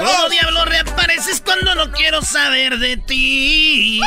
¿Cómo 0.00 0.28
diablo 0.30 0.64
reapareces 0.64 1.40
cuando 1.40 1.74
no 1.74 1.92
quiero 1.92 2.22
saber 2.22 2.78
de 2.78 2.96
ti? 2.96 4.00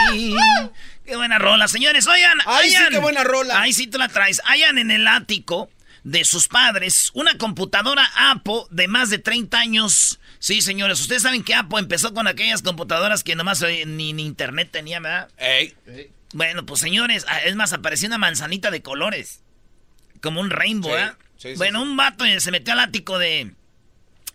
Qué 1.06 1.16
buena 1.16 1.38
rola, 1.38 1.68
señores. 1.68 2.08
Oigan, 2.08 2.40
Ay, 2.46 2.70
sí, 2.72 2.78
qué 2.90 2.98
buena 2.98 3.24
rola. 3.24 3.62
Ahí 3.62 3.74
sí 3.74 3.88
tú 3.88 3.98
la 3.98 4.08
traes. 4.08 4.42
Hayan 4.46 4.78
en 4.78 4.90
el 4.92 5.08
ático 5.08 5.70
de 6.04 6.26
sus 6.26 6.48
padres 6.48 7.12
una 7.14 7.38
computadora 7.38 8.10
Apple 8.16 8.64
de 8.72 8.88
más 8.88 9.10
de 9.10 9.20
30 9.20 9.58
años. 9.60 10.20
Sí, 10.40 10.62
señores, 10.62 11.00
ustedes 11.00 11.22
saben 11.22 11.44
que 11.44 11.54
Apple 11.54 11.80
empezó 11.80 12.14
con 12.14 12.28
aquellas 12.28 12.62
computadoras 12.62 13.24
que 13.24 13.36
nomás 13.36 13.62
eh, 13.62 13.86
ni, 13.86 14.14
ni 14.14 14.26
internet 14.26 14.70
tenía, 14.72 15.00
¿verdad? 15.00 15.30
Ey. 15.38 15.76
Bueno, 16.34 16.66
pues 16.66 16.80
señores, 16.80 17.26
ah, 17.30 17.40
es 17.42 17.56
más, 17.56 17.72
apareció 17.74 18.08
una 18.08 18.18
manzanita 18.18 18.72
de 18.72 18.82
colores. 18.82 19.42
Como 20.22 20.42
un 20.42 20.50
rainbow, 20.50 20.90
Sí, 20.92 20.96
¿verdad? 20.98 21.18
sí, 21.38 21.54
bueno, 21.58 21.82
un 21.82 21.96
vato 21.96 22.26
eh, 22.26 22.40
se 22.40 22.50
metió 22.52 22.74
al 22.74 22.80
ático 22.80 23.20
de, 23.20 23.54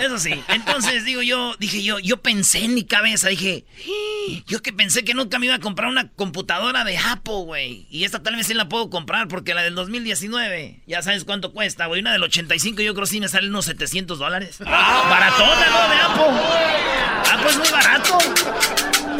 Eso 0.00 0.18
sí. 0.18 0.42
Entonces, 0.48 1.04
digo 1.04 1.22
yo, 1.22 1.54
dije 1.58 1.82
yo, 1.82 1.98
yo 1.98 2.16
pensé 2.18 2.64
en 2.64 2.74
mi 2.74 2.84
cabeza, 2.84 3.28
dije, 3.28 3.64
"Ah, 3.78 4.42
yo 4.46 4.62
que 4.62 4.72
pensé 4.72 5.04
que 5.04 5.14
nunca 5.14 5.38
me 5.38 5.46
iba 5.46 5.54
a 5.56 5.58
comprar 5.60 5.88
una 5.90 6.08
computadora 6.08 6.84
de 6.84 6.96
Apple, 6.98 7.44
güey. 7.44 7.86
Y 7.90 8.04
esta 8.04 8.22
tal 8.22 8.36
vez 8.36 8.46
sí 8.46 8.54
la 8.54 8.68
puedo 8.68 8.88
comprar 8.90 9.28
porque 9.28 9.54
la 9.54 9.62
del 9.62 9.74
2019, 9.74 10.82
ya 10.86 11.02
sabes 11.02 11.24
cuánto 11.24 11.52
cuesta, 11.52 11.86
güey. 11.86 12.00
Una 12.00 12.12
del 12.12 12.22
85 12.22 12.82
yo 12.82 12.94
creo 12.94 13.06
sí 13.06 13.20
me 13.20 13.28
sale 13.28 13.48
unos 13.48 13.66
700 13.66 14.18
dólares. 14.18 14.56
Baratona, 14.60 15.66
¿no? 15.68 15.88
De 15.88 16.00
Apple. 16.00 17.32
Apple 17.32 17.50
es 17.50 17.58
muy 17.58 17.68
barato. 17.68 18.18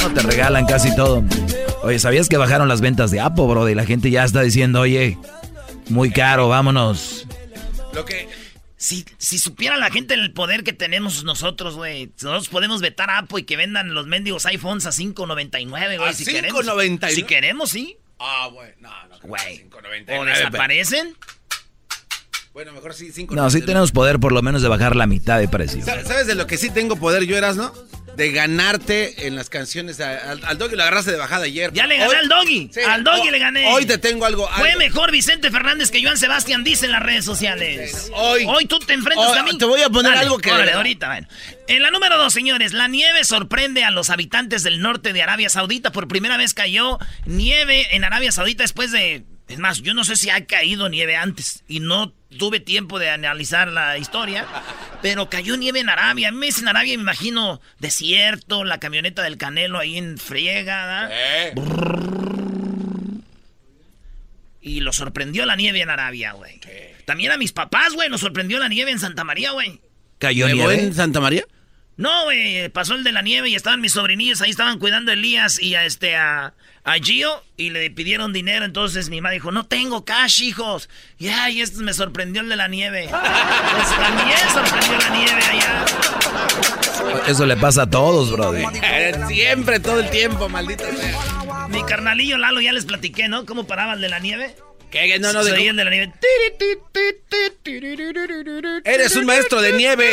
No 0.02 0.12
te 0.14 0.22
regalan 0.22 0.66
casi 0.66 0.94
todo. 0.96 1.22
Oye, 1.82 1.98
¿sabías 1.98 2.28
que 2.28 2.36
bajaron 2.36 2.68
las 2.68 2.80
ventas 2.80 3.10
de 3.10 3.20
Apple, 3.20 3.46
Brody? 3.46 3.74
La 3.74 3.84
gente 3.84 4.10
ya 4.10 4.24
está 4.24 4.40
diciendo, 4.42 4.80
oye, 4.80 5.18
muy 5.88 6.10
caro, 6.10 6.48
vámonos. 6.48 7.26
Lo 7.92 8.04
que. 8.04 8.28
Si, 8.82 9.04
si 9.18 9.38
supiera 9.38 9.76
la 9.76 9.90
gente 9.90 10.14
el 10.14 10.32
poder 10.32 10.64
que 10.64 10.72
tenemos 10.72 11.22
nosotros, 11.22 11.74
güey. 11.74 12.06
Nosotros 12.22 12.48
podemos 12.48 12.80
vetar 12.80 13.10
a 13.10 13.18
Apple 13.18 13.40
y 13.40 13.44
que 13.44 13.58
vendan 13.58 13.92
los 13.92 14.06
mendigos 14.06 14.46
iPhones 14.46 14.86
a 14.86 14.90
5.99, 14.90 15.98
güey. 15.98 16.08
¿A 16.08 16.12
Si 16.14 16.24
queremos. 16.24 16.64
5.99? 16.66 17.10
Si 17.10 17.22
queremos, 17.24 17.68
sí. 17.70 17.98
Ah, 18.18 18.48
bueno. 18.50 18.72
No, 18.80 18.90
no. 19.08 19.18
Güey. 19.20 19.68
5.99, 19.68 20.18
O 20.18 20.24
desaparecen. 20.24 21.14
Bueno, 22.54 22.72
mejor 22.72 22.94
sí 22.94 23.12
5.99. 23.12 23.34
No, 23.34 23.50
sí 23.50 23.60
tenemos 23.60 23.92
poder 23.92 24.18
por 24.18 24.32
lo 24.32 24.40
menos 24.40 24.62
de 24.62 24.68
bajar 24.68 24.96
la 24.96 25.06
mitad 25.06 25.38
de 25.38 25.46
precio. 25.48 25.84
Sa- 25.84 26.02
¿Sabes 26.04 26.26
de 26.26 26.34
lo 26.34 26.46
que 26.46 26.56
sí 26.56 26.70
tengo 26.70 26.96
poder 26.96 27.24
yo, 27.24 27.36
eras, 27.36 27.56
no? 27.56 27.72
De 28.20 28.32
ganarte 28.32 29.26
en 29.26 29.34
las 29.34 29.48
canciones. 29.48 29.98
a- 30.00 30.32
Al, 30.32 30.44
al 30.44 30.58
doggy 30.58 30.76
lo 30.76 30.82
agarraste 30.82 31.10
de 31.10 31.16
bajada 31.16 31.44
ayer. 31.46 31.70
Ya 31.72 31.86
le 31.86 31.96
gané 31.96 32.10
Hoy- 32.10 32.16
al 32.16 32.28
doggy. 32.28 32.70
Sí, 32.70 32.80
al 32.80 33.02
doggy 33.02 33.30
le 33.30 33.38
gané. 33.38 33.66
Hoy 33.68 33.86
te 33.86 33.96
tengo 33.96 34.26
algo. 34.26 34.46
Fue 34.58 34.68
algo. 34.72 34.78
mejor 34.78 35.10
Vicente 35.10 35.50
Fernández 35.50 35.90
que 35.90 36.02
Joan 36.02 36.18
Sebastián, 36.18 36.62
dice 36.62 36.84
en 36.84 36.92
las 36.92 37.02
redes 37.02 37.24
sociales. 37.24 38.10
Hoy- 38.14 38.44
Hoy 38.46 38.66
tú 38.66 38.78
te 38.80 38.92
enfrentas 38.92 39.26
hoy- 39.26 39.38
a 39.38 39.42
mí. 39.42 39.56
te 39.56 39.64
voy 39.64 39.80
a 39.80 39.88
poner 39.88 40.12
algo 40.12 40.36
que- 40.38 40.52
órale, 40.52 40.72
ahorita, 40.72 41.06
bueno. 41.06 41.28
En 41.66 41.80
la 41.82 41.90
número 41.90 42.18
dos, 42.18 42.34
señores, 42.34 42.72
la 42.74 42.88
nieve 42.88 43.24
sorprende 43.24 43.84
a 43.84 43.90
los 43.90 44.10
habitantes 44.10 44.62
del 44.64 44.82
norte 44.82 45.12
de 45.14 45.22
Arabia 45.22 45.48
Saudita. 45.48 45.90
Por 45.90 46.06
primera 46.06 46.36
vez 46.36 46.52
cayó 46.52 46.98
nieve 47.24 47.86
en 47.96 48.04
Arabia 48.04 48.32
Saudita 48.32 48.64
después 48.64 48.92
de. 48.92 49.24
Es 49.50 49.58
más, 49.58 49.82
yo 49.82 49.94
no 49.94 50.04
sé 50.04 50.16
si 50.16 50.30
ha 50.30 50.46
caído 50.46 50.88
nieve 50.88 51.16
antes. 51.16 51.64
Y 51.68 51.80
no 51.80 52.12
tuve 52.38 52.60
tiempo 52.60 52.98
de 52.98 53.10
analizar 53.10 53.68
la 53.68 53.98
historia. 53.98 54.46
Pero 55.02 55.28
cayó 55.28 55.56
nieve 55.56 55.80
en 55.80 55.88
Arabia. 55.90 56.28
A 56.28 56.30
mí 56.30 56.38
me 56.38 56.46
dicen 56.46 56.68
Arabia, 56.68 56.96
me 56.96 57.02
imagino 57.02 57.60
desierto, 57.80 58.64
la 58.64 58.78
camioneta 58.78 59.22
del 59.22 59.36
Canelo 59.38 59.78
ahí 59.78 59.98
en 59.98 60.18
friega. 60.18 61.08
Eh, 61.12 61.52
Y 64.62 64.80
lo 64.80 64.92
sorprendió 64.92 65.46
la 65.46 65.56
nieve 65.56 65.80
en 65.80 65.90
Arabia, 65.90 66.32
güey. 66.32 66.60
También 67.06 67.32
a 67.32 67.38
mis 67.38 67.52
papás, 67.52 67.94
güey, 67.94 68.08
nos 68.08 68.20
sorprendió 68.20 68.58
la 68.58 68.68
nieve 68.68 68.90
en 68.90 68.98
Santa 68.98 69.24
María, 69.24 69.52
güey. 69.52 69.80
¿Cayó 70.18 70.46
¿Nevó 70.46 70.68
nieve? 70.68 70.82
en 70.84 70.94
Santa 70.94 71.18
María? 71.20 71.44
No, 71.96 72.24
güey, 72.24 72.68
pasó 72.68 72.94
el 72.94 73.02
de 73.04 73.12
la 73.12 73.22
nieve 73.22 73.48
y 73.48 73.54
estaban 73.54 73.80
mis 73.80 73.92
sobrinillos, 73.92 74.40
ahí 74.42 74.50
estaban 74.50 74.78
cuidando 74.78 75.10
a 75.10 75.14
Elías 75.14 75.60
y 75.60 75.74
a 75.74 75.84
este 75.86 76.14
a, 76.14 76.54
a 76.84 76.94
Gio 76.94 77.42
y 77.56 77.70
le 77.70 77.90
pidieron 77.90 78.32
dinero, 78.32 78.64
entonces 78.64 79.10
mi 79.10 79.20
mamá 79.20 79.32
dijo, 79.32 79.52
no 79.52 79.66
tengo 79.66 80.04
cash, 80.04 80.42
hijos. 80.42 80.88
Y 81.18 81.28
ay, 81.28 81.60
esto 81.60 81.80
me 81.82 81.92
sorprendió 81.92 82.42
el 82.42 82.48
de 82.48 82.56
la 82.56 82.68
nieve. 82.68 83.08
Pues 83.10 83.88
también 83.96 84.38
sorprendió 84.52 84.98
la 84.98 85.10
nieve 85.10 85.42
allá. 85.42 85.84
Eso 87.26 87.46
le 87.46 87.56
pasa 87.56 87.82
a 87.82 87.90
todos, 87.90 88.32
Brody. 88.32 88.64
Eh, 88.82 89.14
Siempre, 89.28 89.80
todo 89.80 90.00
el 90.00 90.10
tiempo, 90.10 90.48
maldita 90.48 90.84
sea. 90.94 91.68
Mi 91.68 91.82
carnalillo 91.84 92.38
Lalo 92.38 92.60
ya 92.60 92.72
les 92.72 92.84
platiqué, 92.84 93.28
¿no? 93.28 93.46
¿Cómo 93.46 93.64
paraba 93.64 93.94
el 93.94 94.00
de 94.00 94.08
la 94.08 94.18
nieve? 94.18 94.56
¿Qué? 94.90 95.18
No, 95.20 95.32
no, 95.32 95.40
oía 95.40 95.70
el 95.70 95.76
de 95.76 95.84
la 95.84 95.90
nieve. 95.90 96.12
Eres 98.84 99.14
un 99.16 99.26
maestro 99.26 99.60
de 99.60 99.72
nieve. 99.72 100.12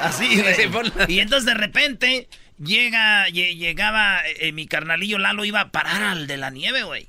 Así, 0.00 0.42
güey. 0.42 0.92
Y 1.08 1.20
entonces 1.20 1.46
de 1.46 1.54
repente 1.54 2.28
llega, 2.58 3.28
lle- 3.28 3.56
llegaba 3.56 4.20
eh, 4.26 4.52
mi 4.52 4.66
carnalillo 4.66 5.18
Lalo 5.18 5.44
iba 5.44 5.60
a 5.60 5.70
parar 5.70 6.02
al 6.02 6.26
de 6.26 6.36
la 6.36 6.50
nieve, 6.50 6.82
güey. 6.82 7.08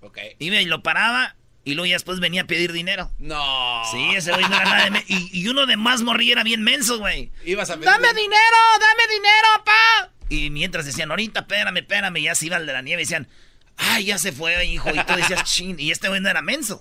Ok. 0.00 0.18
Iba 0.38 0.60
y 0.60 0.66
lo 0.66 0.82
paraba 0.82 1.36
y 1.64 1.74
luego 1.74 1.86
ya 1.86 1.94
después 1.96 2.20
venía 2.20 2.42
a 2.42 2.46
pedir 2.46 2.72
dinero. 2.72 3.10
No. 3.18 3.82
Sí, 3.90 4.14
ese 4.14 4.32
güey 4.32 4.44
no 4.48 4.54
era 4.56 4.64
nada 4.64 4.90
de 4.90 5.04
y, 5.08 5.30
y 5.32 5.48
uno 5.48 5.66
de 5.66 5.76
más 5.76 6.02
morría 6.02 6.32
era 6.32 6.44
bien 6.44 6.62
menso, 6.62 6.98
güey. 6.98 7.30
Ibas 7.44 7.70
a 7.70 7.74
pedir- 7.74 7.86
¡Dame 7.86 8.08
dinero! 8.14 8.56
¡Dame 8.80 9.14
dinero, 9.14 9.64
pa! 9.64 10.10
Y 10.28 10.50
mientras 10.50 10.84
decían, 10.86 11.10
ahorita, 11.10 11.40
espérame, 11.40 11.78
espérame, 11.78 12.16
y 12.18 12.22
ya 12.22 12.34
se 12.34 12.46
iba 12.46 12.56
al 12.56 12.66
de 12.66 12.72
la 12.72 12.82
nieve 12.82 13.02
y 13.02 13.04
decían, 13.04 13.28
¡ay, 13.76 14.06
ya 14.06 14.18
se 14.18 14.32
fue, 14.32 14.64
hijo! 14.66 14.90
Y 14.94 14.98
tú 15.04 15.14
decías, 15.14 15.44
chin, 15.52 15.78
y 15.78 15.90
este 15.90 16.08
güey 16.08 16.20
no 16.20 16.28
era 16.28 16.42
menso. 16.42 16.80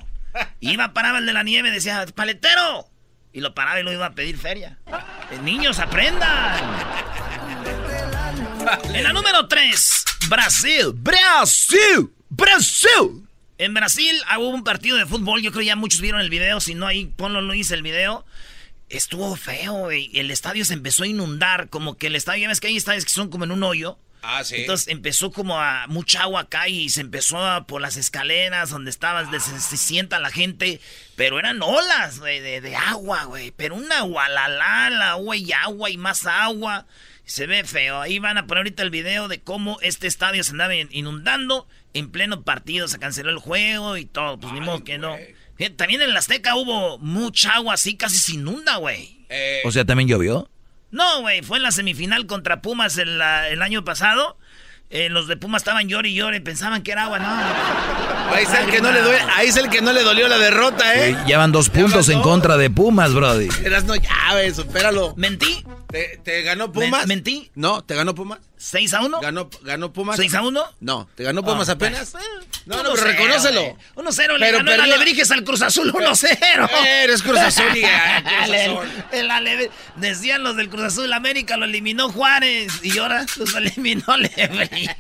Iba, 0.60 0.94
paraba 0.94 1.20
el 1.20 1.26
de 1.26 1.34
la 1.34 1.44
nieve 1.44 1.70
y 1.70 1.72
decía, 1.72 2.06
¡paletero! 2.14 2.88
Y 3.34 3.42
lo 3.42 3.54
paraba 3.54 3.80
y 3.80 3.84
lo 3.84 3.92
iba 3.94 4.06
a 4.06 4.14
pedir 4.16 4.38
feria. 4.38 4.78
Eh, 5.32 5.38
Niños, 5.44 5.80
aprendan. 5.80 6.56
En 8.94 9.04
la 9.04 9.14
número 9.14 9.48
3, 9.48 10.06
Brasil. 10.30 10.92
Brasil. 10.96 12.10
Brasil. 12.30 13.28
En 13.58 13.74
Brasil 13.74 14.20
ah, 14.28 14.40
hubo 14.40 14.50
un 14.50 14.64
partido 14.64 14.98
de 14.98 15.06
fútbol. 15.06 15.42
Yo 15.42 15.52
creo 15.52 15.64
ya 15.64 15.76
muchos 15.76 16.02
vieron 16.02 16.22
el 16.22 16.30
video. 16.30 16.60
Si 16.60 16.76
no, 16.76 16.88
ahí 16.88 17.06
ponlo 17.06 17.42
Luis 17.42 17.72
el 17.72 17.82
video. 17.84 18.26
Estuvo 18.90 19.36
feo, 19.36 19.74
güey. 19.74 20.10
El 20.14 20.32
estadio 20.32 20.66
se 20.66 20.74
empezó 20.74 21.04
a 21.04 21.08
inundar. 21.08 21.70
Como 21.70 21.98
que 21.98 22.08
el 22.08 22.16
estadio, 22.16 22.44
ya 22.44 22.48
ves 22.50 22.60
que 22.60 22.68
hay 22.68 22.78
estadios 22.78 23.06
que 23.06 23.12
son 23.12 23.30
como 23.30 23.44
en 23.46 23.52
un 23.52 23.64
hoyo. 23.64 23.98
Ah, 24.24 24.44
sí. 24.44 24.56
Entonces 24.56 24.88
empezó 24.88 25.32
como 25.32 25.60
a 25.62 25.86
mucha 25.88 26.24
agua 26.24 26.42
acá 26.42 26.68
y 26.68 26.90
se 26.90 27.02
empezó 27.02 27.38
a, 27.46 27.68
por 27.68 27.80
las 27.80 27.96
escaleras 27.96 28.72
donde 28.72 28.90
estabas, 28.90 29.30
de- 29.30 29.40
se, 29.40 29.60
se 29.60 29.78
sienta 29.78 30.20
la 30.20 30.32
gente, 30.32 30.82
pero 31.16 31.38
eran 31.38 31.62
olas 31.62 32.18
güey, 32.20 32.40
de, 32.40 32.60
de 32.60 32.76
agua, 32.76 33.26
güey, 33.26 33.52
pero 33.52 33.76
una 33.76 34.02
gualalala, 34.02 35.12
agua 35.12 35.38
y 35.38 35.52
agua 35.52 35.92
y 35.92 35.98
más 35.98 36.26
agua. 36.26 36.88
Se 37.26 37.48
ve 37.48 37.64
feo. 37.64 38.00
Ahí 38.02 38.20
van 38.20 38.38
a 38.38 38.46
poner 38.48 38.60
ahorita 38.60 38.84
el 38.84 38.90
video 38.92 39.28
de 39.28 39.42
cómo 39.42 39.78
este 39.82 40.08
estadio 40.08 40.44
se 40.44 40.52
andaba 40.52 40.76
in- 40.76 40.90
inundando 40.92 41.68
en 41.94 42.12
pleno 42.12 42.44
partido, 42.44 42.88
se 42.88 43.00
canceló 43.00 43.30
el 43.32 43.40
juego 43.40 43.98
y 43.98 44.06
todo, 44.06 44.40
pues 44.40 44.54
ni 44.54 44.62
modo 44.62 44.84
que 44.84 44.98
no. 44.98 45.16
También 45.78 46.02
en 46.02 46.10
el 46.10 46.18
Azteca 46.18 46.56
hubo 46.56 46.98
mucha 47.00 47.56
agua 47.56 47.74
así, 47.76 47.96
casi 47.98 48.18
se 48.18 48.34
inunda, 48.34 48.76
güey. 48.78 49.26
Eh, 49.30 49.62
O 49.66 49.72
sea, 49.72 49.86
¿también 49.86 50.08
llovió? 50.10 50.50
No, 50.92 51.22
güey, 51.22 51.42
fue 51.42 51.58
en 51.58 51.64
la 51.64 51.72
semifinal 51.72 52.26
contra 52.28 52.62
Pumas 52.62 52.98
el 52.98 53.22
año 53.22 53.84
pasado. 53.84 54.38
Eh, 54.92 55.10
los 55.10 55.28
de 55.28 55.36
Pumas 55.36 55.62
estaban 55.62 55.88
llore 55.90 56.10
y 56.10 56.14
llore, 56.14 56.40
pensaban 56.42 56.84
que 56.84 56.92
era 56.92 57.04
agua, 57.06 57.20
no. 57.20 57.28
ahí 58.36 58.44
es 58.44 58.54
el 58.54 58.70
que 58.72 58.82
no 58.82 58.92
le 58.92 59.02
duele, 59.02 59.20
ahí 59.36 59.48
es 59.48 59.58
el 59.58 59.70
que 59.70 59.82
no 59.82 59.92
le 59.92 60.04
dolió 60.04 60.28
la 60.28 60.38
derrota, 60.38 60.96
¿eh? 60.96 61.10
Eh, 61.10 61.18
Ya 61.28 61.38
van 61.40 61.52
dos 61.52 61.70
puntos 61.70 62.08
en 62.10 62.22
contra 62.22 62.56
de 62.56 62.70
Pumas, 62.70 63.14
Brody. 63.14 63.50
Eras 63.64 63.84
no 63.86 63.96
llave, 63.96 64.54
supéralo. 64.54 65.14
¿Mentí? 65.18 65.64
¿Te, 65.90 66.20
te 66.24 66.44
ganó 66.44 66.72
Pumas? 66.72 67.08
Men- 67.08 67.18
¿Mentí? 67.18 67.52
No, 67.56 67.84
¿te 67.84 67.96
ganó 67.96 68.14
Pumas? 68.14 68.40
¿6 68.72 68.94
a 68.94 69.02
1? 69.02 69.22
Ganó, 69.22 69.50
ganó 69.62 69.94
Pumas. 69.94 70.18
¿6 70.20 70.34
a 70.34 70.42
1? 70.42 70.64
No, 70.80 71.08
¿te 71.16 71.24
ganó 71.24 71.44
Pumas 71.44 71.70
Ah, 71.70 71.74
apenas? 71.74 72.10
pues, 72.12 72.24
no, 72.66 72.82
no, 72.82 72.94
pero 72.94 73.04
reconócelo. 73.06 73.78
1-0 73.96 74.38
le 74.38 74.46
Pero 74.46 74.58
ganó 74.58 74.72
el 74.72 74.82
Alebrijes 74.82 75.30
al 75.32 75.44
Cruz 75.44 75.62
Azul 75.62 75.92
1-0. 75.94 76.70
Eres 77.04 77.22
Cruz 77.22 77.38
Azul 77.40 77.78
y 77.78 77.84
ah, 77.84 78.24
Cruz 78.46 78.50
El- 78.56 78.72
Azul. 79.30 79.32
Ale- 79.32 79.72
decían 79.98 80.44
los 80.44 80.56
del 80.56 80.70
Cruz 80.70 80.84
Azul, 80.86 81.14
América 81.14 81.58
lo 81.58 81.66
eliminó 81.66 82.12
Juárez 82.12 82.72
y 82.84 82.98
ahora 82.98 83.26
los 83.38 83.54
eliminó 83.56 84.04
Lebrí. 84.18 84.90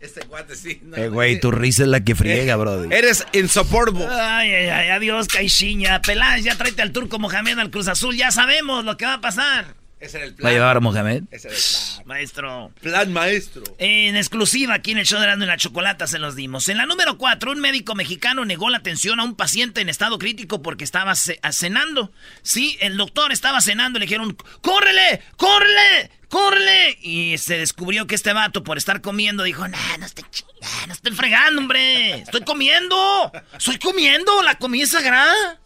Este 0.00 0.20
cuate 0.26 0.54
sí. 0.54 0.80
no, 0.82 0.96
Eh, 0.98 1.08
güey, 1.08 1.40
tu 1.40 1.50
risa 1.50 1.82
es 1.84 1.88
la 1.88 2.04
que 2.04 2.14
friega, 2.14 2.56
brody. 2.56 2.94
Eres 2.94 3.26
insupportable. 3.32 4.06
Ay, 4.10 4.52
ay, 4.52 4.68
ay, 4.68 4.88
adiós, 4.90 5.28
Caixinha. 5.28 6.02
Peláez, 6.02 6.44
ya 6.44 6.56
tráete 6.56 6.82
al 6.82 6.92
turco 6.92 7.18
Mohamed 7.18 7.58
al 7.58 7.70
Cruz 7.70 7.88
Azul. 7.88 8.14
Ya 8.14 8.30
sabemos 8.30 8.84
lo 8.84 8.98
que 8.98 9.06
va 9.06 9.14
a 9.14 9.20
pasar. 9.22 9.74
Ese 10.04 10.18
era 10.18 10.26
el 10.26 10.32
¿Va 10.32 10.34
a 10.34 10.36
plan. 10.38 10.52
llevar 10.52 10.76
a 10.76 10.80
Mohamed? 10.80 11.22
Ese 11.30 11.48
era 11.48 11.56
el 11.56 11.62
plan. 11.62 12.06
Maestro. 12.06 12.72
Plan 12.82 13.12
maestro. 13.12 13.62
En 13.78 14.16
exclusiva 14.16 14.74
aquí 14.74 14.90
en 14.90 14.98
el 14.98 15.06
show 15.06 15.18
de 15.18 15.24
Erasmo 15.24 15.44
y 15.44 15.46
la 15.46 15.56
Chocolata 15.56 16.06
se 16.06 16.18
los 16.18 16.36
dimos. 16.36 16.68
En 16.68 16.76
la 16.76 16.84
número 16.84 17.16
4, 17.16 17.52
un 17.52 17.60
médico 17.60 17.94
mexicano 17.94 18.44
negó 18.44 18.68
la 18.68 18.76
atención 18.78 19.18
a 19.18 19.24
un 19.24 19.34
paciente 19.34 19.80
en 19.80 19.88
estado 19.88 20.18
crítico 20.18 20.60
porque 20.60 20.84
estaba 20.84 21.14
cenando. 21.14 22.12
Sí, 22.42 22.76
el 22.80 22.98
doctor 22.98 23.32
estaba 23.32 23.62
cenando 23.62 23.98
y 23.98 24.00
le 24.00 24.06
dijeron, 24.06 24.36
¡córrele! 24.60 25.22
¡córrele! 25.36 26.10
¡córrele! 26.28 26.98
Y 27.00 27.38
se 27.38 27.56
descubrió 27.56 28.06
que 28.06 28.14
este 28.14 28.34
vato 28.34 28.62
por 28.62 28.76
estar 28.76 29.00
comiendo 29.00 29.42
dijo, 29.42 29.66
nah, 29.66 29.96
no 29.98 30.04
estoy 30.04 30.24
chingando, 30.30 30.86
no 30.88 30.92
estoy 30.92 31.12
fregando, 31.12 31.60
hombre. 31.62 32.18
Estoy 32.20 32.42
comiendo. 32.42 33.32
Estoy 33.56 33.78
comiendo. 33.78 34.42
La 34.42 34.56
comida 34.58 34.84
es 34.84 34.90
sagrada. 34.90 35.60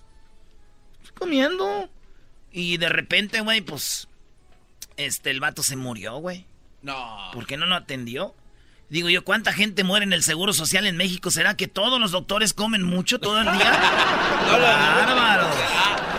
Estoy 1.02 1.14
comiendo. 1.18 1.90
Y 2.52 2.76
de 2.76 2.88
repente, 2.88 3.40
güey, 3.40 3.60
pues... 3.62 4.07
Este, 4.98 5.30
el 5.30 5.40
vato 5.40 5.62
se 5.62 5.76
murió, 5.76 6.16
güey. 6.16 6.44
No. 6.82 7.30
¿Por 7.32 7.46
qué 7.46 7.56
no 7.56 7.64
lo 7.66 7.76
atendió? 7.76 8.34
Digo 8.90 9.08
yo, 9.08 9.22
¿cuánta 9.22 9.52
gente 9.52 9.84
muere 9.84 10.04
en 10.04 10.12
el 10.12 10.24
Seguro 10.24 10.52
Social 10.52 10.86
en 10.86 10.96
México? 10.96 11.30
¿Será 11.30 11.56
que 11.56 11.68
todos 11.68 12.00
los 12.00 12.10
doctores 12.10 12.52
comen 12.52 12.82
mucho 12.82 13.20
todo 13.20 13.38
el 13.40 13.44
día? 13.44 13.70
¡Bárbaro! 14.50 15.48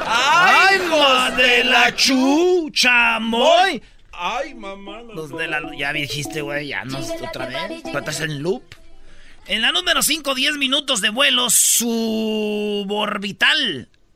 ¡Ay, 0.08 0.78
los 0.88 1.36
de 1.38 1.66
la 1.66 1.94
chucha, 1.94 3.20
moy! 3.20 3.84
Ay, 4.14 4.54
mamá. 4.54 5.02
Los 5.14 5.30
de 5.30 5.48
la... 5.48 5.62
Ya 5.78 5.92
dijiste, 5.92 6.42
güey, 6.42 6.70
ya 6.70 6.86
no 6.86 7.00
otra 7.00 7.48
vez. 7.48 7.84
¿Estás 7.84 8.22
en 8.22 8.42
loop? 8.42 8.64
En 9.48 9.62
la 9.62 9.74
número 9.74 10.02
5, 10.04 10.36
10 10.36 10.56
minutos 10.58 11.02
de 11.02 11.10
vuelo 11.10 11.50
suborbital 11.50 12.30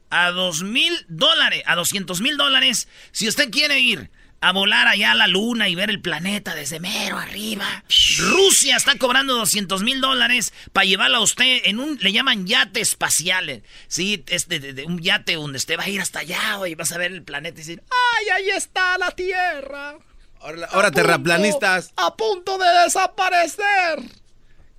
a 0.10 0.32
dos 0.32 0.62
mil 0.64 0.94
dólares, 1.10 1.64
a 1.66 1.76
200 1.76 2.22
mil 2.22 2.38
dólares. 2.38 2.88
Si 3.12 3.28
usted 3.28 3.50
quiere 3.50 3.80
ir 3.80 4.12
a 4.44 4.52
volar 4.52 4.90
allá 4.90 5.14
a 5.14 5.16
la 5.16 5.28
luna 5.28 5.70
y 5.70 5.76
ver 5.76 5.90
el 5.90 6.02
planeta 6.02 6.54
desde 6.54 6.82
mero 6.82 7.18
arriba. 7.18 7.86
Rusia 8.18 8.76
está 8.76 8.98
cobrando 8.98 9.36
200 9.36 9.82
mil 9.84 10.02
dólares 10.02 10.52
para 10.74 10.84
llevarlo 10.86 11.18
a 11.18 11.22
usted 11.22 11.62
en 11.64 11.80
un, 11.80 11.98
le 12.02 12.12
llaman 12.12 12.46
yate 12.46 12.82
espacial. 12.82 13.64
Sí, 13.88 14.22
es 14.28 14.50
de, 14.50 14.84
un 14.86 15.00
yate 15.00 15.36
donde 15.36 15.58
usted 15.58 15.80
va 15.80 15.84
a 15.84 15.90
ir 15.90 16.02
hasta 16.02 16.20
allá 16.20 16.60
y 16.68 16.76
vas 16.76 16.92
a 16.92 16.98
ver 16.98 17.14
el 17.14 17.24
planeta 17.24 17.56
y 17.56 17.64
decir, 17.64 17.84
¡ay, 18.20 18.30
ahí 18.30 18.50
está 18.50 18.98
la 18.98 19.12
Tierra! 19.12 19.96
Ahora, 20.42 20.68
ahora 20.72 20.92
terraplanistas. 20.92 21.94
A 21.96 22.14
punto 22.18 22.58
de 22.58 22.68
desaparecer. 22.84 24.02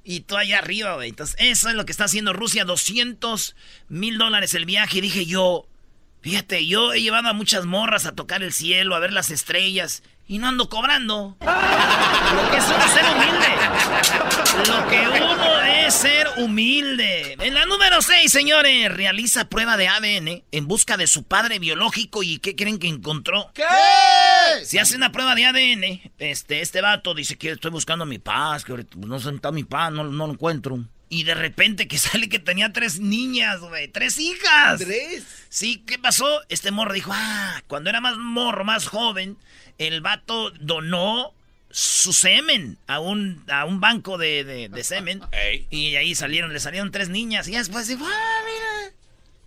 Y 0.05 0.21
tú 0.21 0.37
allá 0.37 0.59
arriba, 0.59 0.97
güey. 0.97 1.09
Entonces, 1.09 1.37
eso 1.39 1.71
es 1.71 1.75
lo 1.75 1.87
que 1.87 1.93
está 1.93 2.05
haciendo 2.05 2.35
Rusia. 2.35 2.67
200 2.67 3.57
mil 3.89 4.19
dólares 4.19 4.53
el 4.53 4.67
viaje. 4.67 4.99
Y 4.99 5.01
dije 5.01 5.25
yo, 5.25 5.67
fíjate, 6.25 6.67
yo 6.67 6.95
he 6.95 7.03
llevado 7.03 7.29
a 7.29 7.35
muchas 7.35 7.67
morras 7.67 8.07
a 8.07 8.15
tocar 8.15 8.43
el 8.43 8.53
cielo, 8.53 8.97
a 8.97 8.99
ver 8.99 9.13
las 9.13 9.31
estrellas. 9.31 10.03
Y 10.27 10.39
no 10.39 10.49
ando 10.49 10.71
cobrando. 10.71 11.37
Lo 11.41 12.51
que 12.51 12.57
es 12.57 12.65
uno 12.65 12.89
ser 12.89 13.05
humilde. 13.15 13.49
Lo 14.67 14.89
que 14.89 15.23
uno 15.23 15.61
es 15.61 15.95
ser 15.95 16.29
humilde. 16.39 17.37
En 17.39 17.53
la 17.53 17.67
número 17.67 18.01
6, 18.01 18.33
señores, 18.33 18.91
realiza 18.91 19.51
prueba 19.51 19.77
de 19.77 19.89
ADN 19.89 20.45
en 20.51 20.67
busca 20.67 20.97
de 20.97 21.09
su 21.09 21.25
padre 21.25 21.59
biológico. 21.59 22.23
¿Y 22.23 22.39
qué 22.39 22.57
creen 22.57 22.79
que 22.79 22.89
encontró? 22.89 23.51
¿Qué? 23.53 23.65
Si 24.65 24.79
hace 24.79 24.97
una 24.97 25.13
prueba 25.13 25.35
de 25.35 25.45
ADN, 25.45 26.13
este, 26.19 26.63
este 26.63 26.81
vato 26.81 27.13
dice 27.13 27.37
que 27.37 27.51
estoy 27.51 27.71
buscando 27.71 28.07
mi 28.07 28.19
paz, 28.19 28.65
que 28.65 28.73
ahorita 28.73 28.97
no 28.97 29.19
sé 29.19 29.27
dónde 29.27 29.37
está 29.37 29.53
mi 29.53 29.65
paz, 29.65 29.93
no, 29.93 30.05
no 30.05 30.27
lo 30.27 30.33
encuentro. 30.33 30.79
Y 31.09 31.25
de 31.25 31.35
repente 31.35 31.87
que 31.89 31.99
sale 31.99 32.29
que 32.29 32.39
tenía 32.39 32.73
tres 32.73 32.99
niñas, 33.01 33.61
güey, 33.61 33.89
tres 33.89 34.19
hijas. 34.19 34.81
¿Tres? 34.81 35.25
Sí, 35.49 35.83
¿qué 35.87 35.99
pasó? 35.99 36.41
Este 36.49 36.71
morro 36.71 36.93
dijo, 36.95 37.11
ah, 37.15 37.63
cuando 37.67 37.91
era 37.91 38.01
más 38.01 38.17
morro, 38.17 38.65
más 38.65 38.87
joven, 38.87 39.37
el 39.79 40.01
vato 40.01 40.51
donó 40.61 41.33
su 41.71 42.13
semen 42.13 42.79
a 42.87 43.01
un, 43.01 43.45
a 43.51 43.65
un 43.65 43.81
banco 43.81 44.17
de, 44.19 44.45
de- 44.45 44.69
de 44.69 44.85
semen. 44.85 45.21
Ey. 45.33 45.67
Y 45.71 45.97
ahí 45.97 46.15
salieron, 46.15 46.53
le 46.53 46.61
salieron 46.61 46.91
tres 46.91 47.09
niñas. 47.09 47.49
Y 47.49 47.53
después 47.53 47.87
dijo, 47.89 48.05
ah, 48.07 48.41
mira. 48.45 48.95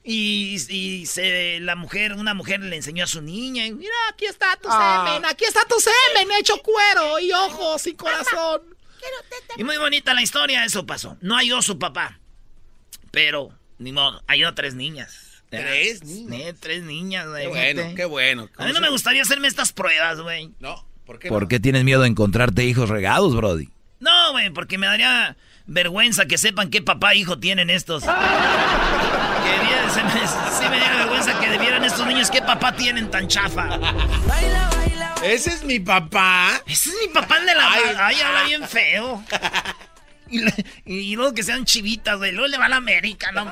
Y, 0.10 0.56
y 0.70 1.06
se, 1.06 1.60
la 1.60 1.76
mujer, 1.76 2.14
una 2.14 2.34
mujer 2.34 2.62
le 2.62 2.76
enseñó 2.78 3.04
a 3.04 3.08
su 3.08 3.22
niña. 3.22 3.66
Y 3.66 3.74
mira, 3.74 3.92
aquí 4.10 4.26
está 4.26 4.56
tu 4.62 4.70
semen, 4.70 5.26
aquí 5.26 5.44
está 5.44 5.60
tu 5.68 5.76
semen, 5.82 6.32
hecho 6.40 6.58
cuero 6.62 7.20
y 7.20 7.32
ojos 7.34 7.86
y 7.88 7.94
corazón. 7.94 8.62
Y 9.58 9.64
muy 9.64 9.78
bonita 9.78 10.14
la 10.14 10.22
historia, 10.22 10.64
eso 10.66 10.86
pasó. 10.86 11.18
No 11.22 11.36
halló 11.36 11.62
su 11.62 11.80
papá. 11.80 12.20
Pero, 13.12 13.50
ni 13.80 13.92
modo, 13.92 14.24
halló 14.28 14.54
tres 14.54 14.76
niñas. 14.76 15.44
¿Tres 15.50 16.04
niñas? 16.04 16.56
Tres 16.60 16.84
niñas, 16.84 17.28
güey. 17.28 17.44
Qué 17.44 17.48
bueno, 17.50 17.96
qué 17.96 18.06
bueno. 18.06 18.50
A 18.58 18.66
mí 18.66 18.74
no 18.74 18.82
me 18.82 18.90
gustaría 18.90 19.22
hacerme 19.22 19.48
estas 19.48 19.72
pruebas, 19.72 20.20
güey. 20.20 20.52
No, 20.60 20.86
¿por 21.06 21.20
qué 21.20 21.30
¿Por 21.30 21.44
no? 21.44 21.48
qué 21.48 21.60
tienes 21.60 21.84
miedo 21.84 22.02
de 22.02 22.10
encontrarte 22.10 22.66
hijos 22.66 22.90
regados, 22.90 23.36
Brody? 23.36 23.70
No, 24.00 24.32
güey, 24.34 24.50
porque 24.52 24.78
me 24.78 24.88
daría 24.88 25.38
vergüenza 25.66 26.26
que 26.26 26.38
sepan 26.38 26.70
qué 26.70 26.82
papá 26.82 27.14
e 27.14 27.18
hijo 27.18 27.40
tienen 27.40 27.70
estos. 27.70 28.04
Que 29.38 29.54
bien, 29.66 29.90
se 29.94 30.04
me, 30.04 30.28
sí 30.52 30.70
me 30.70 30.78
daría 30.78 30.98
vergüenza 30.98 31.40
que 31.40 31.50
debieran 31.50 31.82
estos 31.86 32.06
niños 32.06 32.30
qué 32.30 32.42
papá 32.42 32.76
tienen 32.76 33.10
tan 33.10 33.30
chafa. 33.30 33.70
Ese 35.34 35.50
es 35.52 35.64
mi 35.64 35.80
papá. 35.80 36.62
Ese 36.66 36.90
es 36.90 36.96
mi 37.08 37.14
papá 37.14 37.40
de 37.40 37.54
la... 37.56 37.72
Ay, 37.72 37.82
Ay, 37.98 38.22
habla 38.22 38.44
bien 38.44 38.68
feo. 38.68 39.24
Y, 40.30 40.40
le- 40.40 40.66
y 40.84 41.16
luego 41.16 41.34
que 41.34 41.42
sean 41.42 41.64
chivitas, 41.64 42.18
güey. 42.18 42.34
Luego 42.34 42.48
le 42.50 42.58
va 42.58 42.66
a 42.66 42.68
la 42.68 42.76
América, 42.76 43.32
no. 43.32 43.50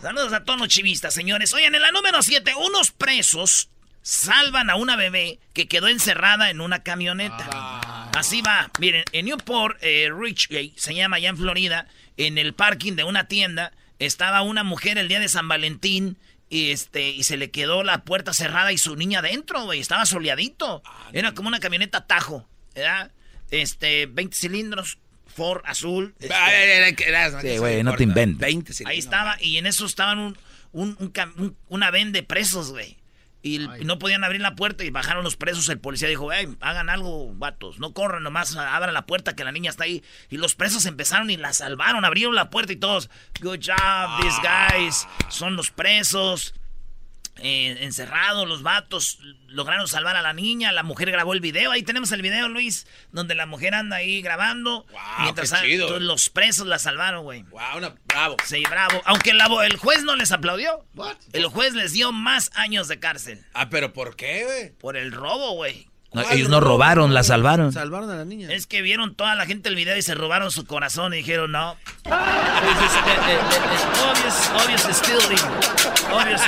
Saludos 0.00 0.32
a 0.32 0.44
todos 0.44 0.58
los 0.60 0.68
chivistas, 0.68 1.12
señores. 1.12 1.52
Oigan, 1.52 1.74
en 1.74 1.82
la 1.82 1.90
número 1.90 2.22
7, 2.22 2.52
unos 2.54 2.92
presos 2.92 3.68
salvan 4.02 4.70
a 4.70 4.76
una 4.76 4.94
bebé 4.94 5.40
que 5.52 5.66
quedó 5.66 5.88
encerrada 5.88 6.50
en 6.50 6.60
una 6.60 6.84
camioneta. 6.84 7.80
Así 8.16 8.40
va. 8.40 8.70
Miren, 8.78 9.02
en 9.12 9.26
Newport, 9.26 9.76
eh, 9.82 10.08
Richgate, 10.16 10.72
se 10.76 10.94
llama 10.94 11.16
allá 11.16 11.30
en 11.30 11.36
Florida, 11.38 11.88
en 12.16 12.38
el 12.38 12.54
parking 12.54 12.92
de 12.92 13.02
una 13.04 13.24
tienda, 13.26 13.72
estaba 13.98 14.42
una 14.42 14.62
mujer 14.62 14.96
el 14.98 15.08
día 15.08 15.18
de 15.18 15.28
San 15.28 15.48
Valentín 15.48 16.16
y, 16.50 16.70
este, 16.70 17.10
y 17.10 17.22
se 17.24 17.36
le 17.36 17.50
quedó 17.50 17.82
la 17.82 18.02
puerta 18.04 18.32
cerrada 18.32 18.72
y 18.72 18.78
su 18.78 18.96
niña 18.96 19.20
adentro, 19.20 19.64
güey. 19.64 19.80
Estaba 19.80 20.06
soleadito. 20.06 20.82
Era 21.12 21.32
como 21.34 21.48
una 21.48 21.60
camioneta 21.60 22.06
Tajo, 22.06 22.48
¿verdad? 22.74 23.10
Este, 23.50 24.06
20 24.06 24.36
cilindros, 24.36 24.98
Ford 25.34 25.62
azul. 25.64 26.14
este. 26.18 26.28
Sí, 27.40 27.46
¿Qué 27.48 27.58
güey, 27.58 27.82
no 27.82 27.94
te 27.96 28.02
inventes. 28.02 28.38
20 28.40 28.72
sí. 28.72 28.84
Ahí 28.86 28.98
estaba, 28.98 29.36
y 29.40 29.56
en 29.56 29.66
eso 29.66 29.86
estaban 29.86 30.18
un, 30.18 30.38
un- 30.72 30.96
un- 31.38 31.56
una 31.68 31.90
ven 31.90 32.12
de 32.12 32.22
presos, 32.22 32.70
güey. 32.72 32.97
Y 33.40 33.58
no 33.84 33.98
podían 33.98 34.24
abrir 34.24 34.40
la 34.40 34.56
puerta 34.56 34.84
y 34.84 34.90
bajaron 34.90 35.22
los 35.22 35.36
presos. 35.36 35.68
El 35.68 35.78
policía 35.78 36.08
dijo, 36.08 36.32
hey, 36.32 36.56
hagan 36.60 36.90
algo, 36.90 37.32
vatos. 37.34 37.78
No 37.78 37.92
corran 37.92 38.22
nomás, 38.24 38.56
abran 38.56 38.92
la 38.92 39.06
puerta 39.06 39.36
que 39.36 39.44
la 39.44 39.52
niña 39.52 39.70
está 39.70 39.84
ahí. 39.84 40.02
Y 40.28 40.38
los 40.38 40.54
presos 40.54 40.86
empezaron 40.86 41.30
y 41.30 41.36
la 41.36 41.52
salvaron, 41.52 42.04
abrieron 42.04 42.34
la 42.34 42.50
puerta 42.50 42.72
y 42.72 42.76
todos, 42.76 43.10
good 43.40 43.60
job, 43.64 44.20
these 44.20 44.38
guys. 44.42 45.06
Son 45.28 45.56
los 45.56 45.70
presos. 45.70 46.54
Eh, 47.38 47.78
encerrados, 47.80 48.46
los 48.48 48.62
vatos 48.62 49.18
lograron 49.46 49.88
salvar 49.88 50.16
a 50.16 50.22
la 50.22 50.32
niña, 50.32 50.72
la 50.72 50.82
mujer 50.82 51.10
grabó 51.10 51.32
el 51.34 51.40
video, 51.40 51.70
ahí 51.70 51.82
tenemos 51.82 52.12
el 52.12 52.22
video, 52.22 52.48
Luis, 52.48 52.86
donde 53.12 53.34
la 53.34 53.46
mujer 53.46 53.74
anda 53.74 53.96
ahí 53.96 54.20
grabando, 54.22 54.84
Wow, 54.90 55.00
mientras 55.22 55.52
qué 55.52 55.68
chido. 55.68 55.98
los 56.00 56.30
presos 56.30 56.66
la 56.66 56.78
salvaron, 56.78 57.22
güey. 57.24 57.42
Wow, 57.44 57.78
una, 57.78 57.94
bravo. 58.06 58.36
Sí, 58.44 58.62
bravo. 58.68 59.00
Aunque 59.04 59.30
el, 59.30 59.40
abo- 59.40 59.62
el 59.62 59.76
juez 59.76 60.02
no 60.04 60.16
les 60.16 60.32
aplaudió. 60.32 60.84
What? 60.94 61.16
El 61.32 61.46
juez 61.46 61.74
les 61.74 61.92
dio 61.92 62.12
más 62.12 62.50
años 62.54 62.88
de 62.88 62.98
cárcel. 62.98 63.44
Ah, 63.54 63.68
pero 63.70 63.92
¿por 63.92 64.16
qué, 64.16 64.44
güey? 64.44 64.70
Por 64.78 64.96
el 64.96 65.12
robo, 65.12 65.52
güey. 65.52 65.88
No, 66.12 66.22
¿Cuál 66.22 66.36
ellos 66.36 66.48
no 66.48 66.60
robaron, 66.60 67.12
la 67.12 67.22
salvaron. 67.22 67.70
Salvaron 67.70 68.10
a 68.10 68.16
la 68.16 68.24
niña. 68.24 68.50
Es 68.50 68.66
que 68.66 68.80
vieron 68.80 69.14
toda 69.14 69.34
la 69.34 69.44
gente 69.44 69.68
el 69.68 69.74
video 69.74 69.94
y 69.96 70.02
se 70.02 70.14
robaron 70.14 70.50
su 70.50 70.64
corazón 70.64 71.12
y 71.12 71.18
dijeron, 71.18 71.52
no. 71.52 71.72
Eh, 71.72 72.10
eh, 72.10 72.14
eh, 73.28 73.38
obvious, 74.10 74.50
obvious 74.64 74.96
stealing. 74.96 75.38
Obvious. 76.10 76.40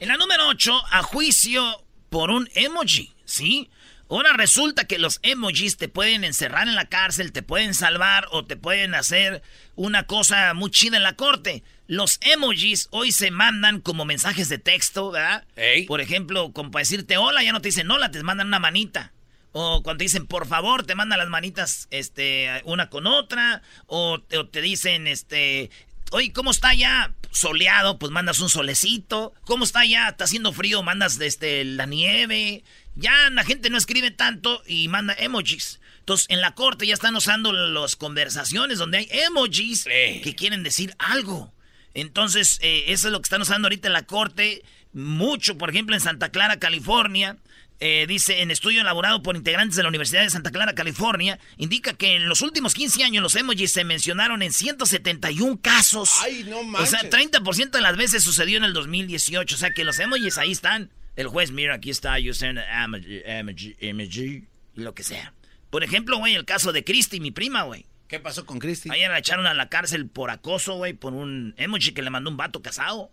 En 0.00 0.08
la 0.08 0.16
número 0.16 0.46
8, 0.48 0.82
a 0.92 1.02
juicio 1.02 1.84
por 2.08 2.30
un 2.30 2.48
emoji, 2.54 3.14
¿sí? 3.24 3.68
Ahora 4.08 4.32
resulta 4.34 4.84
que 4.84 4.98
los 4.98 5.18
emojis 5.22 5.76
te 5.76 5.88
pueden 5.88 6.24
encerrar 6.24 6.68
en 6.68 6.76
la 6.76 6.86
cárcel, 6.86 7.32
te 7.32 7.42
pueden 7.42 7.74
salvar 7.74 8.26
o 8.30 8.46
te 8.46 8.56
pueden 8.56 8.94
hacer 8.94 9.42
una 9.74 10.04
cosa 10.04 10.54
muy 10.54 10.70
chida 10.70 10.96
en 10.96 11.02
la 11.02 11.16
corte. 11.16 11.62
Los 11.88 12.18
emojis 12.20 12.88
hoy 12.90 13.12
se 13.12 13.30
mandan 13.30 13.80
como 13.80 14.04
mensajes 14.04 14.50
de 14.50 14.58
texto, 14.58 15.10
¿verdad? 15.10 15.44
Ey. 15.56 15.86
Por 15.86 16.02
ejemplo, 16.02 16.52
como 16.52 16.70
para 16.70 16.82
decirte 16.82 17.16
hola, 17.16 17.42
ya 17.42 17.52
no 17.52 17.62
te 17.62 17.68
dicen 17.68 17.90
hola, 17.90 18.10
te 18.10 18.22
mandan 18.22 18.48
una 18.48 18.58
manita. 18.58 19.14
O 19.52 19.82
cuando 19.82 19.98
te 19.98 20.04
dicen 20.04 20.26
por 20.26 20.46
favor, 20.46 20.84
te 20.84 20.94
mandan 20.94 21.18
las 21.18 21.30
manitas 21.30 21.88
este, 21.90 22.60
una 22.64 22.90
con 22.90 23.06
otra. 23.06 23.62
O 23.86 24.20
te, 24.20 24.36
o 24.36 24.46
te 24.46 24.60
dicen, 24.60 25.06
este, 25.06 25.70
oye, 26.10 26.30
¿cómo 26.34 26.50
está 26.50 26.74
ya? 26.74 27.14
Soleado, 27.30 27.98
pues 27.98 28.12
mandas 28.12 28.40
un 28.40 28.50
solecito. 28.50 29.32
¿Cómo 29.46 29.64
está 29.64 29.86
ya? 29.86 30.08
¿Está 30.08 30.24
haciendo 30.24 30.52
frío? 30.52 30.82
Mandas 30.82 31.18
este, 31.18 31.64
la 31.64 31.86
nieve. 31.86 32.64
Ya 32.96 33.30
la 33.30 33.44
gente 33.44 33.70
no 33.70 33.78
escribe 33.78 34.10
tanto 34.10 34.62
y 34.66 34.88
manda 34.88 35.14
emojis. 35.18 35.80
Entonces, 36.00 36.26
en 36.28 36.42
la 36.42 36.54
corte 36.54 36.86
ya 36.86 36.92
están 36.92 37.16
usando 37.16 37.50
las 37.50 37.96
conversaciones 37.96 38.76
donde 38.76 38.98
hay 38.98 39.08
emojis 39.10 39.84
que 39.84 40.34
quieren 40.36 40.62
decir 40.62 40.94
algo. 40.98 41.54
Entonces, 42.00 42.58
eh, 42.62 42.84
eso 42.88 43.08
es 43.08 43.12
lo 43.12 43.20
que 43.20 43.24
están 43.26 43.42
usando 43.42 43.66
ahorita 43.66 43.88
en 43.88 43.92
la 43.92 44.02
corte. 44.02 44.62
Mucho, 44.92 45.58
por 45.58 45.70
ejemplo, 45.70 45.94
en 45.94 46.00
Santa 46.00 46.30
Clara, 46.30 46.58
California. 46.58 47.36
eh, 47.80 48.06
dice, 48.08 48.42
en 48.42 48.50
estudio 48.50 48.80
elaborado 48.80 49.22
por 49.22 49.36
integrantes 49.36 49.76
de 49.76 49.84
la 49.84 49.88
Universidad 49.88 50.22
de 50.22 50.30
Santa 50.30 50.50
Clara, 50.50 50.74
California, 50.74 51.38
indica 51.58 51.92
que 51.92 52.16
en 52.16 52.28
los 52.28 52.42
últimos 52.42 52.74
15 52.74 53.04
años 53.04 53.22
los 53.22 53.36
emojis 53.36 53.70
se 53.70 53.84
mencionaron 53.84 54.42
en 54.42 54.52
171 54.52 55.60
casos. 55.62 56.10
Ay, 56.20 56.44
no 56.48 56.58
O 56.60 56.86
sea, 56.86 57.08
30% 57.08 57.70
de 57.70 57.80
las 57.80 57.96
veces 57.96 58.24
sucedió 58.24 58.58
en 58.58 58.64
el 58.64 58.72
2018. 58.72 59.54
O 59.54 59.58
sea, 59.58 59.70
que 59.70 59.84
los 59.84 59.98
emojis 60.00 60.38
ahí 60.38 60.50
están. 60.50 60.90
El 61.14 61.28
juez, 61.28 61.52
mira, 61.52 61.74
aquí 61.74 61.90
está, 61.90 62.16
usando 62.28 62.60
emoji, 62.62 63.22
emoji, 63.24 63.76
emoji, 63.80 64.44
lo 64.74 64.94
que 64.94 65.04
sea. 65.04 65.32
Por 65.70 65.84
ejemplo, 65.84 66.18
güey, 66.18 66.34
el 66.34 66.44
caso 66.44 66.72
de 66.72 66.82
Christy, 66.82 67.20
mi 67.20 67.30
prima, 67.30 67.62
güey. 67.62 67.86
¿Qué 68.08 68.18
pasó 68.20 68.44
con 68.46 68.58
Cristi? 68.58 68.90
Ayer 68.90 69.10
la 69.10 69.18
echaron 69.18 69.46
a 69.46 69.54
la 69.54 69.68
cárcel 69.68 70.08
por 70.08 70.30
acoso, 70.30 70.74
güey, 70.76 70.94
por 70.94 71.12
un 71.12 71.54
emoji 71.58 71.92
que 71.92 72.02
le 72.02 72.10
mandó 72.10 72.30
un 72.30 72.36
vato 72.38 72.62
casado. 72.62 73.10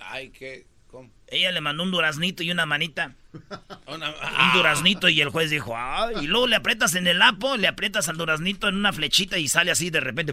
Ay, 0.00 0.30
¿qué? 0.30 0.66
¿Cómo? 0.90 1.08
Ella 1.28 1.52
le 1.52 1.60
mandó 1.60 1.84
un 1.84 1.92
duraznito 1.92 2.42
y 2.42 2.50
una 2.50 2.66
manita. 2.66 3.12
Una- 3.86 4.08
Un 4.10 4.52
duraznito 4.54 5.08
y 5.08 5.20
el 5.20 5.28
juez 5.28 5.50
dijo, 5.50 5.74
ay. 5.76 6.16
Y 6.22 6.26
luego 6.26 6.46
le 6.48 6.56
aprietas 6.56 6.94
en 6.96 7.06
el 7.06 7.22
apo, 7.22 7.56
le 7.56 7.68
aprietas 7.68 8.08
al 8.08 8.16
duraznito 8.16 8.66
en 8.68 8.74
una 8.76 8.92
flechita 8.92 9.38
y 9.38 9.46
sale 9.46 9.70
así 9.70 9.90
de 9.90 10.00
repente. 10.00 10.32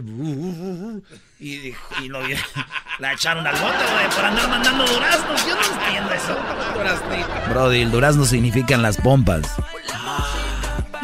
Y, 1.38 1.56
dijo- 1.58 2.02
y 2.02 2.08
lo, 2.08 2.20
la 2.98 3.12
echaron 3.12 3.46
al 3.46 3.54
bote, 3.54 3.76
güey, 3.92 4.10
por 4.16 4.24
andar 4.24 4.48
mandando 4.48 4.84
duraznos. 4.86 5.46
Yo 5.46 5.54
no 5.54 5.80
entiendo 5.80 6.12
eso. 6.14 7.50
Brody, 7.50 7.82
el 7.82 7.90
durazno 7.92 8.24
significan 8.24 8.82
las 8.82 8.96
pompas. 8.96 9.54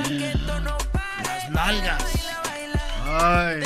Las 0.08 1.50
nalgas. 1.50 2.03
Ay. 3.24 3.62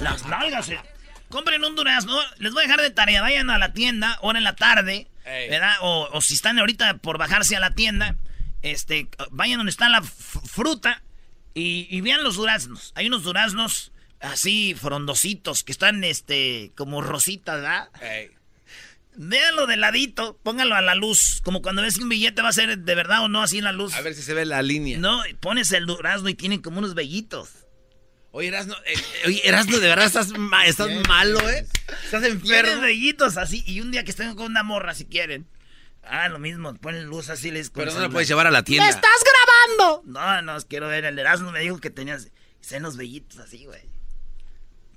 Las 0.00 0.24
nalgas. 0.26 0.68
eh. 0.70 0.80
Compren 1.28 1.62
un 1.64 1.76
durazno. 1.76 2.18
Les 2.38 2.52
voy 2.52 2.62
a 2.64 2.66
dejar 2.66 2.80
de 2.80 2.90
tarea. 2.90 3.22
Vayan 3.22 3.50
a 3.50 3.58
la 3.58 3.72
tienda, 3.72 4.18
ahora 4.22 4.38
en 4.38 4.44
la 4.44 4.56
tarde. 4.56 5.08
Ey. 5.24 5.48
¿Verdad? 5.50 5.74
O, 5.82 6.08
o 6.12 6.20
si 6.20 6.34
están 6.34 6.58
ahorita 6.58 6.98
por 6.98 7.18
bajarse 7.18 7.54
a 7.56 7.60
la 7.60 7.74
tienda, 7.74 8.16
este, 8.62 9.08
vayan 9.30 9.58
donde 9.58 9.70
está 9.70 9.88
la 9.88 10.02
fruta 10.02 11.02
y, 11.54 11.86
y 11.90 12.00
vean 12.00 12.24
los 12.24 12.36
duraznos. 12.36 12.92
Hay 12.96 13.06
unos 13.06 13.22
duraznos 13.22 13.92
así 14.20 14.74
frondositos 14.74 15.62
que 15.62 15.72
están 15.72 16.02
este, 16.04 16.72
como 16.74 17.00
rositas, 17.02 17.56
¿verdad? 17.60 17.88
Ey. 18.02 18.30
Véanlo 19.16 19.66
de 19.66 19.76
ladito, 19.76 20.38
pónganlo 20.42 20.74
a 20.76 20.80
la 20.80 20.94
luz. 20.94 21.40
Como 21.44 21.62
cuando 21.62 21.82
ves 21.82 21.98
que 21.98 22.04
un 22.04 22.08
billete 22.08 22.42
va 22.42 22.48
a 22.48 22.52
ser 22.52 22.78
de 22.78 22.94
verdad 22.94 23.22
o 23.22 23.28
no 23.28 23.42
así 23.42 23.58
en 23.58 23.64
la 23.64 23.72
luz. 23.72 23.92
A 23.94 24.00
ver 24.00 24.14
si 24.14 24.22
se 24.22 24.34
ve 24.34 24.46
la 24.46 24.62
línea. 24.62 24.98
No, 24.98 25.22
pones 25.40 25.70
el 25.72 25.84
durazno 25.86 26.28
y 26.28 26.34
tienen 26.34 26.62
como 26.62 26.78
unos 26.78 26.94
vellitos. 26.94 27.50
Oye, 28.32 28.48
Erasno, 28.48 28.74
eh, 28.86 28.94
eh, 28.94 29.26
oye, 29.26 29.40
Erasno, 29.48 29.78
de 29.78 29.88
verdad 29.88 30.06
estás, 30.06 30.28
ma- 30.38 30.64
estás 30.66 30.88
malo, 31.08 31.40
¿eh? 31.50 31.66
Estás 32.04 32.22
enfermo. 32.24 32.80
vellitos 32.80 33.36
así. 33.36 33.64
Y 33.66 33.80
un 33.80 33.90
día 33.90 34.04
que 34.04 34.10
estén 34.12 34.34
con 34.36 34.46
una 34.46 34.62
morra, 34.62 34.94
si 34.94 35.04
quieren. 35.04 35.46
Ah, 36.04 36.28
lo 36.28 36.38
mismo, 36.38 36.72
ponen 36.76 37.04
luz 37.06 37.28
así. 37.28 37.50
Les 37.50 37.70
Pero 37.70 37.92
no 37.92 38.00
la 38.00 38.08
puedes 38.08 38.28
llevar 38.28 38.46
a 38.46 38.50
la 38.50 38.62
tienda. 38.62 38.88
grabando! 38.88 40.02
No, 40.06 40.42
no, 40.42 40.60
quiero 40.62 40.88
ver. 40.88 41.04
El 41.04 41.18
Erasmo 41.18 41.50
me 41.52 41.60
dijo 41.60 41.78
que 41.78 41.90
tenías 41.90 42.28
senos 42.60 42.96
vellitos 42.96 43.38
así, 43.38 43.64
güey. 43.66 43.82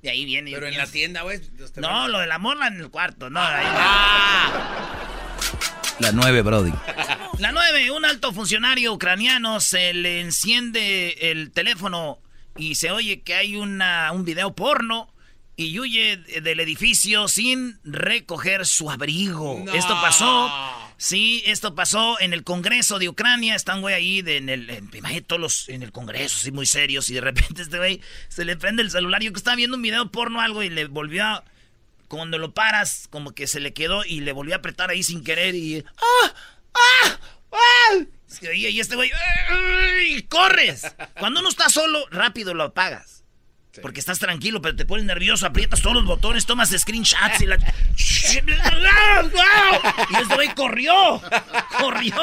De 0.04 0.10
ahí 0.12 0.26
viene. 0.26 0.52
yo 0.52 0.58
Pero 0.58 0.68
en 0.68 0.74
pienso. 0.74 0.88
la 0.88 0.92
tienda, 0.92 1.22
güey. 1.24 1.42
los 1.58 1.76
No, 1.78 2.08
lo 2.10 2.20
de 2.20 2.28
la 2.28 2.38
morra 2.38 2.68
en 2.68 2.80
el 2.80 2.90
cuarto. 2.90 3.30
No, 3.30 3.42
ahí 3.42 3.66
La 6.00 6.12
9, 6.12 6.42
Brody. 6.42 6.74
La 7.40 7.52
9, 7.52 7.92
un 7.92 8.06
alto 8.06 8.32
funcionario 8.34 8.94
ucraniano 8.94 9.60
se 9.60 9.94
le 9.94 10.22
enciende 10.22 11.32
el 11.32 11.52
teléfono 11.52 12.20
y 12.58 12.76
se 12.76 12.92
oye 12.92 13.22
que 13.22 13.34
hay 13.36 13.56
una, 13.56 14.12
un 14.12 14.26
video 14.26 14.54
porno 14.56 15.12
y 15.56 15.78
huye 15.80 16.18
del 16.18 16.60
edificio 16.60 17.28
sin 17.28 17.80
recoger 17.84 18.66
su 18.66 18.90
abrigo. 18.90 19.62
No. 19.64 19.72
Esto 19.74 19.94
pasó, 20.02 20.52
sí, 20.98 21.44
esto 21.46 21.76
pasó 21.76 22.20
en 22.20 22.34
el 22.34 22.44
Congreso 22.44 22.98
de 22.98 23.08
Ucrania. 23.10 23.54
Están, 23.56 23.82
güey, 23.82 23.94
ahí 23.94 24.22
de- 24.24 24.38
en 24.38 24.50
el, 24.50 24.70
en, 24.70 24.90
imagínate 24.94 25.22
todos 25.28 25.42
los, 25.42 25.70
en 25.70 25.84
el 25.84 25.92
Congreso, 25.92 26.38
así 26.40 26.52
muy 26.52 26.66
serios 26.66 27.10
y 27.10 27.14
de 27.14 27.22
repente 27.22 27.62
este 27.62 27.78
güey 27.78 28.02
se 28.30 28.46
le 28.46 28.58
prende 28.58 28.82
el 28.82 28.90
celular. 28.90 29.22
Yo 29.22 29.32
que 29.32 29.38
estaba 29.38 29.56
viendo 29.56 29.78
un 29.78 29.84
video 29.84 30.12
porno 30.12 30.40
o 30.40 30.42
algo 30.42 30.64
y 30.64 30.70
le 30.70 30.86
volvió 30.86 31.24
a... 31.24 31.44
Cuando 32.08 32.38
lo 32.38 32.54
paras, 32.54 33.08
como 33.10 33.32
que 33.34 33.48
se 33.48 33.60
le 33.60 33.74
quedó 33.74 34.04
y 34.06 34.22
le 34.22 34.34
volvió 34.34 34.54
a 34.54 34.58
apretar 34.58 34.90
ahí 34.92 35.02
sin 35.04 35.24
querer 35.24 35.56
y... 35.56 35.84
¡Ah! 35.98 36.34
¡Ah! 36.76 37.20
¡Ah! 37.52 37.98
Se 38.40 38.50
oía, 38.50 38.70
Y 38.70 38.80
este 38.80 38.96
güey... 38.96 39.12
¡ay! 39.50 40.16
¡Y 40.16 40.24
corres! 40.24 40.96
Cuando 41.20 41.40
uno 41.40 41.50
está 41.50 41.70
solo, 41.70 42.06
rápido 42.10 42.54
lo 42.54 42.64
apagas. 42.64 43.24
Porque 43.82 44.00
estás 44.00 44.20
tranquilo, 44.20 44.62
pero 44.62 44.76
te 44.76 44.86
pones 44.86 45.04
nervioso, 45.06 45.48
aprietas 45.48 45.82
todos 45.82 45.96
los 45.96 46.06
botones, 46.06 46.46
tomas 46.46 46.70
screenshots 46.70 47.42
y 47.42 47.48
la... 47.48 47.58
Y 47.98 48.38
este 50.22 50.36
güey 50.36 50.54
corrió, 50.54 51.20
corrió, 51.80 52.14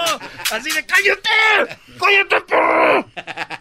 así 0.52 0.70
de 0.70 0.86
¡cállate! 0.86 1.76
¡cállate! 1.98 2.40
perro!". 2.42 3.10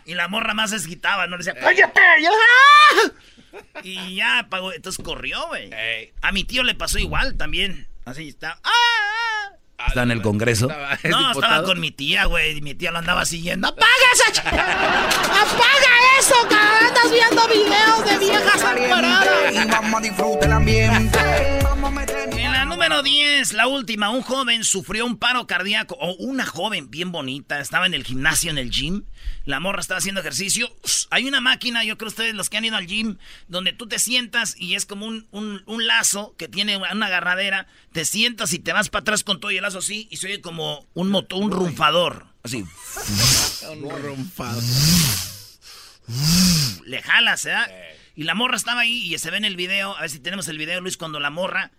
Y 0.05 0.13
la 0.13 0.27
morra 0.27 0.53
más 0.53 0.69
desquitaba, 0.69 1.25
¿no? 1.25 1.37
Le 1.37 1.43
decía 1.43 1.59
¡cállate! 1.59 1.99
Y, 2.21 2.25
¡ah! 2.27 3.11
y 3.81 4.15
ya 4.15 4.37
apagó, 4.39 4.71
entonces 4.71 5.03
corrió, 5.03 5.47
güey. 5.47 5.73
Ey. 5.73 6.13
A 6.21 6.31
mi 6.31 6.43
tío 6.43 6.61
le 6.61 6.75
pasó 6.75 6.99
igual 6.99 7.37
también. 7.37 7.87
Así 8.05 8.29
está. 8.29 8.59
¡Ah! 8.63 8.69
Está 9.87 10.03
en 10.03 10.11
el 10.11 10.21
Congreso. 10.21 10.69
Estaba- 10.69 10.93
es 11.01 11.09
No, 11.09 11.31
estaba 11.31 11.63
con 11.63 11.79
mi 11.79 11.91
tía, 11.91 12.25
güey. 12.25 12.57
Y 12.57 12.61
mi 12.61 12.73
tía 12.75 12.91
lo 12.91 12.99
andaba 12.99 13.25
siguiendo. 13.25 13.67
¡Apaga 13.69 13.87
esa 14.13 14.33
ch- 14.41 14.47
¡Apaga 14.47 16.19
eso, 16.19 16.35
cabrón! 16.49 16.79
Andas 16.89 17.11
viendo 17.11 17.47
videos 17.47 18.05
de 18.05 18.17
viejas 18.19 18.61
paradas. 18.61 19.53
Y 19.53 19.69
vamos 19.69 19.99
a 19.99 20.03
disfrutar 20.03 20.43
el 20.45 20.51
ambiente. 20.53 21.19
En 22.31 22.51
la 22.51 22.65
número 22.65 23.03
10, 23.03 23.53
la 23.53 23.67
última, 23.67 24.09
un 24.09 24.21
joven 24.21 24.63
sufrió 24.63 25.05
un 25.05 25.17
paro 25.17 25.47
cardíaco. 25.47 25.95
O 25.99 26.13
una 26.15 26.45
joven 26.45 26.89
bien 26.89 27.11
bonita. 27.11 27.59
Estaba 27.59 27.85
en 27.85 27.93
el 27.93 28.03
gimnasio, 28.03 28.51
en 28.51 28.57
el 28.57 28.69
gym. 28.71 29.03
La 29.45 29.59
morra 29.59 29.81
estaba 29.81 29.97
haciendo 29.99 30.21
ejercicio. 30.21 30.69
Hay 31.09 31.27
una 31.27 31.41
máquina, 31.41 31.83
yo 31.83 31.97
creo 31.97 32.09
ustedes 32.09 32.35
los 32.35 32.49
que 32.49 32.57
han 32.57 32.65
ido 32.65 32.75
al 32.77 32.85
gym, 32.87 33.17
donde 33.47 33.73
tú 33.73 33.87
te 33.87 33.97
sientas 33.99 34.55
y 34.57 34.75
es 34.75 34.85
como 34.85 35.05
un, 35.07 35.27
un- 35.31 35.63
un 35.65 35.87
lazo 35.87 36.35
que 36.37 36.47
tiene 36.47 36.77
una 36.77 37.05
agarradera. 37.07 37.67
Te 37.91 38.05
sientas 38.05 38.53
y 38.53 38.59
te 38.59 38.73
vas 38.73 38.89
para 38.89 39.01
atrás 39.01 39.23
con 39.23 39.39
todo 39.39 39.51
y 39.51 39.57
el 39.57 39.65
así. 39.75 40.07
Y 40.11 40.17
se 40.17 40.27
oye 40.27 40.41
como 40.41 40.87
un 40.93 41.09
motor, 41.09 41.41
un 41.43 41.51
rumfador. 41.51 42.25
Así. 42.43 42.65
Le 46.85 47.01
jalas, 47.01 47.43
¿verdad? 47.45 47.69
Y 48.15 48.23
la 48.23 48.33
morra 48.35 48.57
estaba 48.57 48.81
ahí 48.81 49.13
y 49.13 49.17
se 49.17 49.29
ve 49.31 49.37
en 49.37 49.45
el 49.45 49.55
video. 49.55 49.95
A 49.95 50.01
ver 50.01 50.09
si 50.09 50.19
tenemos 50.19 50.47
el 50.47 50.57
video, 50.57 50.81
Luis, 50.81 50.97
cuando 50.97 51.19
la 51.19 51.29
morra 51.29 51.71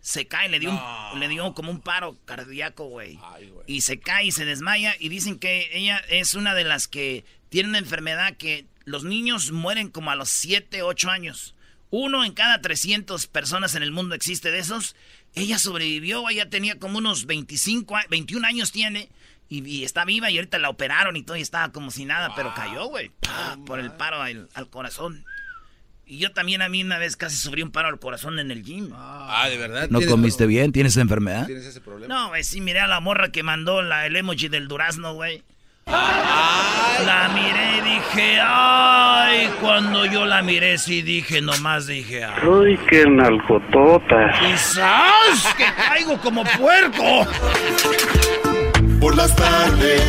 se 0.00 0.26
cae, 0.26 0.48
le 0.48 0.60
dio, 0.60 0.70
un- 0.70 1.20
le 1.20 1.28
dio 1.28 1.54
como 1.54 1.70
un 1.70 1.80
paro 1.80 2.16
cardíaco, 2.26 2.84
güey. 2.88 3.18
Y 3.66 3.80
se 3.80 3.98
cae 3.98 4.26
y 4.26 4.32
se 4.32 4.44
desmaya. 4.44 4.94
Y 4.98 5.08
dicen 5.08 5.38
que 5.38 5.70
ella 5.72 5.98
es 6.08 6.34
una 6.34 6.54
de 6.54 6.64
las 6.64 6.86
que 6.88 7.24
tiene 7.48 7.70
una 7.70 7.78
enfermedad 7.78 8.36
que 8.36 8.66
los 8.84 9.04
niños 9.04 9.50
mueren 9.50 9.88
como 9.88 10.10
a 10.10 10.14
los 10.16 10.28
7, 10.28 10.82
8 10.82 11.10
años. 11.10 11.54
Uno 11.90 12.24
en 12.24 12.32
cada 12.32 12.60
300 12.60 13.26
personas 13.28 13.74
en 13.76 13.82
el 13.82 13.92
mundo 13.92 14.14
existe 14.14 14.50
de 14.50 14.58
esos. 14.58 14.94
Ella 15.34 15.58
sobrevivió, 15.58 16.28
ella 16.28 16.48
tenía 16.48 16.78
como 16.78 16.98
unos 16.98 17.26
25, 17.26 17.96
a- 17.96 18.04
21 18.10 18.46
años 18.46 18.72
tiene. 18.72 19.08
Y, 19.48 19.66
y 19.68 19.84
está 19.84 20.04
viva 20.04 20.30
y 20.30 20.36
ahorita 20.38 20.58
la 20.58 20.70
operaron 20.70 21.16
y 21.16 21.22
todo 21.22 21.36
y 21.36 21.42
estaba 21.42 21.70
como 21.70 21.90
si 21.90 22.04
nada, 22.06 22.32
pero 22.34 22.54
cayó, 22.54 22.86
güey. 22.86 23.10
por 23.66 23.78
el 23.78 23.92
paro 23.92 24.22
al, 24.22 24.48
al 24.54 24.68
corazón. 24.70 25.24
Y 26.06 26.18
yo 26.18 26.32
también 26.32 26.60
a 26.62 26.68
mí 26.68 26.82
una 26.82 26.98
vez 26.98 27.16
casi 27.16 27.36
sufrí 27.36 27.62
un 27.62 27.70
paro 27.70 27.88
al 27.88 27.98
corazón 27.98 28.38
en 28.38 28.50
el 28.50 28.62
gym. 28.62 28.90
Ah, 28.94 29.46
de 29.48 29.56
verdad. 29.58 29.88
¿No 29.90 29.98
¿Tienes- 29.98 30.10
comiste 30.10 30.46
bien? 30.46 30.72
¿Tienes 30.72 30.96
enfermedad? 30.96 31.46
¿Tienes 31.46 31.64
ese 31.66 31.80
problema? 31.80 32.14
No, 32.14 32.28
güey, 32.28 32.42
sí 32.44 32.60
miré 32.60 32.80
a 32.80 32.86
la 32.86 33.00
morra 33.00 33.30
que 33.32 33.42
mandó 33.42 33.82
la, 33.82 34.06
el 34.06 34.16
emoji 34.16 34.48
del 34.48 34.66
durazno, 34.68 35.14
güey. 35.14 35.42
La 35.86 37.30
miré 37.34 37.78
y 37.78 37.80
dije, 37.90 38.38
ay, 38.40 39.50
cuando 39.60 40.06
yo 40.06 40.24
la 40.24 40.42
miré 40.42 40.78
sí 40.78 41.02
dije, 41.02 41.40
nomás 41.40 41.86
dije, 41.86 42.24
ay. 42.24 42.46
Uy, 42.46 42.78
qué 42.88 43.04
nalgototas. 43.06 44.38
¡Quizás 44.40 45.54
que 45.56 45.64
caigo 45.76 46.18
como 46.18 46.44
puerco! 46.44 47.26
Por 49.00 49.16
las 49.16 49.34
tardes 49.36 50.02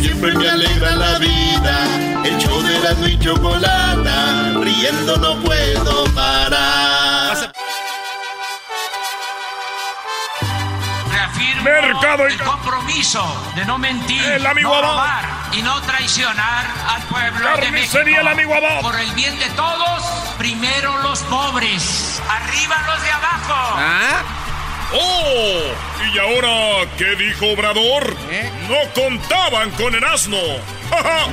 siempre 0.00 0.34
me 0.34 0.48
alegra 0.48 0.90
la 0.96 1.18
vida. 1.18 2.22
El 2.24 2.36
show 2.38 2.60
de 2.62 2.76
Erasmo 2.76 3.06
y 3.06 3.18
Chocolata, 3.18 4.52
riendo 4.60 5.16
no 5.16 5.40
puedo 5.42 6.04
parar. 6.14 7.01
Mercado 11.62 12.26
el 12.26 12.36
compromiso 12.38 13.24
de 13.54 13.64
no 13.64 13.78
mentir, 13.78 14.20
El 14.24 14.46
amigo 14.46 14.70
no 14.70 14.74
Abad. 14.76 14.90
robar 14.90 15.24
y 15.54 15.62
no 15.62 15.80
traicionar 15.82 16.66
al 16.88 17.02
pueblo 17.04 17.38
de 17.38 17.70
México. 17.70 17.92
Carnicería 17.94 18.20
El 18.20 18.28
amigo 18.28 18.54
Abad. 18.54 18.80
Por 18.80 18.98
el 18.98 19.10
bien 19.12 19.38
de 19.38 19.48
todos, 19.50 20.02
primero 20.38 20.98
los 21.02 21.20
pobres, 21.24 22.20
arriba 22.28 22.76
los 22.86 23.02
de 23.02 23.10
abajo. 23.10 23.54
¿Ah? 23.78 24.22
¡Oh! 24.94 25.60
¿Y 26.12 26.18
ahora 26.18 26.90
qué 26.98 27.14
dijo 27.16 27.46
Obrador? 27.52 28.16
¿Eh? 28.30 28.50
No 28.68 28.92
contaban 29.00 29.70
con 29.72 29.94
el 29.94 30.04
asno. 30.04 30.38
¡Ja, 30.90 31.02
ja! 31.02 31.26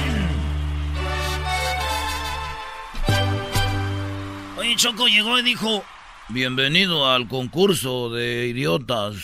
Oye, 4.57 4.75
Choco 4.75 5.07
llegó 5.07 5.39
y 5.39 5.43
dijo, 5.43 5.83
bienvenido 6.29 7.09
al 7.11 7.27
concurso 7.27 8.09
de 8.09 8.47
idiotas. 8.47 9.15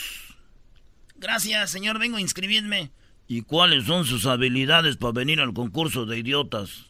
Gracias, 1.29 1.71
señor, 1.71 1.97
vengo 1.97 2.17
a 2.17 2.21
inscribirme. 2.21 2.91
¿Y 3.27 3.41
cuáles 3.41 3.85
son 3.85 4.05
sus 4.05 4.27
habilidades 4.27 4.95
para 4.95 5.11
venir 5.13 5.39
al 5.41 5.55
concurso 5.55 6.05
de 6.05 6.19
idiotas? 6.19 6.85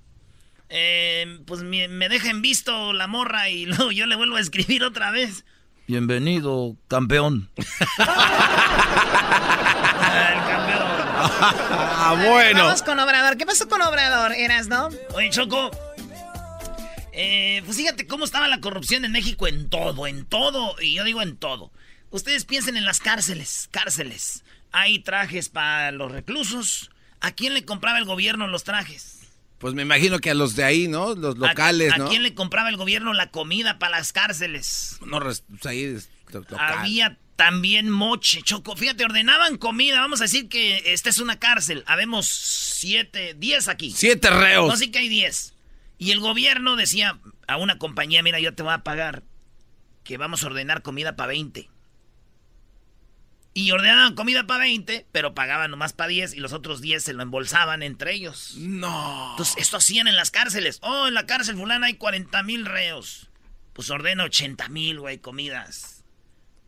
Eh, 0.67 1.39
pues 1.47 1.63
me, 1.63 1.87
me 1.87 2.09
deja 2.09 2.29
en 2.31 2.41
visto 2.41 2.91
la 2.91 3.07
morra 3.07 3.49
y 3.49 3.65
luego 3.67 3.93
yo 3.93 4.05
le 4.07 4.17
vuelvo 4.17 4.35
a 4.35 4.41
escribir 4.41 4.83
otra 4.83 5.11
vez. 5.11 5.45
Bienvenido, 5.87 6.75
campeón. 6.89 7.49
El 7.55 7.65
campeón. 10.45 10.85
Ah, 11.37 12.21
bueno. 12.27 12.65
Vamos 12.65 12.83
con 12.83 12.99
Obrador. 12.99 13.37
¿Qué 13.37 13.45
pasó 13.45 13.69
con 13.69 13.81
Obrador, 13.81 14.33
Eras, 14.33 14.67
no? 14.67 14.89
Oye, 15.13 15.29
Choco. 15.29 15.71
eh, 17.13 17.61
pues 17.65 17.77
fíjate 17.77 18.05
cómo 18.05 18.25
estaba 18.25 18.47
la 18.49 18.59
corrupción 18.59 19.05
en 19.05 19.11
México 19.13 19.47
en 19.47 19.69
todo, 19.69 20.05
en 20.07 20.25
todo. 20.25 20.75
Y 20.81 20.93
yo 20.95 21.05
digo 21.05 21.21
en 21.21 21.37
todo. 21.37 21.71
Ustedes 22.15 22.45
piensen 22.45 22.77
en 22.77 22.85
las 22.85 23.01
cárceles, 23.01 23.67
cárceles. 23.71 24.45
Hay 24.71 24.99
trajes 24.99 25.49
para 25.49 25.91
los 25.91 26.11
reclusos. 26.13 26.89
¿A 27.19 27.31
quién 27.33 27.53
le 27.53 27.65
compraba 27.65 27.97
el 27.97 28.05
gobierno 28.05 28.47
los 28.47 28.63
trajes? 28.63 29.19
Pues 29.57 29.73
me 29.73 29.81
imagino 29.81 30.19
que 30.19 30.29
a 30.29 30.33
los 30.33 30.55
de 30.55 30.63
ahí, 30.63 30.87
¿no? 30.87 31.13
Los 31.13 31.35
¿A- 31.35 31.39
locales, 31.49 31.91
¿A, 31.91 31.97
¿no? 31.97 32.07
quién 32.07 32.23
le 32.23 32.33
compraba 32.33 32.69
el 32.69 32.77
gobierno 32.77 33.11
la 33.13 33.31
comida 33.31 33.79
para 33.79 33.97
las 33.97 34.13
cárceles? 34.13 34.97
No, 35.05 35.19
pues 35.19 35.43
ahí 35.65 35.83
es 35.83 36.09
lo- 36.31 36.39
local. 36.39 36.57
Había 36.61 37.17
también 37.35 37.89
moche, 37.89 38.41
Choco. 38.43 38.77
Fíjate, 38.77 39.03
ordenaban 39.03 39.57
comida. 39.57 39.99
Vamos 39.99 40.21
a 40.21 40.23
decir 40.23 40.47
que 40.47 40.93
esta 40.93 41.09
es 41.09 41.19
una 41.19 41.37
cárcel. 41.37 41.83
Habemos 41.85 42.27
siete, 42.27 43.35
diez 43.37 43.67
aquí. 43.67 43.91
Siete 43.91 44.29
reos. 44.29 44.69
No, 44.69 44.77
sí 44.77 44.89
que 44.89 44.99
hay 44.99 45.09
10. 45.09 45.53
Y 45.97 46.11
el 46.11 46.21
gobierno 46.21 46.77
decía 46.77 47.19
a 47.47 47.57
una 47.57 47.77
compañía, 47.77 48.23
mira, 48.23 48.39
yo 48.39 48.53
te 48.55 48.63
voy 48.63 48.71
a 48.73 48.83
pagar 48.83 49.23
que 50.05 50.15
vamos 50.17 50.43
a 50.43 50.47
ordenar 50.47 50.81
comida 50.81 51.17
para 51.17 51.27
20. 51.27 51.69
Y 53.57 53.71
ordenaban 53.71 54.15
comida 54.15 54.45
para 54.45 54.65
20, 54.65 55.07
pero 55.13 55.33
pagaban 55.33 55.71
nomás 55.71 55.93
para 55.93 56.09
10 56.09 56.33
y 56.33 56.39
los 56.41 56.51
otros 56.51 56.81
10 56.81 57.01
se 57.01 57.13
lo 57.13 57.23
embolsaban 57.23 57.83
entre 57.83 58.13
ellos. 58.13 58.55
No. 58.57 59.29
Entonces, 59.31 59.55
esto 59.57 59.77
hacían 59.77 60.07
en 60.07 60.17
las 60.17 60.29
cárceles. 60.29 60.79
Oh, 60.81 61.07
en 61.07 61.13
la 61.13 61.25
cárcel 61.25 61.55
fulana 61.55 61.87
hay 61.87 61.93
40 61.93 62.43
mil 62.43 62.65
reos. 62.65 63.29
Pues 63.71 63.89
ordena 63.89 64.25
80 64.25 64.67
mil, 64.67 64.99
güey, 64.99 65.19
comidas. 65.19 66.03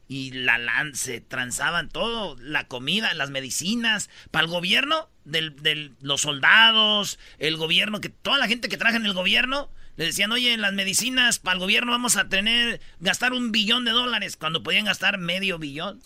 Y 0.08 0.32
la 0.32 0.58
lan 0.58 0.96
se 0.96 1.20
transaban 1.20 1.90
todo, 1.90 2.38
la 2.40 2.70
comida, 2.70 3.14
las 3.16 3.32
medicinas, 3.32 4.10
para 4.32 4.46
el 4.46 4.50
gobierno, 4.52 5.10
del, 5.26 5.58
del- 5.62 5.94
los 6.00 6.22
soldados, 6.22 7.20
el 7.38 7.58
gobierno, 7.58 8.00
que 8.00 8.08
toda 8.08 8.38
la 8.38 8.48
gente 8.48 8.70
que 8.70 8.78
trabaja 8.78 8.96
en 8.98 9.06
el 9.06 9.12
gobierno, 9.14 9.70
le 9.98 10.06
decían, 10.06 10.32
oye, 10.32 10.56
las 10.56 10.72
medicinas 10.72 11.40
para 11.40 11.56
el 11.56 11.60
gobierno 11.60 11.92
vamos 11.92 12.16
a 12.16 12.30
tener, 12.30 12.80
gastar 13.02 13.34
un 13.34 13.52
billón 13.52 13.84
de 13.84 13.92
dólares, 13.92 14.38
cuando 14.38 14.64
podían 14.64 14.86
gastar 14.86 15.18
medio 15.18 15.60
billón. 15.60 16.02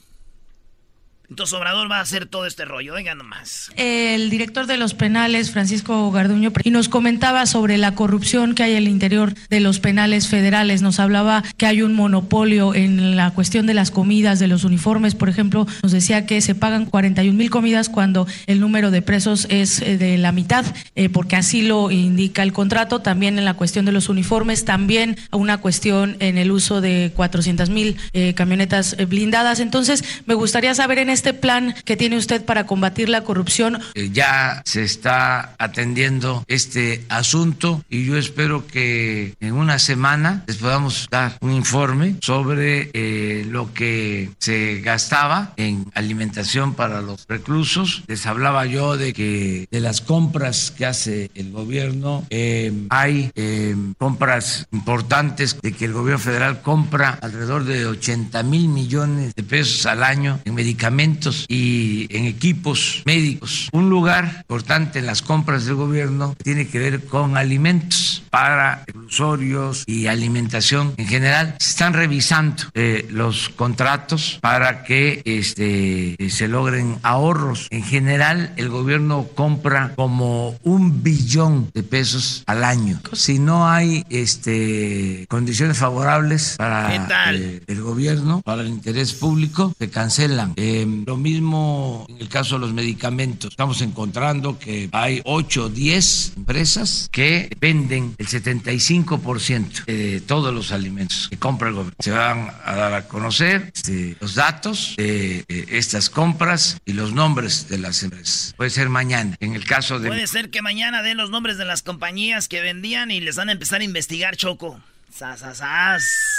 Entonces 1.31 1.53
Obrador 1.57 1.89
va 1.89 1.99
a 1.99 2.01
hacer 2.01 2.25
todo 2.25 2.45
este 2.45 2.65
rollo, 2.65 2.93
oigan 2.93 3.17
nomás. 3.17 3.71
el 3.77 4.29
director 4.29 4.67
de 4.67 4.75
los 4.75 4.93
penales, 4.93 5.51
Francisco 5.51 6.11
Garduño, 6.11 6.51
y 6.61 6.71
nos 6.71 6.89
comentaba 6.89 7.45
sobre 7.45 7.77
la 7.77 7.95
corrupción 7.95 8.53
que 8.53 8.63
hay 8.63 8.75
al 8.75 8.89
interior 8.89 9.33
de 9.49 9.61
los 9.61 9.79
penales 9.79 10.27
federales. 10.27 10.81
Nos 10.81 10.99
hablaba 10.99 11.41
que 11.55 11.65
hay 11.67 11.83
un 11.83 11.95
monopolio 11.95 12.75
en 12.75 13.15
la 13.15 13.31
cuestión 13.31 13.65
de 13.65 13.73
las 13.73 13.91
comidas, 13.91 14.39
de 14.39 14.49
los 14.49 14.65
uniformes, 14.65 15.15
por 15.15 15.29
ejemplo. 15.29 15.65
Nos 15.83 15.93
decía 15.93 16.25
que 16.25 16.41
se 16.41 16.53
pagan 16.53 16.85
41 16.85 17.37
mil 17.37 17.49
comidas 17.49 17.87
cuando 17.87 18.27
el 18.45 18.59
número 18.59 18.91
de 18.91 19.01
presos 19.01 19.47
es 19.49 19.81
eh, 19.81 19.97
de 19.97 20.17
la 20.17 20.33
mitad, 20.33 20.65
eh, 20.95 21.07
porque 21.07 21.37
así 21.37 21.61
lo 21.61 21.91
indica 21.91 22.43
el 22.43 22.51
contrato. 22.51 22.99
También 22.99 23.39
en 23.39 23.45
la 23.45 23.53
cuestión 23.53 23.85
de 23.85 23.93
los 23.93 24.09
uniformes, 24.09 24.65
también 24.65 25.15
una 25.31 25.59
cuestión 25.59 26.17
en 26.19 26.37
el 26.37 26.51
uso 26.51 26.81
de 26.81 27.13
400 27.15 27.69
mil 27.69 27.95
eh, 28.11 28.33
camionetas 28.33 28.97
blindadas. 29.07 29.61
Entonces, 29.61 30.03
me 30.25 30.33
gustaría 30.33 30.75
saber 30.75 30.99
en 30.99 31.09
este 31.09 31.20
plan 31.33 31.75
que 31.85 31.95
tiene 31.95 32.17
usted 32.17 32.43
para 32.43 32.65
combatir 32.65 33.07
la 33.09 33.23
corrupción, 33.23 33.79
Eh, 33.95 34.09
Ya 34.13 34.61
se 34.65 34.83
está 34.83 35.55
atendiendo 35.57 36.43
este 36.47 37.03
asunto 37.09 37.83
y 37.89 38.05
yo 38.05 38.17
espero 38.17 38.65
que 38.67 39.35
en 39.39 39.53
una 39.53 39.79
semana 39.79 40.43
les 40.47 40.57
podamos 40.57 41.07
dar 41.09 41.37
un 41.41 41.51
informe 41.53 42.15
sobre 42.21 42.89
eh, 42.93 43.45
lo 43.49 43.73
que 43.73 44.31
se 44.39 44.81
gastaba 44.81 45.53
en 45.57 45.85
alimentación 45.93 46.73
para 46.73 47.01
los 47.01 47.25
reclusos. 47.27 48.03
Les 48.07 48.25
hablaba 48.25 48.65
yo 48.65 48.97
de 48.97 49.13
que 49.13 49.67
de 49.71 49.79
las 49.79 50.01
compras 50.01 50.71
que 50.75 50.85
hace 50.85 51.31
el 51.35 51.51
gobierno 51.51 52.25
eh, 52.29 52.71
hay 52.89 53.31
eh, 53.35 53.75
compras 53.97 54.67
importantes 54.71 55.57
de 55.61 55.71
que 55.73 55.85
el 55.85 55.93
gobierno 55.93 56.19
federal 56.19 56.61
compra 56.61 57.17
alrededor 57.21 57.63
de 57.65 57.85
80 57.85 58.43
mil 58.43 58.67
millones 58.67 59.35
de 59.35 59.43
pesos 59.43 59.85
al 59.85 60.03
año 60.03 60.39
en 60.45 60.55
medicamentos 60.55 61.10
y 61.47 62.07
en 62.09 62.25
equipos 62.25 63.03
médicos. 63.05 63.69
Un 63.71 63.89
lugar 63.89 64.37
importante 64.41 64.99
en 64.99 65.05
las 65.05 65.21
compras 65.21 65.65
del 65.65 65.75
gobierno 65.75 66.35
tiene 66.43 66.67
que 66.67 66.79
ver 66.79 67.05
con 67.05 67.37
alimentos 67.37 68.23
para 68.29 68.83
reclusorios 68.85 69.83
y 69.85 70.07
alimentación 70.07 70.93
en 70.97 71.07
general. 71.07 71.55
Se 71.59 71.71
están 71.71 71.93
revisando 71.93 72.63
eh, 72.73 73.07
los 73.11 73.49
contratos 73.49 74.39
para 74.41 74.83
que 74.83 75.21
este, 75.25 76.15
se 76.29 76.47
logren 76.47 76.97
ahorros. 77.03 77.67
En 77.69 77.83
general, 77.83 78.53
el 78.57 78.69
gobierno 78.69 79.27
compra 79.35 79.93
como 79.95 80.55
un 80.63 81.03
billón 81.03 81.69
de 81.73 81.83
pesos 81.83 82.43
al 82.47 82.63
año. 82.63 82.99
Si 83.13 83.39
no 83.39 83.69
hay 83.69 84.05
este, 84.09 85.25
condiciones 85.29 85.77
favorables 85.77 86.55
para 86.57 86.95
eh, 87.33 87.61
el 87.67 87.81
gobierno, 87.81 88.41
para 88.43 88.61
el 88.61 88.69
interés 88.69 89.13
público, 89.13 89.73
se 89.77 89.89
cancelan. 89.89 90.53
Eh, 90.55 91.00
lo 91.05 91.17
mismo 91.17 92.05
en 92.09 92.17
el 92.19 92.29
caso 92.29 92.55
de 92.55 92.61
los 92.61 92.73
medicamentos. 92.73 93.51
Estamos 93.51 93.81
encontrando 93.81 94.57
que 94.59 94.89
hay 94.91 95.21
8 95.25 95.65
o 95.65 95.69
10 95.69 96.33
empresas 96.37 97.09
que 97.11 97.55
venden 97.59 98.15
el 98.17 98.27
75% 98.27 99.85
de 99.85 100.21
todos 100.21 100.53
los 100.53 100.71
alimentos 100.71 101.27
que 101.29 101.37
compra 101.37 101.69
el 101.69 101.75
gobierno. 101.75 101.97
Se 101.99 102.11
van 102.11 102.51
a 102.63 102.75
dar 102.75 102.93
a 102.93 103.07
conocer 103.07 103.71
este, 103.75 104.15
los 104.19 104.35
datos 104.35 104.95
de 104.97 105.45
eh, 105.47 105.65
estas 105.69 106.09
compras 106.09 106.77
y 106.85 106.93
los 106.93 107.13
nombres 107.13 107.67
de 107.69 107.77
las 107.77 108.03
empresas. 108.03 108.53
Puede 108.57 108.69
ser 108.69 108.89
mañana. 108.89 109.35
En 109.39 109.55
el 109.55 109.65
caso 109.65 109.99
de... 109.99 110.07
Puede 110.07 110.27
ser 110.27 110.49
que 110.49 110.61
mañana 110.61 111.01
den 111.01 111.17
los 111.17 111.29
nombres 111.29 111.57
de 111.57 111.65
las 111.65 111.81
compañías 111.81 112.47
que 112.47 112.61
vendían 112.61 113.11
y 113.11 113.19
les 113.19 113.35
van 113.35 113.49
a 113.49 113.53
empezar 113.53 113.81
a 113.81 113.83
investigar, 113.83 114.35
Choco. 114.35 114.79
Sas, 115.13 115.41
sas, 115.41 115.57
sas. 115.57 116.30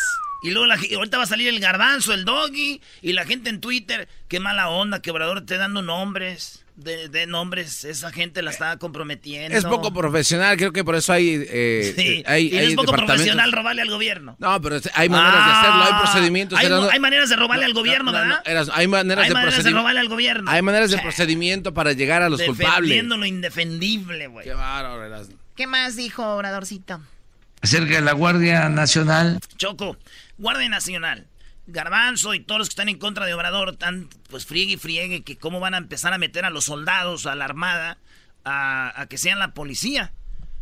Y 0.43 0.51
luego 0.51 0.67
la, 0.67 0.77
ge- 0.77 0.95
ahorita 0.97 1.19
va 1.19 1.25
a 1.25 1.27
salir 1.27 1.49
el 1.49 1.61
garbanzo, 1.61 2.13
el 2.13 2.25
doggy, 2.25 2.81
y 3.01 3.13
la 3.13 3.25
gente 3.25 3.49
en 3.51 3.61
Twitter, 3.61 4.09
qué 4.29 4.41
mala 4.41 4.69
onda, 4.69 5.01
que 5.01 5.11
Obrador 5.11 5.39
esté 5.39 5.57
dando 5.57 5.83
nombres. 5.83 6.59
De, 6.75 7.11
de 7.11 7.27
nombres, 7.27 7.85
esa 7.85 8.11
gente 8.11 8.41
la 8.41 8.51
está 8.51 8.79
comprometiendo. 8.79 9.57
Es 9.57 9.63
poco 9.63 9.93
profesional, 9.93 10.57
creo 10.57 10.73
que 10.73 10.83
por 10.83 10.95
eso 10.95 11.13
hay. 11.13 11.45
eh, 11.47 11.93
Sí, 11.95 12.23
hay, 12.27 12.47
y 12.47 12.51
no 12.53 12.59
hay 12.61 12.67
es 12.69 12.75
poco 12.75 12.93
profesional 12.93 13.53
robarle 13.53 13.83
al 13.83 13.91
gobierno. 13.91 14.37
No, 14.39 14.59
pero 14.63 14.81
hay 14.95 15.09
maneras 15.11 15.47
de 15.47 15.53
hacerlo, 15.53 15.83
hay 15.85 15.91
Ah, 15.93 16.01
procedimientos. 16.01 16.59
Hay, 16.59 16.99
maneras 16.99 17.29
de 17.29 17.37
robarle 17.37 17.67
al 17.67 17.75
gobierno, 17.75 18.11
No, 18.11 18.25
no, 18.25 18.37
¿verdad? 18.43 18.69
hay 18.73 18.87
maneras, 18.89 19.25
Hay 19.25 19.29
de, 19.29 19.35
maneras 19.35 19.65
de 19.65 19.71
robarle 19.71 20.01
al 20.01 20.09
gobierno. 20.09 20.51
Hay 20.51 20.63
maneras 20.63 20.91
de 20.91 20.99
procedimiento 20.99 21.75
para 21.75 21.93
llegar 21.93 22.23
a 22.23 22.31
los 22.31 22.41
culpables. 22.41 22.89
Defendiendo 22.89 23.19
lo 23.19 23.27
indefendible, 23.27 24.29
güey. 24.29 24.47
Qué 24.47 24.55
bárbaro. 24.55 25.27
¿Qué 25.55 25.67
más 25.67 25.95
dijo 25.97 26.27
Obradorcito? 26.27 27.03
Acerca 27.63 27.95
de 27.95 28.01
la 28.03 28.13
Guardia 28.13 28.69
Nacional. 28.69 29.39
Choco, 29.57 29.97
Guardia 30.39 30.69
Nacional, 30.69 31.27
Garbanzo 31.67 32.35
y 32.35 32.41
todos 32.41 32.59
los 32.59 32.69
que 32.69 32.73
están 32.73 32.89
en 32.89 32.99
contra 32.99 33.25
de 33.27 33.35
Obrador 33.35 33.71
están, 33.71 34.09
pues 34.31 34.47
friegue 34.47 34.73
y 34.75 34.77
friegue, 34.77 35.23
que 35.23 35.37
cómo 35.37 35.61
van 35.61 35.75
a 35.75 35.79
empezar 35.79 36.13
a 36.13 36.19
meter 36.19 36.45
a 36.45 36.51
los 36.51 36.65
soldados, 36.65 37.27
a 37.27 37.35
la 37.37 37.45
armada, 37.45 37.99
a, 38.45 39.01
a 39.01 39.07
que 39.07 39.17
sean 39.17 39.39
la 39.39 39.55
policía. 39.55 40.13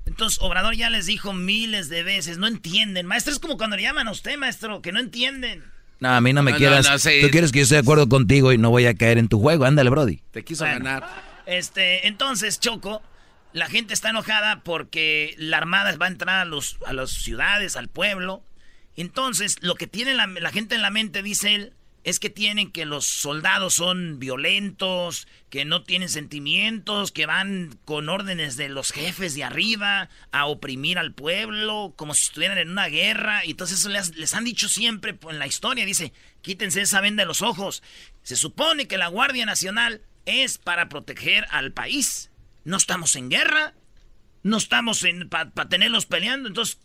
Entonces, 0.07 0.39
Obrador 0.43 0.75
ya 0.75 0.91
les 0.91 1.07
dijo 1.07 1.33
miles 1.33 1.89
de 1.89 2.03
veces, 2.03 2.37
no 2.39 2.47
entienden. 2.47 3.07
Maestro, 3.07 3.33
es 3.33 3.39
como 3.39 3.57
cuando 3.57 3.77
le 3.77 3.83
llaman 3.83 4.09
a 4.09 4.11
usted, 4.11 4.37
maestro, 4.37 4.83
que 4.83 4.93
no 4.93 5.01
entienden. 5.01 5.65
No, 6.01 6.11
a 6.15 6.21
mí 6.21 6.33
no 6.33 6.43
me 6.43 6.51
No, 6.51 6.55
no, 6.57 6.59
quieras. 6.59 6.91
no, 6.91 6.99
sí. 6.99 7.21
Tú 7.23 7.31
quieres 7.31 7.53
que 7.53 7.59
yo 7.59 7.63
esté 7.63 7.77
de 7.77 7.81
acuerdo 7.83 8.09
contigo 8.09 8.53
y 8.53 8.59
no 8.59 8.71
voy 8.71 8.87
a 8.87 8.95
caer 8.95 9.19
en 9.19 9.29
tu 9.29 9.39
juego. 9.39 9.65
Ándale, 9.65 9.89
Brody. 9.91 10.21
Te 10.33 10.45
quiso 10.45 10.65
Bueno. 10.65 10.85
ganar. 10.85 11.07
Este, 11.47 12.07
entonces, 12.09 12.59
Choco, 12.61 13.03
la 13.53 13.67
gente 13.67 13.95
está 13.95 14.11
enojada 14.11 14.63
porque 14.63 15.35
la 15.39 15.59
armada 15.59 15.97
va 15.97 16.07
a 16.07 16.11
entrar 16.11 16.39
a, 16.39 16.45
los, 16.45 16.79
a 16.87 16.93
las 16.93 17.11
ciudades, 17.11 17.77
al 17.77 17.89
pueblo. 17.89 18.43
Entonces, 18.97 19.57
lo 19.61 19.75
que 19.75 19.87
tiene 19.87 20.15
la, 20.15 20.27
la 20.27 20.51
gente 20.51 20.75
en 20.75 20.83
la 20.83 20.91
mente, 20.91 21.23
dice 21.23 21.55
él, 21.55 21.73
es 22.03 22.19
que 22.19 22.31
tienen 22.31 22.73
que 22.73 22.87
los 22.87 23.07
soldados 23.07 23.75
son 23.75 24.19
violentos, 24.19 25.29
que 25.51 25.65
no 25.65 25.83
tienen 25.83 26.09
sentimientos, 26.09 27.13
que 27.13 27.27
van 27.27 27.79
con 27.85 28.09
órdenes 28.09 28.57
de 28.57 28.71
los 28.71 28.91
jefes 28.91 29.35
de 29.35 29.45
arriba 29.45 30.09
a 30.33 30.47
oprimir 30.47 30.99
al 30.99 31.13
pueblo, 31.13 31.93
como 31.97 32.15
si 32.15 32.23
estuvieran 32.23 32.59
en 32.59 32.71
una 32.71 32.87
guerra. 32.87 33.45
Y 33.45 33.51
entonces 33.51 33.81
eso 33.81 33.91
les, 33.91 34.17
les 34.17 34.35
han 34.35 34.45
dicho 34.45 34.69
siempre 34.69 35.19
en 35.29 35.39
la 35.39 35.47
historia. 35.47 35.85
Dice, 35.85 36.13
quítense 36.41 36.81
esa 36.81 37.03
venda 37.03 37.23
de 37.23 37.29
los 37.29 37.43
ojos. 37.43 37.83
Se 38.23 38.37
supone 38.37 38.89
que 38.89 38.99
la 38.99 39.09
Guardia 39.09 39.45
Nacional 39.45 40.01
es 40.25 40.57
para 40.57 40.89
proteger 40.89 41.47
al 41.51 41.73
país. 41.73 42.30
No 42.71 42.77
estamos 42.77 43.17
en 43.17 43.31
guerra, 43.31 43.75
no 44.45 44.57
estamos 44.57 45.05
para 45.29 45.69
tenerlos 45.69 46.07
peleando. 46.07 46.47
Entonces, 46.47 46.79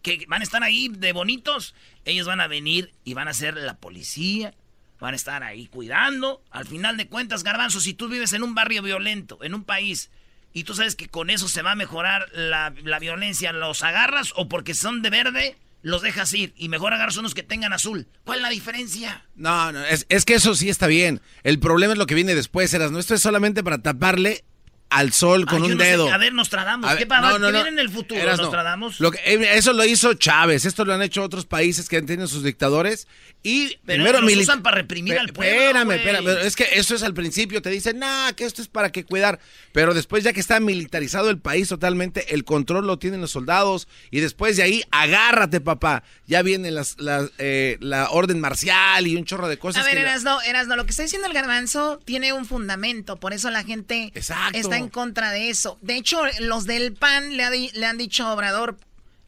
que 0.00 0.24
van 0.28 0.40
a 0.40 0.44
estar 0.44 0.62
ahí 0.62 0.86
de 0.88 1.12
bonitos. 1.12 1.74
Ellos 2.04 2.28
van 2.28 2.40
a 2.40 2.46
venir 2.46 2.92
y 3.02 3.14
van 3.14 3.26
a 3.26 3.34
ser 3.34 3.56
la 3.56 3.76
policía, 3.76 4.54
van 5.00 5.14
a 5.14 5.16
estar 5.16 5.42
ahí 5.42 5.66
cuidando. 5.66 6.44
Al 6.52 6.68
final 6.68 6.96
de 6.96 7.08
cuentas, 7.08 7.42
Garbanzo, 7.42 7.80
si 7.80 7.92
tú 7.92 8.08
vives 8.08 8.32
en 8.34 8.44
un 8.44 8.54
barrio 8.54 8.82
violento, 8.82 9.40
en 9.42 9.54
un 9.54 9.64
país, 9.64 10.10
y 10.52 10.62
tú 10.62 10.76
sabes 10.76 10.94
que 10.94 11.08
con 11.08 11.28
eso 11.28 11.48
se 11.48 11.62
va 11.62 11.72
a 11.72 11.76
mejorar 11.76 12.28
la, 12.32 12.72
la 12.84 13.00
violencia, 13.00 13.52
¿los 13.52 13.82
agarras 13.82 14.32
o 14.36 14.48
porque 14.48 14.74
son 14.74 15.02
de 15.02 15.10
verde? 15.10 15.56
Los 15.82 16.02
dejas 16.02 16.32
ir 16.34 16.54
y 16.56 16.68
mejor 16.68 16.92
agarras 16.92 17.16
unos 17.16 17.34
que 17.34 17.42
tengan 17.42 17.72
azul. 17.72 18.06
¿Cuál 18.22 18.38
es 18.38 18.42
la 18.42 18.50
diferencia? 18.50 19.26
No, 19.34 19.72
no, 19.72 19.84
es, 19.84 20.06
es 20.08 20.24
que 20.24 20.34
eso 20.34 20.54
sí 20.54 20.68
está 20.68 20.86
bien. 20.86 21.20
El 21.42 21.58
problema 21.58 21.94
es 21.94 21.98
lo 21.98 22.06
que 22.06 22.14
viene 22.14 22.36
después, 22.36 22.72
Eras. 22.72 22.92
No, 22.92 23.00
esto 23.00 23.14
es 23.14 23.22
solamente 23.22 23.64
para 23.64 23.78
taparle 23.78 24.44
al 24.92 25.12
sol 25.12 25.46
con 25.46 25.62
un 25.62 25.78
dedo. 25.78 26.12
a 26.12 26.18
ver, 26.18 26.32
Nostradamus, 26.32 26.94
¿qué, 26.96 27.06
pasa? 27.06 27.38
¿Qué 27.38 27.52
viene 27.52 27.68
en 27.68 27.78
el 27.78 27.90
futuro, 27.90 28.20
Eras, 28.20 28.38
Nostradamus? 28.38 29.00
Lo 29.00 29.10
que, 29.10 29.18
eh, 29.24 29.48
eso 29.54 29.72
lo 29.72 29.84
hizo 29.84 30.14
Chávez, 30.14 30.64
esto 30.64 30.84
lo 30.84 30.94
han 30.94 31.02
hecho 31.02 31.22
otros 31.22 31.46
países 31.46 31.88
que 31.88 31.96
han 31.96 32.06
tenido 32.06 32.28
sus 32.28 32.44
dictadores 32.44 33.08
y 33.42 33.78
pero 33.84 34.04
primero 34.04 34.20
los 34.20 34.36
usan 34.36 34.62
para 34.62 34.76
reprimir 34.76 35.18
al 35.18 35.28
pueblo. 35.28 35.60
Espérame, 35.60 35.92
espérame, 35.92 36.46
es 36.46 36.54
que 36.54 36.68
eso 36.74 36.94
es 36.94 37.02
al 37.02 37.14
principio, 37.14 37.60
te 37.62 37.70
dicen, 37.70 37.98
nah, 37.98 38.32
que 38.32 38.44
esto 38.44 38.62
es 38.62 38.68
para 38.68 38.92
que 38.92 39.04
cuidar, 39.04 39.40
pero 39.72 39.94
después 39.94 40.22
ya 40.22 40.32
que 40.32 40.40
está 40.40 40.60
militarizado 40.60 41.30
el 41.30 41.38
país 41.38 41.68
totalmente, 41.68 42.34
el 42.34 42.44
control 42.44 42.86
lo 42.86 42.98
tienen 42.98 43.20
los 43.20 43.32
soldados 43.32 43.88
y 44.10 44.20
después 44.20 44.56
de 44.56 44.62
ahí, 44.62 44.82
agárrate, 44.90 45.60
papá, 45.60 46.04
ya 46.26 46.42
viene 46.42 46.70
las, 46.70 46.96
eh, 47.38 47.78
la 47.80 48.10
orden 48.10 48.40
marcial 48.40 49.06
y 49.06 49.16
un 49.16 49.24
chorro 49.24 49.48
de 49.48 49.58
cosas. 49.58 49.82
A 49.82 49.86
ver, 49.86 49.98
Erasno, 49.98 50.40
Erasno, 50.42 50.76
lo 50.76 50.84
que 50.84 50.90
está 50.90 51.02
diciendo 51.02 51.26
el 51.26 51.34
garbanzo 51.34 51.98
tiene 52.04 52.32
un 52.32 52.44
fundamento, 52.44 53.16
por 53.16 53.32
eso 53.32 53.50
la 53.50 53.64
gente 53.64 54.12
está 54.14 54.76
en 54.76 54.81
contra 54.88 55.30
de 55.30 55.50
eso. 55.50 55.78
De 55.82 55.96
hecho, 55.96 56.22
los 56.40 56.66
del 56.66 56.94
PAN 56.94 57.36
le, 57.36 57.70
le 57.72 57.86
han 57.86 57.98
dicho 57.98 58.24
a 58.24 58.32
Obrador, 58.34 58.78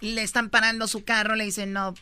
le 0.00 0.22
están 0.22 0.50
parando 0.50 0.86
su 0.88 1.04
carro, 1.04 1.34
le 1.34 1.44
dicen, 1.44 1.72
no, 1.72 1.94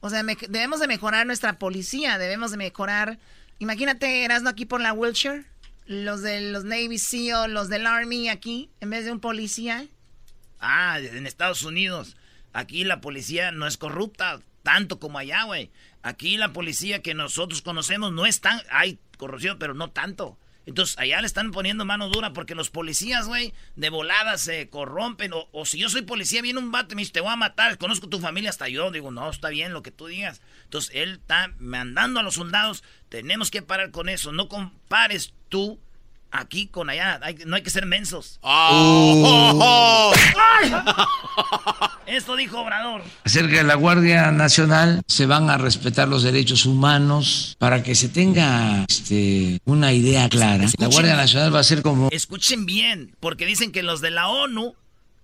o 0.00 0.08
sea, 0.08 0.22
debemos 0.22 0.80
de 0.80 0.88
mejorar 0.88 1.26
nuestra 1.26 1.58
policía, 1.58 2.18
debemos 2.18 2.50
de 2.50 2.56
mejorar... 2.56 3.18
Imagínate, 3.58 4.24
Erasno 4.24 4.48
aquí 4.48 4.64
por 4.64 4.80
la 4.80 4.94
Wilshire, 4.94 5.44
los 5.84 6.22
de 6.22 6.40
los 6.40 6.64
Navy 6.64 6.96
SEAL, 6.96 7.52
los 7.52 7.68
del 7.68 7.86
Army 7.86 8.30
aquí, 8.30 8.70
en 8.80 8.88
vez 8.88 9.04
de 9.04 9.12
un 9.12 9.20
policía. 9.20 9.86
Ah, 10.58 10.98
en 10.98 11.26
Estados 11.26 11.62
Unidos. 11.62 12.16
Aquí 12.54 12.84
la 12.84 13.02
policía 13.02 13.52
no 13.52 13.66
es 13.66 13.76
corrupta 13.76 14.40
tanto 14.62 14.98
como 14.98 15.18
allá, 15.18 15.44
güey. 15.44 15.70
Aquí 16.02 16.38
la 16.38 16.54
policía 16.54 17.02
que 17.02 17.12
nosotros 17.12 17.60
conocemos 17.60 18.12
no 18.12 18.24
es 18.24 18.40
tan... 18.40 18.62
Hay 18.70 18.98
corrupción, 19.18 19.58
pero 19.58 19.74
no 19.74 19.90
tanto. 19.90 20.38
Entonces, 20.70 20.96
allá 21.00 21.20
le 21.20 21.26
están 21.26 21.50
poniendo 21.50 21.84
mano 21.84 22.08
dura 22.08 22.32
porque 22.32 22.54
los 22.54 22.70
policías, 22.70 23.26
güey, 23.26 23.52
de 23.74 23.90
volada 23.90 24.38
se 24.38 24.70
corrompen. 24.70 25.32
O, 25.50 25.66
si 25.66 25.78
yo 25.78 25.88
soy 25.88 26.02
policía, 26.02 26.42
viene 26.42 26.60
un 26.60 26.70
vato 26.70 26.92
y 26.92 26.94
me 26.94 27.02
dice, 27.02 27.10
te 27.10 27.20
voy 27.20 27.32
a 27.32 27.36
matar, 27.36 27.76
conozco 27.76 28.08
tu 28.08 28.20
familia 28.20 28.50
hasta 28.50 28.68
yo. 28.68 28.92
Digo, 28.92 29.10
no, 29.10 29.28
está 29.28 29.48
bien 29.48 29.72
lo 29.72 29.82
que 29.82 29.90
tú 29.90 30.06
digas. 30.06 30.40
Entonces, 30.62 30.92
él 30.94 31.14
está 31.14 31.52
mandando 31.58 32.20
a 32.20 32.22
los 32.22 32.34
soldados. 32.34 32.84
Tenemos 33.08 33.50
que 33.50 33.62
parar 33.62 33.90
con 33.90 34.08
eso. 34.08 34.30
No 34.30 34.48
compares 34.48 35.34
tú 35.48 35.80
aquí 36.30 36.68
con 36.68 36.88
allá. 36.88 37.18
no 37.46 37.56
hay 37.56 37.62
que 37.62 37.70
ser 37.70 37.86
mensos. 37.86 38.38
Oh. 38.42 40.14
Esto 42.10 42.34
dijo 42.34 42.58
Obrador. 42.58 43.02
Acerca 43.22 43.58
de 43.58 43.62
la 43.62 43.76
Guardia 43.76 44.32
Nacional, 44.32 45.00
se 45.06 45.26
van 45.26 45.48
a 45.48 45.58
respetar 45.58 46.08
los 46.08 46.24
derechos 46.24 46.66
humanos 46.66 47.54
para 47.58 47.84
que 47.84 47.94
se 47.94 48.08
tenga 48.08 48.84
este, 48.88 49.60
una 49.64 49.92
idea 49.92 50.28
clara. 50.28 50.66
la 50.78 50.88
Guardia 50.88 51.14
Nacional 51.14 51.54
va 51.54 51.60
a 51.60 51.64
ser 51.64 51.82
como... 51.82 52.08
Escuchen 52.10 52.66
bien, 52.66 53.14
porque 53.20 53.46
dicen 53.46 53.70
que 53.70 53.84
los 53.84 54.00
de 54.00 54.10
la 54.10 54.26
ONU, 54.26 54.74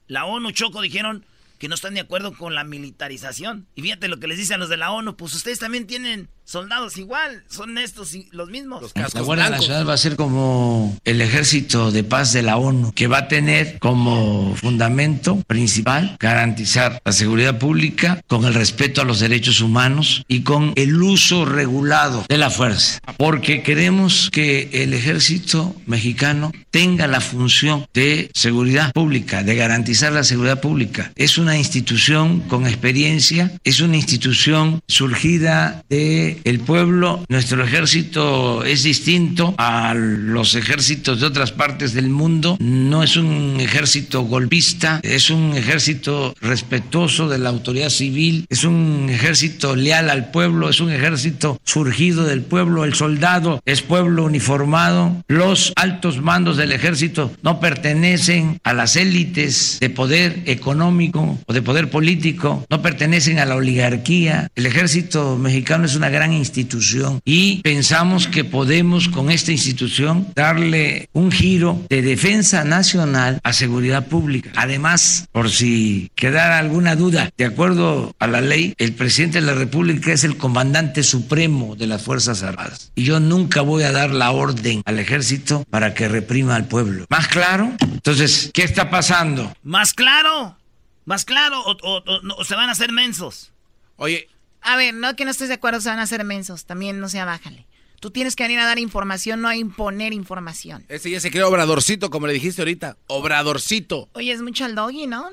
la 0.06 0.26
ONU 0.26 0.52
Choco 0.52 0.80
dijeron 0.80 1.24
que 1.58 1.68
no 1.68 1.74
están 1.74 1.94
de 1.94 2.00
acuerdo 2.00 2.36
con 2.36 2.54
la 2.54 2.62
militarización. 2.62 3.66
Y 3.74 3.82
fíjate 3.82 4.06
lo 4.06 4.20
que 4.20 4.28
les 4.28 4.38
dicen 4.38 4.60
los 4.60 4.68
de 4.68 4.76
la 4.76 4.92
ONU, 4.92 5.16
pues 5.16 5.34
ustedes 5.34 5.58
también 5.58 5.88
tienen 5.88 6.28
soldados 6.46 6.96
igual, 6.96 7.42
son 7.50 7.76
estos 7.76 8.14
y 8.14 8.28
los 8.30 8.48
mismos. 8.48 8.92
la 8.94 9.20
Guardia 9.20 9.50
Nacional 9.50 9.88
va 9.88 9.94
a 9.94 9.98
ser 9.98 10.14
como 10.14 10.96
el 11.04 11.20
ejército 11.20 11.90
de 11.90 12.04
paz 12.04 12.32
de 12.32 12.42
la 12.42 12.56
ONU, 12.56 12.92
que 12.92 13.08
va 13.08 13.18
a 13.18 13.28
tener 13.28 13.78
como 13.80 14.54
fundamento 14.54 15.42
principal 15.48 16.16
garantizar 16.20 17.02
la 17.04 17.12
seguridad 17.12 17.58
pública 17.58 18.22
con 18.28 18.44
el 18.44 18.54
respeto 18.54 19.02
a 19.02 19.04
los 19.04 19.18
derechos 19.18 19.60
humanos 19.60 20.24
y 20.28 20.42
con 20.42 20.72
el 20.76 21.02
uso 21.02 21.44
regulado 21.44 22.24
de 22.28 22.38
la 22.38 22.50
fuerza, 22.50 23.00
porque 23.16 23.62
queremos 23.62 24.30
que 24.30 24.70
el 24.72 24.94
ejército 24.94 25.74
mexicano 25.86 26.52
tenga 26.70 27.08
la 27.08 27.20
función 27.20 27.86
de 27.92 28.30
seguridad 28.34 28.92
pública, 28.92 29.42
de 29.42 29.56
garantizar 29.56 30.12
la 30.12 30.22
seguridad 30.22 30.60
pública. 30.60 31.10
Es 31.16 31.38
una 31.38 31.58
institución 31.58 32.40
con 32.40 32.66
experiencia, 32.66 33.50
es 33.64 33.80
una 33.80 33.96
institución 33.96 34.80
surgida 34.86 35.82
de 35.88 36.35
el 36.44 36.60
pueblo, 36.60 37.24
nuestro 37.28 37.64
ejército 37.64 38.64
es 38.64 38.82
distinto 38.82 39.54
a 39.58 39.94
los 39.94 40.54
ejércitos 40.54 41.20
de 41.20 41.26
otras 41.26 41.52
partes 41.52 41.92
del 41.94 42.08
mundo, 42.08 42.56
no 42.60 43.02
es 43.02 43.16
un 43.16 43.56
ejército 43.60 44.22
golpista, 44.22 45.00
es 45.02 45.30
un 45.30 45.56
ejército 45.56 46.34
respetuoso 46.40 47.28
de 47.28 47.38
la 47.38 47.50
autoridad 47.50 47.90
civil, 47.90 48.46
es 48.48 48.64
un 48.64 49.08
ejército 49.10 49.76
leal 49.76 50.10
al 50.10 50.30
pueblo, 50.30 50.68
es 50.68 50.80
un 50.80 50.90
ejército 50.90 51.58
surgido 51.64 52.24
del 52.24 52.42
pueblo, 52.42 52.84
el 52.84 52.94
soldado 52.94 53.60
es 53.64 53.82
pueblo 53.82 54.24
uniformado, 54.24 55.24
los 55.28 55.72
altos 55.76 56.20
mandos 56.20 56.56
del 56.56 56.72
ejército 56.72 57.32
no 57.42 57.60
pertenecen 57.60 58.60
a 58.64 58.72
las 58.72 58.96
élites 58.96 59.78
de 59.80 59.90
poder 59.90 60.42
económico 60.46 61.38
o 61.46 61.52
de 61.52 61.62
poder 61.62 61.90
político, 61.90 62.64
no 62.70 62.82
pertenecen 62.82 63.38
a 63.38 63.44
la 63.44 63.56
oligarquía, 63.56 64.48
el 64.54 64.66
ejército 64.66 65.36
mexicano 65.36 65.86
es 65.86 65.96
una 65.96 66.10
gran 66.10 66.25
institución 66.32 67.20
y 67.24 67.60
pensamos 67.62 68.28
que 68.28 68.44
podemos 68.44 69.08
con 69.08 69.30
esta 69.30 69.52
institución 69.52 70.28
darle 70.34 71.08
un 71.12 71.30
giro 71.30 71.80
de 71.88 72.02
defensa 72.02 72.64
nacional 72.64 73.40
a 73.42 73.52
seguridad 73.52 74.06
pública. 74.06 74.52
Además, 74.56 75.28
por 75.32 75.50
si 75.50 76.10
quedara 76.14 76.58
alguna 76.58 76.96
duda, 76.96 77.30
de 77.36 77.44
acuerdo 77.44 78.14
a 78.18 78.26
la 78.26 78.40
ley, 78.40 78.74
el 78.78 78.94
presidente 78.94 79.40
de 79.40 79.46
la 79.46 79.54
República 79.54 80.12
es 80.12 80.24
el 80.24 80.36
comandante 80.36 81.02
supremo 81.02 81.76
de 81.76 81.86
las 81.86 82.02
Fuerzas 82.02 82.42
Armadas. 82.42 82.92
Y 82.94 83.04
yo 83.04 83.20
nunca 83.20 83.60
voy 83.60 83.82
a 83.82 83.92
dar 83.92 84.10
la 84.10 84.30
orden 84.30 84.82
al 84.84 84.98
ejército 84.98 85.64
para 85.70 85.94
que 85.94 86.08
reprima 86.08 86.56
al 86.56 86.66
pueblo. 86.66 87.06
¿Más 87.08 87.28
claro? 87.28 87.72
Entonces, 87.80 88.50
¿qué 88.52 88.62
está 88.62 88.90
pasando? 88.90 89.52
¿Más 89.62 89.92
claro? 89.92 90.56
¿Más 91.04 91.24
claro? 91.24 91.60
¿O, 91.64 92.02
o 92.38 92.44
se 92.44 92.54
van 92.54 92.68
a 92.68 92.72
hacer 92.72 92.92
mensos? 92.92 93.52
Oye, 93.96 94.28
a 94.66 94.76
ver, 94.76 94.92
no 94.94 95.14
que 95.16 95.24
no 95.24 95.30
estés 95.30 95.48
de 95.48 95.54
acuerdo, 95.54 95.80
se 95.80 95.88
van 95.88 96.00
a 96.00 96.02
hacer 96.02 96.22
mensos. 96.24 96.64
También 96.64 97.00
no 97.00 97.08
sea 97.08 97.24
bájale. 97.24 97.66
Tú 98.00 98.10
tienes 98.10 98.36
que 98.36 98.42
venir 98.42 98.58
a 98.58 98.66
dar 98.66 98.78
información, 98.78 99.40
no 99.40 99.48
a 99.48 99.56
imponer 99.56 100.12
información. 100.12 100.84
Ese 100.88 101.10
ya 101.10 101.20
se 101.20 101.30
creó 101.30 101.48
obradorcito, 101.48 102.10
como 102.10 102.26
le 102.26 102.34
dijiste 102.34 102.60
ahorita. 102.60 102.96
Obradorcito. 103.06 104.08
Oye, 104.12 104.32
es 104.32 104.42
mucho 104.42 104.66
el 104.66 104.74
doggy, 104.74 105.06
¿no? 105.06 105.28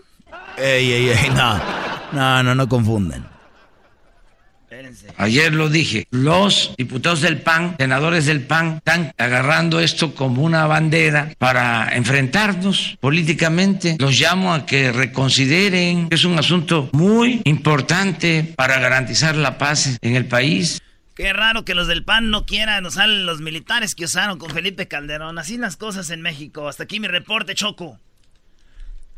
Ey, 0.58 0.92
ey, 0.92 1.10
ey, 1.10 1.30
no. 1.32 1.60
No, 2.14 2.44
no, 2.44 2.56
no 2.56 2.70
confunden. 2.70 3.33
Ayer 5.18 5.54
lo 5.54 5.70
dije, 5.70 6.08
los 6.12 6.74
diputados 6.78 7.22
del 7.22 7.42
PAN, 7.42 7.76
senadores 7.78 8.26
del 8.26 8.42
PAN, 8.42 8.78
están 8.78 9.14
agarrando 9.18 9.80
esto 9.80 10.16
como 10.16 10.44
una 10.44 10.66
bandera 10.68 11.34
para 11.38 11.96
enfrentarnos 11.96 12.98
políticamente. 13.00 13.98
Los 14.00 14.20
llamo 14.20 14.54
a 14.54 14.66
que 14.66 14.92
reconsideren, 14.92 16.08
es 16.10 16.26
un 16.26 16.38
asunto 16.38 16.90
muy 16.94 17.42
importante 17.46 18.54
para 18.56 18.80
garantizar 18.80 19.36
la 19.36 19.58
paz 19.58 19.98
en 20.02 20.16
el 20.16 20.26
país. 20.26 20.82
Qué 21.16 21.32
raro 21.32 21.64
que 21.64 21.76
los 21.76 21.88
del 21.88 22.04
PAN 22.04 22.32
no 22.32 22.46
quieran 22.46 22.86
usar 22.86 23.08
los 23.08 23.40
militares 23.40 23.94
que 23.94 24.06
usaron 24.06 24.40
con 24.40 24.50
Felipe 24.50 24.88
Calderón. 24.88 25.38
Así 25.38 25.58
las 25.58 25.78
cosas 25.78 26.10
en 26.10 26.22
México. 26.22 26.68
Hasta 26.68 26.84
aquí 26.84 27.00
mi 27.00 27.08
reporte, 27.08 27.54
Choco. 27.54 28.00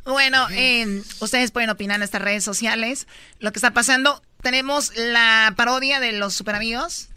Bueno, 0.03 0.47
eh, 0.51 1.01
ustedes 1.19 1.51
pueden 1.51 1.69
opinar 1.69 1.95
en 1.95 2.03
estas 2.03 2.21
redes 2.21 2.43
sociales. 2.43 3.07
Lo 3.39 3.51
que 3.51 3.57
está 3.57 3.71
pasando, 3.71 4.21
tenemos 4.45 4.91
la 4.95 5.55
parodia 5.57 5.99
de 5.99 6.11
los 6.11 6.35
super 6.35 6.53
amigos. 6.53 7.09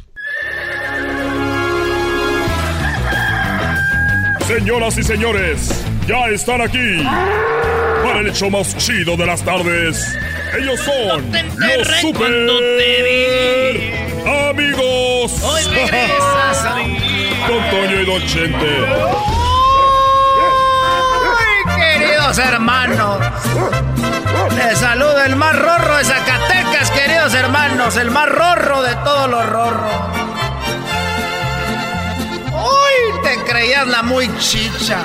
Señoras 4.46 4.96
y 4.96 5.02
señores, 5.02 5.84
ya 6.06 6.28
están 6.28 6.62
aquí 6.62 7.04
para 8.02 8.20
el 8.20 8.28
hecho 8.28 8.48
más 8.48 8.74
chido 8.78 9.14
de 9.18 9.26
las 9.26 9.42
tardes. 9.42 10.16
Ellos 10.58 10.80
son 10.80 11.30
los 11.30 11.88
super 12.00 12.32
amigos. 14.48 15.42
Hoy 15.42 15.62
regresas. 15.74 16.64
Toño 17.70 18.00
y 18.00 18.06
Don 18.06 18.26
Chente. 18.26 18.86
Queridos 21.76 22.38
hermanos. 22.38 23.18
Les 24.56 24.78
saluda 24.78 25.26
el 25.26 25.36
más 25.36 25.56
rorro 25.56 25.96
de 25.96 26.04
Zacatecas, 26.04 26.90
queridos 26.90 27.34
hermanos. 27.34 27.96
El 27.96 28.10
más 28.10 28.28
rorro 28.28 28.82
de 28.82 28.94
todos 28.96 29.30
los 29.30 29.46
rorros. 29.46 29.92
Uy, 32.52 33.22
te 33.22 33.36
creías 33.44 33.86
la 33.86 34.02
muy 34.02 34.28
chicha. 34.38 34.98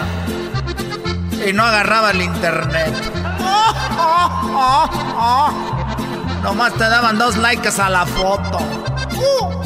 Y 1.47 1.53
no 1.53 1.63
agarraba 1.63 2.11
el 2.11 2.21
internet. 2.21 2.93
Nomás 6.43 6.73
te 6.73 6.83
daban 6.83 7.17
dos 7.17 7.37
likes 7.37 7.69
a 7.81 7.89
la 7.89 8.05
foto. 8.05 8.59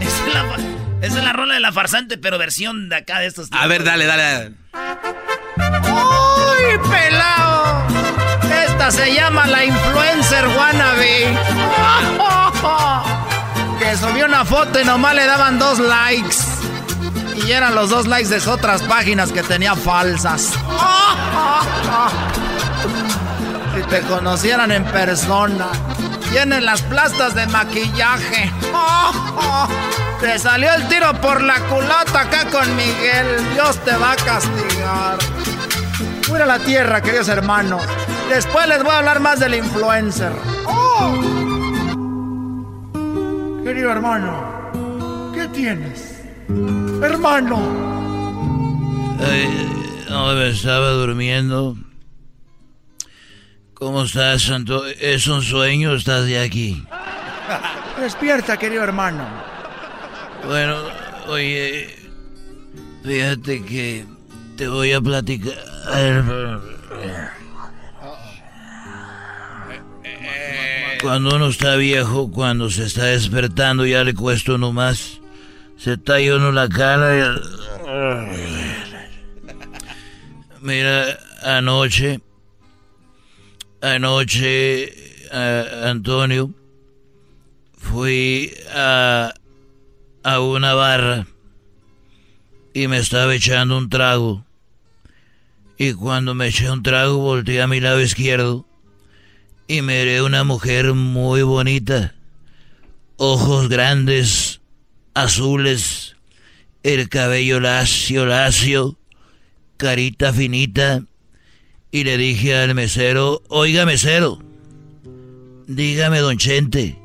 Esa, 0.00 0.26
es 0.26 0.34
la, 0.34 0.42
esa 1.06 1.18
es 1.18 1.24
la 1.24 1.32
rola 1.32 1.54
de 1.54 1.60
la 1.60 1.72
farsante, 1.72 2.18
pero 2.18 2.38
versión 2.38 2.88
de 2.88 2.96
acá 2.96 3.18
de 3.20 3.26
estos 3.26 3.48
A 3.52 3.66
ver, 3.66 3.84
dale, 3.84 4.06
dale. 4.06 4.54
¡Uy, 4.72 5.25
Se 8.90 9.12
llama 9.12 9.46
la 9.48 9.64
influencer 9.64 10.46
wannabe. 10.48 11.36
Que 13.80 13.96
subió 13.96 14.26
una 14.26 14.44
foto 14.44 14.80
y 14.80 14.84
nomás 14.84 15.14
le 15.14 15.26
daban 15.26 15.58
dos 15.58 15.78
likes. 15.78 16.36
Y 17.44 17.50
eran 17.50 17.74
los 17.74 17.90
dos 17.90 18.06
likes 18.06 18.28
de 18.28 18.38
otras 18.48 18.82
páginas 18.82 19.32
que 19.32 19.42
tenía 19.42 19.74
falsas. 19.74 20.52
Si 23.74 23.82
te 23.82 24.00
conocieran 24.02 24.72
en 24.72 24.84
persona. 24.84 25.66
Tienen 26.30 26.64
las 26.64 26.80
plastas 26.82 27.34
de 27.34 27.46
maquillaje. 27.48 28.50
Te 30.20 30.38
salió 30.38 30.72
el 30.72 30.88
tiro 30.88 31.12
por 31.20 31.42
la 31.42 31.60
culata 31.60 32.20
acá 32.20 32.46
con 32.50 32.74
Miguel. 32.74 33.52
Dios 33.52 33.76
te 33.84 33.94
va 33.96 34.12
a 34.12 34.16
castigar. 34.16 35.18
Fuera 36.22 36.46
la 36.46 36.58
tierra, 36.58 37.02
queridos 37.02 37.28
hermanos. 37.28 37.82
Después 38.28 38.66
les 38.68 38.82
voy 38.82 38.92
a 38.92 38.98
hablar 38.98 39.20
más 39.20 39.40
del 39.40 39.54
influencer. 39.54 40.32
Oh. 40.66 41.14
Querido 43.64 43.90
hermano, 43.92 45.32
¿qué 45.32 45.46
tienes? 45.48 46.22
Hermano. 47.02 47.58
no, 50.08 50.34
me 50.34 50.48
estaba 50.48 50.90
durmiendo. 50.90 51.76
¿Cómo 53.74 54.04
estás, 54.04 54.42
Santo? 54.42 54.86
¿Es 54.86 55.26
un 55.26 55.42
sueño 55.42 55.92
o 55.92 55.94
estás 55.96 56.24
de 56.24 56.38
aquí? 56.38 56.82
Despierta, 58.00 58.56
querido 58.56 58.82
hermano. 58.82 59.26
Bueno, 60.46 60.76
oye, 61.28 61.94
fíjate 63.04 63.64
que 63.64 64.04
te 64.56 64.68
voy 64.68 64.92
a 64.92 65.00
platicar. 65.00 65.54
Cuando 71.06 71.36
uno 71.36 71.46
está 71.46 71.76
viejo, 71.76 72.32
cuando 72.32 72.68
se 72.68 72.84
está 72.84 73.04
despertando, 73.04 73.86
ya 73.86 74.02
le 74.02 74.12
cuesta 74.12 74.54
uno 74.54 74.72
más. 74.72 75.20
Se 75.78 75.96
talla 75.96 76.34
uno 76.34 76.50
la 76.50 76.68
cara 76.68 77.16
y... 77.16 77.22
Mira, 80.62 81.16
anoche 81.44 82.20
Anoche, 83.80 84.92
Antonio, 85.30 86.50
fui 87.78 88.52
a, 88.74 89.32
a 90.24 90.40
una 90.40 90.74
barra 90.74 91.28
y 92.74 92.88
me 92.88 92.98
estaba 92.98 93.32
echando 93.32 93.78
un 93.78 93.88
trago. 93.88 94.44
Y 95.78 95.92
cuando 95.92 96.34
me 96.34 96.48
eché 96.48 96.68
un 96.68 96.82
trago, 96.82 97.18
volteé 97.18 97.62
a 97.62 97.68
mi 97.68 97.78
lado 97.78 98.00
izquierdo 98.00 98.66
y 99.68 99.82
miré 99.82 100.22
una 100.22 100.44
mujer 100.44 100.94
muy 100.94 101.42
bonita. 101.42 102.14
Ojos 103.16 103.68
grandes, 103.68 104.60
azules, 105.14 106.16
el 106.82 107.08
cabello 107.08 107.60
lacio, 107.60 108.26
lacio, 108.26 108.98
carita 109.76 110.32
finita 110.32 111.02
y 111.90 112.04
le 112.04 112.16
dije 112.16 112.56
al 112.56 112.74
mesero, 112.74 113.42
oiga 113.48 113.86
mesero, 113.86 114.38
dígame 115.66 116.18
don 116.18 116.36
Chente. 116.36 116.98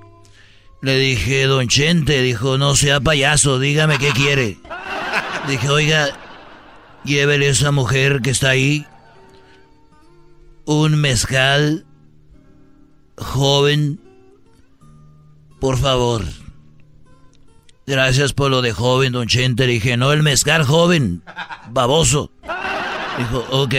Le 0.82 0.98
dije, 0.98 1.44
don 1.44 1.68
Chente, 1.68 2.22
dijo, 2.22 2.58
no 2.58 2.76
sea 2.76 3.00
payaso, 3.00 3.60
dígame 3.60 4.00
qué 4.00 4.10
quiere. 4.12 4.58
Dije, 5.48 5.70
oiga, 5.70 6.10
llévele 7.06 7.48
a 7.48 7.52
esa 7.52 7.72
mujer 7.72 8.22
que 8.22 8.32
está 8.32 8.50
ahí 8.50 8.86
un 10.66 11.00
mezcal 11.00 11.86
joven, 13.22 14.00
por 15.60 15.78
favor. 15.78 16.24
Gracias 17.88 18.34
por 18.34 18.52
lo 18.52 18.62
de 18.62 18.74
joven, 18.74 19.14
don 19.14 19.28
Chente. 19.28 19.68
Le 19.68 19.74
dije, 19.74 19.98
no, 19.98 20.12
el 20.12 20.24
mezcal 20.24 20.64
joven, 20.64 21.24
baboso. 21.72 22.32
Dijo, 23.18 23.46
ok 23.52 23.76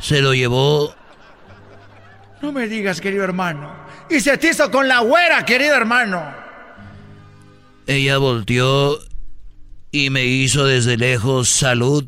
se 0.00 0.20
lo 0.20 0.34
llevó. 0.34 0.94
No 2.42 2.52
me 2.52 2.66
digas, 2.66 3.00
querido 3.00 3.22
hermano. 3.22 3.70
Y 4.08 4.20
se 4.20 4.36
te 4.38 4.48
hizo 4.48 4.70
con 4.70 4.88
la 4.88 5.00
güera, 5.00 5.44
querido 5.44 5.74
hermano. 5.74 6.34
Ella 7.86 8.18
volteó 8.18 8.98
y 9.92 10.10
me 10.10 10.24
hizo 10.24 10.64
desde 10.64 10.96
lejos 10.96 11.48
salud. 11.48 12.06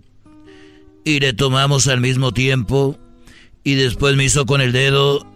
Y 1.04 1.20
le 1.20 1.32
tomamos 1.32 1.86
al 1.86 2.00
mismo 2.00 2.32
tiempo. 2.32 2.98
Y 3.62 3.74
después 3.74 4.16
me 4.16 4.24
hizo 4.24 4.46
con 4.46 4.60
el 4.60 4.72
dedo, 4.72 5.26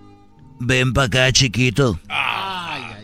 ven 0.59 0.93
para 0.93 1.07
acá, 1.07 1.33
chiquito. 1.33 1.99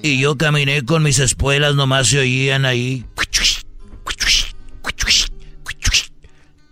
Y 0.02 0.18
yo 0.20 0.36
caminé 0.36 0.82
con 0.84 1.02
mis 1.02 1.18
espuelas, 1.18 1.74
nomás 1.74 2.08
se 2.08 2.18
oían 2.18 2.64
ahí. 2.64 3.04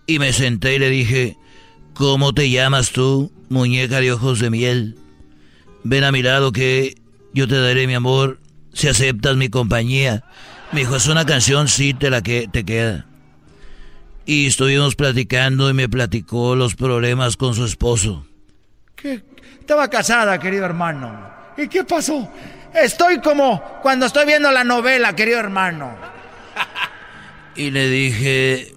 Y 0.07 0.19
me 0.19 0.33
senté 0.33 0.75
y 0.75 0.79
le 0.81 0.91
dije, 0.91 1.37
¿Cómo 2.01 2.33
te 2.33 2.49
llamas 2.49 2.93
tú, 2.93 3.31
muñeca 3.51 4.01
de 4.01 4.11
ojos 4.11 4.41
de 4.41 4.49
miel? 4.49 4.97
Ven 5.85 6.03
a 6.03 6.13
mi 6.13 6.23
lado 6.23 6.51
que 6.51 6.95
yo 7.35 7.47
te 7.47 7.61
daré 7.61 7.87
mi 7.87 7.93
amor 7.93 8.41
si 8.73 8.89
aceptas 8.89 9.37
mi 9.37 9.51
compañía. 9.51 10.25
Me 10.73 10.81
dijo, 10.81 10.97
es 10.97 11.09
una 11.09 11.27
canción, 11.27 11.69
sí, 11.69 11.93
te 11.93 12.09
la 12.09 12.23
que 12.23 12.49
te 12.51 12.65
queda. 12.65 13.07
Y 14.25 14.47
estuvimos 14.47 14.95
platicando 14.95 15.69
y 15.69 15.75
me 15.75 15.91
platicó 15.91 16.57
los 16.57 16.75
problemas 16.75 17.37
con 17.37 17.55
su 17.55 17.67
esposo. 17.67 18.25
¿Qué? 19.01 19.23
Estaba 19.61 19.89
casada, 19.89 20.39
querido 20.39 20.65
hermano. 20.65 21.31
¿Y 21.57 21.69
qué 21.69 21.85
pasó? 21.85 22.31
Estoy 22.75 23.21
como 23.21 23.63
cuando 23.83 24.07
estoy 24.07 24.27
viendo 24.27 24.51
la 24.51 24.65
novela, 24.65 25.15
querido 25.15 25.39
hermano. 25.39 25.97
y 27.57 27.71
le 27.71 27.89
dije, 27.89 28.75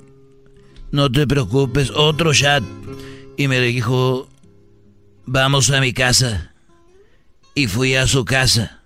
no 0.91 1.11
te 1.11 1.27
preocupes, 1.27 1.91
otro 1.91 2.33
chat 2.33 2.63
y 3.37 3.47
me 3.47 3.59
dijo, 3.59 4.29
vamos 5.25 5.69
a 5.71 5.79
mi 5.79 5.93
casa. 5.93 6.53
Y 7.55 7.67
fui 7.67 7.95
a 7.95 8.07
su 8.07 8.25
casa. 8.25 8.81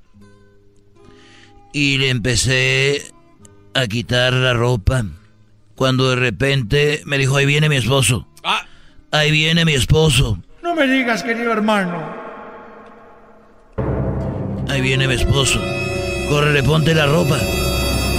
Y 1.74 1.98
le 1.98 2.10
empecé 2.10 3.06
a 3.74 3.88
quitar 3.88 4.34
la 4.34 4.54
ropa. 4.54 5.06
Cuando 5.76 6.10
de 6.10 6.16
repente 6.16 7.02
me 7.06 7.18
dijo, 7.18 7.38
ahí 7.38 7.46
viene 7.46 7.70
mi 7.70 7.76
esposo. 7.76 8.28
Ah. 8.44 8.66
Ahí 9.12 9.32
viene 9.32 9.64
mi 9.64 9.74
esposo. 9.74 10.40
No 10.68 10.76
me 10.76 10.86
digas, 10.86 11.24
querido 11.24 11.54
hermano. 11.54 12.14
Ahí 14.68 14.82
viene 14.82 15.08
mi 15.08 15.14
esposo. 15.14 15.62
Corre, 16.28 16.62
ponte 16.62 16.94
la 16.94 17.06
ropa. 17.06 17.40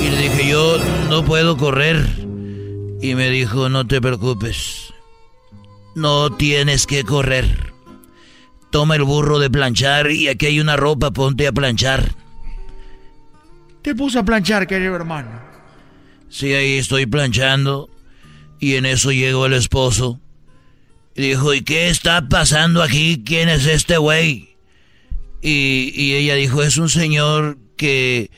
Y 0.00 0.08
le 0.08 0.16
dije, 0.16 0.48
yo 0.48 0.78
no 1.10 1.26
puedo 1.26 1.58
correr. 1.58 1.98
Y 3.02 3.14
me 3.14 3.28
dijo, 3.28 3.68
no 3.68 3.86
te 3.86 4.00
preocupes. 4.00 4.94
No 5.94 6.34
tienes 6.38 6.86
que 6.86 7.04
correr. 7.04 7.74
Toma 8.70 8.96
el 8.96 9.02
burro 9.02 9.38
de 9.38 9.50
planchar 9.50 10.10
y 10.10 10.28
aquí 10.28 10.46
hay 10.46 10.58
una 10.58 10.78
ropa, 10.78 11.10
ponte 11.10 11.46
a 11.46 11.52
planchar. 11.52 12.14
Te 13.82 13.94
puso 13.94 14.20
a 14.20 14.24
planchar, 14.24 14.66
querido 14.66 14.96
hermano. 14.96 15.38
Sí, 16.30 16.54
ahí 16.54 16.78
estoy 16.78 17.04
planchando. 17.04 17.90
Y 18.58 18.76
en 18.76 18.86
eso 18.86 19.12
llegó 19.12 19.44
el 19.44 19.52
esposo. 19.52 20.18
Dijo, 21.18 21.52
¿y 21.52 21.62
qué 21.62 21.88
está 21.88 22.28
pasando 22.28 22.80
aquí? 22.80 23.24
¿Quién 23.26 23.48
es 23.48 23.66
este 23.66 23.98
güey? 23.98 24.56
Y, 25.42 25.92
y 25.92 26.14
ella 26.14 26.36
dijo, 26.36 26.62
es 26.62 26.76
un 26.76 26.88
señor 26.88 27.58
que 27.76 28.30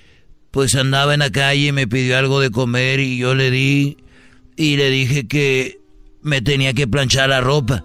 pues 0.50 0.74
andaba 0.74 1.12
en 1.12 1.20
la 1.20 1.30
calle 1.30 1.66
y 1.66 1.72
me 1.72 1.86
pidió 1.86 2.16
algo 2.16 2.40
de 2.40 2.50
comer 2.50 2.98
y 3.00 3.18
yo 3.18 3.34
le 3.34 3.50
di 3.50 3.98
y 4.56 4.76
le 4.78 4.88
dije 4.88 5.28
que 5.28 5.78
me 6.22 6.40
tenía 6.40 6.72
que 6.72 6.88
planchar 6.88 7.28
la 7.28 7.42
ropa. 7.42 7.84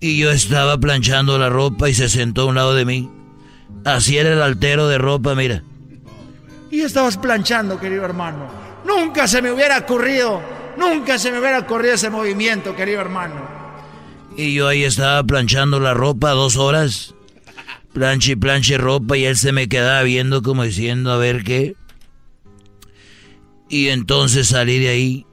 Y 0.00 0.18
yo 0.18 0.32
estaba 0.32 0.76
planchando 0.76 1.38
la 1.38 1.48
ropa 1.48 1.88
y 1.88 1.94
se 1.94 2.08
sentó 2.08 2.42
a 2.42 2.46
un 2.46 2.56
lado 2.56 2.74
de 2.74 2.84
mí. 2.84 3.08
Así 3.84 4.18
era 4.18 4.32
el 4.32 4.42
altero 4.42 4.88
de 4.88 4.98
ropa, 4.98 5.36
mira. 5.36 5.62
y 6.68 6.80
estabas 6.80 7.16
planchando, 7.16 7.78
querido 7.78 8.04
hermano. 8.04 8.48
Nunca 8.84 9.28
se 9.28 9.40
me 9.40 9.52
hubiera 9.52 9.78
ocurrido, 9.78 10.42
nunca 10.76 11.16
se 11.16 11.30
me 11.30 11.38
hubiera 11.38 11.60
ocurrido 11.60 11.94
ese 11.94 12.10
movimiento, 12.10 12.74
querido 12.74 13.00
hermano. 13.00 13.53
Y 14.36 14.54
yo 14.54 14.68
ahí 14.68 14.82
estaba 14.82 15.22
planchando 15.24 15.78
la 15.80 15.94
ropa 15.94 16.30
dos 16.30 16.56
horas. 16.56 17.14
Planche 17.92 18.32
y 18.32 18.36
planche 18.36 18.76
ropa 18.78 19.16
y 19.16 19.24
él 19.24 19.36
se 19.36 19.52
me 19.52 19.68
quedaba 19.68 20.02
viendo 20.02 20.42
como 20.42 20.64
diciendo 20.64 21.12
a 21.12 21.16
ver 21.16 21.44
qué. 21.44 21.76
Y 23.68 23.88
entonces 23.88 24.48
salí 24.48 24.78
de 24.78 24.88
ahí 24.88 25.26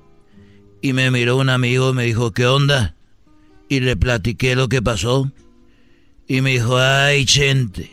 y 0.82 0.94
me 0.94 1.12
miró 1.12 1.38
un 1.38 1.50
amigo 1.50 1.94
me 1.94 2.06
dijo, 2.06 2.32
¿qué 2.32 2.46
onda? 2.46 2.96
Y 3.70 3.80
le 3.80 3.96
platiqué 3.96 4.56
lo 4.56 4.70
que 4.70 4.82
pasó. 4.82 5.32
Y 6.28 6.42
me 6.42 6.52
dijo, 6.52 6.78
ay, 6.78 7.26
gente, 7.26 7.92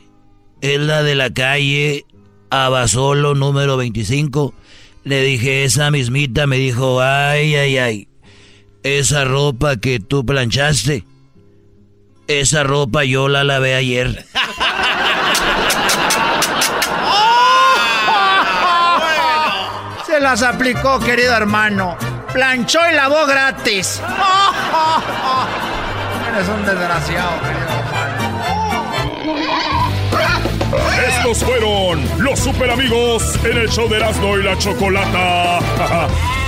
es 0.61 0.81
la 0.81 1.03
de 1.03 1.15
la 1.15 1.33
calle 1.33 2.05
Abasolo 2.51 3.35
número 3.35 3.77
25. 3.77 4.55
Le 5.05 5.23
dije, 5.23 5.65
esa 5.65 5.91
mismita 5.91 6.47
me 6.47 6.57
dijo, 6.57 7.01
ay, 7.01 7.55
ay, 7.55 7.79
ay, 7.79 8.08
esa 8.83 9.25
ropa 9.25 9.77
que 9.77 10.01
tú 10.01 10.25
planchaste, 10.25 11.05
esa 12.27 12.63
ropa 12.63 13.05
yo 13.05 13.29
la 13.29 13.45
lavé 13.45 13.75
ayer. 13.75 14.25
Se 20.07 20.21
las 20.21 20.43
aplicó, 20.43 20.99
querido 21.01 21.35
hermano. 21.35 21.97
Planchó 22.33 22.79
y 22.91 22.95
lavó 22.95 23.27
gratis. 23.27 24.01
Eres 26.29 26.49
un 26.49 26.65
desgraciado, 26.65 27.41
querido 27.41 27.69
hermano. 27.69 28.29
Estos 31.09 31.45
fueron 31.45 32.05
los 32.19 32.39
super 32.39 32.71
amigos 32.71 33.23
en 33.45 33.59
el 33.59 33.69
show 33.69 33.89
de 33.89 33.97
Erasmo 33.97 34.39
y 34.39 34.43
la 34.43 34.57
Chocolata. 34.59 35.59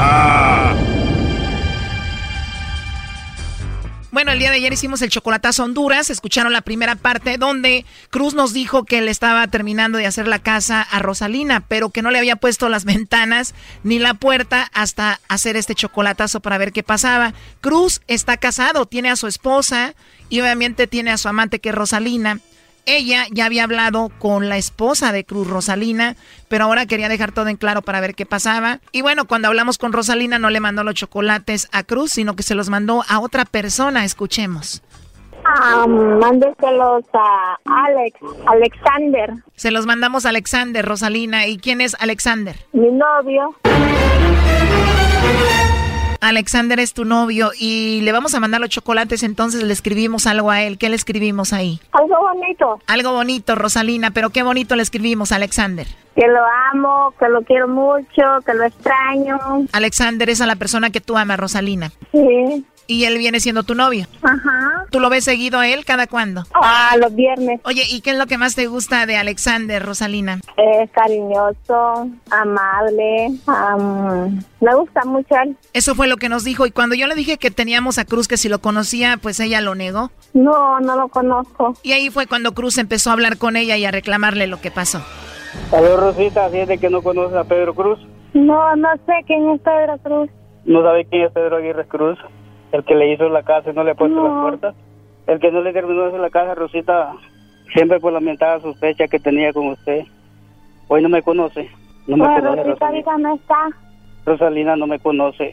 Bueno, 4.11 4.33
el 4.33 4.39
día 4.39 4.49
de 4.49 4.57
ayer 4.57 4.73
hicimos 4.73 5.01
el 5.01 5.09
chocolatazo 5.09 5.63
Honduras. 5.63 6.09
Escucharon 6.09 6.51
la 6.51 6.61
primera 6.61 6.95
parte 6.95 7.37
donde 7.37 7.85
Cruz 8.09 8.33
nos 8.33 8.51
dijo 8.51 8.83
que 8.83 8.99
le 8.99 9.09
estaba 9.09 9.47
terminando 9.47 9.97
de 9.97 10.05
hacer 10.05 10.27
la 10.27 10.39
casa 10.39 10.81
a 10.81 10.99
Rosalina, 10.99 11.61
pero 11.65 11.91
que 11.91 12.01
no 12.01 12.11
le 12.11 12.19
había 12.19 12.35
puesto 12.35 12.67
las 12.67 12.83
ventanas 12.91 13.55
ni 13.83 13.99
la 13.99 14.13
puerta 14.13 14.69
hasta 14.73 15.21
hacer 15.29 15.55
este 15.55 15.75
chocolatazo 15.75 16.41
para 16.41 16.57
ver 16.57 16.73
qué 16.73 16.83
pasaba. 16.83 17.33
Cruz 17.61 18.01
está 18.07 18.35
casado, 18.35 18.85
tiene 18.85 19.09
a 19.09 19.15
su 19.15 19.27
esposa 19.27 19.95
y 20.27 20.41
obviamente 20.41 20.87
tiene 20.87 21.11
a 21.11 21.17
su 21.17 21.29
amante 21.29 21.59
que 21.59 21.69
es 21.69 21.75
Rosalina. 21.75 22.41
Ella 22.85 23.25
ya 23.31 23.45
había 23.45 23.63
hablado 23.63 24.09
con 24.19 24.49
la 24.49 24.57
esposa 24.57 25.11
de 25.11 25.23
Cruz, 25.23 25.47
Rosalina, 25.47 26.15
pero 26.47 26.65
ahora 26.65 26.85
quería 26.85 27.09
dejar 27.09 27.31
todo 27.31 27.47
en 27.47 27.57
claro 27.57 27.81
para 27.81 28.01
ver 28.01 28.15
qué 28.15 28.25
pasaba. 28.25 28.79
Y 28.91 29.01
bueno, 29.01 29.25
cuando 29.25 29.47
hablamos 29.47 29.77
con 29.77 29.93
Rosalina 29.93 30.39
no 30.39 30.49
le 30.49 30.59
mandó 30.59 30.83
los 30.83 30.95
chocolates 30.95 31.67
a 31.71 31.83
Cruz, 31.83 32.11
sino 32.11 32.35
que 32.35 32.43
se 32.43 32.55
los 32.55 32.69
mandó 32.69 33.03
a 33.07 33.19
otra 33.19 33.45
persona. 33.45 34.03
Escuchemos. 34.03 34.81
Ah, 35.45 35.85
mándeselos 35.87 37.03
a 37.13 37.57
Alex, 37.65 38.19
Alexander. 38.45 39.33
Se 39.55 39.71
los 39.71 39.85
mandamos 39.85 40.25
a 40.25 40.29
Alexander, 40.29 40.85
Rosalina. 40.85 41.47
¿Y 41.47 41.57
quién 41.57 41.81
es 41.81 41.95
Alexander? 41.99 42.55
Mi 42.73 42.91
novio. 42.91 43.55
Alexander 46.21 46.79
es 46.79 46.93
tu 46.93 47.03
novio 47.03 47.51
y 47.59 48.01
le 48.01 48.11
vamos 48.11 48.35
a 48.35 48.39
mandar 48.39 48.61
los 48.61 48.69
chocolates, 48.69 49.23
entonces 49.23 49.63
le 49.63 49.73
escribimos 49.73 50.27
algo 50.27 50.51
a 50.51 50.61
él. 50.61 50.77
¿Qué 50.77 50.87
le 50.87 50.95
escribimos 50.95 51.51
ahí? 51.51 51.79
Algo 51.91 52.15
bonito. 52.19 52.79
Algo 52.87 53.11
bonito, 53.13 53.55
Rosalina, 53.55 54.11
pero 54.11 54.29
qué 54.29 54.43
bonito 54.43 54.75
le 54.75 54.83
escribimos 54.83 55.31
a 55.31 55.37
Alexander. 55.37 55.87
Que 56.15 56.27
lo 56.27 56.41
amo, 56.73 57.13
que 57.17 57.27
lo 57.27 57.41
quiero 57.41 57.67
mucho, 57.67 58.41
que 58.45 58.53
lo 58.53 58.65
extraño. 58.65 59.39
Alexander 59.71 60.29
es 60.29 60.41
a 60.41 60.45
la 60.45 60.55
persona 60.57 60.91
que 60.91 61.01
tú 61.01 61.17
amas, 61.17 61.39
Rosalina. 61.39 61.91
Sí. 62.11 62.65
Y 62.91 63.05
él 63.05 63.17
viene 63.17 63.39
siendo 63.39 63.63
tu 63.63 63.73
novio. 63.73 64.05
Ajá. 64.21 64.85
¿Tú 64.89 64.99
lo 64.99 65.09
ves 65.09 65.23
seguido 65.23 65.59
a 65.59 65.67
él 65.69 65.85
cada 65.85 66.07
cuándo? 66.07 66.43
Ah, 66.53 66.97
los 66.99 67.15
viernes. 67.15 67.61
Oye, 67.63 67.83
¿y 67.89 68.01
qué 68.01 68.09
es 68.09 68.17
lo 68.17 68.27
que 68.27 68.37
más 68.37 68.53
te 68.53 68.67
gusta 68.67 69.05
de 69.05 69.15
Alexander, 69.15 69.81
Rosalina? 69.81 70.41
Es 70.57 70.91
cariñoso, 70.91 72.09
amable, 72.29 73.29
me 74.59 74.75
gusta 74.75 75.05
mucho 75.05 75.35
él. 75.41 75.55
Eso 75.71 75.95
fue 75.95 76.09
lo 76.09 76.17
que 76.17 76.27
nos 76.27 76.43
dijo. 76.43 76.65
Y 76.65 76.71
cuando 76.71 76.93
yo 76.95 77.07
le 77.07 77.15
dije 77.15 77.37
que 77.37 77.49
teníamos 77.49 77.97
a 77.97 78.03
Cruz, 78.03 78.27
que 78.27 78.35
si 78.35 78.49
lo 78.49 78.59
conocía, 78.59 79.15
pues 79.15 79.39
ella 79.39 79.61
lo 79.61 79.73
negó. 79.73 80.11
No, 80.33 80.81
no 80.81 80.97
lo 80.97 81.07
conozco. 81.07 81.75
Y 81.83 81.93
ahí 81.93 82.09
fue 82.09 82.27
cuando 82.27 82.53
Cruz 82.53 82.77
empezó 82.77 83.09
a 83.09 83.13
hablar 83.13 83.37
con 83.37 83.55
ella 83.55 83.77
y 83.77 83.85
a 83.85 83.91
reclamarle 83.91 84.47
lo 84.47 84.59
que 84.59 84.69
pasó. 84.69 85.01
Saludos, 85.69 85.99
Rosita, 86.01 86.49
¿siente 86.49 86.77
que 86.77 86.89
no 86.89 87.01
conoces 87.01 87.37
a 87.37 87.45
Pedro 87.45 87.73
Cruz? 87.73 87.99
No, 88.33 88.75
no 88.75 88.89
sé 89.05 89.13
quién 89.27 89.49
es 89.51 89.61
Pedro 89.61 89.97
Cruz. 89.99 90.29
¿No 90.65 90.83
sabe 90.83 91.05
quién 91.05 91.23
es 91.23 91.31
Pedro 91.31 91.55
Aguirre 91.55 91.87
Cruz? 91.87 92.19
El 92.71 92.83
que 92.85 92.95
le 92.95 93.13
hizo 93.13 93.27
la 93.29 93.43
casa 93.43 93.71
y 93.71 93.73
no 93.73 93.83
le 93.83 93.91
ha 93.91 93.95
puesto 93.95 94.23
las 94.23 94.41
puertas. 94.41 94.75
El 95.27 95.39
que 95.39 95.51
no 95.51 95.61
le 95.61 95.73
terminó 95.73 96.03
de 96.03 96.07
hacer 96.09 96.19
la 96.19 96.29
casa, 96.29 96.55
Rosita, 96.55 97.13
siempre 97.73 97.99
por 97.99 98.13
la 98.13 98.19
mentada 98.19 98.59
sospecha 98.59 99.07
que 99.07 99.19
tenía 99.19 99.53
con 99.53 99.67
usted. 99.67 100.03
Hoy 100.87 101.01
no 101.01 101.09
me 101.09 101.21
conoce. 101.21 101.69
No 102.07 102.17
me 102.17 102.25
bueno, 102.25 102.49
conoce, 102.49 102.63
Rosita 102.63 102.87
ahorita 102.87 103.17
no 103.17 103.35
está. 103.35 103.69
Rosalina 104.25 104.75
no 104.75 104.87
me 104.87 104.99
conoce. 104.99 105.51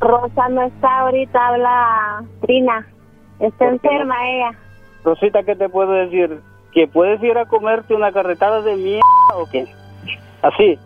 Rosa 0.00 0.48
no 0.48 0.62
está 0.62 1.00
ahorita, 1.00 1.48
habla 1.48 2.24
Trina. 2.40 2.86
Está 3.40 3.68
enferma 3.68 4.14
no? 4.16 4.24
ella. 4.24 4.58
Rosita, 5.04 5.42
¿qué 5.42 5.56
te 5.56 5.68
puedo 5.68 5.92
decir? 5.92 6.40
¿Que 6.72 6.86
puedes 6.86 7.22
ir 7.22 7.36
a 7.38 7.46
comerte 7.46 7.94
una 7.94 8.12
carretada 8.12 8.62
de 8.62 8.76
mierda 8.76 9.02
o 9.34 9.46
qué? 9.50 9.66
Así. 10.42 10.78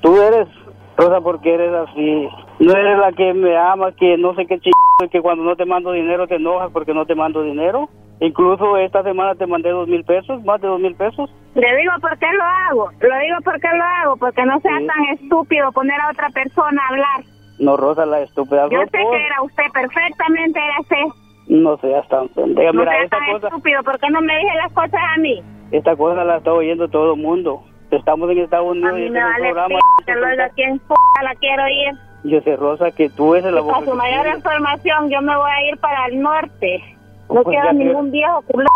Tú 0.00 0.20
eres, 0.20 0.48
Rosa, 0.96 1.20
porque 1.20 1.54
eres 1.54 1.72
así. 1.72 2.28
No 2.60 2.72
eres 2.72 2.98
la 2.98 3.12
que 3.12 3.34
me 3.34 3.56
ama, 3.56 3.92
que 3.92 4.16
no 4.16 4.34
sé 4.34 4.46
qué 4.46 4.58
ch... 4.58 4.70
que 5.10 5.20
cuando 5.20 5.44
no 5.44 5.56
te 5.56 5.64
mando 5.66 5.92
dinero 5.92 6.26
te 6.26 6.36
enojas 6.36 6.70
porque 6.72 6.94
no 6.94 7.04
te 7.04 7.14
mando 7.14 7.42
dinero. 7.42 7.88
Incluso 8.20 8.76
esta 8.76 9.02
semana 9.02 9.34
te 9.34 9.46
mandé 9.46 9.70
dos 9.70 9.88
mil 9.88 10.04
pesos, 10.04 10.42
más 10.44 10.60
de 10.60 10.68
dos 10.68 10.80
mil 10.80 10.94
pesos. 10.94 11.28
Le 11.54 11.76
digo 11.76 11.92
por 12.00 12.16
qué 12.18 12.26
lo 12.32 12.44
hago. 12.44 12.90
Lo 13.00 13.18
digo 13.18 13.36
por 13.44 13.60
qué 13.60 13.68
lo 13.76 13.84
hago, 13.84 14.16
porque 14.16 14.44
no 14.46 14.60
sea 14.60 14.78
sí. 14.78 14.86
tan 14.86 15.04
estúpido 15.14 15.72
poner 15.72 16.00
a 16.00 16.10
otra 16.10 16.28
persona 16.30 16.80
a 16.82 16.88
hablar. 16.92 17.24
No, 17.58 17.76
Rosa, 17.76 18.06
la 18.06 18.20
estúpida. 18.20 18.68
Yo 18.70 18.80
sé 18.82 18.90
que 18.92 19.26
era 19.26 19.42
usted, 19.42 19.64
perfectamente 19.72 20.58
era 20.60 20.80
usted. 20.80 21.20
No 21.48 21.76
seas 21.78 22.08
tan 22.08 22.28
pendeja. 22.28 22.72
No 22.72 22.80
Mira, 22.80 22.92
sea 22.92 23.02
esta 23.02 23.18
tan 23.18 23.32
cosa, 23.32 23.48
estúpido, 23.48 23.82
¿por 23.82 23.98
qué 23.98 24.10
no 24.10 24.20
me 24.22 24.38
dije 24.38 24.54
las 24.56 24.72
cosas 24.72 25.00
a 25.14 25.18
mí? 25.20 25.42
esta 25.72 25.96
cosa 25.96 26.24
la 26.24 26.36
está 26.36 26.52
oyendo 26.52 26.88
todo 26.88 27.14
el 27.14 27.20
mundo. 27.20 27.62
Estamos 27.90 28.30
en 28.30 28.38
Estados 28.38 28.70
Unidos 28.72 28.92
A 28.92 28.98
y 28.98 29.00
mí 29.02 29.06
este 29.06 29.12
me 29.12 29.18
es 29.20 29.24
un 29.26 29.32
vale 29.32 29.44
programa. 29.52 29.78
que 30.06 30.14
lo 30.14 30.26
oiga 30.26 30.48
quién 30.54 30.78
p 30.78 30.94
la 31.22 31.34
quiero 31.34 31.68
ir. 31.68 31.94
Yo 32.24 32.40
sé, 32.40 32.56
Rosa, 32.56 32.90
que 32.92 33.10
tú 33.10 33.34
eres 33.34 33.52
la 33.52 33.60
Para 33.62 33.78
voz. 33.80 33.84
su 33.84 33.94
mayor 33.94 34.26
información, 34.34 35.10
yo 35.10 35.20
me 35.20 35.36
voy 35.36 35.50
a 35.50 35.68
ir 35.70 35.78
para 35.78 36.06
el 36.06 36.20
norte. 36.20 36.82
No 37.28 37.42
Pues 37.42 37.48
quiero 37.48 37.64
ya 37.64 37.70
que- 37.70 37.76
ningún 37.84 38.10
viejo 38.10 38.42
culo. 38.42 38.66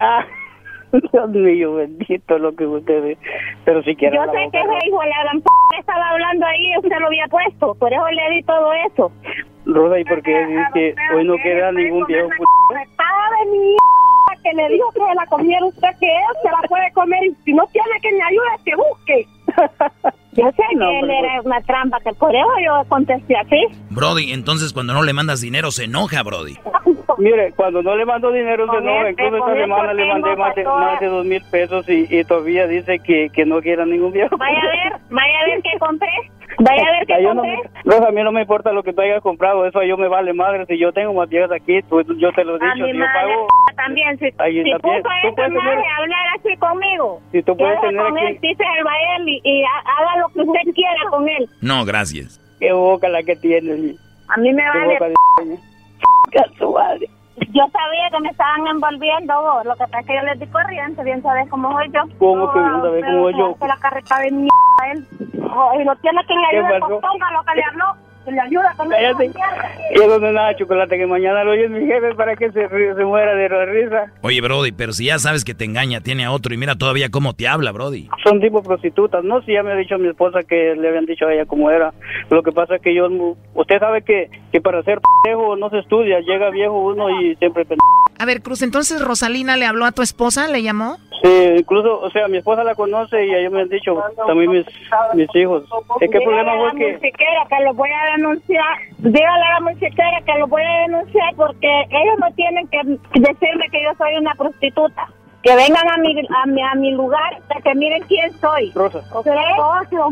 Ah, 0.00 0.24
Dios 1.12 1.28
mío, 1.30 1.74
bendito 1.74 2.38
lo 2.38 2.54
que 2.56 2.66
usted 2.66 3.02
ve. 3.02 3.18
Pero 3.64 3.82
si 3.82 3.94
quiere 3.94 4.16
Yo 4.16 4.22
sé 4.22 4.28
boca, 4.28 4.50
que 4.50 4.58
ese 4.58 4.88
hijo 4.88 5.00
de 5.00 5.08
la 5.08 5.22
gran 5.24 5.40
p 5.40 5.48
estaba 5.78 6.10
hablando 6.10 6.46
ahí 6.46 6.76
usted 6.78 6.98
lo 6.98 7.06
había 7.06 7.26
puesto. 7.28 7.74
Por 7.74 7.92
eso 7.92 8.08
le 8.10 8.34
di 8.34 8.42
todo 8.42 8.72
eso. 8.72 9.12
Rosa, 9.66 9.98
¿y 10.00 10.04
por 10.04 10.22
qué 10.22 10.64
que 10.74 10.94
hoy 11.14 11.24
no 11.26 11.36
queda 11.42 11.70
ningún 11.72 12.04
viejo 12.06 12.28
p- 12.28 12.34
de 12.38 13.50
mi 13.50 13.76
que 14.42 14.52
le 14.54 14.68
dijo 14.68 14.90
que 14.92 15.00
se 15.00 15.14
la 15.14 15.26
comiera 15.26 15.66
usted, 15.66 15.88
que 16.00 16.06
él 16.06 16.22
se 16.42 16.48
la 16.50 16.68
puede 16.68 16.90
comer 16.92 17.22
y 17.24 17.34
si 17.44 17.52
no 17.52 17.66
tiene 17.72 18.00
que 18.00 18.12
me 18.12 18.22
ayude, 18.22 18.46
que 18.64 18.76
busque. 18.76 19.26
Yo 20.32 20.44
sé 20.52 20.62
No, 20.76 20.86
que 20.88 20.98
él 21.00 21.10
era 21.10 21.40
una 21.42 21.60
trampa, 21.62 21.98
que 22.00 22.12
por 22.12 22.32
eso 22.32 22.46
yo 22.64 22.84
contesté 22.88 23.34
así. 23.36 23.56
Brody, 23.90 24.30
entonces 24.32 24.72
cuando 24.72 24.92
no 24.92 25.02
le 25.02 25.12
mandas 25.12 25.40
dinero 25.40 25.72
se 25.72 25.84
enoja, 25.84 26.22
Brody. 26.22 26.56
Mire, 27.16 27.52
cuando 27.56 27.82
no 27.82 27.96
le 27.96 28.04
mando 28.04 28.30
dinero 28.30 28.70
se 28.70 28.76
enoja. 28.76 29.08
este- 29.08 29.24
Incluso 29.24 29.44
esta 29.48 29.60
semana 29.60 29.92
le 29.94 30.06
mandé 30.06 30.36
más 30.36 30.54
de, 30.54 30.64
más 30.64 31.00
de 31.00 31.06
dos 31.06 31.24
mil 31.26 31.42
pesos 31.50 31.88
y, 31.88 32.06
y 32.08 32.22
todavía 32.22 32.68
dice 32.68 33.00
que, 33.00 33.30
que 33.32 33.44
no 33.46 33.60
quiera 33.60 33.84
ningún 33.84 34.12
viejo. 34.12 34.36
Vaya 34.36 34.58
a 34.60 34.66
ver, 34.90 35.00
vaya 35.10 35.40
a 35.40 35.44
ver 35.46 35.62
qué 35.62 35.78
compré. 35.80 36.08
Vaya 36.60 36.82
yo 37.28 37.34
no 37.34 37.42
me- 37.42 37.60
Rosa, 37.84 38.08
a 38.08 38.12
mí 38.12 38.22
no 38.22 38.32
me 38.32 38.42
importa 38.42 38.72
lo 38.72 38.82
que 38.82 38.92
tú 38.92 39.00
hayas 39.00 39.22
comprado, 39.22 39.66
eso 39.66 39.78
a 39.78 39.86
yo 39.86 39.96
me 39.96 40.08
vale 40.08 40.32
madre. 40.32 40.66
Si 40.66 40.78
yo 40.78 40.92
tengo 40.92 41.14
más 41.14 41.28
viejas 41.28 41.50
aquí, 41.52 41.82
tú- 41.82 42.02
yo 42.18 42.32
te 42.32 42.44
lo 42.44 42.56
he 42.56 42.64
A 42.64 42.74
dicho, 42.74 42.86
mi 42.86 42.92
si 42.92 42.98
yo 42.98 43.04
madre 43.04 43.32
pago, 43.34 43.46
también, 43.76 44.18
si, 44.18 44.24
Ahí 44.38 44.62
si 44.64 44.70
también. 44.70 44.80
puso 44.80 45.08
Tú 45.22 45.34
puedes 45.34 45.52
tener- 45.52 45.84
hablar 45.98 46.26
así 46.36 46.56
conmigo, 46.56 47.20
si 47.32 47.42
tú 47.42 47.56
puedes 47.56 47.80
tener 47.80 48.02
con 48.06 48.16
aquí... 48.18 48.26
él, 48.26 48.38
dice 48.40 48.64
el 48.78 48.86
él 49.20 49.28
y, 49.28 49.40
y 49.44 49.62
ha- 49.64 49.98
haga 49.98 50.20
lo 50.20 50.28
que 50.28 50.40
usted 50.40 50.72
quiera 50.74 51.00
con 51.10 51.28
él. 51.28 51.48
No, 51.62 51.84
gracias. 51.84 52.40
Qué 52.58 52.72
boca 52.72 53.08
la 53.08 53.22
que 53.22 53.36
tienes. 53.36 53.96
A 54.28 54.36
mí 54.38 54.52
me 54.52 54.62
Qué 54.62 54.68
vale 54.78 54.92
boca 54.94 55.08
de. 55.08 55.14
Yo 57.50 57.62
sabía 57.72 58.10
que 58.10 58.20
me 58.20 58.30
estaban 58.30 58.66
envolviendo 58.66 59.40
vos. 59.40 59.64
Lo 59.64 59.72
que 59.74 59.84
pasa 59.84 60.00
es 60.00 60.06
que 60.06 60.14
yo 60.16 60.22
les 60.22 60.40
di 60.40 60.46
corriente, 60.48 61.02
bien 61.04 61.22
sabes 61.22 61.48
cómo 61.48 61.72
soy 61.72 61.88
yo. 61.92 62.00
¿Cómo 62.18 62.52
que 62.52 62.58
bien 62.58 62.80
sabes 62.82 63.04
cómo 63.04 63.30
se 63.30 63.38
yo? 63.38 63.56
la 63.66 63.76
carreta 63.76 64.18
de 64.18 64.30
mierda 64.32 64.77
a 64.88 64.92
él. 64.92 65.04
Oh, 65.50 65.72
y 65.80 65.84
no 65.84 65.96
tiene 65.96 66.20
quien 66.26 66.38
le 66.40 66.48
¿Qué 66.50 66.56
ayude, 66.58 66.80
pues 66.80 67.00
ponga 67.00 67.32
lo 67.32 67.42
que 67.44 67.54
le 67.56 67.62
habló. 67.64 67.84
Que 68.24 68.32
le 68.32 68.40
ayuda 68.40 68.74
con 68.76 68.88
Cállate. 68.90 69.24
esa 69.26 69.38
mierda. 69.38 69.70
Y 69.90 69.98
eso 70.00 70.18
no 70.18 70.32
nada, 70.32 70.54
chocolate, 70.56 70.98
que 70.98 71.06
mañana 71.06 71.44
lo 71.44 71.52
oye 71.52 71.68
mi 71.68 71.86
jefe 71.86 72.14
para 72.14 72.36
que 72.36 72.50
se, 72.52 72.68
se 72.68 73.04
muera 73.04 73.34
de 73.34 73.48
la 73.48 73.64
risa. 73.64 74.12
Oye, 74.20 74.40
Brody, 74.42 74.72
pero 74.72 74.92
si 74.92 75.06
ya 75.06 75.18
sabes 75.18 75.44
que 75.44 75.54
te 75.54 75.64
engaña, 75.64 76.02
tiene 76.02 76.26
a 76.26 76.32
otro 76.32 76.52
y 76.52 76.58
mira 76.58 76.74
todavía 76.76 77.08
cómo 77.10 77.32
te 77.32 77.48
habla, 77.48 77.72
Brody. 77.72 78.08
Son 78.22 78.38
tipo 78.40 78.62
prostitutas, 78.62 79.24
¿no? 79.24 79.40
Si 79.42 79.52
ya 79.54 79.62
me 79.62 79.72
ha 79.72 79.76
dicho 79.76 79.96
mi 79.98 80.08
esposa 80.08 80.40
que 80.42 80.74
le 80.76 80.88
habían 80.88 81.06
dicho 81.06 81.26
a 81.26 81.32
ella 81.32 81.46
cómo 81.46 81.70
era. 81.70 81.94
Lo 82.28 82.42
que 82.42 82.52
pasa 82.52 82.76
es 82.76 82.82
que 82.82 82.94
yo, 82.94 83.08
usted 83.54 83.78
sabe 83.78 84.02
que, 84.02 84.28
que 84.52 84.60
para 84.60 84.82
ser 84.82 84.98
pendejo 85.22 85.56
no 85.56 85.70
se 85.70 85.78
estudia, 85.78 86.20
llega 86.20 86.50
viejo 86.50 86.78
uno 86.78 87.08
y 87.22 87.34
siempre 87.36 87.64
pendejo. 87.64 87.86
A 88.18 88.24
ver, 88.24 88.42
Cruz, 88.42 88.62
entonces 88.62 89.00
Rosalina 89.00 89.56
le 89.56 89.66
habló 89.66 89.84
a 89.84 89.92
tu 89.92 90.02
esposa, 90.02 90.48
le 90.48 90.62
llamó. 90.62 90.98
Sí, 91.22 91.54
incluso, 91.58 92.00
o 92.00 92.10
sea, 92.10 92.28
mi 92.28 92.38
esposa 92.38 92.62
la 92.62 92.74
conoce 92.74 93.26
y 93.26 93.34
ellos 93.34 93.52
me 93.52 93.62
han 93.62 93.68
dicho, 93.68 93.96
también 94.26 94.50
mis, 94.50 94.66
mis 95.14 95.34
hijos. 95.34 95.64
Es 96.00 96.10
que 96.10 96.18
el 96.18 96.24
problema 96.24 96.56
fue 96.56 96.66
la 96.66 96.78
que... 96.78 96.92
musiquera 96.92 97.46
que 97.48 97.64
lo 97.64 97.74
voy 97.74 97.90
a 97.90 98.12
denunciar. 98.16 98.78
Dígale 98.98 99.44
a 99.44 99.52
la 99.54 99.60
musiquera 99.60 100.20
que 100.24 100.38
lo 100.38 100.46
voy 100.46 100.62
a 100.62 100.82
denunciar 100.82 101.34
porque 101.36 101.68
ellos 101.90 102.18
no 102.20 102.32
tienen 102.34 102.68
que 102.68 102.78
decirme 103.20 103.68
que 103.70 103.82
yo 103.82 103.90
soy 103.98 104.16
una 104.16 104.34
prostituta. 104.34 105.08
Que 105.42 105.54
vengan 105.54 105.88
a 105.88 105.96
mi, 105.98 106.18
a 106.18 106.46
mi, 106.46 106.62
a 106.62 106.74
mi 106.74 106.90
lugar, 106.92 107.38
para 107.48 107.60
que 107.60 107.74
miren 107.76 108.02
quién 108.08 108.30
soy. 108.38 108.72
Rosa. 108.74 109.00
¿Ok? 109.14 109.26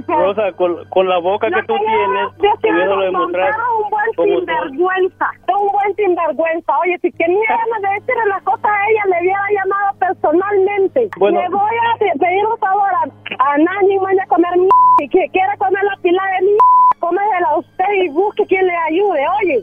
Rosa, 0.09 0.53
con, 0.53 0.85
con 0.89 1.09
la 1.09 1.19
boca 1.19 1.49
que 1.49 1.63
tú 1.67 1.75
tienes, 1.77 2.29
y 2.63 2.69
eso 2.69 2.95
lo 2.97 3.01
demostras. 3.03 3.57
un 3.83 3.91
buen 3.91 4.39
sinvergüenza, 4.41 5.31
un 5.49 5.73
buen 5.73 5.97
sinvergüenza. 5.97 6.79
Oye, 6.79 6.99
si 7.03 7.11
quería 7.13 7.39
de 7.83 7.89
decirle 8.01 8.27
las 8.29 8.43
cosas 8.45 8.67
a 8.67 8.89
ella, 8.89 9.03
le 9.07 9.21
hubiera 9.21 9.41
llamado 9.53 9.99
personalmente. 9.99 11.11
Bueno. 11.19 11.41
Le 11.43 11.49
voy 11.49 11.61
a 11.95 11.99
pe- 11.99 12.19
pedir 12.19 12.47
un 12.47 12.59
favor 12.59 12.89
a, 12.89 13.53
a 13.53 13.59
nadie 13.59 13.99
vaya 13.99 14.23
a 14.23 14.27
comer 14.27 14.53
m 14.55 14.69
y 15.03 15.09
que 15.09 15.29
quiera 15.33 15.57
comer 15.59 15.83
la 15.85 15.97
pila 16.03 16.23
de 16.23 16.47
m 16.47 16.57
cómesela 16.99 17.49
a 17.51 17.59
usted 17.59 17.85
y 18.05 18.09
busque 18.09 18.47
quien 18.47 18.67
le 18.67 18.75
ayude, 18.75 19.21
oye. 19.43 19.63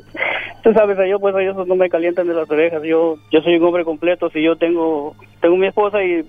Tú 0.61 0.71
sabes, 0.73 0.97
yo 1.09 1.19
pues 1.19 1.35
ellos 1.35 1.55
no 1.67 1.75
me 1.75 1.89
calientan 1.89 2.27
de 2.27 2.33
las 2.33 2.49
orejas. 2.49 2.81
Yo 2.83 3.15
yo 3.31 3.41
soy 3.41 3.55
un 3.57 3.63
hombre 3.65 3.83
completo. 3.85 4.29
Si 4.29 4.41
yo 4.43 4.55
tengo 4.57 5.15
tengo 5.43 5.57
mi 5.57 5.67
esposa 5.67 6.01
y, 6.03 6.19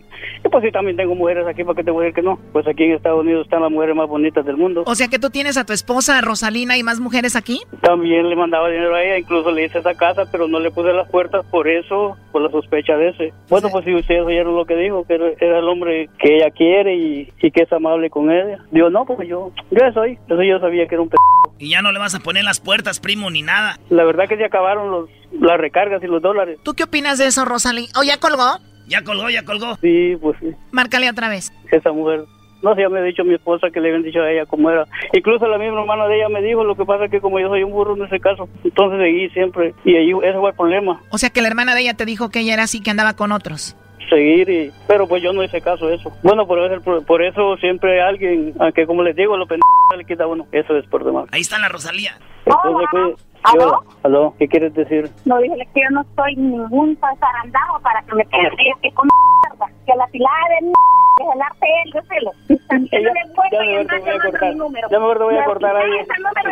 y 0.44 0.48
pues 0.50 0.64
sí 0.64 0.72
también 0.72 0.96
tengo 0.96 1.14
mujeres 1.14 1.46
aquí, 1.46 1.62
¿para 1.62 1.76
qué 1.76 1.84
te 1.84 1.90
voy 1.92 2.02
a 2.02 2.06
decir 2.08 2.16
que 2.16 2.22
no? 2.22 2.38
Pues 2.52 2.66
aquí 2.66 2.82
en 2.82 2.92
Estados 2.92 3.20
Unidos 3.20 3.44
están 3.44 3.62
las 3.62 3.70
mujeres 3.70 3.94
más 3.94 4.08
bonitas 4.08 4.44
del 4.44 4.56
mundo. 4.56 4.82
O 4.86 4.94
sea 4.96 5.06
que 5.08 5.20
tú 5.20 5.30
tienes 5.30 5.56
a 5.56 5.64
tu 5.64 5.72
esposa 5.72 6.20
Rosalina 6.20 6.76
y 6.76 6.82
más 6.82 6.98
mujeres 6.98 7.36
aquí. 7.36 7.60
También 7.80 8.28
le 8.28 8.34
mandaba 8.34 8.68
dinero 8.68 8.94
a 8.96 9.02
ella, 9.04 9.16
incluso 9.18 9.52
le 9.52 9.64
hice 9.66 9.78
esa 9.78 9.94
casa, 9.94 10.24
pero 10.32 10.48
no 10.48 10.58
le 10.58 10.72
puse 10.72 10.92
las 10.92 11.08
puertas 11.08 11.46
por 11.46 11.68
eso, 11.68 12.16
por 12.32 12.42
la 12.42 12.50
sospecha 12.50 12.96
de 12.96 13.10
ese. 13.10 13.32
Bueno, 13.48 13.68
pues 13.70 13.84
si 13.84 13.94
ustedes 13.94 14.22
oyeron 14.22 14.56
lo 14.56 14.66
que 14.66 14.74
dijo, 14.76 15.04
que 15.06 15.14
era- 15.14 15.30
era 15.40 15.58
el 15.60 15.68
hombre 15.68 16.08
que 16.18 16.36
ella 16.38 16.50
quiere 16.50 16.96
y, 16.96 17.32
y 17.40 17.50
que 17.52 17.62
es 17.62 17.72
amable 17.72 18.10
con 18.10 18.30
ella. 18.32 18.58
Digo, 18.72 18.90
no, 18.90 19.04
porque 19.06 19.28
yo, 19.28 19.52
yo 19.70 19.92
soy, 19.92 20.18
eso 20.28 20.42
yo 20.42 20.58
sabía 20.58 20.86
que 20.88 20.96
era 20.96 21.02
un 21.02 21.08
p... 21.08 21.16
Y 21.60 21.70
ya 21.70 21.82
no 21.82 21.92
le 21.92 22.00
vas 22.00 22.14
a 22.16 22.18
poner 22.20 22.42
las 22.42 22.58
puertas, 22.58 22.98
primo, 22.98 23.30
ni 23.30 23.42
nada. 23.42 23.78
La 23.88 24.02
verdad 24.04 24.24
que 24.28 24.36
se 24.36 24.44
acabaron 24.44 24.90
los, 24.90 25.08
las 25.40 25.56
recargas 25.58 26.02
y 26.02 26.06
los 26.08 26.20
dólares. 26.20 26.58
¿Tú 26.64 26.74
qué 26.74 26.82
opinas 26.82 27.18
de 27.18 27.26
eso, 27.26 27.44
Rosalina? 27.44 27.88
¿O 27.96 28.02
ya 28.02 28.18
colgó? 28.18 28.58
Ya 28.86 29.02
colgó, 29.02 29.30
ya 29.30 29.42
colgó. 29.44 29.76
Sí, 29.76 30.16
pues 30.20 30.36
sí. 30.40 30.48
Márcale 30.72 31.08
otra 31.10 31.28
vez. 31.28 31.52
esa 31.70 31.92
mujer. 31.92 32.24
No 32.62 32.74
sé, 32.74 32.80
ya 32.80 32.88
me 32.88 32.98
ha 33.00 33.02
dicho 33.02 33.24
mi 33.24 33.34
esposa 33.34 33.68
que 33.70 33.78
le 33.78 33.88
habían 33.88 34.02
dicho 34.04 34.20
a 34.22 34.30
ella 34.30 34.46
cómo 34.46 34.70
era. 34.70 34.86
Incluso 35.12 35.46
la 35.46 35.58
misma 35.58 35.80
hermana 35.80 36.06
de 36.06 36.16
ella 36.16 36.30
me 36.30 36.40
dijo, 36.40 36.64
lo 36.64 36.74
que 36.74 36.84
pasa 36.86 37.04
es 37.04 37.10
que 37.10 37.20
como 37.20 37.38
yo 37.38 37.48
soy 37.48 37.62
un 37.62 37.72
burro 37.72 37.94
en 37.94 38.04
ese 38.04 38.18
caso, 38.20 38.48
entonces 38.64 39.00
seguí 39.00 39.28
siempre. 39.30 39.74
Y 39.84 39.96
ahí 39.96 40.10
ese 40.22 40.38
fue 40.38 40.48
el 40.50 40.56
problema, 40.56 41.02
O 41.10 41.18
sea 41.18 41.28
que 41.28 41.42
la 41.42 41.48
hermana 41.48 41.74
de 41.74 41.82
ella 41.82 41.94
te 41.94 42.06
dijo 42.06 42.30
que 42.30 42.40
ella 42.40 42.54
era 42.54 42.62
así, 42.62 42.80
que 42.82 42.90
andaba 42.90 43.14
con 43.16 43.32
otros. 43.32 43.76
seguir. 44.08 44.48
y 44.48 44.70
Pero 44.88 45.06
pues 45.06 45.22
yo 45.22 45.34
no 45.34 45.42
hice 45.44 45.60
caso 45.60 45.88
a 45.88 45.94
eso. 45.94 46.10
Bueno, 46.22 46.46
por 46.46 46.58
eso, 46.58 47.02
por 47.06 47.22
eso 47.22 47.56
siempre 47.58 48.00
alguien, 48.00 48.54
aunque 48.58 48.86
como 48.86 49.02
les 49.02 49.14
digo, 49.16 49.36
lo 49.36 49.46
pendejos 49.46 49.68
le 49.98 50.04
quita 50.06 50.24
a 50.24 50.28
uno. 50.28 50.46
Eso 50.50 50.74
es 50.78 50.86
por 50.86 51.04
demás. 51.04 51.26
Ahí 51.32 51.42
está 51.42 51.58
la 51.58 51.68
Rosalía. 51.68 52.16
Entonces, 52.46 52.88
pues, 52.90 53.26
¿Aló? 53.44 53.84
¿Aló? 54.02 54.34
¿Qué 54.38 54.48
quieres 54.48 54.74
decir? 54.74 55.10
No, 55.26 55.38
dije 55.38 55.68
que 55.74 55.82
yo 55.82 55.90
no 55.90 56.04
soy 56.16 56.34
ningún 56.36 56.96
zarandajo 56.96 57.78
para 57.80 58.02
que 58.02 58.14
me 58.14 58.24
tenga 58.24 58.50
que 58.80 58.90
con 58.92 59.06
mierda. 59.06 59.66
Que 59.86 59.94
la 59.94 60.06
pilada 60.06 60.48
de 60.48 60.66
mierda, 60.66 60.74
que 61.18 61.24
el 61.24 61.42
arte 61.42 61.66
él, 61.84 61.92
yo 61.94 62.00
sé 62.02 62.20
lo. 62.22 62.32
Ya, 62.74 62.90
te 62.90 63.58
voy 63.58 64.16
a 64.16 64.20
cortar. 64.20 64.54
Ya 64.90 64.98
te 64.98 64.98
voy 64.98 65.36
a 65.36 65.44
cortar 65.44 65.76
ahí. 65.76 65.92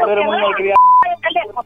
Eres 0.08 0.24
muy 0.26 0.38
malcriada. 0.38 0.76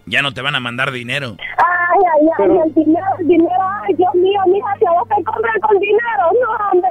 Ya 0.07 0.22
no 0.22 0.33
te 0.33 0.43
van 0.43 0.55
a 0.55 0.61
mandar 0.61 0.93
dinero. 0.93 1.37
Ay, 1.59 2.01
ay, 2.14 2.29
ay, 2.39 2.59
el 2.64 2.74
dinero, 2.74 3.07
el 3.18 3.27
dinero, 3.27 3.62
ay, 3.83 3.95
Dios 3.95 4.14
mío, 4.14 4.41
mija, 4.47 4.74
que 4.79 4.87
vos 4.87 5.09
te 5.09 5.24
compras 5.24 5.55
con 5.62 5.79
dinero. 5.79 6.31
No, 6.41 6.70
hombre, 6.72 6.91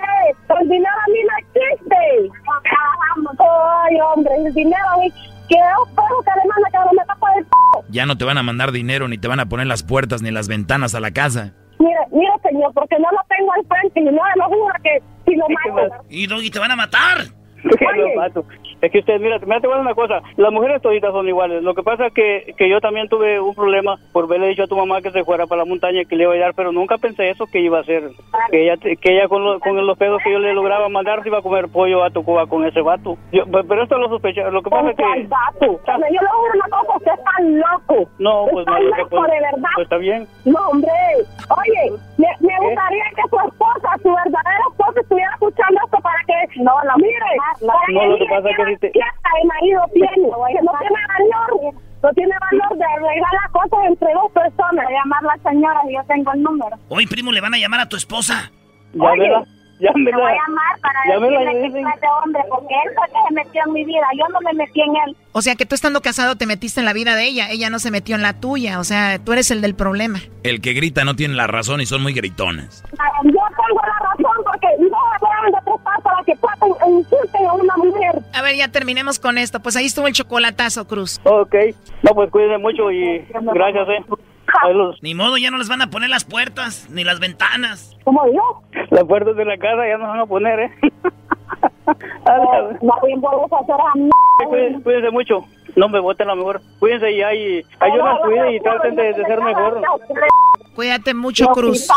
el 0.60 0.70
dinero 0.70 0.96
a 0.96 1.10
mí 1.10 1.20
no 1.24 1.38
existe. 1.38 2.32
Ay, 3.86 4.00
hombre, 4.02 4.36
el 4.36 4.54
dinero, 4.54 4.88
que 5.48 5.56
un 5.56 5.96
perro 5.96 6.22
que 6.24 6.32
le 6.32 6.48
manda 6.48 6.70
que 6.72 6.78
no 6.78 6.94
me 6.94 7.06
tapa 7.06 7.28
el 7.38 7.46
p. 7.46 7.52
Ya 7.90 8.06
no 8.06 8.18
te 8.18 8.26
van 8.26 8.38
a 8.38 8.44
mandar 8.44 8.72
dinero, 8.72 9.08
ni 9.08 9.18
te 9.18 9.28
van 9.28 9.40
a 9.40 9.48
poner 9.48 9.68
las 9.68 9.84
puertas 9.84 10.22
ni 10.22 10.32
las 10.32 10.48
ventanas 10.48 10.96
a 10.96 11.00
la 11.00 11.12
casa. 11.12 11.54
Mire, 11.80 12.00
mire, 12.12 12.32
señor, 12.44 12.74
porque 12.74 12.96
no 13.00 13.08
lo 13.12 13.20
tengo 13.28 13.52
al 13.54 13.66
frente 13.68 14.00
y 14.00 14.04
no 14.04 14.12
lo 14.12 14.46
juro 14.46 14.74
que 14.84 15.04
si 15.26 15.36
lo 15.36 15.46
mato. 15.50 16.04
Y 16.10 16.28
Doggy, 16.28 16.50
te 16.50 16.60
van 16.60 16.72
a 16.72 16.76
matar. 16.76 17.35
Es 18.82 18.92
que 18.92 19.00
usted, 19.00 19.20
mira, 19.20 19.40
mira, 19.40 19.60
te 19.60 19.68
voy 19.68 19.78
a 19.78 19.82
una 19.82 19.96
cosa, 19.96 20.22
las 20.38 20.52
mujeres 20.52 20.82
toditas 20.82 21.12
son 21.12 21.28
iguales. 21.28 21.64
Lo 21.64 21.74
que 21.74 21.82
pasa 21.84 22.08
es 22.08 22.14
que, 22.14 22.54
que 22.58 22.70
yo 22.70 22.80
también 22.82 23.08
tuve 23.10 23.40
un 23.40 23.56
problema 23.56 23.98
por 24.12 24.26
haberle 24.26 24.50
dicho 24.50 24.64
a 24.64 24.68
tu 24.68 24.76
mamá 24.76 25.02
que 25.02 25.12
se 25.12 25.24
fuera 25.24 25.48
para 25.48 25.60
la 25.64 25.66
montaña 25.66 26.02
y 26.02 26.06
que 26.06 26.16
le 26.16 26.24
iba 26.24 26.34
a 26.34 26.36
ayudar, 26.36 26.54
pero 26.56 26.72
nunca 26.72 26.98
pensé 26.98 27.30
eso 27.30 27.46
que 27.48 27.60
iba 27.62 27.78
a 27.80 27.82
hacer. 27.82 28.04
Que 28.52 28.64
ella, 28.64 28.78
que 28.78 28.98
ella 29.14 29.28
con, 29.28 29.44
lo- 29.44 29.60
con 29.60 29.76
los 29.88 29.98
pedos 29.98 30.22
que 30.24 30.32
yo 30.32 30.40
le 30.40 30.54
lograba 30.54 30.90
mandar 30.90 31.24
se 31.24 31.30
iba 31.30 31.40
a 31.40 31.42
comer 31.42 31.68
pollo 31.70 32.04
a 32.04 32.10
tu 32.12 32.24
cuba 32.24 32.46
con 32.48 32.66
ese 32.66 32.82
vato. 32.82 33.18
Yo- 33.32 33.46
pe- 33.46 33.64
pero 33.68 33.84
esto 33.84 33.98
lo 33.98 34.10
sospechaba. 34.10 34.50
Lo 34.52 34.62
que 34.62 34.70
pasa 34.70 34.90
es 34.92 34.96
¿Cuál 34.98 35.22
que... 35.22 35.28
vato? 35.28 35.80
Sea, 35.86 35.98
yo 35.98 36.22
le 36.22 36.28
juro 36.28 36.52
una 36.54 36.78
cosa, 36.78 36.98
usted 36.98 37.12
está 37.14 37.32
loco. 37.42 38.10
No, 38.20 38.46
pues 38.52 38.66
no, 38.68 38.80
loco, 38.80 39.08
pues- 39.10 39.32
de 39.32 39.40
verdad. 39.40 39.70
pues 39.76 39.86
está 39.86 39.98
bien. 39.98 40.28
No, 40.46 40.60
hombre. 40.70 40.92
Oye, 41.50 41.98
me, 42.18 42.28
me 42.42 42.54
gustaría 42.68 43.04
que 43.16 43.22
su 43.30 43.38
esposa, 43.48 43.90
su 44.04 44.10
verdadera 44.10 44.64
esposa, 44.72 45.00
estuviera 45.02 45.32
escuchando 45.34 45.80
esto 45.86 45.98
para 46.02 46.20
que 46.28 46.60
no 46.62 46.74
la 46.84 46.96
mire. 46.98 47.16
Para 47.60 47.80
No, 47.90 48.00
que 48.02 48.08
lo 48.10 48.18
que 48.18 48.26
pasa 48.30 48.50
es 48.50 48.56
que 48.58 48.66
si 48.66 48.78
te- 48.80 48.88
de 48.88 49.46
marido 49.48 49.82
tiene. 49.94 50.08
Que 50.56 50.62
no 50.62 50.72
tiene 50.80 51.02
valor. 51.08 51.74
No 52.04 52.14
tiene 52.14 52.36
valor 52.40 52.78
de 52.78 52.86
arreglar 52.86 53.32
las 53.42 53.52
cosas 53.52 53.80
entre 53.88 54.14
dos 54.14 54.32
personas. 54.32 54.86
Llamar 54.90 55.24
a 55.24 55.36
la 55.36 55.50
señora 55.50 55.80
y 55.90 55.94
yo 55.96 56.02
tengo 56.08 56.32
el 56.34 56.44
número. 56.44 56.76
Hoy, 56.90 57.08
primo, 57.08 57.32
le 57.32 57.42
van 57.42 57.54
a 57.54 57.58
llamar 57.58 57.80
a 57.80 57.90
tu 57.90 57.96
esposa. 57.98 58.52
Llámela, 58.94 59.40
Le 59.80 59.90
voy 59.90 60.12
llámela. 60.12 60.18
a 60.18 60.34
llamar 60.34 60.80
para 60.82 61.00
Llámela 61.10 61.52
y 61.52 61.56
decirle 61.56 61.82
que 61.96 62.00
de 62.00 62.08
hombre, 62.24 62.42
porque 62.50 62.74
él 62.86 62.92
fue 62.96 63.08
que 63.08 63.28
se 63.28 63.34
metió 63.34 63.62
en 63.66 63.74
mi 63.74 63.84
vida. 63.86 64.06
Yo 64.18 64.26
no 64.30 64.40
me 64.42 64.54
metí 64.54 64.82
en 64.82 64.96
él. 65.08 65.18
O 65.34 65.42
sea 65.42 65.56
que 65.56 65.66
tú 65.66 65.76
estando 65.76 66.00
casado 66.02 66.36
te 66.38 66.46
metiste 66.46 66.80
en 66.80 66.86
la 66.86 66.94
vida 66.94 67.16
de 67.16 67.26
ella, 67.26 67.50
ella 67.50 67.70
no 67.70 67.80
se 67.80 67.92
metió 67.92 68.16
en 68.16 68.22
la 68.22 68.40
tuya, 68.40 68.80
o 68.80 68.84
sea, 68.86 69.20
tú 69.20 69.34
eres 69.34 69.52
el 69.52 69.62
del 69.62 69.76
problema. 69.76 70.20
El 70.44 70.62
que 70.62 70.72
grita 70.74 71.04
no 71.04 71.16
tiene 71.16 71.34
la 71.34 71.48
razón 71.48 71.82
y 71.82 71.86
son 71.86 72.02
muy 72.04 72.14
gritones. 72.14 72.84
Yo 73.24 73.32
tengo 73.32 73.82
la 73.82 74.00
razón 74.00 74.44
no 75.78 76.02
para 76.04 76.24
que 76.26 76.36
traten 76.36 76.72
e 76.86 76.90
insulten 76.92 77.46
a 77.46 77.54
una 77.54 77.78
mujer. 77.78 78.22
A 78.34 78.42
ver, 78.42 78.56
ya 78.56 78.68
terminemos 78.70 79.20
con 79.20 79.38
esto. 79.38 79.60
Pues 79.60 79.76
ahí 79.76 79.86
estuvo 79.86 80.08
el 80.08 80.14
chocolatazo, 80.14 80.88
Cruz. 80.88 81.20
Ok. 81.24 81.56
No, 82.04 82.12
pues 82.14 82.30
cuídense 82.32 82.58
mucho 82.58 82.92
y 82.92 83.26
gracias, 83.30 83.88
eh. 83.90 84.06
Ni 85.02 85.16
modo, 85.16 85.38
ya 85.38 85.52
no 85.52 85.58
les 85.58 85.68
van 85.68 85.82
a 85.82 85.90
poner 85.90 86.10
las 86.10 86.24
puertas, 86.24 86.88
ni 86.90 87.04
las 87.04 87.20
ventanas. 87.20 87.98
¿Cómo 88.04 88.22
yo? 88.28 88.62
Las 88.92 89.04
puertas 89.04 89.36
de 89.36 89.46
la 89.46 89.58
casa 89.58 89.88
ya 89.88 89.98
nos 89.98 90.08
van 90.08 90.20
a 90.20 90.26
poner, 90.26 90.60
¿eh? 90.60 90.72
No 92.82 92.94
bien 93.06 93.22
podemos 93.22 93.52
hacer 93.52 93.76
a 93.76 93.98
mí. 93.98 94.10
Cuídense, 94.48 94.84
cuídense 94.84 95.12
mucho. 95.12 95.46
No 95.76 95.90
me 95.90 96.00
voten 96.00 96.28
la 96.28 96.36
mejor. 96.36 96.62
Cuídense 96.80 97.12
y 97.12 97.22
ahí 97.22 97.66
ayudan, 97.80 98.18
cuiden 98.20 98.54
y 98.54 98.60
traten 98.60 98.96
de, 98.96 99.14
de 99.14 99.26
ser 99.26 99.42
mejor. 99.42 99.82
Cuídate 100.76 101.14
mucho, 101.14 101.48
Cruz. 101.48 101.88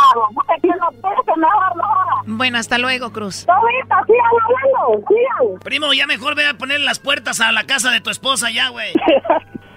Bueno, 2.26 2.58
hasta 2.58 2.78
luego, 2.78 3.10
Cruz. 3.10 3.34
sigan 3.36 3.90
hablando, 3.92 5.06
sigan. 5.08 5.60
Primo, 5.60 5.92
ya 5.92 6.06
mejor 6.06 6.34
ve 6.36 6.46
a 6.46 6.54
poner 6.54 6.80
las 6.80 6.98
puertas 6.98 7.40
a 7.40 7.50
la 7.52 7.64
casa 7.64 7.90
de 7.90 8.00
tu 8.00 8.10
esposa 8.10 8.50
ya, 8.50 8.68
güey. 8.68 8.92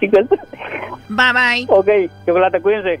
Bye 1.08 1.32
bye. 1.32 1.66
Ok, 1.68 1.88
chocolate, 2.26 2.60
cuídense. 2.60 3.00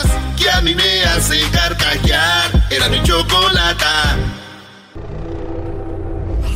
que 0.41 0.49
a 0.49 0.61
mí 0.61 0.73
me 0.75 1.03
hace 1.03 1.39
carcajear. 1.51 2.51
Era 2.69 2.89
mi 2.89 3.01
chocolata. 3.03 4.17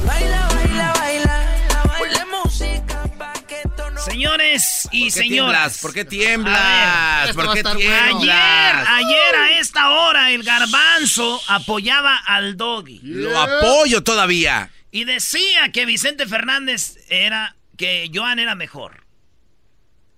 Baila, 0.06 0.48
baila, 0.48 0.94
baila. 0.94 1.94
Ponle 1.98 2.26
música 2.26 3.04
pa' 3.18 3.34
que. 3.48 3.62
Señores 3.98 4.88
y 4.92 5.06
¿Por 5.06 5.14
qué 5.14 5.20
señoras. 5.20 5.28
tiemblas? 5.28 5.78
¿Por 5.82 5.94
qué 5.94 6.06
tiemblas? 6.06 7.26
ver, 7.26 7.36
¿Por 7.36 7.54
qué 7.54 7.64
tiemblas? 7.64 8.12
bueno. 8.14 8.20
Ayer, 8.20 8.76
ayer 8.88 9.36
a 9.36 9.60
esta 9.60 9.90
hora 9.90 10.32
el 10.32 10.44
garbanzo 10.44 11.42
apoyaba 11.48 12.18
al 12.18 12.58
doggy. 12.58 13.00
Lo 13.04 13.40
apoyo 13.40 14.04
todavía. 14.04 14.72
Y 14.92 15.04
decía 15.04 15.72
que 15.74 15.86
Vicente 15.86 16.26
Fernández 16.26 16.98
era, 17.10 17.56
que 17.78 18.10
Joan 18.14 18.40
era 18.40 18.56
mejor. 18.56 19.06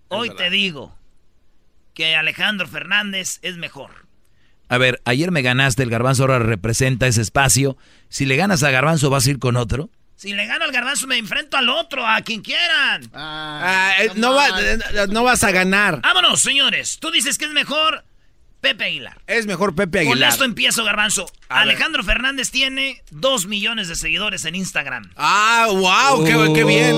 Hoy 0.09 0.33
te 0.35 0.49
digo 0.49 0.96
que 1.97 2.15
Alejandro 2.15 2.67
Fernández 2.67 3.39
es 3.41 3.57
mejor. 3.57 4.05
A 4.69 4.77
ver, 4.77 5.01
ayer 5.03 5.31
me 5.31 5.41
ganaste, 5.41 5.81
el 5.81 5.89
garbanzo 5.89 6.21
ahora 6.23 6.37
representa 6.37 7.07
ese 7.07 7.21
espacio. 7.23 7.75
Si 8.07 8.27
le 8.27 8.35
ganas 8.35 8.61
a 8.61 8.69
garbanzo, 8.69 9.09
¿vas 9.09 9.25
a 9.25 9.31
ir 9.31 9.39
con 9.39 9.57
otro? 9.57 9.89
Si 10.15 10.31
le 10.33 10.45
gano 10.45 10.63
al 10.65 10.71
garbanzo 10.71 11.07
me 11.07 11.17
enfrento 11.17 11.57
al 11.57 11.69
otro, 11.69 12.05
a 12.05 12.21
quien 12.21 12.41
quieran. 12.43 13.09
Ah, 13.15 13.93
eh, 13.99 14.11
no, 14.15 14.35
va- 14.35 14.61
eh, 14.61 14.77
no 15.09 15.23
vas 15.23 15.43
a 15.43 15.49
ganar. 15.51 16.01
Vámonos, 16.01 16.39
señores. 16.39 16.99
Tú 16.99 17.09
dices 17.09 17.39
que 17.39 17.45
es 17.45 17.51
mejor 17.51 18.03
Pepe 18.69 18.85
Aguilar. 18.85 19.17
Es 19.27 19.45
mejor 19.45 19.75
Pepe 19.75 19.99
Con 20.03 20.11
Aguilar. 20.13 20.29
esto 20.31 20.43
empiezo, 20.43 20.83
Garbanzo. 20.83 21.25
A 21.49 21.59
ver. 21.59 21.69
Alejandro 21.69 22.03
Fernández 22.03 22.51
tiene 22.51 23.01
dos 23.11 23.45
millones 23.45 23.87
de 23.87 23.95
seguidores 23.95 24.45
en 24.45 24.55
Instagram. 24.55 25.11
Ah, 25.15 25.67
wow, 25.69 26.23
qué, 26.25 26.33
qué 26.53 26.63
bien. 26.63 26.95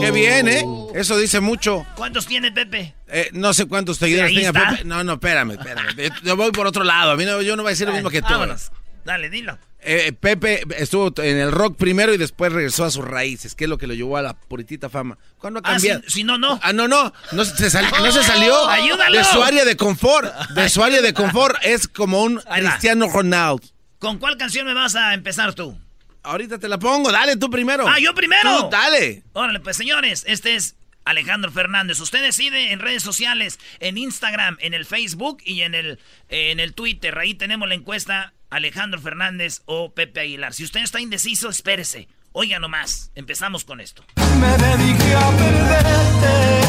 Qué 0.00 0.10
bien, 0.12 0.48
¿eh? 0.48 0.64
Eso 0.94 1.16
dice 1.18 1.40
mucho. 1.40 1.86
¿Cuántos 1.94 2.26
tiene 2.26 2.50
Pepe? 2.50 2.94
Eh, 3.08 3.30
no 3.32 3.52
sé 3.54 3.66
cuántos 3.66 3.98
seguidores 3.98 4.36
está. 4.36 4.70
Pepe. 4.70 4.84
No, 4.84 5.04
no, 5.04 5.14
espérame, 5.14 5.52
espérame. 5.52 5.94
Yo, 5.96 6.08
yo 6.24 6.36
voy 6.36 6.50
por 6.50 6.66
otro 6.66 6.84
lado. 6.84 7.12
A 7.12 7.16
mí 7.16 7.24
no, 7.24 7.40
yo 7.42 7.56
no 7.56 7.62
voy 7.62 7.70
a 7.70 7.72
decir 7.72 7.86
lo 7.86 7.92
mismo 7.92 8.10
que 8.10 8.22
tú. 8.22 8.28
Vámonos. 8.28 8.70
Dale, 9.04 9.30
dilo. 9.30 9.58
Eh, 9.82 10.12
Pepe 10.12 10.62
estuvo 10.76 11.10
en 11.22 11.38
el 11.38 11.50
rock 11.52 11.76
primero 11.78 12.12
y 12.12 12.18
después 12.18 12.52
regresó 12.52 12.84
a 12.84 12.90
sus 12.90 13.02
raíces, 13.04 13.54
que 13.54 13.64
es 13.64 13.70
lo 13.70 13.78
que 13.78 13.86
lo 13.86 13.94
llevó 13.94 14.18
a 14.18 14.22
la 14.22 14.34
puritita 14.34 14.90
fama. 14.90 15.16
¿Cuándo 15.38 15.60
ha 15.64 15.74
Ah, 15.74 15.78
si, 15.80 15.88
si 16.06 16.22
no, 16.22 16.36
no. 16.36 16.60
Ah, 16.62 16.74
no, 16.74 16.86
no, 16.86 17.12
no 17.32 17.44
se, 17.46 17.70
sal- 17.70 17.86
no 18.02 18.12
se 18.12 18.22
salió 18.22 18.54
Ayúdalo. 18.68 19.16
de 19.16 19.24
su 19.24 19.42
área 19.42 19.64
de 19.64 19.76
confort. 19.76 20.30
De 20.50 20.68
su 20.68 20.82
área 20.84 21.00
de 21.00 21.14
confort 21.14 21.56
es 21.62 21.88
como 21.88 22.22
un. 22.22 22.40
Cristiano 22.40 23.08
Ronaldo. 23.08 23.62
¿Con 23.98 24.18
cuál 24.18 24.36
canción 24.36 24.66
me 24.66 24.74
vas 24.74 24.94
a 24.96 25.14
empezar 25.14 25.54
tú? 25.54 25.78
Ahorita 26.22 26.58
te 26.58 26.68
la 26.68 26.78
pongo, 26.78 27.10
dale 27.10 27.36
tú 27.36 27.48
primero. 27.48 27.88
Ah, 27.88 27.98
yo 27.98 28.14
primero. 28.14 28.64
Tú, 28.64 28.68
dale. 28.70 29.22
Órale, 29.32 29.60
pues 29.60 29.78
señores, 29.78 30.24
este 30.28 30.54
es 30.56 30.74
Alejandro 31.06 31.50
Fernández. 31.50 31.98
Usted 32.00 32.20
decide 32.20 32.72
en 32.72 32.80
redes 32.80 33.02
sociales, 33.02 33.58
en 33.78 33.96
Instagram, 33.96 34.58
en 34.60 34.74
el 34.74 34.84
Facebook 34.84 35.38
y 35.42 35.62
en 35.62 35.74
el, 35.74 35.98
en 36.28 36.60
el 36.60 36.74
Twitter. 36.74 37.16
Ahí 37.18 37.32
tenemos 37.34 37.66
la 37.66 37.74
encuesta 37.74 38.34
Alejandro 38.50 39.00
Fernández 39.00 39.62
o 39.66 39.92
Pepe 39.94 40.20
Aguilar. 40.20 40.52
Si 40.54 40.64
usted 40.64 40.80
está 40.82 41.00
indeciso, 41.00 41.48
espérese. 41.48 42.08
Oiga 42.32 42.58
nomás, 42.58 43.10
empezamos 43.14 43.64
con 43.64 43.80
esto. 43.80 44.04
Me 44.40 44.48
dediqué 44.58 45.14
a 45.14 45.30
perderte. 45.30 46.60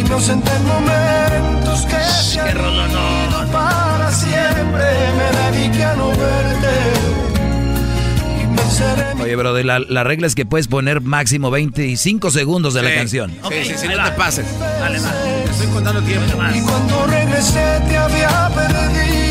Inocentes 0.00 0.60
momentos 0.62 1.86
que 1.86 2.00
se 2.00 2.40
han 2.40 2.56
ido 2.58 3.52
para 3.52 4.10
siempre. 4.12 4.84
Me 5.16 5.30
dediqué 5.58 5.84
a 5.84 5.94
no 5.96 6.08
verte. 6.08 6.92
Y 9.18 9.22
Oye, 9.22 9.36
bro, 9.36 9.62
la, 9.62 9.78
la 9.78 10.04
regla 10.04 10.26
es 10.26 10.34
que 10.34 10.44
puedes 10.44 10.66
poner 10.68 11.00
máximo 11.00 11.50
25 11.50 12.30
segundos 12.30 12.74
de 12.74 12.82
la 12.82 12.90
Sí. 12.90 12.94
canción. 12.96 13.30
Sí, 13.48 13.64
sí, 13.64 13.74
sí, 13.78 13.86
ahí 13.86 13.96
no 13.96 14.02
va. 14.02 14.10
te 14.10 14.16
pases. 14.16 14.58
Dale, 14.58 15.00
va. 15.00 15.12
Te 15.44 15.50
estoy 15.50 15.66
contando 15.68 16.02
tiempo. 16.02 16.26
Y 16.54 16.60
cuando 16.62 17.06
regresé 17.06 17.80
te 17.88 17.96
había 17.96 18.50
perdido 18.54 19.21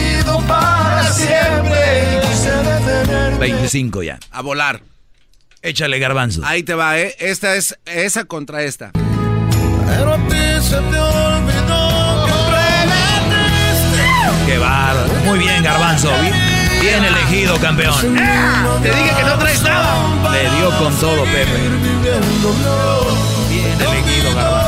para 0.48 1.04
siempre. 1.12 2.04
Y 2.04 2.28
quise 2.28 2.52
detenerte. 2.52 3.40
25 3.40 4.04
ya. 4.04 4.20
A 4.32 4.42
volar. 4.42 4.82
Échale 5.62 6.00
garbanzo. 6.00 6.42
Ahí 6.44 6.64
te 6.64 6.74
va, 6.74 7.00
¿eh? 7.00 7.16
Esta 7.20 7.56
es 7.56 7.78
esa 7.86 8.26
contra 8.26 8.64
esta. 8.64 8.92
Pero 8.94 10.14
a 10.14 10.18
ti 10.18 10.62
se 10.62 10.78
te 10.78 11.00
olvidó 11.00 12.26
que. 12.26 12.42
Qué 14.46 14.58
bárbaro. 14.58 15.08
Muy 15.26 15.40
bien, 15.40 15.64
garbanzo. 15.64 16.10
Bien, 16.22 16.34
bien 16.82 17.04
elegido, 17.04 17.58
campeón. 17.60 17.96
Te 18.82 18.90
dije 18.90 19.16
que 19.16 19.24
no 19.24 19.38
traes 19.38 19.62
nada. 19.62 20.32
Le 20.32 20.50
dio 20.58 20.70
con 20.78 20.94
todo, 20.96 21.24
Pepe. 21.26 21.58
Bien 23.50 23.82
elegido, 23.82 24.36
garbanzo. 24.36 24.61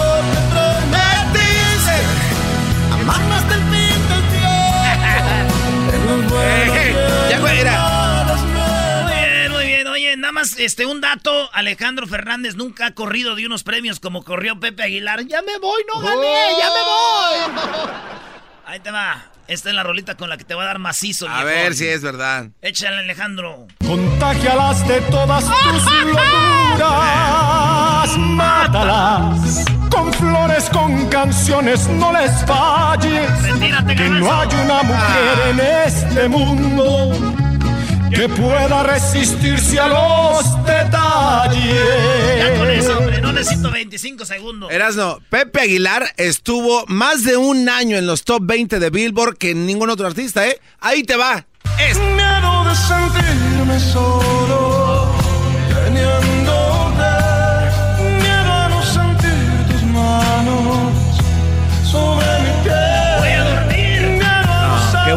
Ya, 7.30 7.40
güey, 7.40 7.60
era. 7.60 8.26
Muy 9.10 9.16
bien, 9.26 9.52
muy 9.52 9.66
bien. 9.66 9.88
Oye, 9.88 10.18
nada 10.18 10.32
más 10.32 10.58
este 10.60 10.86
un 10.86 11.02
dato. 11.02 11.50
Alejandro 11.54 12.08
Fernández 12.08 12.56
nunca 12.56 12.88
ha 12.88 12.92
corrido 12.94 13.36
de 13.36 13.46
unos 13.46 13.64
premios 13.64 14.00
como 14.00 14.24
corrió 14.24 14.60
Pepe 14.60 14.84
Aguilar. 14.84 15.26
Ya 15.26 15.42
me 15.42 15.58
voy, 15.60 15.84
no 15.94 16.02
gané, 16.02 16.38
ya 16.60 16.70
me 16.70 16.82
voy. 16.84 17.62
Ahí 18.66 18.80
te 18.80 18.92
va. 18.92 19.30
Esta 19.48 19.70
es 19.70 19.76
la 19.76 19.84
rolita 19.84 20.16
con 20.16 20.30
la 20.30 20.38
que 20.38 20.46
te 20.46 20.56
va 20.56 20.64
a 20.64 20.68
dar 20.68 20.80
macizo. 20.80 21.28
A 21.28 21.44
ver 21.44 21.76
si 21.76 21.86
es 21.86 22.02
verdad. 22.02 22.48
Échale, 22.62 23.00
Alejandro. 23.00 23.68
Contagialas 23.86 24.88
de 24.88 25.02
todas 25.02 25.44
tus 25.44 25.84
locuras, 25.84 26.63
mátalas. 28.18 29.66
Con 29.90 30.12
flores, 30.14 30.70
con 30.72 31.08
canciones, 31.08 31.88
no 31.88 32.12
les 32.12 32.32
falles. 32.46 33.30
Que 33.96 34.10
no 34.10 34.32
hay 34.32 34.48
una 34.64 34.84
mujer 34.84 35.40
en 35.52 35.60
este 35.88 36.28
mundo 36.28 37.12
que 38.14 38.30
pueda 38.30 38.84
resistirse 38.84 39.80
a 39.80 39.88
los 39.88 40.66
detalles. 40.66 42.38
Ya 42.38 42.58
con 42.58 42.70
eso, 42.70 42.98
hombre. 42.98 43.22
No 43.22 43.32
necesito 43.34 43.72
25 43.72 44.26
segundos. 44.26 44.72
Erasno, 44.72 45.20
Pepe 45.30 45.62
Aguilar 45.62 46.06
estuvo 46.18 46.86
más 46.88 47.24
de 47.24 47.38
un 47.38 47.70
año 47.70 47.98
en 47.98 48.06
los 48.06 48.24
top 48.24 48.42
20 48.44 48.80
de 48.80 48.90
Billboard 48.90 49.38
que 49.38 49.56
ningún 49.56 49.90
otro 49.90 50.08
artista, 50.08 50.48
¿eh? 50.48 50.60
Ahí 50.80 51.04
te 51.04 51.16
va. 51.16 51.46
Es 51.80 51.98
Miedo 51.98 52.64
de 52.66 52.76
sentirme 52.76 53.80
solo, 53.80 54.83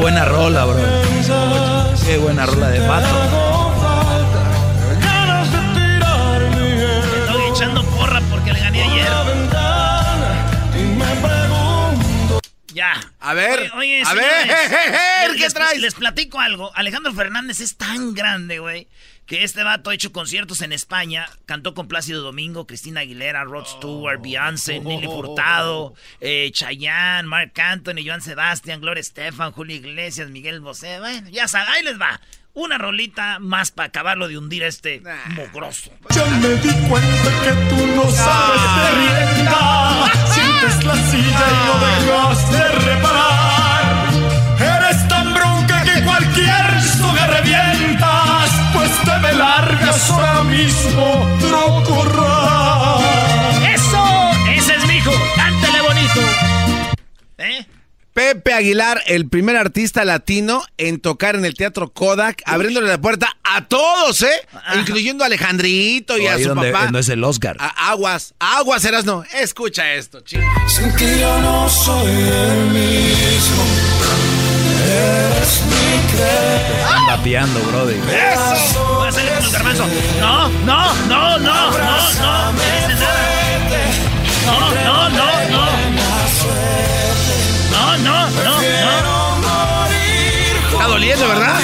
buena 0.07 0.25
rola, 0.25 0.65
bro. 0.67 0.77
Qué 2.07 2.17
buena 2.19 2.47
rola 2.47 2.69
de 2.69 2.81
pato. 2.83 3.09
Estoy 7.27 7.43
echando 7.53 7.83
porra 7.87 8.21
porque 8.31 8.53
le 8.53 8.61
gané 8.61 8.83
ayer. 8.85 9.07
Ya. 12.73 12.93
A 13.21 13.35
ver, 13.35 13.59
Oye, 13.59 13.73
oye, 13.75 14.03
a 14.03 14.07
señores, 14.11 14.31
ver, 14.47 14.47
les- 15.31 15.33
¿qué 15.33 15.43
les- 15.43 15.55
traes? 15.55 15.81
Les 15.81 15.95
platico 15.95 16.39
algo. 16.39 16.71
Alejandro 16.77 17.13
Fernández 17.13 17.59
es 17.61 17.77
tan 17.77 18.15
grande, 18.15 18.61
güey, 18.61 18.87
que 19.27 19.43
este 19.43 19.65
vato 19.65 19.91
ha 19.91 19.95
hecho 19.95 20.13
conciertos 20.13 20.63
en 20.63 20.73
España. 20.73 21.29
Cantó 21.45 21.75
con 21.75 21.89
Plácido 21.89 22.23
Domingo, 22.23 22.67
Cristina 22.67 23.01
Aguilera, 23.01 23.45
Rod 23.45 23.67
Stewart, 23.67 24.23
Beyoncé, 24.23 24.81
Nelly 24.81 25.07
Furtado, 25.07 25.95
eh, 26.21 26.51
Chayanne, 26.53 27.29
Mark 27.29 27.53
Anthony, 27.61 28.05
Joan 28.07 28.23
Sebastián, 28.23 28.81
Gloria 28.81 29.01
Estefan, 29.01 29.53
Julio 29.53 29.77
Iglesias, 29.77 30.31
Miguel 30.31 30.61
Bosé. 30.61 31.01
Bueno, 31.01 31.29
ya 31.29 31.49
saben, 31.49 31.69
ahí 31.75 31.83
les 31.83 32.01
va. 32.01 32.21
Una 32.55 32.79
rolita 32.79 33.39
más 33.39 33.71
para 33.71 33.89
acabarlo 33.89 34.29
de 34.29 34.39
hundir 34.39 34.65
a 34.65 34.69
este 34.69 35.03
mogroso. 35.35 35.91
Ya 36.15 36.25
me 36.25 36.49
di 36.57 36.89
cuenta 36.89 37.43
que 37.45 37.51
tú 37.69 37.87
no 37.89 38.11
sabes 38.11 38.76
ahora 50.11 50.45
mismo. 50.45 51.39
¡Eso! 53.75 54.05
¡Ese 54.55 54.75
es 54.77 54.87
mi 54.87 54.95
hijo! 54.97 55.13
¡Cántele 55.35 55.81
bonito! 55.83 56.21
¿Eh? 57.39 57.67
Pepe 58.13 58.55
Aguilar, 58.55 59.03
el 59.07 59.29
primer 59.29 59.57
artista 59.57 60.05
latino 60.07 60.63
en 60.79 61.01
tocar 61.01 61.35
en 61.37 61.45
el 61.45 61.55
Teatro 61.55 61.91
Kodak, 61.93 62.41
abriéndole 62.47 62.89
la 62.89 62.99
puerta 62.99 63.37
a 63.45 63.67
todos, 63.67 64.23
¿eh? 64.23 64.31
Incluyendo 64.79 65.23
a 65.23 65.27
Alejandrito 65.27 66.17
y 66.17 66.27
a 66.27 66.33
Ahí 66.35 66.43
su 66.43 66.49
donde, 66.49 66.73
papá. 66.73 66.85
donde 66.85 67.01
es 67.01 67.09
el 67.11 67.23
Oscar. 67.25 67.57
A- 67.61 67.91
aguas, 67.91 68.33
aguas, 68.39 68.83
Erasno. 68.87 69.23
Escucha 69.35 69.93
esto, 69.93 70.21
chico. 70.23 70.43
Sin 70.67 70.95
ti 70.97 71.05
yo 71.21 71.39
no 71.43 71.69
soy 71.69 72.11
el 72.11 72.65
mismo. 72.73 73.65
Eres 74.87 75.63
mi. 75.69 75.97
Están 76.17 77.07
bateando. 77.07 77.61
¡Eso! 78.11 78.96
El 79.19 79.51
garbanzo. 79.51 79.87
No, 80.21 80.49
no, 80.49 80.95
no, 81.07 81.39
no, 81.39 81.39
no, 81.39 81.71
no. 81.71 82.53
No, 84.47 84.75
no, 84.75 85.09
no, 85.11 85.27
no. 85.51 85.67
No, 87.71 87.97
no, 87.99 88.31
no, 88.31 88.61
no. 89.41 89.87
Está 90.73 90.87
doliendo, 90.89 91.29
¿verdad? 91.29 91.61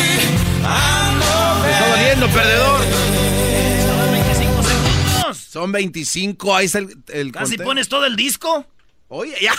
Está 1.70 1.88
doliendo, 1.90 2.28
perdedor. 2.28 2.80
Son 5.34 5.70
25, 5.70 6.57
ahí 6.57 6.66
está 6.66 6.78
el, 6.78 6.96
el 7.09 7.30
Casi 7.32 7.50
conteo. 7.53 7.66
pones 7.66 7.88
todo 7.88 8.07
el 8.07 8.16
disco. 8.16 8.66
Oye, 9.09 9.36
ya. 9.42 9.53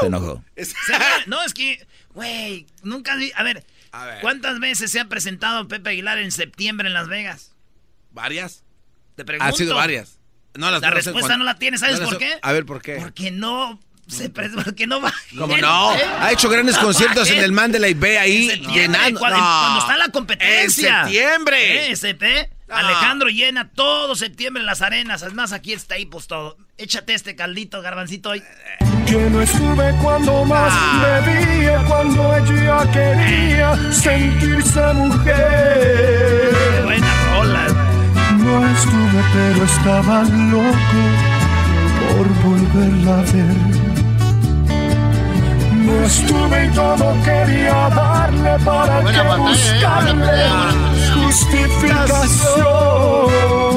Se 0.00 0.06
enojó. 0.06 0.42
No, 1.26 1.42
es 1.42 1.54
que, 1.54 1.86
güey, 2.12 2.66
nunca 2.82 3.14
vi. 3.16 3.32
A 3.34 3.42
ver, 3.42 3.64
¿cuántas 4.20 4.58
veces 4.60 4.90
se 4.90 5.00
ha 5.00 5.04
presentado 5.06 5.66
Pepe 5.68 5.90
Aguilar 5.90 6.18
en 6.18 6.32
septiembre 6.32 6.88
en 6.88 6.94
Las 6.94 7.08
Vegas? 7.08 7.52
¿Varias? 8.10 8.62
Te 9.16 9.24
pregunto. 9.24 9.52
Ha 9.52 9.56
sido 9.56 9.74
varias. 9.74 10.18
No, 10.54 10.70
las 10.70 10.80
La 10.82 10.90
respuesta 10.90 11.36
no 11.36 11.44
la 11.44 11.56
tienes, 11.58 11.80
¿sabes 11.80 12.00
No 12.00 12.06
por 12.08 12.18
qué? 12.18 12.38
A 12.42 12.52
ver, 12.52 12.64
¿por 12.64 12.80
qué? 12.80 12.96
Porque 12.96 13.30
no 13.30 13.80
se 14.06 14.30
pre- 14.30 14.50
porque 14.50 14.86
no 14.86 15.00
va. 15.00 15.12
¿Cómo 15.36 15.56
no? 15.56 15.90
Ha 15.90 16.30
hecho 16.32 16.48
grandes 16.48 16.76
conciertos 16.78 17.28
en 17.30 17.38
el 17.42 17.50
Mandalay 17.52 17.94
Bay 17.94 18.16
ahí, 18.16 18.48
llenando. 18.72 19.18
cuando, 19.18 19.38
No. 19.38 19.44
cuando 19.44 19.80
está 19.80 19.96
la 19.96 20.08
competencia. 20.10 21.00
En 21.00 21.04
septiembre. 21.06 21.88
Eh, 21.88 21.90
SP, 21.96 22.50
Alejandro 22.68 23.28
llena 23.28 23.68
todo 23.70 24.16
septiembre 24.16 24.60
en 24.62 24.66
las 24.66 24.82
arenas. 24.82 25.22
Además, 25.22 25.52
aquí 25.52 25.72
está 25.72 25.94
ahí, 25.96 26.06
pues 26.06 26.26
todo. 26.26 26.56
Échate 26.78 27.14
este 27.14 27.36
caldito, 27.36 27.82
garbancito. 27.82 28.30
hoy. 28.30 28.42
Que 29.06 29.30
no 29.30 29.40
estuve 29.42 29.94
cuando 30.02 30.44
más 30.44 30.72
bebía, 31.26 31.84
cuando 31.86 32.36
ella 32.36 32.90
quería 32.90 33.92
sentirse 33.92 34.80
mujer. 34.94 36.54
Buena 36.84 37.14
rola. 37.30 37.66
No 38.38 38.66
estuve, 38.66 39.24
pero 39.32 39.64
estaba 39.64 40.22
loco 40.24 41.34
por 42.08 42.28
volverla 42.42 43.18
a 43.18 43.22
ver. 43.22 43.84
No 45.84 46.04
estuve 46.04 46.64
y 46.64 46.68
todo 46.70 47.14
quería 47.24 47.90
darle 47.90 48.58
para 48.64 49.00
Buena 49.00 49.22
que 49.22 49.28
batalla, 49.28 50.10
¿eh? 50.10 50.93
Justificación. 51.34 53.74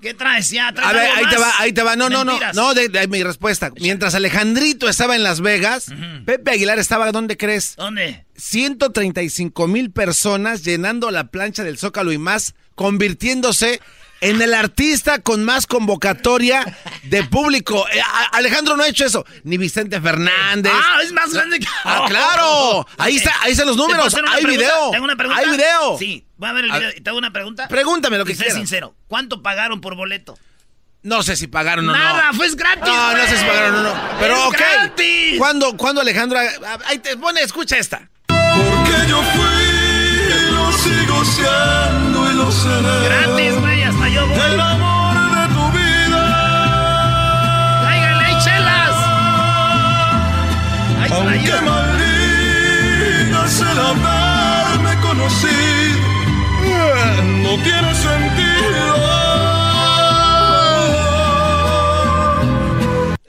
¿Qué 0.00 0.14
traes 0.14 0.50
ya? 0.50 0.72
¿Traes 0.72 0.88
A 0.88 0.92
ver, 0.92 1.10
ahí 1.16 1.24
te 1.28 1.36
va, 1.36 1.52
ahí 1.58 1.72
te 1.72 1.82
va. 1.82 1.96
No, 1.96 2.08
no, 2.08 2.24
no. 2.24 2.38
No, 2.54 2.74
de, 2.74 2.88
de 2.88 3.08
mi 3.08 3.22
respuesta. 3.22 3.72
Mientras 3.80 4.14
Alejandrito 4.14 4.88
estaba 4.88 5.16
en 5.16 5.24
Las 5.24 5.40
Vegas, 5.40 5.86
Pepe 6.24 6.52
Aguilar 6.52 6.78
estaba, 6.78 7.10
¿dónde 7.12 7.36
crees? 7.36 7.74
¿Dónde? 7.76 8.24
135 8.36 9.66
mil 9.66 9.90
personas 9.90 10.64
llenando 10.64 11.10
la 11.10 11.28
plancha 11.28 11.64
del 11.64 11.78
Zócalo 11.78 12.12
y 12.12 12.18
más, 12.18 12.54
convirtiéndose 12.76 13.80
en 14.20 14.42
el 14.42 14.54
artista 14.54 15.20
con 15.20 15.44
más 15.44 15.66
convocatoria 15.66 16.64
de 17.04 17.24
público. 17.24 17.86
Eh, 17.92 18.00
Alejandro 18.32 18.76
no 18.76 18.82
ha 18.82 18.88
hecho 18.88 19.04
eso. 19.06 19.24
Ni 19.44 19.58
Vicente 19.58 20.00
Fernández. 20.00 20.72
Ah, 20.74 20.98
es 21.02 21.12
más 21.12 21.32
grande 21.32 21.58
que. 21.60 21.66
Ah, 21.84 22.04
claro. 22.08 22.86
Ahí 22.98 23.16
está, 23.16 23.32
ahí 23.42 23.52
están 23.52 23.66
los 23.66 23.76
¿Te 23.76 23.82
puedo 23.82 23.96
números. 23.96 24.14
Hay 24.14 24.42
pregunta? 24.42 24.48
video. 24.50 24.90
¿Tengo 24.90 25.04
una 25.04 25.16
pregunta? 25.16 25.40
Hay 25.42 25.50
video. 25.50 25.98
Sí, 25.98 26.26
voy 26.36 26.48
a 26.48 26.52
ver 26.52 26.64
el 26.64 26.72
video. 26.72 26.90
¿Y 26.96 27.00
te 27.00 27.10
hago 27.10 27.18
una 27.18 27.32
pregunta? 27.32 27.68
Pregúntame 27.68 28.18
lo 28.18 28.24
que 28.24 28.32
Y 28.32 28.34
sé 28.34 28.44
quieras. 28.44 28.58
sincero. 28.58 28.94
¿Cuánto 29.06 29.42
pagaron 29.42 29.80
por 29.80 29.94
boleto? 29.96 30.38
No 31.02 31.22
sé 31.22 31.36
si 31.36 31.46
pagaron 31.46 31.88
o 31.88 31.92
no. 31.92 31.96
Nada, 31.98 32.32
fue 32.32 32.50
gratis. 32.56 32.82
No, 32.92 33.16
no 33.16 33.24
sé 33.26 33.38
si 33.38 33.44
pagaron 33.44 33.74
o 33.76 33.82
no. 33.84 33.94
Pero 34.18 34.34
Es 34.34 34.44
ok. 34.46 34.56
gratis. 34.58 35.38
¿Cuándo, 35.38 35.76
cuándo 35.76 36.00
Alejandro? 36.00 36.38
ah, 36.40 36.78
Ahí 36.86 36.98
te 36.98 37.16
pone, 37.16 37.40
escucha 37.40 37.78
esta. 37.78 38.10
Porque 38.26 39.08
yo 39.08 39.22
fui, 39.22 40.50
lo 40.50 40.72
sigo 40.72 41.24
siendo 41.24 42.30
y 42.32 42.34
lo 42.34 42.50
seré. 42.50 43.04
Gratis, 43.08 43.57
Aunque 51.28 51.50
yo. 51.50 51.62
maldigas 51.62 53.60
el 53.60 53.78
haberme 53.78 55.00
conocido, 55.00 56.08
no 57.42 57.62
tiene 57.62 57.94
sentido. 57.94 58.96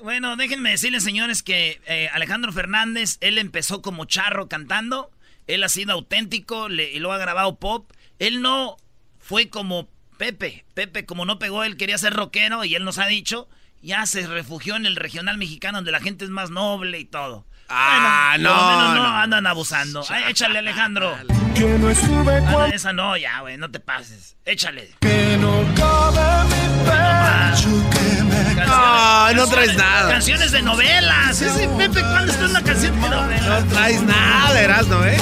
Bueno, 0.02 0.38
déjenme 0.38 0.72
decirles, 0.72 1.04
señores, 1.04 1.44
que 1.44 1.82
eh, 1.88 2.10
Alejandro 2.14 2.52
Fernández, 2.52 3.18
él 3.22 3.38
empezó 3.38 3.82
como 3.82 4.06
charro 4.06 4.48
cantando. 4.48 5.12
Él 5.48 5.64
ha 5.64 5.70
sido 5.70 5.94
auténtico 5.94 6.70
y 6.70 7.00
lo 7.00 7.12
ha 7.12 7.18
grabado 7.18 7.58
pop. 7.58 7.92
Él 8.20 8.42
no 8.42 8.78
fue 9.18 9.50
como 9.50 9.90
Pepe. 10.18 10.66
Pepe, 10.74 11.06
como 11.06 11.26
no 11.26 11.40
pegó, 11.40 11.64
él 11.64 11.78
quería 11.78 11.98
ser 11.98 12.14
rockero 12.14 12.66
y 12.66 12.76
él 12.76 12.84
nos 12.84 12.98
ha 12.98 13.08
dicho, 13.08 13.48
ya 13.82 14.06
se 14.06 14.28
refugió 14.28 14.76
en 14.76 14.86
el 14.86 14.96
regional 14.96 15.38
mexicano 15.38 15.80
donde 15.80 15.92
la 15.92 16.02
gente 16.02 16.26
es 16.26 16.32
más 16.32 16.50
noble 16.50 17.00
y 17.00 17.06
todo. 17.06 17.46
Ah, 17.72 18.32
Bueno, 18.36 18.50
por 18.50 18.58
lo 18.58 18.72
no, 18.72 18.78
menos 18.78 18.96
no, 18.96 19.04
no. 19.12 19.18
andan 19.18 19.48
abusando. 19.48 20.04
Ay, 20.10 20.24
échale, 20.30 20.60
Alejandro. 20.60 21.16
Que 21.56 21.66
no 21.78 21.90
estuve 21.90 22.38
Ah, 22.38 22.42
no, 22.42 22.54
cuando 22.54 22.76
esa 22.76 22.94
no, 22.94 23.18
ya, 23.18 23.40
güey, 23.42 23.58
no 23.58 23.70
te 23.70 23.80
pases. 23.80 24.36
Échale. 24.46 24.92
que 25.02 25.38
no 25.40 25.52
cabe 25.76 26.46
mi 26.46 26.84
pecho 26.86 27.90
que 27.92 28.24
me 28.24 28.66
No, 28.66 29.34
no 29.34 29.48
traes 29.48 29.76
nada. 29.78 30.10
Canciones 30.10 30.52
de 30.52 30.62
novelas. 30.62 31.42
Ese 31.42 31.68
Pepe, 31.70 32.02
¿cuándo 32.02 32.32
está 32.32 32.46
una 32.46 32.62
canción 32.64 33.00
de 33.02 33.10
novela? 33.10 33.60
No 33.60 33.66
traes 33.68 34.02
nada, 34.04 34.60
Erasmo, 34.62 35.04
¿eh? 35.04 35.18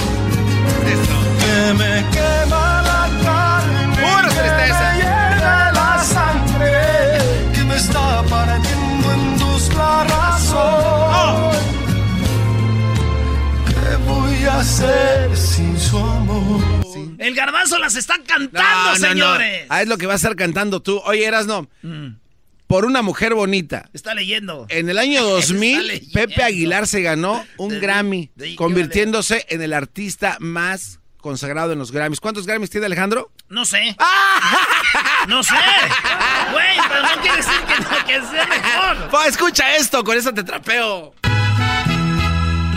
que 1.40 1.74
me 1.74 2.06
quema 2.12 2.82
la 2.82 3.10
carne, 3.24 3.96
Pura 3.96 4.30
que 4.30 4.36
tristeza. 4.36 4.92
me 4.92 4.98
hiere 4.98 5.72
la 5.74 6.04
sangre, 6.04 7.52
que 7.54 7.64
me 7.64 7.76
está 7.76 8.24
partiendo 8.24 9.14
en 9.14 9.38
dos 9.40 9.74
la 9.76 10.04
razón. 10.04 11.52
¿Qué 11.86 11.87
voy 14.06 14.44
a 14.46 14.60
hacer 14.60 15.36
sin 15.38 15.80
su 15.80 15.98
amor? 15.98 16.62
El 17.20 17.34
garbanzo 17.36 17.78
las 17.80 17.96
está 17.96 18.16
cantando, 18.26 18.96
señores. 18.96 19.66
Ah, 19.70 19.82
es 19.82 19.88
lo 19.88 19.98
que 19.98 20.06
vas 20.06 20.16
a 20.16 20.28
estar 20.28 20.36
cantando 20.36 20.82
tú. 20.82 21.00
Oye, 21.06 21.26
Erasno, 21.26 21.68
por 22.68 22.86
una 22.86 23.02
mujer 23.02 23.34
bonita. 23.34 23.90
Está 23.94 24.14
leyendo. 24.14 24.66
En 24.70 24.90
el 24.90 24.98
año 25.00 25.20
Está 25.20 25.32
2000, 25.54 25.88
leyendo. 25.88 26.12
Pepe 26.14 26.44
Aguilar 26.44 26.88
se 26.88 27.02
ganó 27.02 27.44
un 27.58 27.70
De- 27.70 27.80
Grammy, 27.80 28.30
de- 28.36 28.56
convirtiéndose 28.56 29.46
en 29.50 29.62
el 29.62 29.74
artista 29.74 30.38
más 30.40 31.00
consagrado 31.18 31.74
en 31.74 31.80
los 31.80 31.92
Grammys. 31.92 32.20
¿Cuántos 32.22 32.46
Grammys 32.46 32.70
tiene 32.70 32.86
Alejandro? 32.86 33.32
No 33.50 33.66
sé. 33.66 33.96
¡Ah! 34.00 34.58
No 35.28 35.44
sé. 35.44 35.56
Güey, 36.54 36.66
pero 36.88 37.02
no 37.02 37.22
quiere 37.22 37.38
decir 37.38 37.52
que, 37.68 37.82
no, 37.84 38.06
que 38.06 38.28
sea 38.30 38.46
mejor. 38.48 39.10
Pa, 39.10 39.28
escucha 39.28 39.76
esto, 39.76 40.02
con 40.04 40.18
eso 40.18 40.34
te 40.34 40.42
trapeo. 40.44 41.14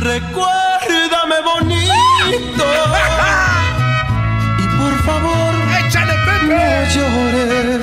Recuérdame 0.00 1.36
bonito 1.44 2.64
y 4.58 4.64
por 4.78 4.94
favor 5.04 5.54
¡Échale, 5.86 6.14
no 6.16 6.24
Pepe! 6.24 6.88
llores. 6.94 7.80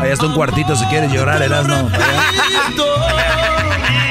Ahí 0.00 0.10
está 0.10 0.26
un 0.26 0.34
cuartito 0.34 0.74
si 0.76 0.84
quieres 0.86 1.12
llorar, 1.12 1.42
Erasmo. 1.42 1.90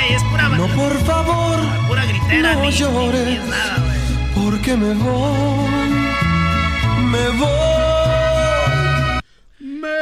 Es 0.09 0.24
pura, 0.26 0.49
No, 0.49 0.68
por 0.68 0.97
favor, 1.05 1.59
pura 1.88 2.05
gritera. 2.05 2.53
no 2.55 2.70
llores. 2.70 3.39
porque 4.36 4.76
me 4.78 4.93
voy, 4.93 5.70
me 7.05 7.30
voy. 7.30 7.49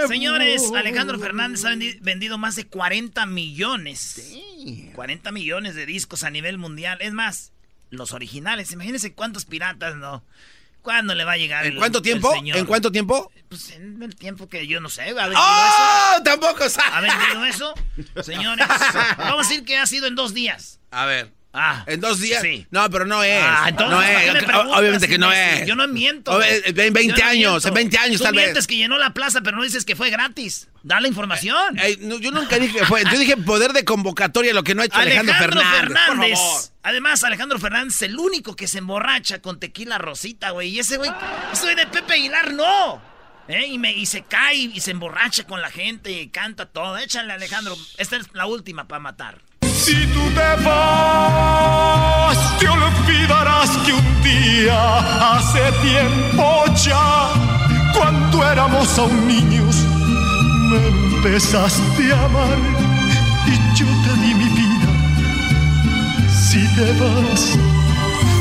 Señores, 0.07 0.71
Alejandro 0.75 1.17
Fernández 1.19 1.63
ha 1.65 1.69
vendi- 1.69 1.97
vendido 2.01 2.37
más 2.37 2.55
de 2.55 2.65
40 2.67 3.25
millones. 3.25 4.33
40 4.95 5.31
millones 5.31 5.75
de 5.75 5.85
discos 5.85 6.23
a 6.23 6.29
nivel 6.29 6.57
mundial. 6.57 6.97
Es 7.01 7.13
más, 7.13 7.51
los 7.89 8.11
originales. 8.13 8.71
Imagínense 8.71 9.13
cuántos 9.13 9.45
piratas, 9.45 9.95
¿no? 9.95 10.23
¿Cuándo 10.81 11.13
le 11.13 11.23
va 11.25 11.33
a 11.33 11.37
llegar 11.37 11.65
¿En 11.65 11.73
el- 11.73 11.77
cuánto 11.77 12.01
tiempo? 12.01 12.33
¿En 12.43 12.65
cuánto 12.65 12.91
tiempo? 12.91 13.31
Pues 13.49 13.69
en 13.71 14.01
el 14.01 14.15
tiempo 14.15 14.49
que 14.49 14.65
yo 14.65 14.79
no 14.81 14.89
sé. 14.89 15.01
¿Ha 15.03 15.13
vendido 15.27 15.39
¡Oh! 15.39 16.23
Tampoco 16.23 16.63
eso? 16.63 16.81
¿Ha 16.91 17.01
vendido 17.01 17.45
eso? 17.45 17.73
Señores, 18.23 18.65
vamos 19.17 19.45
a 19.45 19.49
decir 19.49 19.63
que 19.63 19.77
ha 19.77 19.85
sido 19.85 20.07
en 20.07 20.15
dos 20.15 20.33
días. 20.33 20.79
A 20.89 21.05
ver. 21.05 21.31
Ah. 21.53 21.83
¿En 21.85 21.99
dos 21.99 22.19
días? 22.21 22.41
Sí. 22.41 22.65
No, 22.71 22.89
pero 22.89 23.05
no 23.05 23.21
es. 23.23 23.43
Ah, 23.43 23.65
entonces, 23.67 23.91
no 23.91 23.97
¿para 24.45 24.63
qué 24.63 24.69
es. 24.71 24.77
Obviamente 24.77 25.07
que 25.09 25.17
no 25.17 25.33
es. 25.33 25.67
Yo 25.67 25.75
no 25.75 25.85
miento. 25.87 26.31
O- 26.31 26.41
eh, 26.41 26.61
En 26.65 26.93
20 26.93 27.07
Yo 27.07 27.15
no 27.25 27.29
años, 27.29 27.65
en 27.65 27.73
20 27.73 27.97
años 27.97 28.17
Tú 28.19 28.23
tal 28.23 28.35
vez. 28.35 28.45
mientes 28.45 28.67
que 28.67 28.77
llenó 28.77 28.97
la 28.97 29.13
plaza, 29.13 29.41
pero 29.41 29.57
no 29.57 29.63
dices 29.63 29.83
que 29.83 29.95
fue 29.97 30.09
gratis. 30.09 30.69
Da 30.83 31.01
la 31.01 31.09
información. 31.09 31.77
Ey, 31.77 31.97
no, 32.01 32.17
yo 32.19 32.31
nunca 32.31 32.57
dije 32.57 32.79
que 32.79 32.85
fue. 32.85 33.03
Yo 33.11 33.19
dije 33.19 33.35
poder 33.35 33.73
de 33.73 33.83
convocatoria, 33.83 34.53
lo 34.53 34.63
que 34.63 34.75
no 34.75 34.81
ha 34.81 34.85
hecho 34.85 34.97
Alejandro, 34.97 35.35
Fernández. 35.35 35.99
Por 36.07 36.17
favor. 36.17 36.61
Además, 36.83 37.23
Alejandro 37.25 37.59
Fernández 37.59 37.95
es 37.95 38.01
el 38.03 38.17
único 38.17 38.55
que 38.55 38.67
se 38.67 38.77
emborracha 38.77 39.41
con 39.41 39.59
tequila 39.59 39.97
rosita, 39.97 40.51
güey. 40.51 40.69
Y 40.69 40.79
ese 40.79 40.95
güey, 40.97 41.11
ese 41.51 41.63
güey 41.63 41.75
de 41.75 41.85
Pepe 41.87 42.13
Aguilar, 42.13 42.53
no. 42.53 43.01
¿Eh? 43.49 43.67
Y, 43.67 43.77
me, 43.77 43.91
y 43.91 44.05
se 44.05 44.21
cae 44.23 44.55
y 44.55 44.79
se 44.79 44.91
emborracha 44.91 45.43
con 45.45 45.61
la 45.61 45.69
gente 45.69 46.11
y 46.11 46.29
canta 46.29 46.67
todo. 46.67 46.97
Échale, 46.97 47.33
Alejandro. 47.33 47.75
Esta 47.97 48.15
es 48.15 48.27
la 48.33 48.45
última 48.45 48.87
para 48.87 48.99
matar. 49.01 49.41
Si 49.81 49.97
tú 50.13 50.21
te 50.35 50.63
vas, 50.63 52.37
te 52.59 52.67
olvidarás 52.69 53.69
que 53.83 53.93
un 53.93 54.21
día, 54.21 54.77
hace 55.33 55.71
tiempo 55.81 56.65
ya, 56.75 57.33
cuando 57.91 58.47
éramos 58.47 58.99
aún 58.99 59.27
niños, 59.27 59.75
me 60.69 60.87
empezaste 60.87 62.13
a 62.13 62.25
amar 62.25 62.59
y 63.47 63.53
yo 63.75 63.87
te 64.05 64.13
di 64.21 64.35
mi 64.35 64.49
vida. 64.59 64.89
Si 66.29 66.61
te 66.75 66.93
vas, 66.99 67.57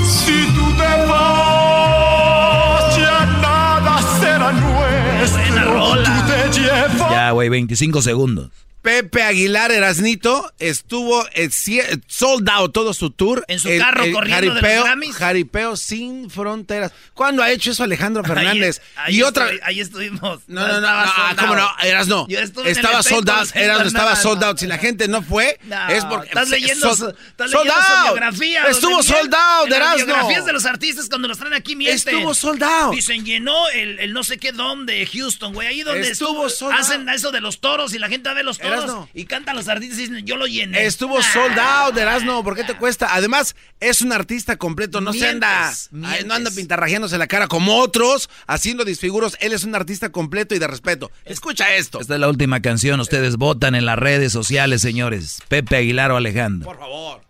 si 0.05 0.45
tú 0.55 0.67
te 0.77 0.93
vas, 1.11 2.85
ya 2.99 3.25
nada 3.41 3.95
será 4.21 4.53
nuestro. 4.53 5.95
Tú 6.05 6.15
te 6.29 6.61
llevas. 6.61 7.11
Ya, 7.11 7.31
güey, 7.31 7.49
25 7.49 8.03
segundos. 8.03 8.51
Pepe 8.83 9.23
Aguilar 9.23 9.71
Erasnito 9.73 10.53
estuvo 10.59 11.27
eh, 11.35 11.49
cie- 11.51 12.03
sold 12.07 12.49
out 12.49 12.73
todo 12.73 12.95
su 12.95 13.11
tour. 13.11 13.45
En 13.49 13.59
su 13.61 13.69
carro 13.79 14.05
corriendo 14.13 14.41
de 14.41 14.47
los 14.47 14.55
jaripeo, 14.63 14.85
Grammys. 14.85 15.17
jaripeo 15.17 15.77
sin 15.77 16.31
fronteras. 16.31 16.93
¿Cuándo 17.13 17.43
ha 17.43 17.51
hecho 17.51 17.73
eso 17.73 17.85
Alejandro 17.85 18.25
Fernández? 18.25 18.81
Ahí, 18.97 19.17
y 19.17 19.23
otra 19.23 19.51
ahí 19.65 19.81
estuvimos. 19.81 20.41
No, 20.47 20.67
no, 20.67 20.81
no, 20.81 20.87
ah, 20.89 21.35
¿cómo 21.39 21.57
no? 21.57 21.63
out. 21.63 21.85
Eras 21.85 22.09
no. 22.09 22.27
Yo 22.29 22.39
estuve 22.41 22.65
en 22.65 22.71
el 22.71 22.77
Estaba 22.77 23.03
sold 23.03 23.29
out, 23.29 23.47
Staples 23.49 23.65
Eras 23.65 23.81
no 23.81 23.87
estaba 23.87 24.11
nada, 24.13 24.23
sold 24.23 24.41
no. 24.41 24.47
out. 24.47 24.59
Si 24.59 24.67
la 24.67 24.79
gente 24.79 25.09
no 25.09 25.23
fue, 25.23 25.59
es 25.91 26.05
porque 26.07 26.29
estás 26.29 26.49
leyendo, 26.49 26.91
estás 26.91 27.51
leyendo 27.51 27.73
su 27.75 28.03
biografía. 28.05 28.65
Estuvo 28.65 28.91
de 29.03 29.03
miel. 29.03 29.05
sold 29.19 29.35
out, 29.35 29.65
En 29.67 29.71
las 29.71 29.79
Erasno. 29.79 30.07
biografías 30.07 30.47
de 30.47 30.53
los 30.55 30.65
artistas 30.65 31.09
cuando 31.09 31.29
los 31.29 31.39
traen 31.39 31.53
aquí 31.55 31.77
mienten. 31.77 32.15
Estuvo 32.15 32.33
sold 32.35 32.63
out. 32.63 32.95
Dicen, 32.95 33.25
llenó 33.27 33.69
el, 33.71 33.99
el 33.99 34.13
no 34.15 34.25
sé 34.25 34.39
qué 34.39 34.53
dom 34.53 34.87
de 34.87 35.05
Houston, 35.07 35.53
güey. 35.53 35.69
Ahí 35.69 35.83
donde 35.83 36.09
Estuvo 36.11 36.47
estuvo, 36.47 36.71
sold 36.71 36.81
hacen 36.81 37.09
eso 37.11 37.31
de 37.31 37.41
los 37.43 37.61
toros 37.61 37.93
y 37.95 37.99
la 37.99 38.09
gente 38.09 38.33
ve 38.33 38.43
los 38.43 38.59
toros 38.59 38.70
Erasno. 38.75 39.09
y 39.15 39.25
cantan 39.25 39.57
los 39.57 39.69
artistas 39.69 39.99
y 39.99 40.07
dicen, 40.09 40.25
yo 40.27 40.37
lo 40.37 40.47
llené. 40.47 40.85
Estuvo 40.87 41.19
Ah. 41.19 41.23
sold 41.23 41.59
out, 41.59 41.97
Erasno, 41.97 42.43
¿por 42.45 42.55
qué 42.57 42.65
te 42.65 42.75
cuesta? 42.77 43.15
Además, 43.15 43.55
es 43.81 44.01
un 44.03 44.13
artista 44.13 44.57
completo, 44.57 45.01
no 45.01 45.13
se 45.13 45.29
anda, 45.29 45.73
Mientes, 45.91 46.27
no 46.27 46.35
anda 46.35 46.51
pintarrajeándose 46.51 47.19
la 47.19 47.27
cara 47.27 47.47
como 47.49 47.79
otros, 47.79 48.29
haciendo 48.47 48.85
disfiguros. 48.85 49.37
Él 49.41 49.53
es 49.53 49.65
un 49.65 49.75
artista 49.75 50.11
completo 50.11 50.55
y 50.55 50.59
de 50.59 50.67
respeto. 50.67 51.11
Escucha 51.25 51.75
esto. 51.75 52.01
Esta 52.01 52.15
es 52.15 52.21
la 52.21 52.29
última 52.29 52.61
canción. 52.61 53.01
Ustedes 53.01 53.37
votan 53.37 53.75
en 53.75 53.87
las 53.87 53.99
redes 53.99 54.33
sociales, 54.33 54.81
señores. 54.83 55.41
Pepe 55.49 55.77
Aguilar 55.77 56.11
o 56.13 56.17
Alejandro. 56.17 56.67
Por 56.69 56.79
favor. 56.79 57.21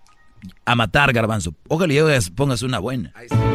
A 0.64 0.74
matar, 0.74 1.12
garbanzo. 1.12 1.54
Ojalá 1.68 1.92
llegues, 1.92 2.30
pongas 2.30 2.62
una 2.62 2.78
buena. 2.78 3.12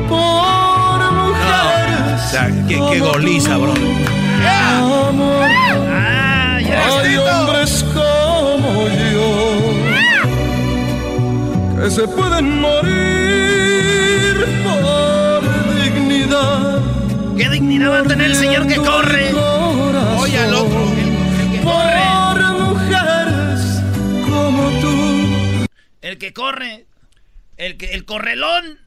Por 0.07 1.11
mujeres. 1.13 2.21
O 2.25 2.29
sea, 2.29 2.47
qué, 2.67 2.75
qué 2.75 2.99
goliza, 2.99 3.57
bro. 3.57 3.73
Amor. 4.47 5.14
Hombres 7.66 7.84
como 7.95 8.88
yo 9.11 9.74
que 11.82 11.89
se 11.89 12.07
pueden 12.07 12.59
morir 12.61 14.36
por 14.63 15.41
dignidad. 15.74 16.80
¿Qué 17.36 17.49
dignidad 17.49 17.89
va 17.89 17.99
a 18.01 18.03
tener 18.03 18.28
el 18.30 18.36
señor 18.36 18.68
que 18.68 18.76
corre? 18.76 19.34
Oye 19.34 20.38
al 20.38 20.53
otro. 20.53 20.91
Por 21.63 22.53
mujeres 22.53 23.82
como 24.30 24.70
tú. 24.80 25.66
El 26.01 26.20
que 26.20 26.34
corre, 26.34 26.86
el 27.57 27.78
que 27.78 27.93
el 27.95 28.05
correlón 28.05 28.78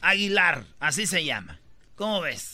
Aguilar, 0.00 0.64
así 0.80 1.06
se 1.06 1.24
llama. 1.24 1.60
¿Cómo 1.94 2.20
ves? 2.20 2.53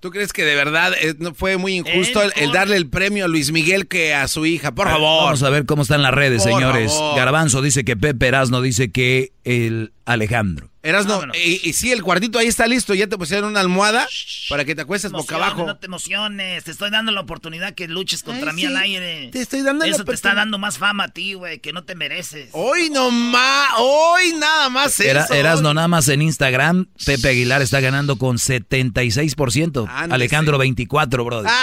¿Tú 0.00 0.10
crees 0.10 0.32
que 0.32 0.44
de 0.44 0.54
verdad 0.54 0.92
eh, 1.00 1.14
no 1.18 1.34
fue 1.34 1.56
muy 1.56 1.74
injusto 1.74 2.20
el, 2.22 2.52
darle 2.52 2.76
el 2.76 2.88
premio 2.88 3.24
a 3.24 3.28
Luis 3.28 3.50
Miguel 3.50 3.88
que 3.88 4.14
a 4.14 4.28
su 4.28 4.44
hija? 4.44 4.74
Por 4.74 4.88
favor. 4.88 5.24
Vamos 5.24 5.42
a 5.42 5.50
ver 5.50 5.64
cómo 5.64 5.82
están 5.82 6.02
las 6.02 6.12
redes, 6.12 6.42
Por 6.42 6.52
señores. 6.52 6.92
favor. 6.92 7.16
Garbanzo 7.16 7.62
dice 7.62 7.84
que 7.84 7.96
Pepe 7.96 8.28
Erasno 8.28 8.60
dice 8.60 8.90
que 8.92 9.32
el 9.44 9.92
Alejandro. 10.04 10.70
Erasno, 10.86 11.20
y, 11.34 11.68
y 11.68 11.72
sí, 11.72 11.90
el 11.90 12.02
cuartito 12.02 12.38
ahí 12.38 12.46
está 12.46 12.66
listo. 12.66 12.94
Ya 12.94 13.06
te 13.06 13.18
pusieron 13.18 13.50
una 13.50 13.60
almohada 13.60 14.06
para 14.48 14.64
que 14.64 14.74
te 14.74 14.82
acuestes 14.82 15.10
boca 15.10 15.34
abajo. 15.36 15.66
No 15.66 15.76
te 15.76 15.86
emociones, 15.86 16.64
te 16.64 16.70
estoy 16.70 16.90
dando 16.90 17.12
la 17.12 17.20
oportunidad 17.20 17.74
que 17.74 17.88
luches 17.88 18.22
contra 18.22 18.50
Ay, 18.50 18.56
mí 18.56 18.62
sí, 18.62 18.66
al 18.68 18.76
aire. 18.76 19.28
te 19.32 19.40
estoy 19.40 19.62
dando 19.62 19.84
la 19.84 19.90
Eso 19.90 20.04
te 20.04 20.14
está 20.14 20.34
dando 20.34 20.58
más 20.58 20.78
fama 20.78 21.04
a 21.04 21.08
ti, 21.08 21.34
güey, 21.34 21.58
que 21.58 21.72
no 21.72 21.84
te 21.84 21.94
mereces. 21.94 22.50
Hoy 22.52 22.90
no 22.90 23.10
más, 23.10 23.70
hoy 23.78 24.32
nada 24.34 24.68
más 24.68 24.98
Era, 25.00 25.24
eso. 25.24 25.34
Erasno 25.34 25.74
nada 25.74 25.88
más 25.88 26.08
en 26.08 26.22
Instagram. 26.22 26.86
Pepe 27.04 27.30
Aguilar 27.30 27.62
está 27.62 27.80
ganando 27.80 28.16
con 28.16 28.36
76%. 28.36 29.86
Ándese. 29.88 30.14
Alejandro 30.14 30.58
24, 30.58 31.24
brother. 31.24 31.50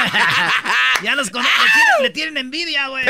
Ya 1.02 1.14
los 1.14 1.30
conozco, 1.30 1.50
le 1.62 1.70
tienen, 1.70 2.02
le 2.02 2.10
tienen 2.10 2.36
envidia, 2.36 2.88
güey. 2.88 3.04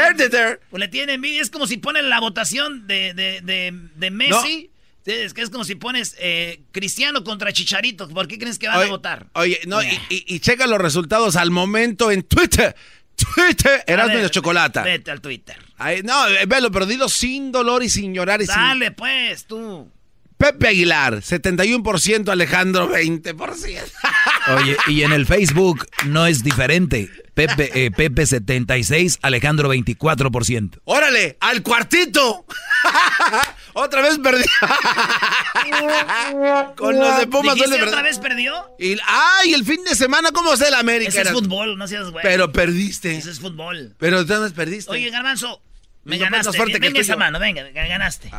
Pues 0.70 0.80
le 0.80 0.88
tienen 0.88 1.16
envidia, 1.16 1.42
es 1.42 1.50
como 1.50 1.66
si 1.66 1.76
ponen 1.76 2.08
la 2.08 2.20
votación 2.20 2.86
de, 2.86 3.14
de, 3.14 3.40
de, 3.40 3.74
de 3.96 4.10
Messi. 4.10 4.70
Es 5.10 5.34
que 5.34 5.42
es 5.42 5.50
como 5.50 5.64
si 5.64 5.74
pones 5.74 6.16
eh, 6.18 6.62
Cristiano 6.72 7.22
contra 7.24 7.52
Chicharito. 7.52 8.08
¿Por 8.08 8.28
qué 8.28 8.38
crees 8.38 8.58
que 8.58 8.68
van 8.68 8.78
Oye, 8.78 8.86
a 8.88 8.90
votar? 8.90 9.26
Oye, 9.34 9.60
no, 9.66 9.82
y, 9.82 9.86
y- 10.08 10.24
y 10.26 10.40
checa 10.40 10.66
los 10.66 10.78
resultados 10.80 11.36
al 11.36 11.50
momento 11.50 12.10
en 12.10 12.22
Twitter. 12.22 12.74
Twitter, 13.34 13.84
Erasmo 13.86 14.16
la 14.18 14.30
Chocolata. 14.30 14.82
Vete 14.82 15.10
al 15.10 15.20
Twitter. 15.20 15.56
Ay, 15.76 16.00
no, 16.02 16.26
eh, 16.28 16.46
velo, 16.46 16.70
pero 16.70 16.86
dilo 16.86 17.08
sin 17.08 17.52
dolor 17.52 17.82
y 17.82 17.88
sin 17.90 18.14
llorar 18.14 18.40
y 18.40 18.46
sin... 18.46 18.54
Dale, 18.54 18.92
pues, 18.92 19.44
tú. 19.44 19.90
Pepe 20.38 20.68
Aguilar, 20.68 21.16
71%, 21.16 22.28
Alejandro, 22.30 22.90
20%. 22.90 23.78
Oye, 24.56 24.74
y 24.86 25.02
en 25.02 25.12
el 25.12 25.26
Facebook 25.26 25.86
no 26.06 26.26
es 26.26 26.42
diferente. 26.42 27.10
Pepe, 27.34 27.70
eh, 27.84 27.90
Pepe 27.90 28.24
76, 28.24 29.18
Alejandro 29.20 29.70
24%. 29.72 30.80
¡Órale! 30.84 31.36
¡Al 31.40 31.62
cuartito! 31.62 32.46
Otra 33.74 34.02
vez 34.02 34.18
perdí. 34.18 34.44
Con 36.76 36.98
los 36.98 37.18
de 37.18 37.26
Pumas 37.26 37.54
¿Dijiste 37.54 37.82
otra 37.82 38.02
vez 38.02 38.18
perdió? 38.18 38.70
Y, 38.78 38.96
¡Ay! 39.06 39.54
El 39.54 39.64
fin 39.64 39.82
de 39.84 39.94
semana, 39.94 40.30
¿cómo 40.32 40.54
es 40.54 40.60
el 40.60 40.74
América? 40.74 41.10
Ese 41.10 41.22
es 41.22 41.30
fútbol, 41.30 41.78
no 41.78 41.86
seas 41.86 42.10
güey. 42.10 42.22
Pero 42.22 42.52
perdiste. 42.52 43.16
Ese 43.16 43.30
es 43.30 43.40
fútbol. 43.40 43.94
Pero 43.98 44.20
entonces 44.20 44.52
perdiste. 44.52 44.90
Oye, 44.90 45.10
Garbanzo, 45.10 45.62
me 46.04 46.18
No, 46.18 46.24
ganaste. 46.24 46.58
que 46.58 46.78
venga 46.78 47.00
esa 47.00 47.16
mano, 47.16 47.38
venga, 47.38 47.62
me 47.62 47.88
ganaste. 47.88 48.30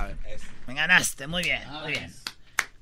Me 0.68 0.74
ganaste, 0.74 1.28
muy 1.28 1.44
bien, 1.44 1.62
muy 1.70 1.92
bien. 1.92 2.14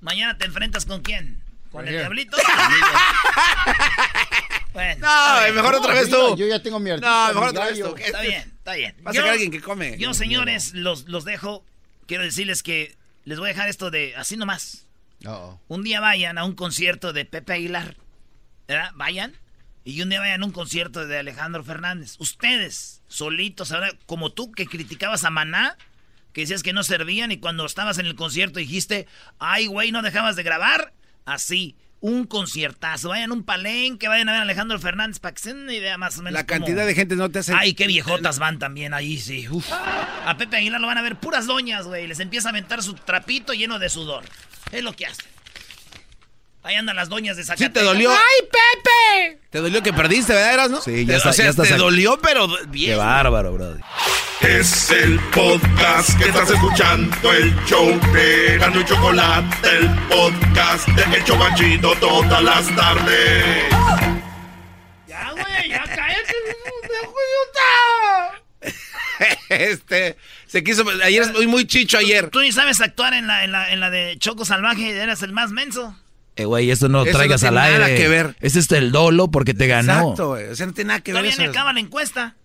Mañana 0.02 0.38
te 0.38 0.46
enfrentas 0.46 0.86
con 0.86 1.02
quién? 1.02 1.42
¿Con 1.72 1.88
el 1.88 1.94
diablito? 1.94 2.36
bueno, 4.74 5.08
No, 5.08 5.54
mejor 5.54 5.76
otra 5.76 5.94
vez 5.94 6.10
tú. 6.10 6.36
Yo 6.36 6.48
ya 6.48 6.62
tengo 6.62 6.80
mi 6.80 6.90
artista. 6.90 7.28
No, 7.28 7.34
mejor 7.34 7.50
otra 7.50 7.66
vez 7.66 7.80
tú. 7.80 7.96
Está 7.96 8.22
bien, 8.22 8.54
está 8.58 8.74
bien. 8.74 8.96
Va 9.06 9.12
a 9.12 9.14
sacar 9.14 9.30
alguien 9.32 9.52
que 9.52 9.62
come. 9.62 9.98
Yo, 9.98 10.14
señores, 10.14 10.74
los, 10.74 11.08
los 11.08 11.26
dejo. 11.26 11.64
Quiero 12.10 12.24
decirles 12.24 12.64
que 12.64 12.98
les 13.24 13.38
voy 13.38 13.50
a 13.50 13.54
dejar 13.54 13.70
esto 13.70 13.92
de 13.92 14.16
así 14.16 14.36
nomás. 14.36 14.88
Un 15.68 15.84
día 15.84 16.00
vayan 16.00 16.40
a 16.40 16.44
un 16.44 16.56
concierto 16.56 17.14
de 17.14 17.24
Pepe 17.24 17.54
Aguilar. 17.54 17.98
¿Verdad? 18.68 18.90
Vayan. 18.96 19.36
Y 19.86 20.02
un 20.02 20.10
día 20.10 20.20
vayan 20.20 20.42
a 20.42 20.46
un 20.48 20.52
concierto 20.52 21.06
de 21.06 21.20
Alejandro 21.20 21.64
Fernández. 21.64 22.16
Ustedes, 22.18 23.04
solitos, 23.08 23.72
ahora, 23.72 23.92
como 24.08 24.32
tú 24.32 24.52
que 24.52 24.66
criticabas 24.66 25.24
a 25.24 25.30
Maná, 25.30 25.78
que 26.34 26.42
decías 26.42 26.64
que 26.64 26.74
no 26.74 26.82
servían 26.82 27.32
y 27.32 27.38
cuando 27.38 27.64
estabas 27.64 28.00
en 28.00 28.08
el 28.08 28.16
concierto 28.16 28.58
dijiste, 28.58 29.06
ay, 29.38 29.68
güey, 29.68 29.92
no 29.92 30.02
dejabas 30.02 30.36
de 30.36 30.42
grabar. 30.42 30.94
Así, 31.26 31.76
un 32.02 32.26
conciertazo. 32.26 33.10
Vayan 33.10 33.32
a 33.32 33.34
un 33.34 33.44
palenque, 33.44 34.08
vayan 34.08 34.30
a 34.30 34.32
ver 34.34 34.40
a 34.40 34.44
Alejandro 34.44 34.80
Fernández 34.80 35.20
para 35.20 35.34
que 35.34 35.42
se 35.42 35.50
den 35.54 35.64
una 35.64 35.74
idea 35.74 35.98
más 35.98 36.18
o 36.18 36.22
menos. 36.22 36.34
La 36.34 36.46
cómo- 36.46 36.60
cantidad 36.66 36.86
de 36.86 36.96
gente 36.96 37.16
no 37.16 37.30
te 37.30 37.40
hace... 37.40 37.54
Ay, 37.54 37.74
qué 37.74 37.88
viejotas 37.88 38.40
van 38.40 38.58
también 38.60 38.94
ahí, 38.94 39.18
sí. 39.20 39.48
Uf. 39.50 39.66
A 39.72 40.36
Pepe 40.38 40.58
Aguilar 40.58 40.80
lo 40.80 40.88
van 40.88 40.98
a 40.98 41.02
ver 41.02 41.16
puras 41.18 41.46
doñas, 41.48 41.86
güey. 41.88 42.08
Les 42.08 42.20
empieza 42.20 42.50
a 42.50 42.52
aventar 42.52 42.82
su 42.84 42.94
trapito 42.94 43.54
lleno 43.54 43.80
de 43.80 43.90
sudor. 43.90 44.24
Es 44.72 44.84
lo 44.84 44.94
que 44.94 45.06
hace. 45.08 45.24
Ahí 46.64 46.76
andan 46.76 46.96
las 46.98 47.08
doñas 47.10 47.38
de 47.38 47.44
Zacatecas. 47.44 47.74
te 47.74 47.82
dolió. 47.84 48.12
¡Ay, 48.12 48.18
Pepe! 48.52 49.40
Te 49.50 49.60
dolió 49.60 49.82
que 49.82 49.94
perdiste, 49.94 50.34
¿verdad, 50.34 50.54
Erasno? 50.54 50.82
Sí, 50.82 51.06
ya 51.06 51.14
Te- 51.14 51.16
está- 51.18 51.30
o 51.30 51.34
sea, 51.34 51.46
ya 51.46 51.50
está 51.52 51.64
te 51.64 51.70
sac- 51.70 51.78
dolió, 51.78 52.20
pero 52.22 52.48
bien. 52.68 52.92
Qué 52.92 52.96
bárbaro, 52.96 53.54
brother. 53.54 53.82
Es 54.42 54.90
el 54.92 55.20
podcast 55.32 56.18
que 56.18 56.30
estás 56.30 56.50
escuchando, 56.50 57.34
el 57.34 57.54
show 57.66 57.88
de 58.14 58.58
Gano 58.58 58.80
y 58.80 58.86
Chocolate, 58.86 59.58
el 59.78 59.90
podcast 60.08 60.88
de 60.88 61.18
El 61.18 61.24
Chobachito 61.26 61.92
todas 62.00 62.42
las 62.42 62.74
tardes. 62.76 63.66
Ya, 65.08 65.32
güey, 65.32 65.70
ya 65.70 65.84
cállate. 65.84 66.34
este, 69.50 70.16
se 70.48 70.64
quiso... 70.64 70.86
Ayer 71.04 71.24
es 71.24 71.34
muy, 71.34 71.48
muy 71.48 71.68
chicho 71.68 71.98
ayer. 71.98 72.30
Tú 72.30 72.40
ni 72.40 72.52
sabes 72.54 72.80
actuar 72.80 73.14
en 73.14 73.28
la, 73.28 73.44
en 73.44 73.52
la, 73.52 73.72
en 73.74 73.80
la 73.82 73.90
de 73.90 74.16
Choco 74.20 74.46
Salvaje. 74.46 74.90
Eras 74.98 75.22
el 75.22 75.34
más 75.34 75.52
menso. 75.52 75.98
Eh, 76.38 76.46
güey, 76.46 76.72
esto 76.72 76.88
no 76.88 77.04
Eso 77.04 77.12
traigas 77.18 77.42
no 77.44 77.50
al 77.50 77.54
tiene 77.56 77.68
aire. 77.68 77.80
nada 77.80 77.96
que 77.96 78.08
ver. 78.08 78.36
Este 78.40 78.60
es 78.60 78.72
el 78.72 78.94
dolo 78.94 79.30
porque 79.30 79.54
te 79.54 79.68
ganó. 79.68 79.92
Exacto, 80.02 80.28
güey. 80.30 80.48
O 80.48 80.56
sea, 80.56 80.66
no 80.68 80.74
tiene 80.74 80.88
nada 80.90 81.02
que 81.02 81.12
ver 81.12 81.22
Todavía 81.24 81.32
eso. 81.34 81.42
ni 81.42 81.48
acaba 81.50 81.74
la 81.74 81.82
encuesta. 81.82 82.36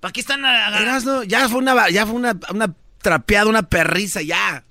¿Para 0.00 0.12
qué 0.12 0.20
están 0.20 0.44
agarrando? 0.44 1.22
Ya 1.24 1.48
fue 1.48 1.58
una, 1.58 1.88
ya 1.90 2.06
fue 2.06 2.14
una, 2.16 2.38
una 2.52 2.74
trapeada, 3.00 3.46
una 3.48 3.62
perriza, 3.62 4.22
ya. 4.22 4.64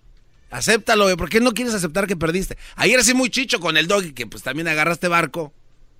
Acéptalo, 0.52 1.06
güey. 1.06 1.16
¿Por 1.18 1.30
qué 1.30 1.40
no 1.42 1.54
quieres 1.54 1.74
aceptar 1.74 2.08
que 2.08 2.16
perdiste? 2.16 2.58
Ayer 2.76 3.04
sí 3.04 3.14
muy 3.14 3.30
chicho 3.30 3.60
con 3.60 3.76
el 3.78 3.88
doggy, 3.88 4.14
que 4.14 4.28
pues 4.28 4.44
también 4.44 4.68
agarraste 4.68 5.08
barco. 5.08 5.54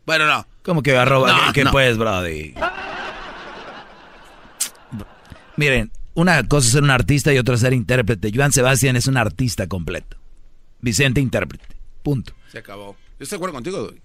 Bueno, 0.06 0.28
no. 0.28 0.48
¿Cómo 0.64 0.82
que 0.84 0.96
arroba? 0.96 1.28
No, 1.48 1.54
¿Qué 1.54 1.64
no. 1.64 1.72
pues, 1.72 1.98
brody? 1.98 2.54
Miren, 5.58 5.92
una 6.14 6.48
cosa 6.48 6.68
es 6.68 6.74
ser 6.74 6.84
un 6.84 6.92
artista 6.92 7.34
y 7.34 7.38
otra 7.38 7.56
es 7.56 7.62
ser 7.62 7.74
intérprete. 7.74 8.32
Joan 8.34 8.52
Sebastián 8.52 8.96
es 8.96 9.08
un 9.08 9.18
artista 9.18 9.68
completo. 9.68 10.18
Vicente, 10.82 11.22
intérprete. 11.22 11.66
Punto. 12.04 12.34
Se 12.52 12.60
acabó. 12.60 12.96
Yo 13.20 13.24
estoy 13.24 13.38
de 13.38 13.38
acuerdo 13.38 13.54
contigo, 13.56 13.78
doggy. 13.80 14.02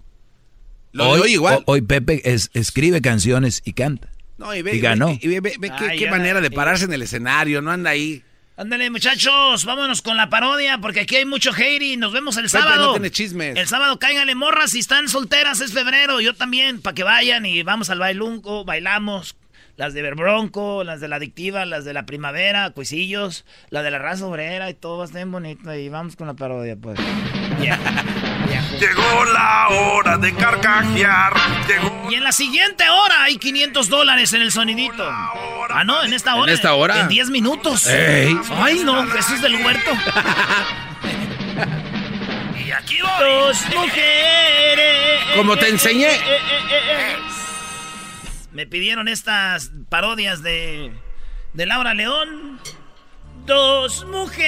Lo 0.93 1.09
hoy, 1.11 1.17
de 1.19 1.23
hoy 1.25 1.33
igual. 1.35 1.55
ho- 1.57 1.63
hoy 1.67 1.83
Pepe 1.83 2.23
es- 2.33 2.51
escribe 2.55 3.01
canciones 3.01 3.63
y 3.65 3.75
canta. 3.75 4.11
No, 4.41 4.55
y 4.55 4.63
ve, 4.63 4.75
Y 4.75 4.81
ganó. 4.81 5.11
y 5.21 5.29
ve- 5.29 5.41
ve- 5.41 5.55
ve 5.59 5.71
qué, 5.79 5.85
Ay, 5.91 5.99
qué 5.99 6.05
ya, 6.07 6.11
manera 6.11 6.41
de 6.41 6.51
pararse 6.51 6.87
en 6.87 6.93
el 6.95 7.03
escenario, 7.03 7.61
no 7.61 7.71
anda 7.71 7.91
ahí. 7.91 8.23
Ándale, 8.57 8.91
muchachos, 8.91 9.65
vámonos 9.65 10.03
con 10.03 10.17
la 10.17 10.29
parodia, 10.31 10.79
porque 10.79 11.01
aquí 11.01 11.17
hay 11.17 11.25
mucho 11.27 11.51
hate 11.55 11.83
y 11.83 11.97
nos 11.97 12.13
vemos 12.13 12.37
el 12.39 12.45
Pepe, 12.45 12.59
sábado. 12.59 12.87
no 12.87 12.93
tiene 12.93 13.11
chismes. 13.11 13.57
El 13.57 13.67
sábado 13.69 13.99
cáiganle 13.99 14.35
morras 14.35 14.71
si 14.73 14.79
están 14.81 15.09
solteras, 15.09 15.61
es 15.61 15.73
febrero, 15.73 16.21
yo 16.21 16.35
también, 16.35 16.81
para 16.81 16.95
que 16.95 17.03
vayan 17.03 17.45
y 17.47 17.63
vamos 17.63 17.91
al 17.91 17.99
bailunco, 17.99 18.65
bailamos. 18.65 19.37
Las 19.77 19.95
de 19.95 20.03
Berbronco, 20.03 20.85
las 20.85 21.01
de 21.01 21.09
la 21.09 21.17
adictiva, 21.17 21.65
las 21.65 21.87
de 21.87 21.95
la 21.95 22.05
primavera, 22.05 22.69
cuisillos, 22.71 23.47
la 23.71 23.83
de 23.83 23.91
la 23.91 23.99
raza 23.99 24.27
obrera 24.27 24.69
y 24.69 24.75
todo 24.75 24.99
va 24.99 25.05
a 25.05 25.07
estar 25.07 25.21
bien 25.21 25.33
bonito. 25.33 25.75
Y 25.75 25.89
vamos 25.89 26.17
con 26.17 26.27
la 26.27 26.35
parodia, 26.35 26.77
pues. 26.77 26.99
Llegó 28.79 29.25
la 29.27 29.69
hora 29.69 30.17
de 30.17 30.35
carcajear. 30.35 31.33
Llegó 31.69 32.09
Y 32.11 32.15
en 32.15 32.25
la 32.25 32.33
siguiente 32.33 32.89
hora 32.89 33.25
hay 33.25 33.37
500 33.39 33.89
dólares 33.89 34.33
en 34.33 34.43
el 34.43 34.51
sonidito. 34.53 35.07
Ah, 35.09 35.83
no, 35.85 36.03
en 36.03 36.13
esta 36.13 36.35
hora. 36.35 36.51
¿En 36.51 36.55
esta 36.57 36.75
hora? 36.75 37.01
En 37.01 37.09
10 37.09 37.31
minutos. 37.31 37.87
Ey. 37.87 38.37
Ay, 38.57 38.83
no, 38.85 39.07
Jesús 39.07 39.41
del 39.41 39.55
huerto. 39.57 39.91
y 42.67 42.71
aquí 42.73 42.99
voy. 43.01 43.11
Dos 43.21 43.59
mujeres. 43.75 45.21
Como 45.37 45.57
te 45.57 45.69
enseñé. 45.69 46.09
Eh, 46.09 46.17
eh, 46.17 46.81
eh. 46.91 47.17
Me 48.53 48.67
pidieron 48.67 49.07
estas 49.09 49.71
parodias 49.89 50.43
de, 50.43 50.93
de 51.53 51.67
Laura 51.67 51.95
León. 51.95 52.61
Dos 53.51 54.05
mujeres. 54.05 54.47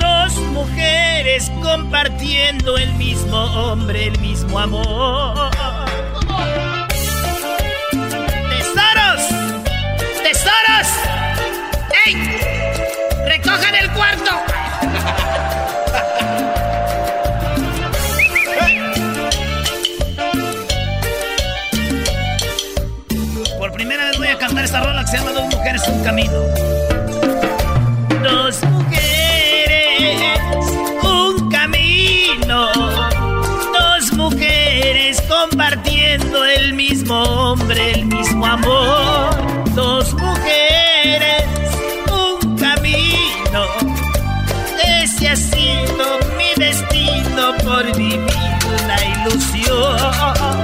Dos 0.00 0.34
mujeres 0.50 1.52
compartiendo 1.62 2.76
el 2.76 2.92
mismo 2.94 3.36
hombre, 3.36 4.06
el 4.08 4.18
mismo 4.18 4.58
amor. 4.58 5.52
¡Tesoros! 8.50 9.28
¡Tesoros! 10.24 10.88
¡Ey! 12.04 12.16
¡Recojan 13.28 13.76
el 13.76 13.92
cuarto! 13.92 14.51
Rola 24.80 25.04
que 25.04 25.10
se 25.10 25.18
llama 25.18 25.32
Dos 25.32 25.54
mujeres, 25.54 25.88
un 25.88 26.04
camino. 26.04 26.32
Dos 28.22 28.62
mujeres, 28.64 30.22
un 31.02 31.50
camino. 31.50 32.70
Dos 33.78 34.12
mujeres 34.14 35.22
compartiendo 35.22 36.44
el 36.44 36.74
mismo 36.74 37.22
hombre, 37.22 37.92
el 37.92 38.06
mismo 38.06 38.46
amor. 38.46 39.30
Dos 39.74 40.14
mujeres, 40.14 41.44
un 42.10 42.56
camino. 42.56 43.66
Ese 45.02 45.28
ha 45.28 45.36
sido 45.36 46.18
mi 46.38 46.54
destino 46.56 47.54
por 47.64 47.84
vivir 47.96 48.20
una 48.82 48.96
ilusión. 49.04 50.61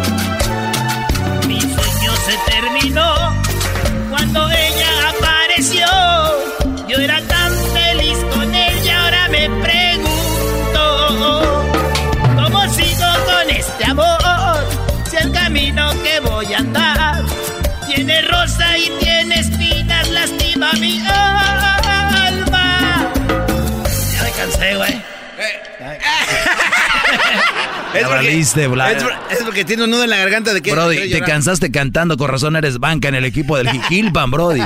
Valiste, 27.92 28.68
Bla- 28.68 28.92
es, 28.92 29.02
es 29.30 29.44
porque 29.44 29.64
tiene 29.64 29.84
un 29.84 29.90
nudo 29.90 30.04
en 30.04 30.10
la 30.10 30.16
garganta 30.16 30.52
de 30.54 30.60
que. 30.62 30.72
Brody, 30.72 31.10
te 31.10 31.20
cansaste 31.20 31.70
cantando, 31.70 32.16
con 32.16 32.28
razón 32.30 32.56
eres 32.56 32.78
banca 32.78 33.08
en 33.08 33.14
el 33.14 33.24
equipo 33.24 33.56
del 33.56 33.70
Jiquilpan, 33.70 34.30
Brody. 34.30 34.62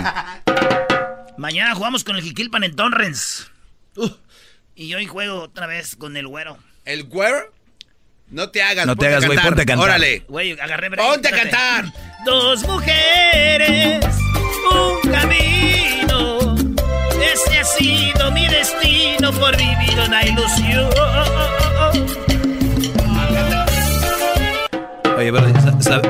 Mañana 1.39 1.75
jugamos 1.75 2.05
con 2.05 2.16
el 2.16 2.23
Jiquilpan 2.23 2.64
en 2.64 2.77
Torrens. 2.77 3.51
Uh, 3.97 4.09
y 4.75 4.95
hoy 4.95 5.07
juego 5.07 5.41
otra 5.43 5.66
vez 5.66 5.97
con 5.97 6.16
el 6.16 6.27
güero. 6.27 6.57
¿El 6.85 7.05
güero? 7.05 7.53
No 8.31 8.49
te 8.51 8.62
hagas, 8.62 8.87
No 8.87 8.97
te 8.97 9.07
hagas, 9.09 9.27
güey, 9.27 9.39
ponte 9.39 9.62
a 9.62 9.66
cantar. 9.66 9.85
Órale. 9.89 10.25
Güey, 10.29 10.53
agarré 10.59 10.89
break, 10.89 11.07
Ponte 11.07 11.29
a 11.29 11.31
cantar. 11.33 11.85
Dos 12.25 12.62
mujeres, 12.66 14.05
un 14.70 15.11
camino. 15.11 16.57
Ese 17.33 17.59
ha 17.59 17.64
sido 17.64 18.31
mi 18.33 18.47
destino 18.47 19.33
por 19.33 19.55
vivir 19.57 19.99
una 20.07 20.25
ilusión. 20.25 20.89
Oye, 25.16 25.32
sa- 25.80 26.02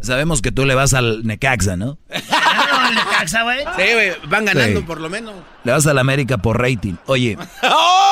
sabemos 0.00 0.42
que 0.42 0.52
tú 0.52 0.64
le 0.66 0.74
vas 0.74 0.94
al 0.94 1.26
Necaxa, 1.26 1.76
¿no? 1.76 1.98
¿Ganaron 2.08 2.86
el 2.88 2.94
Necaxa, 2.94 3.42
güey? 3.42 3.58
Sí, 3.76 3.82
güey, 3.94 4.12
van 4.28 4.44
ganando 4.44 4.80
Sí. 4.80 4.86
por 4.86 5.00
lo 5.00 5.08
menos. 5.10 5.34
Le 5.64 5.72
vas 5.72 5.86
al 5.86 5.98
América 5.98 6.38
por 6.38 6.60
rating. 6.60 6.94
Oye, 7.06 7.36
¡Oh! 7.62 8.04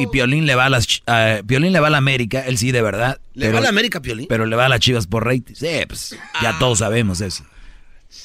y 0.00 0.06
Piolín 0.08 0.46
le 0.46 0.54
va 0.54 0.66
a 0.66 0.70
las 0.70 0.86
a- 1.06 1.40
Piolín 1.46 1.72
le 1.72 1.80
va 1.80 1.88
a 1.88 1.90
la 1.90 1.98
América, 1.98 2.40
él 2.46 2.58
sí 2.58 2.72
de 2.72 2.82
verdad. 2.82 3.18
¿Le 3.34 3.46
pero- 3.46 3.54
va 3.54 3.58
a 3.60 3.62
la 3.62 3.68
América, 3.68 4.00
Piolín? 4.00 4.26
Pero 4.28 4.46
le 4.46 4.56
va 4.56 4.66
a 4.66 4.68
las 4.68 4.80
Chivas 4.80 5.06
por 5.06 5.24
rating. 5.24 5.54
Sí, 5.54 5.68
pues 5.88 6.16
ya 6.42 6.58
todos 6.58 6.78
sabemos 6.80 7.20
eso. 7.20 7.44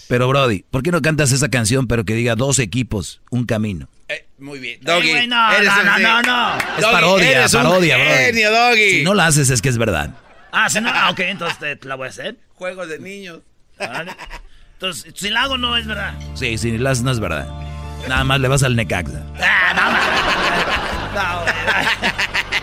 Pero 0.07 0.27
Brody, 0.27 0.65
¿por 0.69 0.83
qué 0.83 0.91
no 0.91 1.01
cantas 1.01 1.31
esa 1.31 1.49
canción 1.49 1.87
pero 1.87 2.03
que 2.05 2.13
diga 2.15 2.35
dos 2.35 2.59
equipos, 2.59 3.21
un 3.31 3.45
camino? 3.45 3.87
Eh, 4.07 4.25
muy 4.39 4.59
bien. 4.59 4.79
Doggy. 4.81 5.27
no, 5.27 5.51
eres 5.51 5.67
no, 5.73 5.79
un- 5.81 5.85
no, 5.85 5.97
no, 5.99 6.21
no. 6.21 6.57
Es 6.57 6.81
Doggy, 6.81 6.93
parodia, 6.93 7.31
eres 7.31 7.53
un 7.53 7.63
parodia, 7.63 7.97
Brody. 7.97 8.09
genio, 8.11 8.51
Doggy. 8.51 8.89
Si 8.91 9.03
no 9.03 9.13
la 9.13 9.25
haces 9.27 9.49
es 9.49 9.61
que 9.61 9.69
es 9.69 9.77
verdad. 9.77 10.11
Ah, 10.51 10.69
si 10.69 10.81
no, 10.81 10.89
ah, 10.93 11.09
ok, 11.11 11.19
entonces 11.21 11.57
te- 11.59 11.87
la 11.87 11.95
voy 11.95 12.07
a 12.07 12.09
hacer. 12.09 12.37
Juegos 12.55 12.87
de 12.89 12.99
niños. 12.99 13.39
Vale. 13.77 14.11
Entonces, 14.73 15.13
si 15.15 15.29
la 15.29 15.43
hago, 15.43 15.57
no 15.57 15.75
es 15.77 15.85
verdad. 15.85 16.13
Sí, 16.35 16.57
si 16.57 16.77
la 16.77 16.91
haces 16.91 17.03
no 17.03 17.11
es 17.11 17.19
verdad. 17.19 17.47
Nada 18.07 18.23
más 18.23 18.39
le 18.39 18.47
vas 18.47 18.63
al 18.63 18.75
Necaxa. 18.75 19.21
Ah, 19.41 19.73
no, 19.75 19.91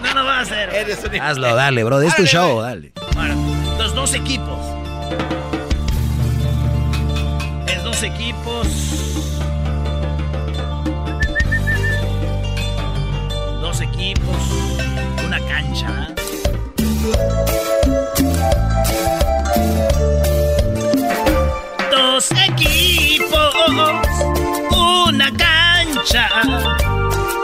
no, 0.02 0.08
no, 0.08 0.14
no 0.14 0.24
va 0.24 0.38
a 0.38 0.40
hacer. 0.40 0.70
Eres 0.74 0.98
un 1.04 1.20
Hazlo, 1.20 1.54
dale, 1.54 1.84
Brody, 1.84 2.06
es 2.06 2.16
tu 2.16 2.22
Órale, 2.22 2.32
show, 2.32 2.54
güey. 2.54 2.66
dale. 2.66 2.92
Bueno, 3.14 3.76
los 3.78 3.94
dos 3.94 4.14
equipos. 4.14 4.58
Es 7.68 7.82
dos 7.84 8.02
equipos. 8.02 8.55
Equipos. 14.26 15.24
Una 15.24 15.40
cancha. 15.40 16.08
Dos 21.90 22.30
equipos. 22.32 23.54
Una 25.08 25.30
cancha. 25.32 26.28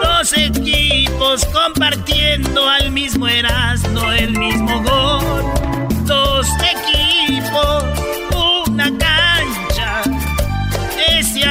Dos 0.03 0.33
equipos 0.37 1.45
compartiendo 1.47 2.69
al 2.69 2.91
mismo 2.91 3.29
Erasmo 3.29 4.11
el 4.13 4.37
mismo 4.39 4.83
gol. 4.83 5.45
Dos 6.05 6.47
equipos, 6.59 7.85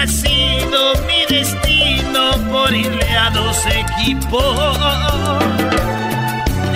Ha 0.02 0.08
sido 0.08 0.96
mi 1.06 1.26
destino 1.30 2.32
por 2.52 2.74
irle 2.74 3.08
a 3.12 3.30
dos 3.30 3.56
equipos. 3.68 4.80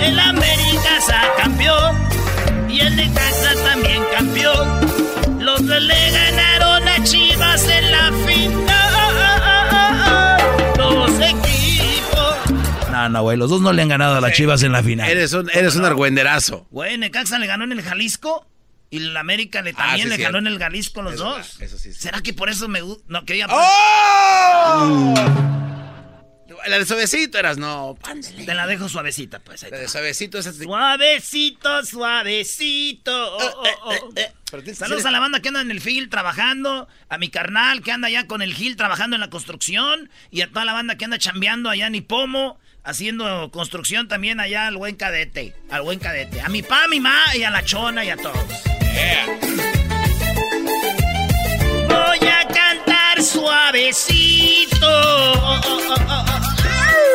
El 0.00 0.16
América 0.20 1.00
se 1.00 1.42
campeón 1.42 1.96
y 2.70 2.78
el 2.78 2.94
Necaxa 2.94 3.54
también 3.64 4.00
campeón. 4.16 4.68
Los 5.40 5.66
dos 5.66 5.82
le 5.82 6.10
ganaron 6.12 6.86
a 6.86 7.02
Chivas 7.02 7.68
en 7.68 7.90
la 7.90 8.12
final. 8.28 8.76
Dos 10.76 11.10
equipos. 11.20 12.36
No, 12.92 13.08
no, 13.08 13.22
güey, 13.22 13.36
los 13.36 13.50
dos 13.50 13.60
no 13.60 13.72
le 13.72 13.82
han 13.82 13.88
ganado 13.88 14.14
a 14.14 14.20
las 14.20 14.34
Chivas 14.34 14.62
en 14.62 14.70
la 14.70 14.84
final. 14.84 15.10
Eres 15.10 15.32
un, 15.32 15.50
eres 15.52 15.74
un 15.74 15.84
argüenderazo. 15.84 16.68
Güey, 16.70 16.96
Necaxa 16.96 17.40
le 17.40 17.48
ganó 17.48 17.64
en 17.64 17.72
el 17.72 17.82
Jalisco 17.82 18.46
y 18.90 18.98
el 18.98 19.16
América 19.16 19.62
le, 19.62 19.72
también 19.72 20.08
Ah, 20.08 20.12
sí, 20.12 20.16
le 20.18 20.22
ganó 20.24 20.38
en 20.38 20.46
el 20.46 20.58
Jalisco 20.58 21.02
los 21.02 21.14
Eso- 21.14 21.24
dos. 21.24 21.60
eso 21.60 21.78
sí, 21.78 21.92
sí. 21.92 22.00
¿Será 22.00 22.20
que 22.20 22.32
por 22.32 22.48
eso 22.48 22.68
me 22.68 22.80
gusta? 22.82 23.04
No, 23.08 23.24
quería... 23.24 23.46
¡Oh! 23.50 25.14
La 26.68 26.78
de 26.80 26.86
suavecito 26.86 27.38
eras, 27.38 27.58
no. 27.58 27.96
Pándale. 28.00 28.44
Te 28.44 28.54
la 28.54 28.66
dejo 28.66 28.88
suavecita, 28.88 29.38
pues. 29.40 29.62
ahí 29.62 29.70
La 29.70 29.78
de 29.78 29.88
suavecito 29.88 30.38
esa. 30.38 30.52
Suavecito, 30.52 31.84
suavecito. 31.84 33.36
Oh, 33.36 33.62
oh, 33.62 33.70
oh. 33.84 34.12
Pero 34.14 34.62
tienes 34.62 34.64
que 34.64 34.74
Saludos 34.74 35.04
a 35.06 35.10
la 35.12 35.20
banda 35.20 35.40
que 35.40 35.48
anda 35.48 35.60
en 35.60 35.70
el 35.70 35.80
field 35.80 36.10
trabajando, 36.10 36.88
a 37.08 37.18
mi 37.18 37.28
carnal 37.30 37.82
que 37.82 37.92
anda 37.92 38.08
allá 38.08 38.26
con 38.26 38.42
el 38.42 38.52
Gil 38.54 38.76
trabajando 38.76 39.14
en 39.16 39.20
la 39.20 39.30
construcción 39.30 40.10
y 40.30 40.40
a 40.40 40.48
toda 40.48 40.64
la 40.64 40.72
banda 40.72 40.96
que 40.96 41.04
anda 41.04 41.18
chambeando 41.18 41.68
allá 41.70 41.86
en 41.86 41.94
Ipomo, 41.96 42.58
haciendo 42.84 43.50
construcción 43.52 44.08
también 44.08 44.40
allá 44.40 44.66
al 44.66 44.76
buen 44.76 44.96
cadete. 44.96 45.54
Al 45.70 45.82
buen 45.82 45.98
cadete. 46.00 46.40
A 46.40 46.48
mi 46.48 46.62
pa, 46.62 46.84
a 46.84 46.88
mi 46.88 46.98
ma 47.00 47.36
y 47.36 47.42
a 47.44 47.50
la 47.50 47.64
chona 47.64 48.04
y 48.04 48.10
a 48.10 48.16
todos. 48.16 48.36
Voy 51.88 52.28
a 52.28 52.46
cantar 52.48 53.22
suavecito. 53.22 54.92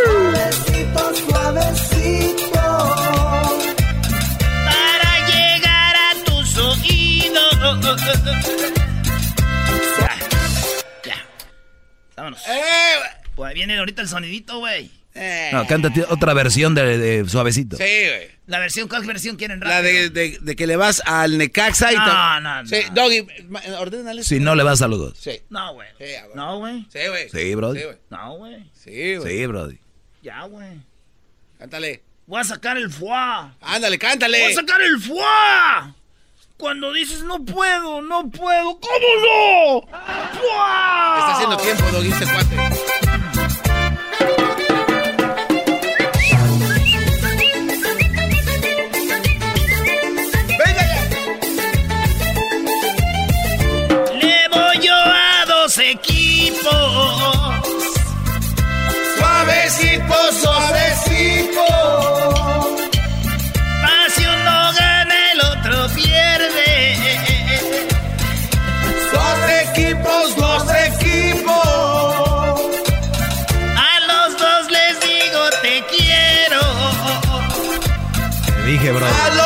Suavecito, 0.06 1.16
suavecito. 1.16 2.64
Para 4.66 5.12
llegar 5.28 5.96
a 5.96 6.14
tus 6.26 6.58
oídos. 6.58 7.80
Ya. 10.00 10.16
Ya. 11.06 11.18
Vámonos. 12.16 12.42
Pues 13.36 13.54
viene 13.54 13.78
ahorita 13.78 14.02
el 14.02 14.08
sonidito, 14.08 14.60
güey. 14.60 15.01
No, 15.52 15.68
cántate 15.68 16.04
otra 16.10 16.34
versión 16.34 16.74
de, 16.74 16.98
de 16.98 17.28
Suavecito. 17.30 17.76
Sí, 17.78 17.84
güey. 17.84 18.30
La 18.48 18.60
versión, 18.60 18.88
¿cuál 18.88 19.06
versión 19.06 19.36
quieren 19.36 19.60
La 19.60 19.82
rápido? 19.82 19.94
de, 19.94 20.10
de- 20.10 20.38
de 20.42 20.56
que 20.56 20.68
le 20.68 20.76
vas 20.76 21.02
al 21.06 21.38
Necaxa 21.38 21.92
y 21.92 21.96
No, 21.96 22.40
no, 22.42 22.64
no. 22.64 22.68
Sí, 22.70 22.78
Doggy, 22.94 23.28
ordénale. 23.80 24.24
Si 24.24 24.40
no 24.40 24.56
le 24.56 24.64
vas 24.64 24.82
a 24.82 24.88
los 24.88 25.00
dos. 25.00 25.18
Sí. 25.18 25.42
No, 25.50 25.74
güey. 25.74 25.88
Sí, 25.98 26.06
güey. 26.06 26.36
No, 26.36 26.58
güey. 26.60 26.86
Sí, 26.92 27.00
güey. 27.10 27.30
Sí, 27.30 27.56
Brody. 27.56 27.80
Sí, 27.80 27.86
güey. 27.86 27.98
No, 28.10 28.34
güey. 28.38 28.66
Sí, 28.74 29.16
güey. 29.18 29.38
Sí, 29.38 29.46
Brody. 29.46 29.78
Ya, 30.22 30.42
güey. 30.44 30.82
Cántale. 31.60 32.02
Voy 32.28 32.40
a 32.42 32.44
sacar 32.44 32.78
el 32.78 32.90
foie. 32.90 33.12
Ándale, 33.62 33.98
cántale. 34.00 34.42
Voy 34.44 34.52
a 34.54 34.56
sacar 34.56 34.82
el 34.82 35.00
foie. 35.00 35.94
Cuando 36.58 36.94
dices 36.94 37.24
no 37.24 37.44
puedo, 37.44 38.02
no 38.02 38.30
puedo, 38.30 38.80
¿cómo 38.80 39.08
no? 39.26 39.82
¡Fua! 39.88 41.16
Está 41.18 41.34
haciendo 41.34 41.58
tiempo, 41.58 41.84
Doggy, 41.92 42.10
este 42.12 42.26
cuate. 42.26 43.11
Suavecito, 59.92 60.32
suavecito. 60.42 61.66
Pa' 63.82 64.08
si 64.16 64.24
uno 64.26 64.72
gana, 64.80 65.16
el 65.34 65.40
otro 65.42 65.76
pierde. 65.96 66.70
Dos 69.12 69.40
equipos, 69.68 70.36
dos 70.38 70.64
equipos. 70.88 71.54
A 73.76 73.94
los 74.08 74.38
dos 74.38 74.72
les 74.72 75.00
digo 75.02 75.42
te 75.62 75.84
quiero. 75.92 76.62
Te 78.46 78.62
dije, 78.64 78.92
Brody. 78.92 79.41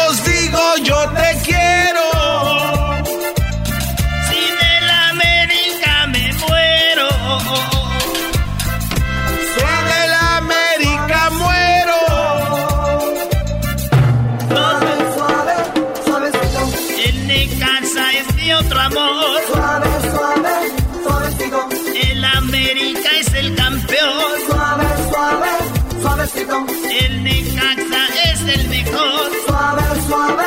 El 28.55 28.67
mejor. 28.69 29.31
Suave, 29.47 29.83
suave, 30.07 30.45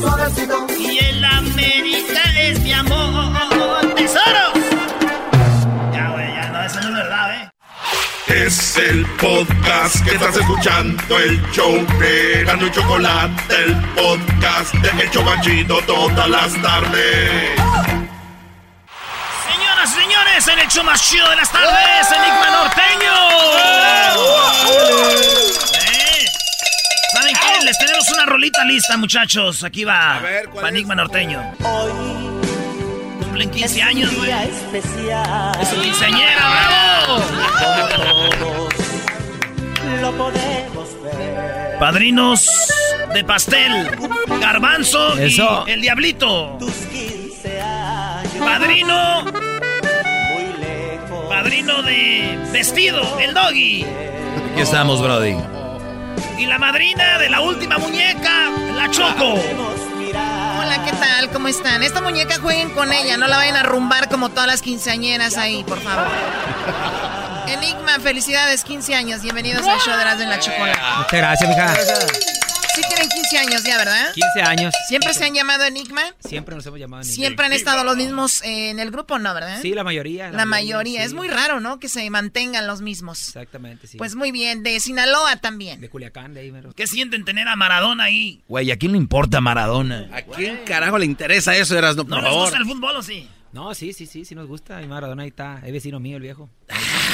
suavecito. 0.00 0.66
Y 0.78 0.98
el 0.98 1.24
América 1.24 2.22
es 2.38 2.60
mi 2.60 2.72
amor. 2.72 3.94
¡Tesoro! 3.94 4.52
Ya, 5.92 6.10
güey, 6.10 6.34
ya 6.34 6.48
no, 6.50 6.62
eso 6.62 6.80
no 6.80 6.88
es 6.88 6.94
verdad, 6.94 7.34
¿eh? 7.34 7.50
Es 8.28 8.76
el 8.76 9.06
podcast 9.16 10.04
que 10.04 10.14
estás 10.14 10.36
escuchando, 10.36 11.18
el 11.18 11.50
show 11.50 11.74
de 11.98 12.44
Gano 12.44 12.66
y 12.66 12.70
Chocolate, 12.70 13.54
el 13.64 13.74
podcast 13.94 14.74
de 14.74 15.02
El 15.02 15.10
Chobachito 15.10 15.80
todas 15.82 16.28
las 16.28 16.62
tardes. 16.62 17.56
Señoras 19.50 19.90
y 19.90 20.00
señores, 20.02 20.48
en 20.48 20.58
el 20.58 20.68
show 20.68 20.84
más 20.84 21.02
chido 21.02 21.28
de 21.30 21.36
las 21.36 21.50
tardes, 21.50 22.12
Enigma 22.12 22.50
Norteño. 22.50 23.12
Les 27.64 27.76
tenemos 27.78 28.08
una 28.14 28.24
rolita 28.26 28.64
lista, 28.64 28.96
muchachos. 28.96 29.64
Aquí 29.64 29.84
va. 29.84 30.16
A 30.16 30.20
ver, 30.20 30.48
¿cuál 30.48 30.62
Pa' 30.62 30.68
es? 30.68 30.74
Enigma 30.74 30.94
Norteño. 30.94 31.42
Hoy 31.64 31.90
Cumplen 33.20 33.50
15 33.50 33.82
años, 33.82 34.14
güey. 34.14 34.26
día 34.26 34.44
especial. 34.44 35.58
Es 35.60 35.68
su 35.68 35.80
quinceañera, 35.80 36.48
bravo. 36.48 37.22
Todos 37.98 38.74
lo 40.00 40.12
podemos 40.12 41.02
ver. 41.02 41.78
Padrinos 41.78 42.46
de 43.12 43.24
pastel, 43.24 43.90
garbanzo 44.40 45.14
Eso. 45.18 45.64
y 45.66 45.70
el 45.72 45.80
diablito. 45.82 46.56
Tus 46.58 46.72
15 46.72 47.60
años. 47.60 48.32
Padrino, 48.38 49.24
Muy 49.24 50.60
lejos. 50.60 51.26
padrino 51.28 51.82
de 51.82 52.38
vestido, 52.52 53.18
el 53.20 53.34
doggy. 53.34 53.84
Aquí 54.52 54.60
estamos, 54.62 55.02
Brody. 55.02 55.36
Y 56.38 56.46
la 56.46 56.58
madrina 56.58 57.18
de 57.18 57.28
la 57.28 57.40
última 57.40 57.78
muñeca, 57.78 58.50
la 58.74 58.90
Choco. 58.90 59.34
Hola, 59.34 60.84
¿qué 60.84 60.92
tal? 60.92 61.30
¿Cómo 61.30 61.48
están? 61.48 61.82
Esta 61.82 62.00
muñeca 62.00 62.38
jueguen 62.40 62.70
con 62.70 62.92
ella, 62.92 63.16
no 63.16 63.26
la 63.26 63.36
vayan 63.36 63.56
a 63.56 63.62
rumbar 63.62 64.08
como 64.08 64.28
todas 64.28 64.46
las 64.46 64.62
quinceañeras 64.62 65.36
ahí, 65.36 65.64
por 65.64 65.80
favor. 65.80 66.06
Enigma, 67.46 67.98
felicidades, 68.00 68.64
15 68.64 68.94
años. 68.94 69.22
Bienvenidos 69.22 69.66
al 69.66 69.80
show 69.80 69.96
de 69.96 70.04
las 70.04 70.18
de 70.18 70.26
la 70.26 70.38
chocolate. 70.38 70.78
Muchas 70.98 71.12
gracias, 71.12 71.48
mija. 71.48 72.37
Sí 72.78 72.84
tienen 72.88 73.08
15 73.08 73.38
años 73.38 73.64
ya, 73.64 73.76
¿verdad? 73.76 74.12
15 74.14 74.42
años. 74.42 74.74
¿Siempre 74.86 75.12
se 75.12 75.24
han 75.24 75.34
llamado 75.34 75.64
Enigma? 75.64 76.02
Siempre 76.20 76.54
nos 76.54 76.64
hemos 76.64 76.78
llamado 76.78 77.02
en 77.02 77.08
¿Siempre 77.08 77.46
han 77.46 77.52
estado 77.52 77.82
los 77.82 77.96
mismos 77.96 78.40
eh, 78.42 78.70
en 78.70 78.78
el 78.78 78.92
grupo, 78.92 79.18
no, 79.18 79.34
verdad? 79.34 79.58
Sí, 79.60 79.74
la 79.74 79.82
mayoría. 79.82 80.30
La 80.30 80.44
mayoría. 80.44 81.00
sí. 81.00 81.06
Es 81.06 81.12
muy 81.12 81.26
raro, 81.26 81.58
¿no? 81.58 81.80
Que 81.80 81.88
se 81.88 82.08
mantengan 82.08 82.68
los 82.68 82.80
mismos. 82.80 83.26
Exactamente, 83.26 83.88
sí. 83.88 83.98
Pues 83.98 84.14
muy 84.14 84.30
bien. 84.30 84.62
De 84.62 84.78
Sinaloa 84.78 85.36
también. 85.38 85.80
De 85.80 85.88
Culiacán, 85.90 86.34
de 86.34 86.40
ahí, 86.40 86.52
mero. 86.52 86.72
¿Qué 86.72 86.86
sienten 86.86 87.24
tener 87.24 87.48
a 87.48 87.56
Maradona 87.56 88.04
ahí? 88.04 88.42
Güey, 88.46 88.70
¿a 88.70 88.76
quién 88.76 88.92
le 88.92 88.98
importa 88.98 89.40
Maradona? 89.40 90.08
¿A 90.12 90.22
quién 90.22 90.58
carajo 90.64 90.98
le 90.98 91.04
interesa 91.06 91.56
eso, 91.56 91.76
Erasno? 91.76 92.04
¿No 92.04 92.10
Por 92.10 92.18
les 92.18 92.24
favor. 92.28 92.42
gusta 92.42 92.58
el 92.58 92.64
fútbol 92.64 92.96
o 92.96 93.02
sí? 93.02 93.28
No, 93.52 93.74
sí, 93.74 93.92
sí, 93.92 94.06
sí, 94.06 94.24
sí 94.24 94.34
nos 94.34 94.46
gusta. 94.46 94.78
Mi 94.78 94.86
Maradona 94.86 95.22
ahí 95.22 95.30
está. 95.30 95.60
Es 95.64 95.72
vecino 95.72 95.98
mío, 96.00 96.16
el 96.16 96.22
viejo. 96.22 96.50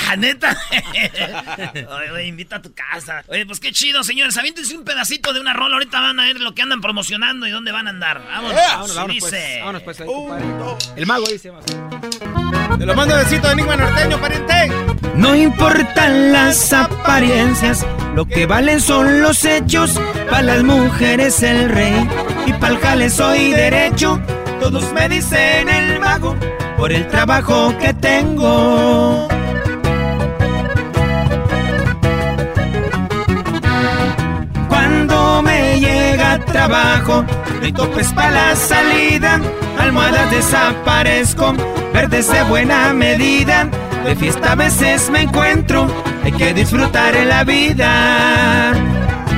Ah, 0.09 0.17
neta. 0.17 0.57
Oye, 2.13 2.27
invita 2.27 2.57
a 2.57 2.63
tu 2.63 2.75
casa. 2.75 3.23
Oye, 3.29 3.47
pues 3.47 3.61
qué 3.61 3.73
chido, 3.73 4.03
señores. 4.03 4.37
Aviéntense 4.37 4.77
un 4.77 4.85
pedacito 4.85 5.33
de 5.33 5.41
una 5.41 5.53
rola. 5.53 5.75
Ahorita 5.77 6.01
van 6.01 6.19
a 6.21 6.25
ver 6.25 6.41
lo 6.41 6.55
que 6.55 6.63
andan 6.63 6.81
promocionando 6.81 7.47
y 7.47 7.51
dónde 7.51 7.73
van 7.73 7.87
a 7.87 7.91
andar. 7.91 8.25
Vámonos. 8.27 8.57
Vámonos, 8.57 8.91
Sí 8.91 8.97
vámonos, 8.97 9.15
dice. 9.15 9.29
pues. 9.31 9.59
Vámonos, 9.61 9.83
pues, 9.83 10.01
ahí, 10.01 10.07
compadre. 10.07 10.47
El 10.97 11.07
mago 11.07 11.27
dice. 11.27 11.53
más. 11.53 11.65
Te 12.79 12.87
lo 12.87 12.95
mando 12.95 13.17
besito 13.17 13.47
de 13.47 13.53
Enigma 13.53 13.77
Norteño, 13.77 14.19
pariente. 14.21 14.71
No 15.15 15.35
importan 15.35 16.33
las 16.33 16.73
apariencias, 16.73 17.87
lo 18.15 18.27
que 18.27 18.47
valen 18.47 18.81
son 18.81 19.23
los 19.23 19.45
hechos. 19.45 19.99
Para 20.29 20.43
las 20.43 20.63
mujeres 20.65 21.43
el 21.43 21.69
rey 21.69 22.09
y 22.47 22.53
para 22.55 22.75
el 22.75 22.79
jale 22.79 23.11
soy 23.11 23.53
derecho. 23.53 24.21
Todos 24.61 24.93
me 24.93 25.09
dicen 25.09 25.69
el 25.69 26.01
mago 26.01 26.35
por 26.77 26.93
el 26.93 27.07
trabajo 27.09 27.73
que 27.79 27.95
tengo. 27.95 29.29
Cuando 34.69 35.43
me 35.43 35.79
llega 35.79 36.39
trabajo, 36.45 37.25
hay 37.63 37.73
topes 37.73 38.13
para 38.13 38.31
la 38.31 38.57
salida. 38.57 39.41
Almohadas 39.79 40.31
desaparezco, 40.31 41.55
verdes 41.95 42.31
de 42.31 42.43
buena 42.43 42.93
medida. 42.93 43.69
De 44.05 44.15
fiesta 44.17 44.53
a 44.53 44.55
veces 44.57 45.09
me 45.11 45.23
encuentro, 45.23 45.87
hay 46.25 46.33
que 46.33 46.53
disfrutar 46.53 47.15
en 47.15 47.29
la 47.29 47.45
vida. 47.45 48.75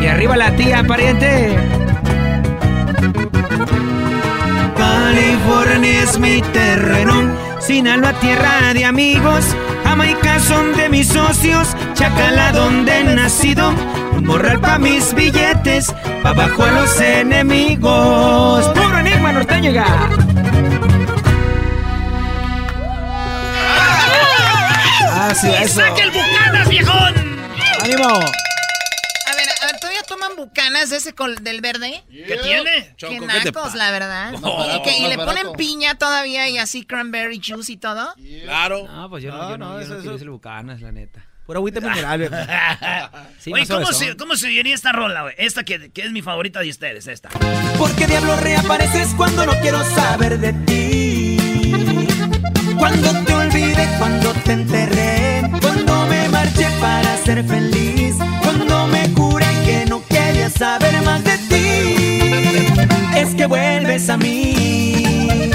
Y 0.02 0.06
arriba 0.06 0.36
la 0.36 0.50
tía, 0.56 0.82
pariente. 0.82 1.54
California 4.76 6.02
es 6.02 6.18
mi 6.18 6.42
terreno, 6.42 7.14
Sinaloa 7.60 8.12
tierra 8.14 8.74
de 8.74 8.84
amigos, 8.84 9.44
Jamaica 9.84 10.40
son 10.40 10.74
de 10.76 10.88
mis 10.88 11.08
socios, 11.08 11.76
Chacala 11.94 12.52
donde 12.52 13.00
he 13.00 13.04
nacido, 13.04 13.72
un 14.16 14.26
morral 14.26 14.60
pa' 14.60 14.78
mis 14.78 15.14
billetes, 15.14 15.94
pa' 16.22 16.30
abajo 16.30 16.64
a 16.64 16.72
los 16.72 17.00
enemigos. 17.00 18.66
Puro 18.68 18.98
enigma 18.98 19.32
norteño, 19.32 19.70
ya. 19.70 19.86
Ah, 25.28 25.34
sí, 25.34 25.48
¡Y 25.48 25.64
eso. 25.64 25.80
saque 25.80 26.02
el 26.02 26.10
Bucanas, 26.12 26.68
viejón! 26.68 27.14
¡Ánimo! 27.82 28.20
toman 30.06 30.36
bucanas 30.36 30.90
de 30.90 30.98
ese 30.98 31.14
del 31.40 31.60
verde? 31.60 32.04
¿Qué 32.08 32.38
tiene? 32.42 32.94
qué 32.96 33.20
nacos, 33.20 33.74
la 33.74 33.90
verdad. 33.90 34.32
¿Y, 34.32 35.08
le 35.08 35.16
ponen 35.16 35.52
piña 35.56 35.96
todavía 35.96 36.48
y 36.48 36.58
así 36.58 36.84
cranberry 36.84 37.40
juice 37.44 37.72
y 37.72 37.76
todo? 37.76 38.14
Claro. 38.44 38.86
No, 38.86 39.10
pues 39.10 39.24
yo 39.24 39.32
no, 39.32 39.50
yo 39.50 39.58
no, 39.58 39.82
yo 39.82 40.16
no, 40.16 40.32
bucanas, 40.32 40.80
la 40.80 40.92
neta. 40.92 41.26
Pura 41.44 41.58
agüita 41.58 41.80
mineral, 41.82 42.30
sí, 43.38 43.52
Oye, 43.52 43.66
¿cómo 43.66 43.92
se, 43.92 44.16
¿cómo 44.16 44.36
se 44.36 44.46
oiría 44.46 44.74
esta 44.74 44.92
rola, 44.92 45.22
güey? 45.22 45.34
Esta 45.38 45.64
que, 45.64 45.90
que, 45.92 46.02
es 46.02 46.10
mi 46.10 46.22
favorita 46.22 46.60
de 46.60 46.70
ustedes, 46.70 47.06
esta. 47.08 47.30
Porque 47.78 48.06
diablo 48.06 48.36
reapareces 48.36 49.14
cuando 49.16 49.44
no 49.44 49.52
quiero 49.60 49.82
saber 49.84 50.38
de 50.38 50.52
ti. 50.52 51.36
Cuando 52.78 53.24
te 53.24 53.35
olvidé, 53.56 53.88
cuando 53.98 54.32
te 54.32 54.52
enterré. 54.52 55.50
Cuando 55.60 56.06
me 56.06 56.28
marché 56.28 56.66
para 56.80 57.16
ser 57.18 57.44
feliz. 57.44 58.16
Cuando 58.42 58.86
me 58.88 59.08
juré 59.10 59.46
que 59.64 59.86
no 59.88 60.02
quería 60.06 60.50
saber 60.50 61.02
más 61.02 61.22
de 61.24 61.38
ti. 61.38 63.18
Es 63.18 63.34
que 63.34 63.46
vuelves 63.46 64.08
a 64.10 64.16
mí. 64.16 65.50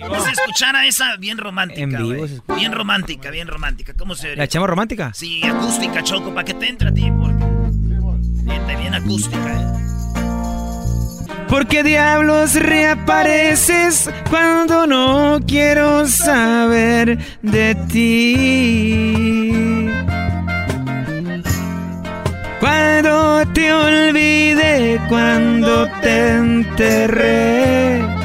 Vamos 0.00 0.26
a 0.26 0.30
escuchar 0.30 0.76
a 0.76 0.86
esa 0.86 1.16
bien 1.16 1.38
romántica. 1.38 1.82
En 1.82 1.90
vivo. 1.90 2.26
Bien 2.56 2.72
romántica, 2.72 3.30
bien 3.30 3.48
romántica. 3.48 3.94
¿Cómo 3.94 4.14
se 4.14 4.30
ve? 4.30 4.36
¿La 4.36 4.44
echamos 4.44 4.68
romántica? 4.68 5.12
Sí, 5.14 5.42
acústica, 5.44 6.02
Choco, 6.02 6.32
para 6.32 6.44
que 6.44 6.54
te 6.54 6.68
entre 6.68 6.88
a 6.88 6.94
ti. 6.94 7.10
Porque... 7.10 7.44
Bien, 8.44 8.66
bien 8.66 8.94
acústica, 8.94 9.36
eh. 9.38 9.97
¿Por 11.48 11.66
qué 11.66 11.82
diablos 11.82 12.54
reapareces 12.54 14.10
cuando 14.30 14.86
no 14.86 15.40
quiero 15.46 16.06
saber 16.06 17.18
de 17.42 17.74
ti? 17.90 19.88
Cuando 22.60 23.46
te 23.52 23.72
olvidé, 23.72 25.00
cuando 25.08 25.88
te 26.02 26.28
enterré 26.34 28.18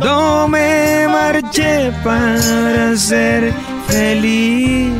cuando 0.00 0.48
me 0.48 1.06
marché 1.08 1.92
para 2.02 2.96
ser 2.96 3.52
feliz, 3.86 4.92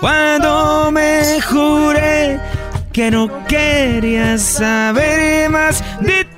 cuando 0.00 0.90
me 0.90 1.40
juré 1.40 2.40
que 2.92 3.10
no 3.10 3.28
quería 3.46 4.36
saber 4.38 5.48
más 5.50 5.82
de 6.00 6.24
ti, 6.24 6.35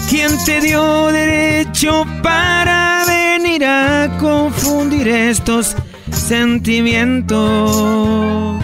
¿Quién 0.09 0.31
te 0.45 0.61
dio 0.61 1.07
derecho 1.07 2.05
para 2.21 3.03
venir 3.07 3.65
a 3.65 4.15
confundir 4.19 5.07
estos 5.07 5.75
sentimientos. 6.27 8.61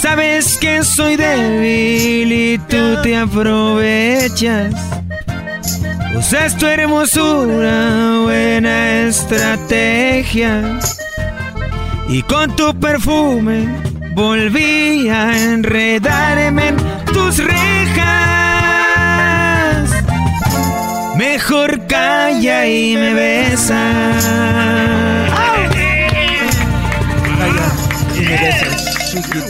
Sabes 0.00 0.56
que 0.58 0.82
soy 0.82 1.16
débil 1.16 2.32
y 2.32 2.58
tú 2.58 3.02
te 3.02 3.16
aprovechas. 3.16 4.74
Usas 6.16 6.56
tu 6.56 6.66
hermosura, 6.66 8.20
buena 8.22 9.02
estrategia. 9.06 10.78
Y 12.08 12.22
con 12.22 12.56
tu 12.56 12.74
perfume 12.78 13.68
volví 14.14 15.08
a 15.08 15.36
enredarme 15.52 16.68
en 16.68 16.76
tus 17.12 17.38
rejas. 17.38 18.08
Mejor 21.16 21.86
calla 21.86 22.66
y 22.66 22.96
me 22.96 23.14
besa. 23.14 23.82
y 28.16 28.20
me 28.20 28.36
besas. 28.36 28.88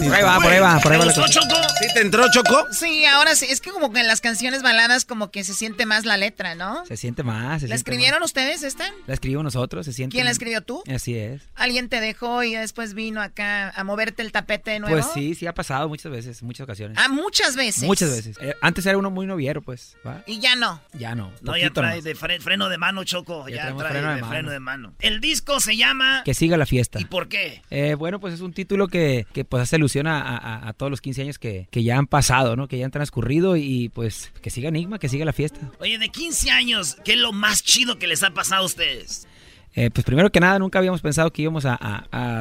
Por 0.04 0.14
ahí 0.14 0.22
va, 0.22 0.38
por 0.40 0.52
ahí 0.52 0.60
va, 0.60 0.78
por 0.80 0.92
ahí 0.92 0.98
va 0.98 1.04
la 1.04 1.14
cosa. 1.14 1.40
¿Sí 1.88 1.94
te 1.94 2.00
entró, 2.02 2.26
Choco? 2.30 2.66
Sí, 2.70 3.06
ahora 3.06 3.34
sí. 3.34 3.46
Es 3.48 3.62
que 3.62 3.70
como 3.70 3.90
que 3.92 4.00
en 4.00 4.06
las 4.06 4.20
canciones 4.20 4.62
baladas 4.62 5.06
como 5.06 5.30
que 5.30 5.42
se 5.42 5.54
siente 5.54 5.86
más 5.86 6.04
la 6.04 6.18
letra, 6.18 6.54
¿no? 6.54 6.84
Se 6.84 6.98
siente 6.98 7.22
más. 7.22 7.62
¿La 7.62 7.74
escribieron 7.74 8.22
ustedes 8.22 8.62
esta? 8.62 8.92
La 9.06 9.14
escribimos 9.14 9.44
nosotros, 9.44 9.86
se 9.86 9.94
siente. 9.94 10.14
¿Quién 10.14 10.26
la 10.26 10.30
escribió 10.30 10.60
tú? 10.60 10.82
Así 10.92 11.16
es. 11.16 11.42
¿Alguien 11.54 11.88
te 11.88 12.00
dejó 12.00 12.42
y 12.42 12.54
después 12.54 12.92
vino 12.92 13.22
acá 13.22 13.70
a 13.70 13.84
moverte 13.84 14.22
el 14.22 14.32
tapete 14.32 14.72
de 14.72 14.80
nuevo? 14.80 14.94
Pues 14.94 15.06
sí, 15.14 15.34
sí 15.34 15.46
ha 15.46 15.54
pasado 15.54 15.88
muchas 15.88 16.12
veces, 16.12 16.42
muchas 16.42 16.64
ocasiones. 16.64 16.98
Ah, 17.00 17.08
muchas 17.08 17.56
veces. 17.56 17.84
Muchas 17.84 18.10
veces. 18.10 18.36
Eh, 18.42 18.54
antes 18.60 18.84
era 18.84 18.98
uno 18.98 19.10
muy 19.10 19.26
noviero, 19.26 19.62
pues. 19.62 19.96
Y 20.26 20.40
ya 20.40 20.56
no. 20.56 20.82
Ya 20.92 21.14
no. 21.14 21.32
No, 21.40 21.56
ya 21.56 21.70
trae 21.70 22.02
de 22.02 22.14
freno 22.14 22.68
de 22.68 22.76
mano, 22.76 23.04
Choco. 23.04 23.48
Ya, 23.48 23.74
trae 23.74 23.90
freno 23.92 24.14
de, 24.14 24.24
freno 24.24 24.50
de 24.50 24.60
mano. 24.60 24.94
El 24.98 25.20
disco 25.20 25.58
se 25.60 25.76
llama... 25.78 26.22
Que 26.24 26.34
siga 26.34 26.58
la 26.58 26.66
fiesta. 26.66 27.00
¿Y 27.00 27.06
por 27.06 27.28
qué? 27.28 27.62
Eh, 27.70 27.94
bueno, 27.94 28.20
pues 28.20 28.34
es 28.34 28.40
un 28.40 28.52
título 28.52 28.88
que, 28.88 29.26
que 29.32 29.46
pues 29.46 29.62
hace 29.62 29.76
alusión 29.76 30.06
a, 30.06 30.68
a, 30.68 30.72
todos 30.74 30.90
los 30.90 31.00
15 31.00 31.22
años 31.22 31.38
que, 31.38 31.66
que 31.70 31.82
ya 31.88 31.96
han 31.96 32.06
pasado, 32.06 32.54
¿no? 32.54 32.68
Que 32.68 32.76
ya 32.76 32.84
han 32.84 32.90
transcurrido 32.90 33.56
y 33.56 33.88
pues 33.88 34.30
que 34.42 34.50
siga 34.50 34.68
Enigma, 34.68 34.98
que 34.98 35.08
siga 35.08 35.24
la 35.24 35.32
fiesta. 35.32 35.72
Oye, 35.80 35.98
de 35.98 36.10
15 36.10 36.50
años, 36.50 36.98
¿qué 37.02 37.14
es 37.14 37.18
lo 37.18 37.32
más 37.32 37.62
chido 37.62 37.98
que 37.98 38.06
les 38.06 38.22
ha 38.22 38.30
pasado 38.30 38.62
a 38.62 38.66
ustedes? 38.66 39.26
Eh, 39.74 39.90
pues 39.90 40.04
primero 40.04 40.30
que 40.30 40.40
nada, 40.40 40.58
nunca 40.58 40.78
habíamos 40.78 41.00
pensado 41.00 41.30
que 41.32 41.42
íbamos 41.42 41.64
a, 41.64 41.78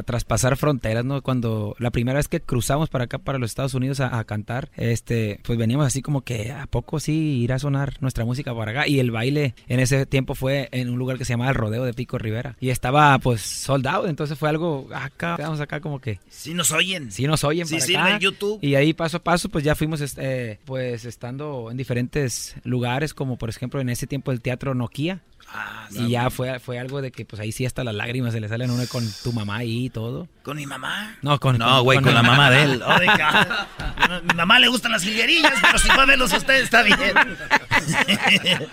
traspasar 0.05 0.57
fronteras, 0.57 1.05
¿no? 1.05 1.21
Cuando 1.21 1.75
la 1.79 1.91
primera 1.91 2.17
vez 2.17 2.27
que 2.27 2.41
cruzamos 2.41 2.89
para 2.89 3.05
acá, 3.05 3.17
para 3.17 3.37
los 3.37 3.51
Estados 3.51 3.73
Unidos 3.73 3.99
a, 3.99 4.23
cantar, 4.23 4.69
este, 4.75 5.39
pues 5.43 5.57
veníamos 5.57 5.85
así 5.85 6.01
como 6.01 6.21
que 6.21 6.51
a 6.51 6.67
poco 6.67 6.99
sí 6.99 7.39
irá 7.39 7.55
a 7.55 7.59
sonar 7.59 7.93
nuestra 8.01 8.25
música 8.25 8.53
para 8.55 8.71
acá. 8.71 8.87
Y 8.87 8.99
el 8.99 9.11
baile 9.11 9.55
en 9.67 9.79
ese 9.79 10.05
tiempo 10.05 10.35
fue 10.35 10.69
en 10.71 10.89
un 10.89 10.97
lugar 10.97 11.17
que 11.17 11.25
se 11.25 11.33
llamaba 11.33 11.51
el 11.51 11.55
Rodeo 11.55 11.83
de 11.83 11.93
Pico 11.93 12.17
Rivera. 12.17 12.55
Y 12.59 12.69
estaba 12.69 13.17
pues 13.19 13.41
soldado, 13.41 14.07
entonces 14.07 14.37
fue 14.37 14.49
algo 14.49 14.87
acá, 14.93 15.35
quedamos 15.37 15.59
acá 15.59 15.79
como 15.79 15.99
que... 15.99 16.19
Sí 16.29 16.53
nos 16.53 16.71
oyen. 16.71 17.11
Sí 17.11 17.27
nos 17.27 17.43
oyen. 17.43 17.67
Sí 17.67 17.79
sirve 17.81 18.11
en 18.11 18.19
YouTube. 18.19 18.59
Y 18.61 18.75
ahí 18.75 18.93
paso 18.93 19.17
a 19.17 19.23
paso 19.23 19.49
pues 19.49 19.63
ya 19.63 19.75
fuimos 19.75 20.01
este, 20.01 20.59
pues 20.65 21.05
estando 21.05 21.69
en 21.71 21.77
diferentes 21.77 22.55
lugares, 22.63 23.13
como 23.13 23.37
por 23.37 23.49
ejemplo 23.49 23.79
en 23.79 23.89
ese 23.89 24.07
tiempo 24.07 24.31
el 24.31 24.41
Teatro 24.41 24.73
Nokia. 24.73 25.21
Ah, 25.49 25.87
y 25.91 26.09
ya 26.09 26.29
fue, 26.29 26.59
fue 26.59 26.77
algo 26.77 27.01
de 27.01 27.11
que 27.11 27.25
pues 27.25 27.39
ahí 27.39 27.51
sí 27.51 27.65
hasta 27.65 27.83
las 27.83 27.95
lágrimas 27.95 28.33
se 28.33 28.39
le 28.39 28.49
salen 28.49 28.69
a 28.69 28.73
uno 28.73 28.83
con 28.87 29.09
tu 29.23 29.31
mamá 29.31 29.57
ahí 29.57 29.85
y 29.85 29.89
todo. 29.89 30.27
¿Con 30.43 30.57
mi 30.57 30.65
mamá? 30.65 31.15
No, 31.21 31.39
con 31.39 31.57
No, 31.57 31.81
güey, 31.83 32.01
con, 32.01 32.13
la 32.13 32.23
mamá 32.23 32.51
de 32.51 32.63
él. 32.63 32.83
Oh, 32.85 34.21
mi 34.23 34.35
mamá 34.35 34.59
le 34.59 34.67
gustan 34.67 34.91
las 34.91 35.03
jilguerillas, 35.03 35.53
pero 35.61 35.79
si 35.79 35.87
va 35.89 36.03
a 36.03 36.05
verlos 36.05 36.33
ustedes 36.33 36.63
está 36.63 36.83
bien. 36.83 36.99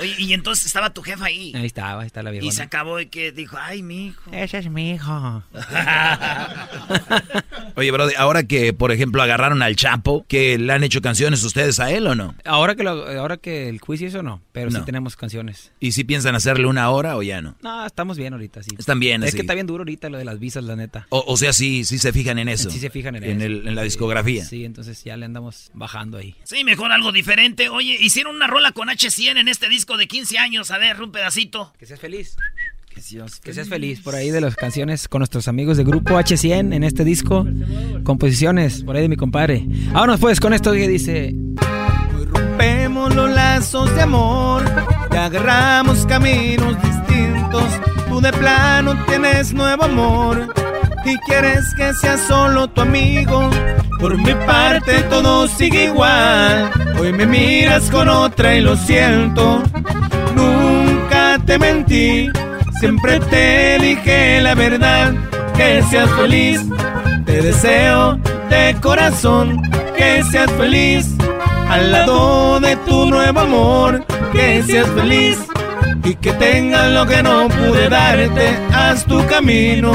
Oye, 0.00 0.14
y 0.18 0.32
entonces 0.32 0.66
estaba 0.66 0.90
tu 0.90 1.02
jefa 1.02 1.24
ahí. 1.24 1.52
Ahí 1.56 1.66
estaba, 1.66 2.02
ahí 2.02 2.06
está 2.06 2.22
la 2.22 2.30
vieja. 2.30 2.46
Y 2.46 2.52
se 2.52 2.62
acabó 2.62 3.00
y 3.00 3.06
que 3.06 3.32
dijo, 3.32 3.56
ay, 3.60 3.82
mi 3.82 4.08
hijo. 4.08 4.30
Ese 4.32 4.58
es 4.58 4.70
mi 4.70 4.92
hijo. 4.92 5.42
Oye, 7.74 7.90
bro, 7.90 8.06
ahora 8.16 8.44
que, 8.44 8.72
por 8.72 8.92
ejemplo, 8.92 9.22
agarraron 9.22 9.62
al 9.62 9.76
Chapo, 9.76 10.24
¿que 10.28 10.58
le 10.58 10.72
han 10.72 10.84
hecho 10.84 11.00
canciones 11.00 11.42
ustedes 11.42 11.80
a 11.80 11.90
él 11.90 12.06
o 12.06 12.14
no? 12.14 12.34
Ahora 12.44 12.76
que, 12.76 12.84
lo, 12.84 13.08
ahora 13.18 13.38
que 13.38 13.68
el 13.68 13.80
juicio 13.80 14.06
eso 14.06 14.22
no, 14.22 14.40
pero 14.52 14.70
sí 14.70 14.78
tenemos 14.84 15.16
canciones. 15.16 15.72
¿Y 15.80 15.92
si 15.92 16.04
piensan 16.04 16.34
hacerle 16.34 16.66
una 16.66 16.90
hora 16.90 17.16
o 17.16 17.22
ya 17.22 17.40
no? 17.40 17.56
No, 17.62 17.86
estamos 17.86 18.18
bien 18.18 18.32
ahorita, 18.32 18.62
sí. 18.62 18.70
Están 18.76 18.98
bien, 18.98 19.22
Es 19.22 19.34
que 19.34 19.42
está 19.42 19.54
bien 19.54 19.66
duro 19.66 19.82
ahorita 19.82 20.08
lo 20.08 20.18
de 20.18 20.24
las 20.24 20.38
visas, 20.38 20.64
la 20.64 20.74
neta. 20.74 21.06
O, 21.10 21.36
sea, 21.36 21.52
sí, 21.52 21.84
sí 21.84 21.98
se 21.98 22.12
fijan 22.12 22.38
en 22.38 22.48
eso. 22.48 22.70
Sí 22.70 22.80
se 22.80 22.90
fijan 22.90 23.14
en, 23.16 23.24
en 23.24 23.42
eso. 23.42 23.68
en 23.68 23.74
la 23.74 23.82
discografía. 23.82 24.44
Sí, 24.44 24.64
entonces 24.64 25.02
ya 25.04 25.16
le 25.16 25.26
andamos 25.26 25.70
bajando 25.74 26.18
ahí. 26.18 26.34
Sí, 26.44 26.64
mejor 26.64 26.90
algo 26.90 27.12
diferente. 27.12 27.68
Oye, 27.68 27.96
hicieron 28.00 28.34
una 28.34 28.46
rola 28.46 28.72
con 28.72 28.88
H100 28.88 29.38
en 29.38 29.48
este 29.48 29.68
disco 29.68 29.96
de 29.96 30.08
15 30.08 30.38
años. 30.38 30.70
A 30.70 30.78
ver, 30.78 31.00
un 31.00 31.12
pedacito. 31.12 31.72
Que 31.78 31.86
seas 31.86 32.00
feliz. 32.00 32.36
Que 32.92 33.00
seas, 33.00 33.38
que 33.38 33.54
seas 33.54 33.68
feliz. 33.68 34.00
Por 34.00 34.16
ahí 34.16 34.30
de 34.30 34.40
las 34.40 34.56
canciones 34.56 35.06
con 35.06 35.20
nuestros 35.20 35.46
amigos 35.46 35.76
de 35.76 35.84
grupo 35.84 36.14
H100 36.14 36.74
en 36.74 36.82
este 36.82 37.04
disco. 37.04 37.46
Composiciones, 38.02 38.82
por 38.82 38.96
ahí 38.96 39.02
de 39.02 39.08
mi 39.08 39.16
compadre. 39.16 39.64
Vámonos 39.92 40.18
pues 40.18 40.40
con 40.40 40.52
esto 40.52 40.72
que 40.72 40.88
dice... 40.88 41.34
Hoy 42.16 42.24
rompemos 42.24 43.14
los 43.14 43.30
lazos 43.30 43.94
de 43.94 44.02
amor 44.02 44.97
agarramos 45.24 46.06
caminos 46.06 46.76
distintos. 46.82 47.64
Tú 48.08 48.20
de 48.20 48.32
plano 48.32 48.96
tienes 49.06 49.52
nuevo 49.52 49.84
amor 49.84 50.54
y 51.04 51.16
quieres 51.18 51.74
que 51.74 51.92
sea 51.94 52.16
solo 52.16 52.68
tu 52.68 52.80
amigo. 52.80 53.50
Por 54.00 54.16
mi 54.16 54.34
parte 54.46 55.02
todo 55.10 55.48
sigue 55.48 55.84
igual. 55.86 56.70
Hoy 56.98 57.12
me 57.12 57.26
miras 57.26 57.90
con 57.90 58.08
otra 58.08 58.54
y 58.54 58.60
lo 58.60 58.76
siento. 58.76 59.62
Nunca 60.34 61.38
te 61.44 61.58
mentí, 61.58 62.30
siempre 62.80 63.18
te 63.20 63.78
dije 63.80 64.40
la 64.40 64.54
verdad. 64.54 65.12
Que 65.56 65.82
seas 65.90 66.10
feliz, 66.10 66.60
te 67.26 67.42
deseo 67.42 68.18
de 68.48 68.76
corazón. 68.80 69.62
Que 69.96 70.22
seas 70.30 70.50
feliz 70.52 71.17
al 71.68 71.92
lado 71.92 72.60
de 72.60 72.76
tu 72.76 73.10
nuevo 73.10 73.40
amor. 73.40 74.04
Que 74.32 74.62
seas 74.62 74.88
feliz 74.90 75.38
y 76.04 76.14
que 76.14 76.32
tengas 76.34 76.92
lo 76.92 77.06
que 77.06 77.22
no 77.22 77.48
pude 77.48 77.88
darte. 77.88 78.56
Haz 78.72 79.04
tu 79.04 79.24
camino 79.26 79.92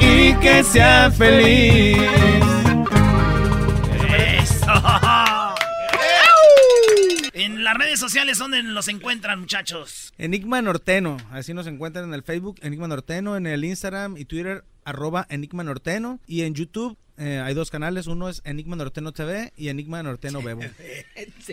y 0.00 0.34
que 0.34 0.62
sea 0.64 1.10
feliz. 1.10 1.98
Eso. 4.38 4.66
las 7.70 7.78
redes 7.78 8.00
sociales, 8.00 8.38
¿dónde 8.38 8.62
los 8.62 8.88
encuentran, 8.88 9.40
muchachos? 9.40 10.12
Enigma 10.18 10.60
Norteno, 10.60 11.18
así 11.30 11.54
nos 11.54 11.66
encuentran 11.66 12.06
en 12.06 12.14
el 12.14 12.22
Facebook, 12.22 12.56
Enigma 12.62 12.88
Norteno, 12.88 13.36
en 13.36 13.46
el 13.46 13.64
Instagram 13.64 14.16
y 14.16 14.24
Twitter, 14.24 14.64
arroba 14.90 15.26
Enigma 15.30 15.64
Norteno, 15.64 16.20
y 16.26 16.42
en 16.42 16.54
YouTube 16.54 16.98
eh, 17.20 17.38
hay 17.38 17.52
dos 17.52 17.70
canales, 17.70 18.06
uno 18.06 18.30
es 18.30 18.40
Enigma 18.46 18.76
Norteno 18.76 19.12
TV 19.12 19.52
y 19.54 19.68
Enigma 19.68 20.02
Norteno 20.02 20.40
Bebo. 20.40 20.62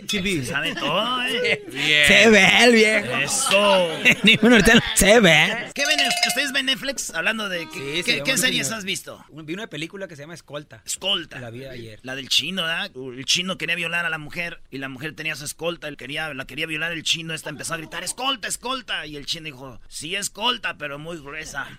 TV. 0.08 0.42
Sabe 0.46 0.74
todo, 0.74 1.22
¿eh? 1.24 1.62
Bien. 1.70 2.06
Se 2.06 2.30
ve 2.30 2.64
el 2.64 2.72
viejo. 2.72 3.16
Eso. 3.18 3.92
Enigma 4.02 4.48
Norteno 4.48 4.80
se 4.94 5.20
ve. 5.20 5.70
¿Qué 5.74 5.84
ven? 5.84 5.98
¿Ustedes 6.26 6.52
ven 6.52 6.66
Netflix? 6.66 7.10
Hablando 7.10 7.50
de... 7.50 7.68
¿Qué, 7.68 8.02
¿qué, 8.02 8.22
¿qué 8.22 8.38
series 8.38 8.72
has 8.72 8.84
visto? 8.84 9.22
Vi 9.30 9.52
una 9.52 9.66
película 9.66 10.08
que 10.08 10.16
se 10.16 10.22
llama 10.22 10.32
Escolta. 10.32 10.82
Escolta. 10.86 11.38
La 11.38 11.50
vi 11.50 11.66
ayer. 11.66 12.00
La 12.02 12.14
del 12.14 12.30
chino, 12.30 12.62
¿verdad? 12.62 12.90
El 12.94 13.26
chino 13.26 13.58
quería 13.58 13.76
violar 13.76 14.06
a 14.06 14.10
la 14.10 14.18
mujer 14.18 14.62
y 14.70 14.78
la 14.78 14.88
mujer 14.88 15.14
tenía 15.14 15.36
su 15.36 15.44
escolta. 15.44 15.88
Él 15.88 15.98
quería, 15.98 16.32
la 16.32 16.46
quería 16.46 16.66
violar 16.66 16.92
el 16.92 17.02
chino. 17.02 17.34
Esta 17.34 17.50
empezó 17.50 17.74
a 17.74 17.76
gritar, 17.76 18.04
escolta, 18.04 18.48
escolta. 18.48 19.04
Y 19.04 19.16
el 19.16 19.26
chino 19.26 19.44
dijo, 19.44 19.80
sí, 19.88 20.16
escolta, 20.16 20.78
pero 20.78 20.98
muy 20.98 21.18
gruesa. 21.18 21.66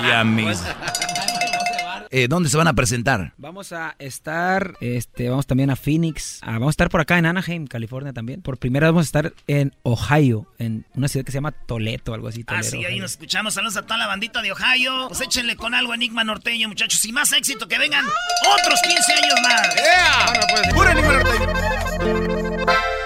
Oye, 0.00 0.24
mis... 0.24 0.62
Eh, 2.10 2.28
¿Dónde 2.28 2.48
se 2.48 2.56
van 2.56 2.68
a 2.68 2.72
presentar? 2.72 3.32
Vamos 3.36 3.72
a 3.72 3.96
estar, 3.98 4.74
este, 4.80 5.28
vamos 5.28 5.46
también 5.46 5.70
a 5.70 5.76
Phoenix, 5.76 6.38
ah, 6.42 6.52
vamos 6.52 6.68
a 6.68 6.70
estar 6.70 6.88
por 6.88 7.00
acá 7.00 7.18
en 7.18 7.26
Anaheim, 7.26 7.66
California 7.66 8.12
también. 8.12 8.42
Por 8.42 8.58
primera 8.58 8.86
vez 8.86 8.92
vamos 8.92 9.06
a 9.06 9.08
estar 9.08 9.32
en 9.48 9.74
Ohio, 9.82 10.46
en 10.58 10.86
una 10.94 11.08
ciudad 11.08 11.26
que 11.26 11.32
se 11.32 11.38
llama 11.38 11.50
Toledo, 11.50 12.14
algo 12.14 12.28
así. 12.28 12.44
ah, 12.46 12.62
sí, 12.62 12.84
ahí 12.84 13.00
nos 13.00 13.10
escuchamos. 13.12 13.54
Saludos 13.54 13.76
a 13.76 13.82
toda 13.82 13.98
la 13.98 14.06
bandita 14.06 14.40
de 14.40 14.52
Ohio. 14.52 15.08
Pues 15.08 15.20
échenle 15.20 15.56
con 15.56 15.74
algo 15.74 15.94
Enigma 15.94 16.22
Norteño, 16.22 16.68
muchachos. 16.68 17.04
Y 17.04 17.12
más 17.12 17.32
éxito, 17.32 17.66
que 17.66 17.76
vengan 17.76 18.04
otros 18.06 18.80
15 18.82 19.12
años 19.12 19.34
más. 19.42 19.74
Yeah. 19.74 20.40
Pues, 20.54 20.74
¡Pura 20.74 20.92
Enigma 20.92 21.12
Norteño! 21.12 23.05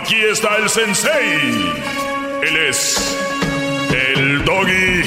Aquí 0.00 0.14
está 0.14 0.56
el 0.58 0.68
sensei. 0.68 1.72
Él 2.42 2.56
es 2.68 3.18
el 3.90 4.44
doggy. 4.44 5.02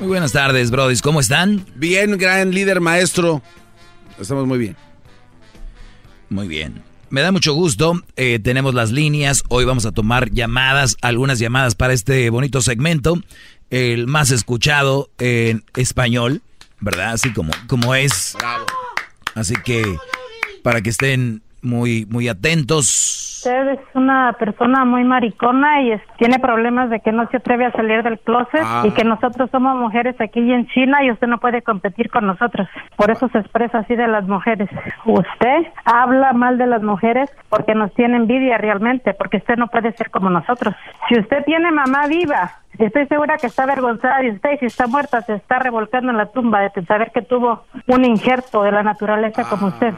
Muy 0.00 0.08
buenas 0.08 0.32
tardes, 0.32 0.70
brodis. 0.70 1.02
¿Cómo 1.02 1.20
están? 1.20 1.66
Bien, 1.74 2.16
gran 2.16 2.52
líder 2.52 2.80
maestro. 2.80 3.42
Estamos 4.18 4.46
muy 4.46 4.58
bien. 4.58 4.87
Muy 6.30 6.48
bien. 6.48 6.82
Me 7.10 7.22
da 7.22 7.32
mucho 7.32 7.54
gusto. 7.54 8.02
Eh, 8.16 8.38
tenemos 8.38 8.74
las 8.74 8.90
líneas. 8.90 9.42
Hoy 9.48 9.64
vamos 9.64 9.86
a 9.86 9.92
tomar 9.92 10.30
llamadas, 10.30 10.96
algunas 11.00 11.38
llamadas 11.38 11.74
para 11.74 11.94
este 11.94 12.28
bonito 12.30 12.60
segmento. 12.60 13.22
El 13.70 14.06
más 14.06 14.30
escuchado 14.30 15.10
en 15.18 15.64
español, 15.76 16.42
¿verdad? 16.80 17.12
Así 17.12 17.32
como, 17.32 17.52
como 17.66 17.94
es. 17.94 18.34
Bravo. 18.38 18.66
Así 19.34 19.54
que 19.64 19.82
para 20.62 20.82
que 20.82 20.90
estén 20.90 21.42
muy, 21.62 22.06
muy 22.06 22.28
atentos. 22.28 23.17
Usted 23.38 23.68
es 23.68 23.78
una 23.94 24.32
persona 24.32 24.84
muy 24.84 25.04
maricona 25.04 25.80
y 25.82 25.92
es- 25.92 26.02
tiene 26.16 26.40
problemas 26.40 26.90
de 26.90 26.98
que 26.98 27.12
no 27.12 27.28
se 27.28 27.36
atreve 27.36 27.66
a 27.66 27.70
salir 27.72 28.02
del 28.02 28.18
closet 28.18 28.62
Ah. 28.64 28.82
y 28.84 28.90
que 28.90 29.04
nosotros 29.04 29.48
somos 29.50 29.76
mujeres 29.76 30.20
aquí 30.20 30.40
en 30.52 30.66
China 30.66 31.04
y 31.04 31.12
usted 31.12 31.28
no 31.28 31.38
puede 31.38 31.62
competir 31.62 32.10
con 32.10 32.26
nosotros. 32.26 32.68
Por 32.96 33.12
eso 33.12 33.28
se 33.28 33.38
expresa 33.38 33.78
así 33.78 33.94
de 33.94 34.08
las 34.08 34.26
mujeres. 34.26 34.68
Usted 35.04 35.66
habla 35.84 36.32
mal 36.32 36.58
de 36.58 36.66
las 36.66 36.82
mujeres 36.82 37.30
porque 37.48 37.76
nos 37.76 37.94
tiene 37.94 38.16
envidia 38.16 38.58
realmente, 38.58 39.14
porque 39.14 39.36
usted 39.36 39.56
no 39.56 39.68
puede 39.68 39.92
ser 39.92 40.10
como 40.10 40.30
nosotros. 40.30 40.74
Si 41.08 41.16
usted 41.20 41.44
tiene 41.44 41.70
mamá 41.70 42.08
viva, 42.08 42.50
estoy 42.76 43.06
segura 43.06 43.36
que 43.36 43.46
está 43.46 43.62
avergonzada 43.62 44.18
de 44.18 44.30
usted 44.30 44.50
y 44.54 44.58
si 44.58 44.66
está 44.66 44.88
muerta 44.88 45.20
se 45.22 45.34
está 45.34 45.60
revolcando 45.60 46.10
en 46.10 46.16
la 46.16 46.26
tumba 46.26 46.58
de 46.60 46.70
saber 46.86 47.12
que 47.12 47.22
tuvo 47.22 47.62
un 47.86 48.04
injerto 48.04 48.64
de 48.64 48.72
la 48.72 48.82
naturaleza 48.82 49.44
como 49.48 49.68
usted. 49.68 49.94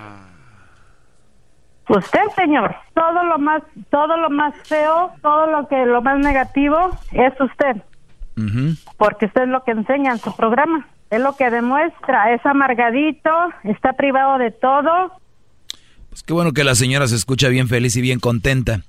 Usted, 1.89 2.21
señor, 2.37 2.75
todo 2.95 3.25
lo 3.25 3.39
más, 3.39 3.63
todo 3.91 4.17
lo 4.17 4.31
más 4.31 4.55
feo, 4.69 5.11
todo 5.23 5.47
lo 5.47 5.67
que, 5.67 5.87
lo 5.87 6.03
más 6.03 6.19
negativo 6.19 6.91
es 7.13 7.33
usted, 7.41 7.83
porque 8.97 9.27
usted 9.27 9.43
es 9.43 9.49
lo 9.49 9.65
que 9.65 9.73
enseña 9.73 10.13
en 10.13 10.19
su 10.19 10.35
programa, 10.37 10.87
es 11.11 11.21
lo 11.21 11.35
que 11.37 11.51
demuestra, 11.51 12.33
es 12.33 12.45
amargadito, 12.47 13.31
está 13.65 13.95
privado 13.95 14.39
de 14.39 14.53
todo. 14.53 15.13
Pues 16.21 16.27
qué 16.27 16.33
bueno 16.35 16.53
que 16.53 16.65
la 16.65 16.75
señora 16.75 17.09
se 17.09 17.17
escucha 17.17 17.49
bien 17.49 17.67
feliz 17.67 17.97
y 17.97 18.03
bien 18.03 18.21
contenta. 18.21 18.83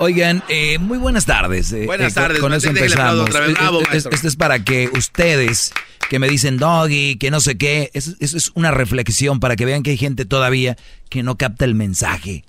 Oigan, 0.00 0.42
eh, 0.48 0.78
muy 0.80 0.98
buenas 0.98 1.26
tardes. 1.26 1.72
eh, 1.72 1.86
Buenas 1.86 2.10
eh, 2.10 2.14
con- 2.14 2.22
tardes, 2.24 2.40
Con, 2.40 2.52
eso 2.54 2.72
déjale 2.72 2.92
aplaudo 2.92 3.20
empezamos. 3.20 3.28
otra 3.30 3.46
vez. 3.46 3.54
Bravo, 3.56 3.80
maestro. 3.88 4.12
Este 4.12 4.26
es 4.26 4.34
para 4.34 4.64
que 4.64 4.90
ustedes 4.98 5.72
que 6.10 6.18
me 6.18 6.28
dicen 6.28 6.56
doggy, 6.56 7.16
que 7.18 7.30
no 7.30 7.38
sé 7.40 7.56
qué, 7.56 7.90
eso, 7.94 8.14
eso 8.18 8.36
es 8.36 8.50
una 8.56 8.72
reflexión 8.72 9.38
para 9.38 9.54
que 9.54 9.64
vean 9.64 9.84
que 9.84 9.90
hay 9.92 9.96
gente 9.96 10.24
todavía 10.24 10.76
que 11.08 11.22
no 11.22 11.38
capta 11.38 11.64
el 11.64 11.76
mensaje. 11.76 12.44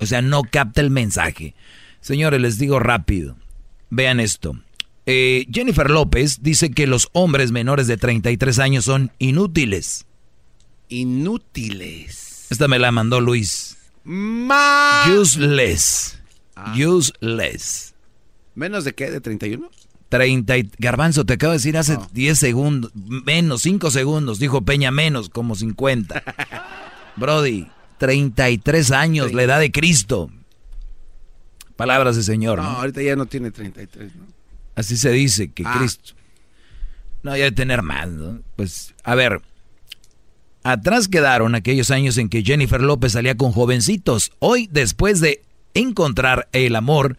O 0.00 0.06
sea, 0.06 0.22
no 0.22 0.42
capta 0.42 0.80
el 0.80 0.88
mensaje. 0.90 1.54
Señores, 2.00 2.40
les 2.40 2.56
digo 2.58 2.78
rápido. 2.78 3.36
Vean 3.90 4.20
esto. 4.20 4.58
Eh, 5.04 5.46
Jennifer 5.52 5.90
López 5.90 6.38
dice 6.40 6.70
que 6.70 6.86
los 6.86 7.10
hombres 7.12 7.52
menores 7.52 7.86
de 7.88 7.98
33 7.98 8.58
años 8.58 8.86
son 8.86 9.12
inútiles. 9.18 10.06
Inútiles. 10.88 12.29
Esta 12.50 12.68
me 12.68 12.78
la 12.78 12.90
mandó 12.92 13.20
Luis. 13.20 13.76
Ma- 14.04 15.04
Useless. 15.18 16.18
Useless. 16.76 17.94
¿Menos 18.54 18.84
de 18.84 18.94
qué? 18.94 19.10
¿De 19.10 19.20
31? 19.20 19.70
30 20.08 20.58
y- 20.58 20.70
Garbanzo, 20.78 21.24
te 21.24 21.34
acabo 21.34 21.52
de 21.52 21.58
decir 21.58 21.78
hace 21.78 21.96
10 22.12 22.38
segundos, 22.38 22.90
menos, 22.94 23.62
5 23.62 23.90
segundos, 23.92 24.38
dijo 24.40 24.62
Peña 24.62 24.90
menos, 24.90 25.28
como 25.30 25.54
50. 25.54 26.22
Brody, 27.16 27.68
33 27.98 28.90
años, 28.90 29.32
la 29.32 29.44
edad 29.44 29.60
de 29.60 29.70
Cristo. 29.70 30.30
Palabras 31.76 32.16
de 32.16 32.22
Señor, 32.24 32.58
No, 32.58 32.64
¿no? 32.64 32.70
ahorita 32.78 33.00
ya 33.02 33.16
no 33.16 33.26
tiene 33.26 33.50
33, 33.52 34.14
¿no? 34.16 34.24
Así 34.74 34.96
se 34.96 35.10
dice, 35.12 35.52
que 35.52 35.62
Ah. 35.64 35.76
Cristo. 35.78 36.14
No, 37.22 37.36
ya 37.36 37.44
de 37.44 37.52
tener 37.52 37.82
más, 37.82 38.08
¿no? 38.08 38.40
Pues, 38.56 38.94
a 39.04 39.14
ver. 39.14 39.40
Atrás 40.62 41.08
quedaron 41.08 41.54
aquellos 41.54 41.90
años 41.90 42.18
en 42.18 42.28
que 42.28 42.42
Jennifer 42.42 42.82
López 42.82 43.12
salía 43.12 43.36
con 43.36 43.52
jovencitos. 43.52 44.32
Hoy, 44.40 44.68
después 44.70 45.20
de 45.20 45.42
encontrar 45.72 46.48
el 46.52 46.76
amor 46.76 47.16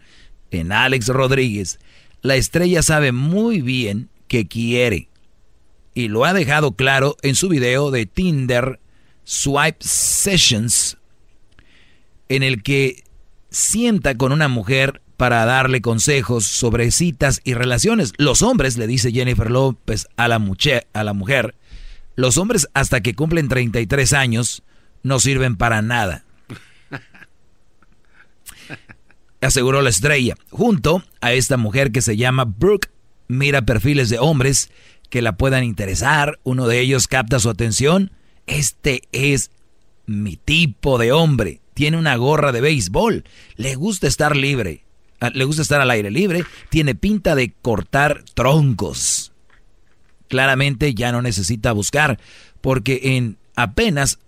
en 0.50 0.70
Alex 0.70 1.08
Rodríguez, 1.08 1.80
la 2.20 2.36
estrella 2.36 2.82
sabe 2.82 3.10
muy 3.10 3.60
bien 3.60 4.08
que 4.28 4.46
quiere. 4.46 5.08
Y 5.94 6.08
lo 6.08 6.24
ha 6.24 6.32
dejado 6.32 6.72
claro 6.72 7.16
en 7.22 7.34
su 7.34 7.48
video 7.48 7.90
de 7.90 8.06
Tinder 8.06 8.78
Swipe 9.24 9.78
Sessions, 9.80 10.96
en 12.28 12.42
el 12.42 12.62
que 12.62 13.02
sienta 13.50 14.16
con 14.16 14.32
una 14.32 14.48
mujer 14.48 15.02
para 15.16 15.44
darle 15.44 15.82
consejos 15.82 16.46
sobre 16.46 16.90
citas 16.90 17.40
y 17.44 17.54
relaciones. 17.54 18.12
Los 18.16 18.42
hombres, 18.42 18.78
le 18.78 18.86
dice 18.86 19.12
Jennifer 19.12 19.50
López 19.50 20.06
a 20.16 20.28
la, 20.28 20.40
a 20.92 21.04
la 21.04 21.12
mujer, 21.12 21.54
los 22.16 22.36
hombres 22.38 22.68
hasta 22.74 23.00
que 23.00 23.14
cumplen 23.14 23.48
33 23.48 24.12
años 24.12 24.62
no 25.02 25.20
sirven 25.20 25.56
para 25.56 25.82
nada. 25.82 26.24
Aseguró 29.40 29.82
la 29.82 29.90
estrella. 29.90 30.36
Junto 30.50 31.02
a 31.20 31.32
esta 31.32 31.56
mujer 31.56 31.90
que 31.90 32.00
se 32.00 32.16
llama 32.16 32.44
Brooke, 32.44 32.88
mira 33.26 33.62
perfiles 33.62 34.08
de 34.08 34.18
hombres 34.18 34.70
que 35.10 35.20
la 35.22 35.36
puedan 35.36 35.64
interesar. 35.64 36.38
Uno 36.44 36.68
de 36.68 36.80
ellos 36.80 37.08
capta 37.08 37.40
su 37.40 37.50
atención. 37.50 38.12
Este 38.46 39.02
es 39.12 39.50
mi 40.06 40.36
tipo 40.36 40.96
de 40.98 41.12
hombre. 41.12 41.60
Tiene 41.74 41.96
una 41.96 42.16
gorra 42.16 42.52
de 42.52 42.60
béisbol. 42.60 43.24
Le 43.56 43.74
gusta 43.74 44.06
estar 44.06 44.36
libre. 44.36 44.84
Ah, 45.20 45.30
Le 45.34 45.44
gusta 45.44 45.62
estar 45.62 45.80
al 45.80 45.90
aire 45.90 46.10
libre. 46.10 46.44
Tiene 46.68 46.94
pinta 46.94 47.34
de 47.34 47.52
cortar 47.52 48.24
troncos. 48.34 49.31
Claramente 50.32 50.94
ya 50.94 51.12
no 51.12 51.20
necesita 51.20 51.72
buscar 51.72 52.18
porque 52.62 53.00
en 53.02 53.36
apenas 53.54 54.18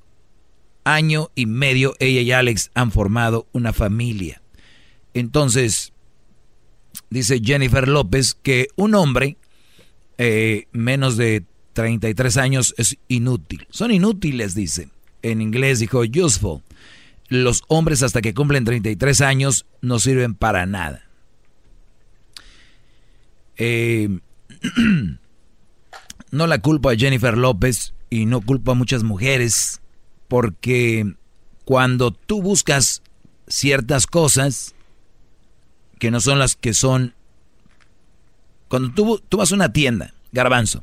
año 0.84 1.30
y 1.34 1.46
medio 1.46 1.94
ella 1.98 2.20
y 2.20 2.30
Alex 2.30 2.70
han 2.74 2.92
formado 2.92 3.46
una 3.52 3.72
familia. 3.72 4.42
Entonces, 5.14 5.94
dice 7.08 7.40
Jennifer 7.42 7.88
López 7.88 8.34
que 8.34 8.68
un 8.76 8.94
hombre 8.94 9.38
eh, 10.18 10.66
menos 10.72 11.16
de 11.16 11.42
33 11.72 12.36
años 12.36 12.74
es 12.76 12.98
inútil. 13.08 13.66
Son 13.70 13.90
inútiles, 13.90 14.54
dice. 14.54 14.90
En 15.22 15.40
inglés 15.40 15.78
dijo 15.78 16.02
useful. 16.02 16.60
Los 17.28 17.62
hombres 17.68 18.02
hasta 18.02 18.20
que 18.20 18.34
cumplen 18.34 18.66
33 18.66 19.22
años 19.22 19.64
no 19.80 19.98
sirven 19.98 20.34
para 20.34 20.66
nada. 20.66 21.08
Eh, 23.56 24.18
no 26.34 26.46
la 26.46 26.58
culpo 26.58 26.90
a 26.90 26.96
Jennifer 26.96 27.38
López 27.38 27.94
y 28.10 28.26
no 28.26 28.40
culpo 28.40 28.72
a 28.72 28.74
muchas 28.74 29.02
mujeres 29.02 29.80
porque 30.28 31.14
cuando 31.64 32.10
tú 32.10 32.42
buscas 32.42 33.02
ciertas 33.46 34.06
cosas 34.06 34.74
que 35.98 36.10
no 36.10 36.20
son 36.20 36.38
las 36.38 36.56
que 36.56 36.74
son... 36.74 37.14
Cuando 38.68 38.92
tú, 38.92 39.22
tú 39.28 39.36
vas 39.36 39.52
a 39.52 39.54
una 39.54 39.72
tienda, 39.72 40.12
garbanzo. 40.32 40.82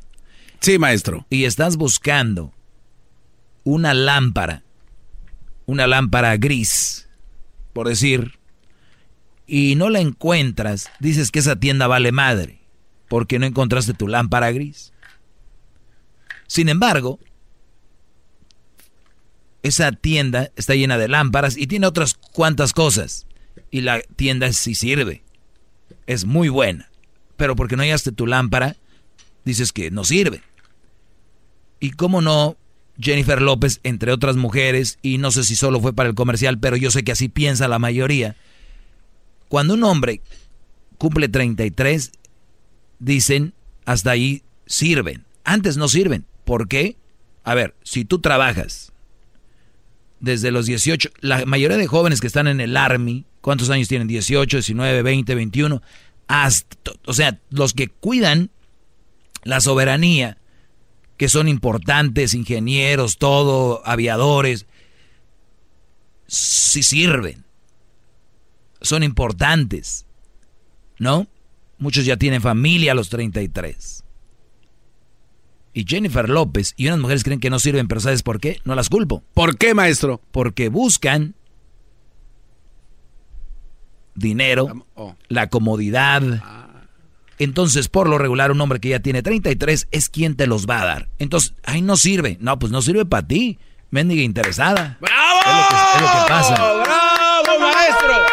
Sí, 0.60 0.78
maestro. 0.78 1.26
Y 1.28 1.44
estás 1.44 1.76
buscando 1.76 2.52
una 3.64 3.92
lámpara, 3.92 4.62
una 5.66 5.86
lámpara 5.86 6.36
gris, 6.38 7.08
por 7.74 7.88
decir, 7.88 8.38
y 9.46 9.74
no 9.74 9.90
la 9.90 10.00
encuentras, 10.00 10.88
dices 10.98 11.30
que 11.30 11.40
esa 11.40 11.56
tienda 11.56 11.86
vale 11.86 12.10
madre, 12.10 12.60
porque 13.08 13.38
no 13.38 13.44
encontraste 13.44 13.92
tu 13.92 14.08
lámpara 14.08 14.50
gris. 14.50 14.91
Sin 16.52 16.68
embargo, 16.68 17.18
esa 19.62 19.90
tienda 19.90 20.52
está 20.54 20.74
llena 20.74 20.98
de 20.98 21.08
lámparas 21.08 21.56
y 21.56 21.66
tiene 21.66 21.86
otras 21.86 22.12
cuantas 22.12 22.74
cosas. 22.74 23.26
Y 23.70 23.80
la 23.80 24.02
tienda 24.02 24.52
sí 24.52 24.74
sirve. 24.74 25.22
Es 26.06 26.26
muy 26.26 26.50
buena. 26.50 26.90
Pero 27.38 27.56
porque 27.56 27.74
no 27.74 27.84
hallaste 27.84 28.12
tu 28.12 28.26
lámpara, 28.26 28.76
dices 29.46 29.72
que 29.72 29.90
no 29.90 30.04
sirve. 30.04 30.42
Y 31.80 31.92
cómo 31.92 32.20
no, 32.20 32.58
Jennifer 33.00 33.40
López, 33.40 33.80
entre 33.82 34.12
otras 34.12 34.36
mujeres, 34.36 34.98
y 35.00 35.16
no 35.16 35.30
sé 35.30 35.44
si 35.44 35.56
solo 35.56 35.80
fue 35.80 35.94
para 35.94 36.10
el 36.10 36.14
comercial, 36.14 36.58
pero 36.58 36.76
yo 36.76 36.90
sé 36.90 37.02
que 37.02 37.12
así 37.12 37.30
piensa 37.30 37.66
la 37.66 37.78
mayoría. 37.78 38.36
Cuando 39.48 39.72
un 39.72 39.84
hombre 39.84 40.20
cumple 40.98 41.30
33, 41.30 42.12
dicen, 42.98 43.54
hasta 43.86 44.10
ahí 44.10 44.42
sirven. 44.66 45.24
Antes 45.44 45.78
no 45.78 45.88
sirven. 45.88 46.26
¿Por 46.44 46.68
qué? 46.68 46.96
A 47.44 47.54
ver, 47.54 47.74
si 47.82 48.04
tú 48.04 48.20
trabajas 48.20 48.92
desde 50.20 50.50
los 50.50 50.66
18, 50.66 51.10
la 51.20 51.44
mayoría 51.46 51.76
de 51.76 51.86
jóvenes 51.86 52.20
que 52.20 52.26
están 52.26 52.46
en 52.46 52.60
el 52.60 52.76
Army, 52.76 53.24
¿cuántos 53.40 53.70
años 53.70 53.88
tienen? 53.88 54.08
18, 54.08 54.58
19, 54.58 55.02
20, 55.02 55.34
21, 55.34 55.82
hasta, 56.28 56.92
o 57.06 57.12
sea, 57.12 57.40
los 57.50 57.74
que 57.74 57.88
cuidan 57.88 58.50
la 59.42 59.60
soberanía, 59.60 60.38
que 61.16 61.28
son 61.28 61.48
importantes, 61.48 62.34
ingenieros, 62.34 63.18
todo, 63.18 63.82
aviadores, 63.84 64.66
sí 66.26 66.82
sirven, 66.82 67.44
son 68.80 69.02
importantes, 69.02 70.06
¿no? 70.98 71.26
Muchos 71.78 72.04
ya 72.04 72.16
tienen 72.16 72.40
familia 72.40 72.92
a 72.92 72.94
los 72.94 73.08
33 73.08 74.04
y 75.74 75.84
Jennifer 75.86 76.28
López 76.28 76.74
y 76.76 76.86
unas 76.86 76.98
mujeres 76.98 77.24
creen 77.24 77.40
que 77.40 77.50
no 77.50 77.58
sirven, 77.58 77.88
pero 77.88 78.00
¿sabes 78.00 78.22
por 78.22 78.40
qué? 78.40 78.60
No 78.64 78.74
las 78.74 78.88
culpo. 78.88 79.22
¿Por 79.34 79.56
qué, 79.56 79.74
maestro? 79.74 80.20
Porque 80.30 80.68
buscan 80.68 81.34
dinero, 84.14 84.86
oh. 84.94 85.16
la 85.28 85.48
comodidad. 85.48 86.22
Ah. 86.42 86.68
Entonces, 87.38 87.88
por 87.88 88.08
lo 88.08 88.18
regular, 88.18 88.52
un 88.52 88.60
hombre 88.60 88.78
que 88.78 88.90
ya 88.90 89.00
tiene 89.00 89.22
33 89.22 89.88
es 89.90 90.08
quien 90.08 90.36
te 90.36 90.46
los 90.46 90.66
va 90.66 90.82
a 90.82 90.84
dar. 90.84 91.08
Entonces, 91.18 91.54
ay, 91.64 91.82
no 91.82 91.96
sirve. 91.96 92.36
No, 92.40 92.58
pues 92.58 92.70
no 92.70 92.82
sirve 92.82 93.04
para 93.04 93.26
ti. 93.26 93.58
Mendiga 93.90 94.22
interesada. 94.22 94.98
¡Bravo! 95.00 95.40
Es 95.40 96.00
lo 96.00 96.06
que, 96.06 96.28
pasa. 96.28 96.54
¡Bravo, 96.54 97.60
maestro! 97.60 98.26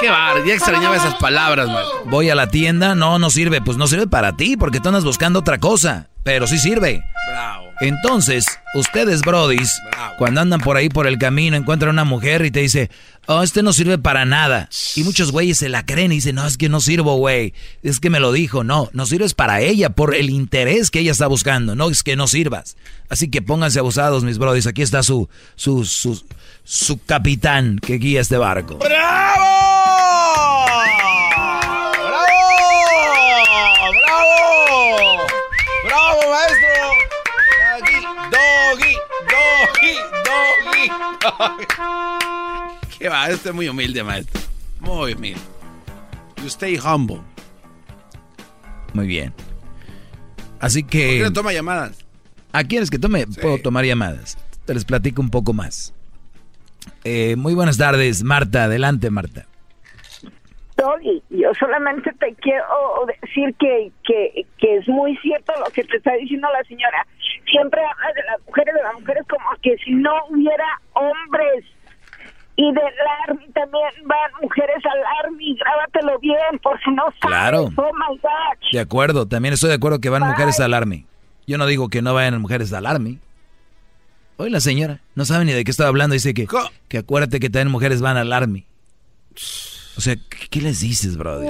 Qué 0.00 0.08
bar, 0.08 0.44
ya 0.46 0.54
extrañaba 0.54 0.96
esas 0.96 1.14
palabras, 1.16 1.68
man. 1.68 1.84
Voy 2.06 2.30
a 2.30 2.34
la 2.34 2.46
tienda, 2.48 2.94
no, 2.94 3.18
no 3.18 3.30
sirve. 3.30 3.60
Pues 3.60 3.76
no 3.76 3.86
sirve 3.86 4.06
para 4.06 4.36
ti, 4.36 4.56
porque 4.56 4.80
tú 4.80 4.88
andas 4.88 5.04
buscando 5.04 5.40
otra 5.40 5.58
cosa. 5.58 6.08
Pero 6.22 6.46
sí 6.46 6.58
sirve. 6.58 7.02
Bravo. 7.28 7.66
Entonces, 7.80 8.44
ustedes, 8.74 9.22
brodis, 9.22 9.80
cuando 10.18 10.42
andan 10.42 10.60
por 10.60 10.76
ahí 10.76 10.90
por 10.90 11.06
el 11.06 11.18
camino, 11.18 11.56
encuentran 11.56 11.92
una 11.92 12.04
mujer 12.04 12.44
y 12.44 12.50
te 12.50 12.60
dice, 12.60 12.90
oh, 13.26 13.42
este 13.42 13.62
no 13.62 13.72
sirve 13.72 13.96
para 13.96 14.26
nada. 14.26 14.68
Y 14.96 15.02
muchos 15.02 15.32
güeyes 15.32 15.56
se 15.56 15.70
la 15.70 15.86
creen 15.86 16.12
y 16.12 16.16
dicen, 16.16 16.36
no, 16.36 16.46
es 16.46 16.58
que 16.58 16.68
no 16.68 16.80
sirvo, 16.80 17.16
güey. 17.16 17.54
Es 17.82 17.98
que 17.98 18.10
me 18.10 18.20
lo 18.20 18.32
dijo. 18.32 18.64
No, 18.64 18.90
no 18.92 19.06
sirves 19.06 19.32
para 19.32 19.62
ella, 19.62 19.90
por 19.90 20.14
el 20.14 20.28
interés 20.28 20.90
que 20.90 21.00
ella 21.00 21.12
está 21.12 21.26
buscando. 21.26 21.74
No 21.74 21.88
es 21.88 22.02
que 22.02 22.16
no 22.16 22.26
sirvas. 22.26 22.76
Así 23.08 23.30
que 23.30 23.40
pónganse 23.40 23.78
abusados, 23.78 24.24
mis 24.24 24.36
brodis. 24.36 24.66
Aquí 24.66 24.82
está 24.82 25.02
su, 25.02 25.30
su, 25.56 25.86
su, 25.86 26.22
su 26.64 27.02
capitán 27.04 27.78
que 27.78 27.94
guía 27.94 28.20
este 28.20 28.36
barco. 28.36 28.76
¡Bravo! 28.76 29.79
¿Qué 42.98 43.08
va? 43.08 43.28
Este 43.30 43.48
es 43.48 43.54
muy 43.54 43.68
humilde, 43.68 44.02
maestro. 44.02 44.40
Muy 44.80 45.14
humilde. 45.14 45.40
You 46.38 46.46
stay 46.46 46.78
humble. 46.78 47.20
Muy 48.92 49.06
bien. 49.06 49.32
Así 50.60 50.82
que. 50.82 51.22
¿Por 51.22 51.32
toma 51.32 51.52
llamadas? 51.52 51.98
¿A 52.52 52.64
quieres 52.64 52.90
que 52.90 52.98
tome? 52.98 53.26
Puedo 53.26 53.58
tomar 53.58 53.84
llamadas. 53.84 54.36
Te 54.64 54.74
les 54.74 54.84
platico 54.84 55.22
un 55.22 55.30
poco 55.30 55.52
más. 55.52 55.94
Eh, 57.04 57.36
muy 57.36 57.54
buenas 57.54 57.76
tardes, 57.76 58.22
Marta. 58.22 58.64
Adelante, 58.64 59.10
Marta. 59.10 59.46
Doggy, 60.80 61.22
yo 61.28 61.52
solamente 61.58 62.10
te 62.18 62.34
quiero 62.36 62.64
decir 63.20 63.54
que, 63.58 63.92
que, 64.02 64.46
que 64.56 64.76
es 64.76 64.88
muy 64.88 65.14
cierto 65.18 65.52
lo 65.58 65.70
que 65.72 65.84
te 65.84 65.98
está 65.98 66.14
diciendo 66.14 66.48
la 66.52 66.64
señora. 66.64 67.06
Siempre 67.50 67.80
habla 67.82 68.12
de 68.14 68.22
las 68.24 68.46
mujeres, 68.46 68.74
de 68.74 68.82
las 68.82 68.94
mujeres 68.94 69.24
como 69.28 69.44
que 69.62 69.76
si 69.84 69.92
no 69.92 70.12
hubiera 70.30 70.80
hombres. 70.94 71.64
Y 72.56 72.72
del 72.72 72.94
Army 73.26 73.46
también 73.52 73.84
van 74.04 74.30
mujeres 74.42 74.84
al 74.84 75.02
Army, 75.24 75.56
grábatelo 75.56 76.18
bien, 76.18 76.58
por 76.62 76.78
si 76.82 76.90
no 76.90 77.04
sabes. 77.04 77.20
Claro. 77.20 77.62
Oh 77.76 77.90
my 77.94 78.18
God. 78.18 78.70
De 78.72 78.80
acuerdo, 78.80 79.26
también 79.26 79.54
estoy 79.54 79.68
de 79.68 79.76
acuerdo 79.76 80.00
que 80.00 80.10
van 80.10 80.22
mujeres 80.22 80.60
al 80.60 80.74
Army. 80.74 81.06
Yo 81.46 81.58
no 81.58 81.66
digo 81.66 81.88
que 81.88 82.02
no 82.02 82.14
vayan 82.14 82.40
mujeres 82.40 82.72
al 82.72 82.86
Army. 82.86 83.18
Hoy 84.36 84.50
la 84.50 84.60
señora 84.60 85.00
no 85.14 85.24
sabe 85.26 85.44
ni 85.44 85.52
de 85.52 85.64
qué 85.64 85.70
estaba 85.70 85.88
hablando, 85.88 86.14
dice 86.14 86.32
que, 86.32 86.46
que 86.88 86.98
acuérdate 86.98 87.40
que 87.40 87.50
también 87.50 87.70
mujeres 87.70 88.00
van 88.00 88.16
al 88.16 88.32
Army. 88.32 88.66
O 89.96 90.00
sea, 90.00 90.16
¿qué, 90.50 90.60
les 90.60 90.80
dices, 90.80 91.16
brother? 91.16 91.48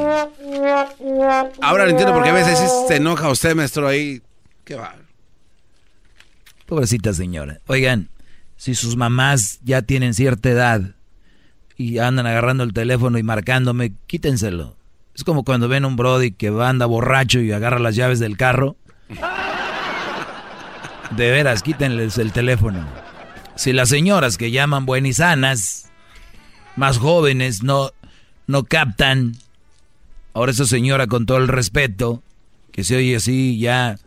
Ahora 1.60 1.84
lo 1.84 1.90
entiendo 1.90 2.12
porque 2.14 2.30
a 2.30 2.34
veces 2.34 2.58
se 2.88 2.96
enoja 2.96 3.28
usted, 3.30 3.54
maestro, 3.54 3.86
ahí. 3.86 4.22
¿Qué 4.64 4.74
va? 4.74 4.94
Pobrecita 6.66 7.12
señora. 7.12 7.60
Oigan, 7.66 8.08
si 8.56 8.74
sus 8.74 8.96
mamás 8.96 9.60
ya 9.62 9.82
tienen 9.82 10.14
cierta 10.14 10.50
edad 10.50 10.94
y 11.76 11.98
andan 11.98 12.26
agarrando 12.26 12.62
el 12.64 12.72
teléfono 12.72 13.18
y 13.18 13.22
marcándome, 13.22 13.92
quítenselo. 14.06 14.76
Es 15.14 15.24
como 15.24 15.44
cuando 15.44 15.68
ven 15.68 15.84
un 15.84 15.96
Brody 15.96 16.32
que 16.32 16.48
anda 16.48 16.86
borracho 16.86 17.40
y 17.40 17.52
agarra 17.52 17.78
las 17.78 17.96
llaves 17.96 18.18
del 18.20 18.36
carro. 18.36 18.76
De 21.16 21.30
veras, 21.30 21.62
quítenles 21.62 22.18
el 22.18 22.32
teléfono. 22.32 22.86
Si 23.56 23.72
las 23.72 23.88
señoras 23.88 24.36
que 24.36 24.50
llaman 24.50 24.86
buenas 24.86 25.10
y 25.10 25.12
sanas, 25.14 25.90
más 26.76 26.98
jóvenes, 26.98 27.62
no, 27.62 27.90
no 28.50 28.64
captan. 28.64 29.36
Ahora 30.34 30.52
esa 30.52 30.66
señora, 30.66 31.06
con 31.06 31.26
todo 31.26 31.38
el 31.38 31.48
respeto, 31.48 32.22
que 32.72 32.84
se 32.84 32.96
oye 32.96 33.16
así 33.16 33.58
ya 33.58 33.98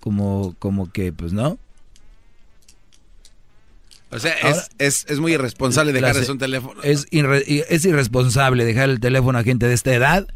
como, 0.00 0.54
como 0.58 0.90
que, 0.90 1.12
pues 1.12 1.32
no. 1.32 1.58
O 4.10 4.18
sea, 4.18 4.32
es, 4.78 5.04
es, 5.06 5.20
muy 5.20 5.34
irresponsable 5.34 5.92
dejarles 5.92 6.30
un 6.30 6.38
teléfono. 6.38 6.82
Es, 6.82 7.06
es 7.10 7.84
irresponsable 7.84 8.64
dejar 8.64 8.88
el 8.88 9.00
teléfono 9.00 9.38
a 9.38 9.42
gente 9.42 9.66
de 9.66 9.74
esta 9.74 9.92
edad 9.92 10.26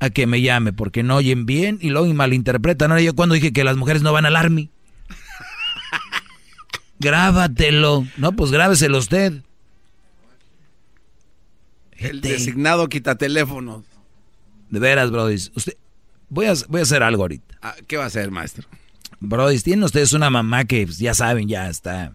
a 0.00 0.10
que 0.10 0.26
me 0.26 0.42
llame, 0.42 0.72
porque 0.72 1.02
no 1.02 1.16
oyen 1.16 1.46
bien 1.46 1.78
y 1.80 1.90
luego 1.90 2.12
malinterpretan. 2.12 2.90
Ahora 2.90 3.02
yo 3.02 3.14
cuando 3.14 3.34
dije 3.34 3.52
que 3.52 3.64
las 3.64 3.76
mujeres 3.76 4.02
no 4.02 4.12
van 4.12 4.26
al 4.26 4.36
army. 4.36 4.68
Grábatelo. 6.98 8.06
No, 8.16 8.32
pues 8.32 8.50
grábeselo 8.50 8.98
usted. 8.98 9.42
El 12.02 12.20
designado 12.20 12.88
quita 12.88 13.16
teléfonos. 13.16 13.84
De 14.70 14.78
veras, 14.78 15.10
Brody. 15.10 15.34
Usted, 15.54 15.76
voy 16.28 16.46
a, 16.46 16.54
voy 16.68 16.80
a 16.80 16.82
hacer 16.82 17.02
algo 17.02 17.22
ahorita. 17.22 17.58
Ah, 17.62 17.74
¿Qué 17.86 17.96
va 17.96 18.04
a 18.04 18.06
hacer, 18.06 18.30
maestro? 18.30 18.66
Brody, 19.20 19.58
tienen 19.60 19.84
ustedes 19.84 20.12
una 20.12 20.30
mamá 20.30 20.64
que 20.64 20.84
pues, 20.84 20.98
ya 20.98 21.14
saben, 21.14 21.48
ya 21.48 21.68
está. 21.68 22.12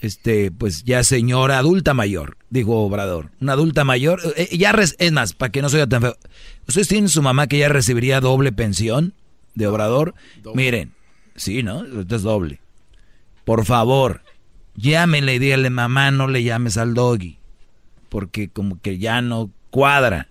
Este, 0.00 0.50
pues 0.50 0.84
ya 0.84 1.04
señora 1.04 1.58
adulta 1.58 1.94
mayor, 1.94 2.38
dijo 2.48 2.78
Obrador. 2.78 3.30
Una 3.40 3.52
adulta 3.52 3.84
mayor, 3.84 4.20
eh, 4.36 4.48
eh, 4.50 4.58
ya 4.58 4.70
es 4.70 5.12
más, 5.12 5.34
para 5.34 5.52
que 5.52 5.62
no 5.62 5.68
sea 5.68 5.86
tan 5.86 6.02
feo. 6.02 6.16
¿Ustedes 6.66 6.88
tienen 6.88 7.08
su 7.08 7.22
mamá 7.22 7.46
que 7.46 7.58
ya 7.58 7.68
recibiría 7.68 8.20
doble 8.20 8.52
pensión 8.52 9.14
de 9.54 9.66
Obrador? 9.66 10.14
Miren, 10.54 10.92
sí, 11.36 11.62
¿no? 11.62 11.84
Esto 11.84 12.16
es 12.16 12.22
doble. 12.22 12.60
Por 13.44 13.64
favor, 13.66 14.22
llámenle 14.74 15.34
y 15.34 15.38
díganle, 15.38 15.70
mamá, 15.70 16.10
no 16.10 16.28
le 16.28 16.42
llames 16.44 16.76
al 16.76 16.94
doggy. 16.94 17.39
Porque 18.10 18.50
como 18.50 18.78
que 18.82 18.98
ya 18.98 19.22
no 19.22 19.50
cuadra. 19.70 20.28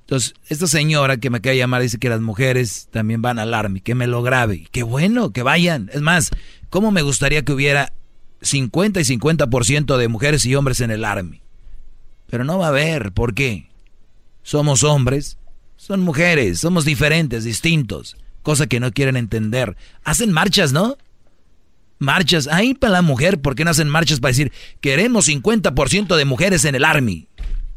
Entonces, 0.00 0.34
esta 0.48 0.66
señora 0.66 1.18
que 1.18 1.30
me 1.30 1.38
acaba 1.38 1.52
de 1.52 1.58
llamar 1.58 1.82
dice 1.82 1.98
que 1.98 2.08
las 2.08 2.20
mujeres 2.20 2.88
también 2.90 3.20
van 3.20 3.38
al 3.38 3.52
Army, 3.54 3.80
que 3.80 3.94
me 3.94 4.06
lo 4.06 4.22
grabe. 4.22 4.66
Qué 4.70 4.82
bueno, 4.82 5.32
que 5.32 5.42
vayan. 5.42 5.90
Es 5.92 6.00
más, 6.00 6.30
¿cómo 6.70 6.90
me 6.90 7.02
gustaría 7.02 7.42
que 7.42 7.52
hubiera 7.52 7.92
50 8.42 9.00
y 9.00 9.04
50% 9.04 9.96
de 9.96 10.08
mujeres 10.08 10.46
y 10.46 10.54
hombres 10.54 10.80
en 10.80 10.90
el 10.90 11.04
Army? 11.04 11.40
Pero 12.28 12.44
no 12.44 12.58
va 12.58 12.66
a 12.66 12.68
haber, 12.68 13.12
¿por 13.12 13.34
qué? 13.34 13.70
Somos 14.42 14.84
hombres, 14.84 15.38
son 15.76 16.00
mujeres, 16.00 16.60
somos 16.60 16.84
diferentes, 16.84 17.44
distintos, 17.44 18.16
cosa 18.42 18.66
que 18.66 18.80
no 18.80 18.92
quieren 18.92 19.16
entender. 19.16 19.76
Hacen 20.04 20.32
marchas, 20.32 20.72
¿no? 20.72 20.98
Marchas, 21.98 22.48
ahí 22.48 22.74
para 22.74 22.94
la 22.94 23.02
mujer, 23.02 23.40
¿por 23.40 23.54
qué 23.54 23.64
no 23.64 23.70
hacen 23.70 23.88
marchas 23.88 24.20
para 24.20 24.30
decir, 24.30 24.52
queremos 24.80 25.28
50% 25.28 26.16
de 26.16 26.24
mujeres 26.24 26.64
en 26.64 26.74
el 26.74 26.84
Army? 26.84 27.28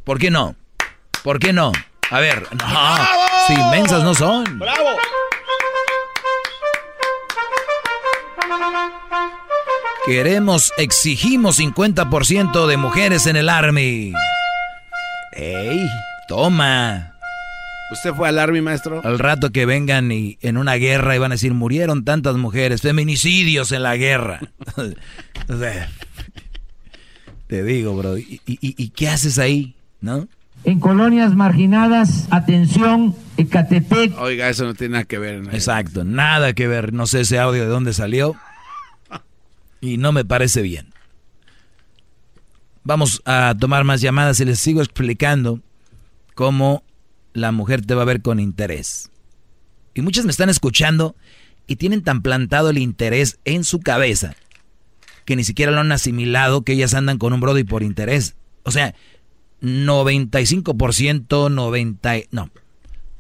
¿Por 0.04 0.20
qué 0.20 0.32
no? 0.32 0.56
¿Por 1.24 1.40
qué 1.40 1.54
no? 1.54 1.72
A 2.10 2.20
ver, 2.20 2.48
no, 2.56 2.98
si 3.48 3.54
inmensas 3.54 4.04
no 4.04 4.16
son. 4.16 4.60
¡Bravo! 4.60 4.90
Queremos, 10.06 10.72
exigimos 10.78 11.60
50% 11.60 12.66
de 12.66 12.78
mujeres 12.78 13.26
en 13.28 13.36
el 13.36 13.50
Army. 13.50 14.14
¡Ey! 15.34 15.86
Toma. 16.30 17.17
¿Usted 17.92 18.14
fue 18.14 18.28
al 18.28 18.40
Army, 18.40 18.62
maestro? 18.62 19.02
Al 19.04 19.18
rato 19.18 19.52
que 19.52 19.66
vengan 19.66 20.12
y 20.12 20.38
en 20.42 20.58
una 20.58 20.76
guerra 20.76 21.16
y 21.16 21.20
van 21.20 21.32
a 21.32 21.36
decir, 21.36 21.54
murieron 21.54 22.04
tantas 22.04 22.36
mujeres, 22.36 22.82
feminicidios 22.82 23.72
en 23.72 23.84
la 23.84 23.96
guerra. 23.96 24.40
te 27.48 27.64
digo, 27.64 27.96
bro, 27.96 28.18
¿y, 28.18 28.42
y 28.46 28.90
qué 28.90 29.08
haces 29.10 29.40
ahí? 29.40 29.76
¿No? 30.02 30.28
en 30.64 30.80
colonias 30.82 31.34
marginadas, 31.34 32.28
atención, 32.30 33.16
Ecatepec. 33.38 34.20
Oiga, 34.20 34.50
eso 34.50 34.66
no 34.66 34.74
tiene 34.74 34.94
nada 34.94 35.06
que 35.06 35.18
ver. 35.18 35.44
Exacto, 35.54 36.04
nada 36.04 36.52
que 36.54 36.68
ver. 36.68 36.92
No 36.92 37.08
sé 37.08 37.22
ese 37.22 37.40
audio 37.40 37.64
de 37.64 37.70
dónde 37.70 37.94
salió. 37.94 38.36
Y 39.80 39.98
no 39.98 40.12
me 40.12 40.26
parece 40.26 40.62
bien. 40.62 40.94
Vamos 42.84 43.22
a 43.26 43.56
tomar 43.58 43.86
más 43.86 44.02
llamadas 44.02 44.40
y 44.42 44.46
les 44.46 44.60
sigo 44.60 44.82
explicando 44.82 45.62
cómo 46.36 46.84
la 47.38 47.52
mujer 47.52 47.86
te 47.86 47.94
va 47.94 48.02
a 48.02 48.06
ver 48.06 48.22
con 48.22 48.40
interés. 48.40 49.12
Y 49.94 50.02
muchas 50.02 50.26
me 50.26 50.32
están 50.32 50.50
escuchando 50.50 51.16
y 51.68 51.76
tienen 51.76 52.04
tan 52.04 52.22
plantado 52.22 52.70
el 52.70 52.78
interés 52.78 53.40
en 53.46 53.64
su 53.64 53.80
cabeza 53.80 54.36
que 55.26 55.36
ni 55.36 55.44
siquiera 55.44 55.72
lo 55.72 55.82
han 55.82 55.92
asimilado 55.92 56.64
que 56.64 56.74
ellas 56.74 56.94
andan 56.94 57.18
con 57.18 57.34
un 57.34 57.42
brody 57.42 57.66
por 57.66 57.84
interés. 57.84 58.36
O 58.64 58.72
sea, 58.72 58.96
95%, 59.62 61.52
90, 61.52 62.14
no, 62.32 62.50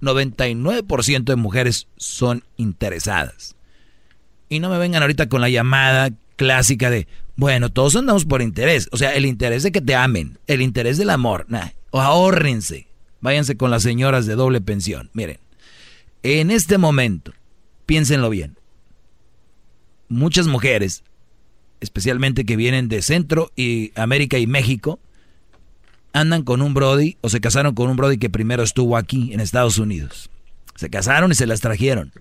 99% 0.01 1.23
de 1.23 1.35
mujeres 1.35 1.87
son 1.97 2.43
interesadas. 2.55 3.55
Y 4.47 4.59
no 4.59 4.69
me 4.69 4.77
vengan 4.77 5.01
ahorita 5.01 5.27
con 5.27 5.41
la 5.41 5.49
llamada 5.49 6.11
clásica 6.37 6.89
de, 6.89 7.07
bueno, 7.35 7.69
todos 7.69 7.97
andamos 7.97 8.23
por 8.23 8.41
interés. 8.41 8.87
O 8.93 8.97
sea, 8.97 9.13
el 9.13 9.25
interés 9.25 9.63
de 9.63 9.73
que 9.73 9.81
te 9.81 9.93
amen, 9.93 10.39
el 10.47 10.61
interés 10.61 10.97
del 10.97 11.09
amor. 11.09 11.45
o 11.91 11.99
ahórrense. 11.99 12.86
Váyanse 13.21 13.57
con 13.57 13.71
las 13.71 13.83
señoras 13.83 14.25
de 14.25 14.35
doble 14.35 14.61
pensión. 14.61 15.09
Miren, 15.13 15.39
en 16.23 16.51
este 16.51 16.77
momento, 16.77 17.33
piénsenlo 17.85 18.29
bien. 18.29 18.57
Muchas 20.09 20.47
mujeres, 20.47 21.03
especialmente 21.81 22.45
que 22.45 22.55
vienen 22.55 22.87
de 22.87 23.01
Centro 23.01 23.51
y 23.55 23.91
América 23.95 24.37
y 24.37 24.47
México, 24.47 24.99
andan 26.13 26.43
con 26.43 26.61
un 26.61 26.73
Brody 26.73 27.17
o 27.21 27.29
se 27.29 27.41
casaron 27.41 27.75
con 27.75 27.89
un 27.89 27.97
Brody 27.97 28.17
que 28.17 28.29
primero 28.29 28.63
estuvo 28.63 28.97
aquí 28.97 29.33
en 29.33 29.39
Estados 29.39 29.77
Unidos. 29.77 30.29
Se 30.75 30.89
casaron 30.89 31.31
y 31.31 31.35
se 31.35 31.47
las 31.47 31.59
trajeron. 31.59 32.11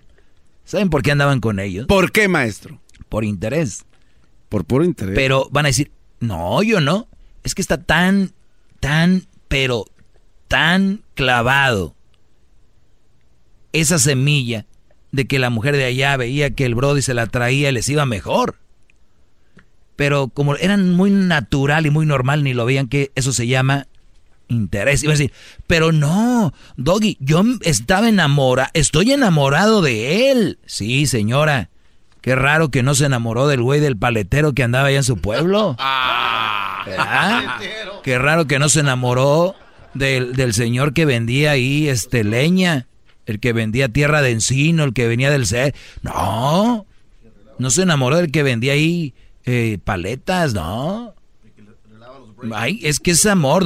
¿Saben 0.65 0.91
por 0.91 1.03
qué 1.03 1.13
andaban 1.13 1.41
con 1.41 1.61
ellos? 1.61 1.87
¿Por 1.87 2.11
qué, 2.11 2.29
maestro? 2.29 2.81
Por 3.09 3.25
interés. 3.25 3.85
Por 4.49 4.65
puro 4.65 4.85
interés. 4.85 5.15
Pero 5.15 5.49
van 5.51 5.67
a 5.67 5.69
decir, 5.69 5.91
no, 6.21 6.63
yo 6.63 6.81
no. 6.81 7.09
Es 7.45 7.55
que 7.55 7.63
está 7.63 7.83
tan, 7.83 8.33
tan, 8.81 9.27
pero 9.49 9.85
tan 10.49 11.03
clavado 11.15 11.95
esa 13.73 13.99
semilla 13.99 14.67
de 15.13 15.27
que 15.27 15.39
la 15.39 15.51
mujer 15.51 15.77
de 15.77 15.85
allá 15.85 16.17
veía 16.17 16.55
que 16.55 16.65
el 16.65 16.75
Brody 16.75 17.03
se 17.03 17.15
la 17.15 17.27
traía 17.27 17.71
y 17.71 17.73
les 17.73 17.89
iba 17.89 18.05
mejor 18.07 18.57
pero 19.97 20.29
como 20.29 20.55
eran 20.57 20.93
muy 20.93 21.11
natural 21.11 21.87
y 21.87 21.91
muy 21.91 22.07
normal, 22.07 22.45
ni 22.45 22.53
lo 22.55 22.67
veían 22.67 22.87
que 22.87 23.11
eso 23.15 23.33
se 23.33 23.47
llama 23.47 23.87
interés. 24.49 25.03
Iba 25.03 25.15
a 25.15 25.17
decir, 25.17 25.33
pero 25.67 25.91
no, 25.91 26.53
Doggy, 26.77 27.17
yo 27.19 27.43
estaba 27.63 28.09
enamorado, 28.09 28.71
estoy 28.75 29.13
enamorado 29.13 29.81
de 29.83 30.31
él. 30.31 30.59
Sí, 30.67 31.07
señora, 31.07 31.71
qué 32.21 32.37
raro 32.37 32.71
que 32.71 32.83
no 32.83 32.95
se 32.95 33.07
enamoró 33.07 33.49
del 33.49 33.63
güey 33.63 33.81
del 33.81 33.97
paletero 33.97 34.53
que 34.53 34.63
andaba 34.63 34.89
allá 34.89 34.99
en 34.99 35.05
su 35.05 35.17
pueblo. 35.17 35.77
Ah, 36.99 37.59
qué 38.05 38.17
raro 38.17 38.47
que 38.47 38.61
no 38.61 38.69
se 38.69 38.79
enamoró 38.79 39.57
del, 39.97 40.35
del 40.35 40.55
señor 40.55 40.93
que 40.93 41.05
vendía 41.05 41.53
ahí 41.53 41.89
este 41.89 42.25
leña, 42.25 42.87
el 43.27 43.41
que 43.41 43.53
vendía 43.53 43.89
tierra 43.89 44.23
de 44.23 44.31
encino, 44.31 44.85
el 44.85 44.93
que 44.93 45.09
venía 45.09 45.31
del 45.31 45.47
ser. 45.47 45.75
No, 46.03 46.87
no 47.59 47.71
se 47.71 47.83
enamoró 47.83 48.17
del 48.17 48.31
que 48.31 48.43
vendía 48.43 48.73
ahí 48.75 49.15
eh, 49.45 49.79
paletas, 49.83 50.55
¿no? 50.55 51.15
Ay, 52.53 52.81
es 52.83 53.01
que 53.01 53.13
es 53.13 53.27
amor. 53.27 53.65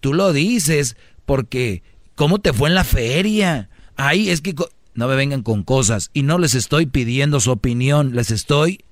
Tú 0.00 0.14
lo 0.14 0.32
dices 0.32 0.96
porque 1.26 1.82
¿cómo 2.14 2.38
te 2.38 2.52
fue 2.52 2.68
en 2.68 2.74
la 2.74 2.84
feria? 2.84 3.70
Ay, 3.96 4.30
es 4.30 4.40
que 4.40 4.54
no 4.94 5.08
me 5.08 5.16
vengan 5.16 5.42
con 5.42 5.62
cosas 5.62 6.10
y 6.12 6.22
no 6.22 6.38
les 6.38 6.54
estoy 6.54 6.86
pidiendo 6.86 7.40
su 7.40 7.50
opinión, 7.50 8.14
les 8.14 8.30
estoy 8.30 8.84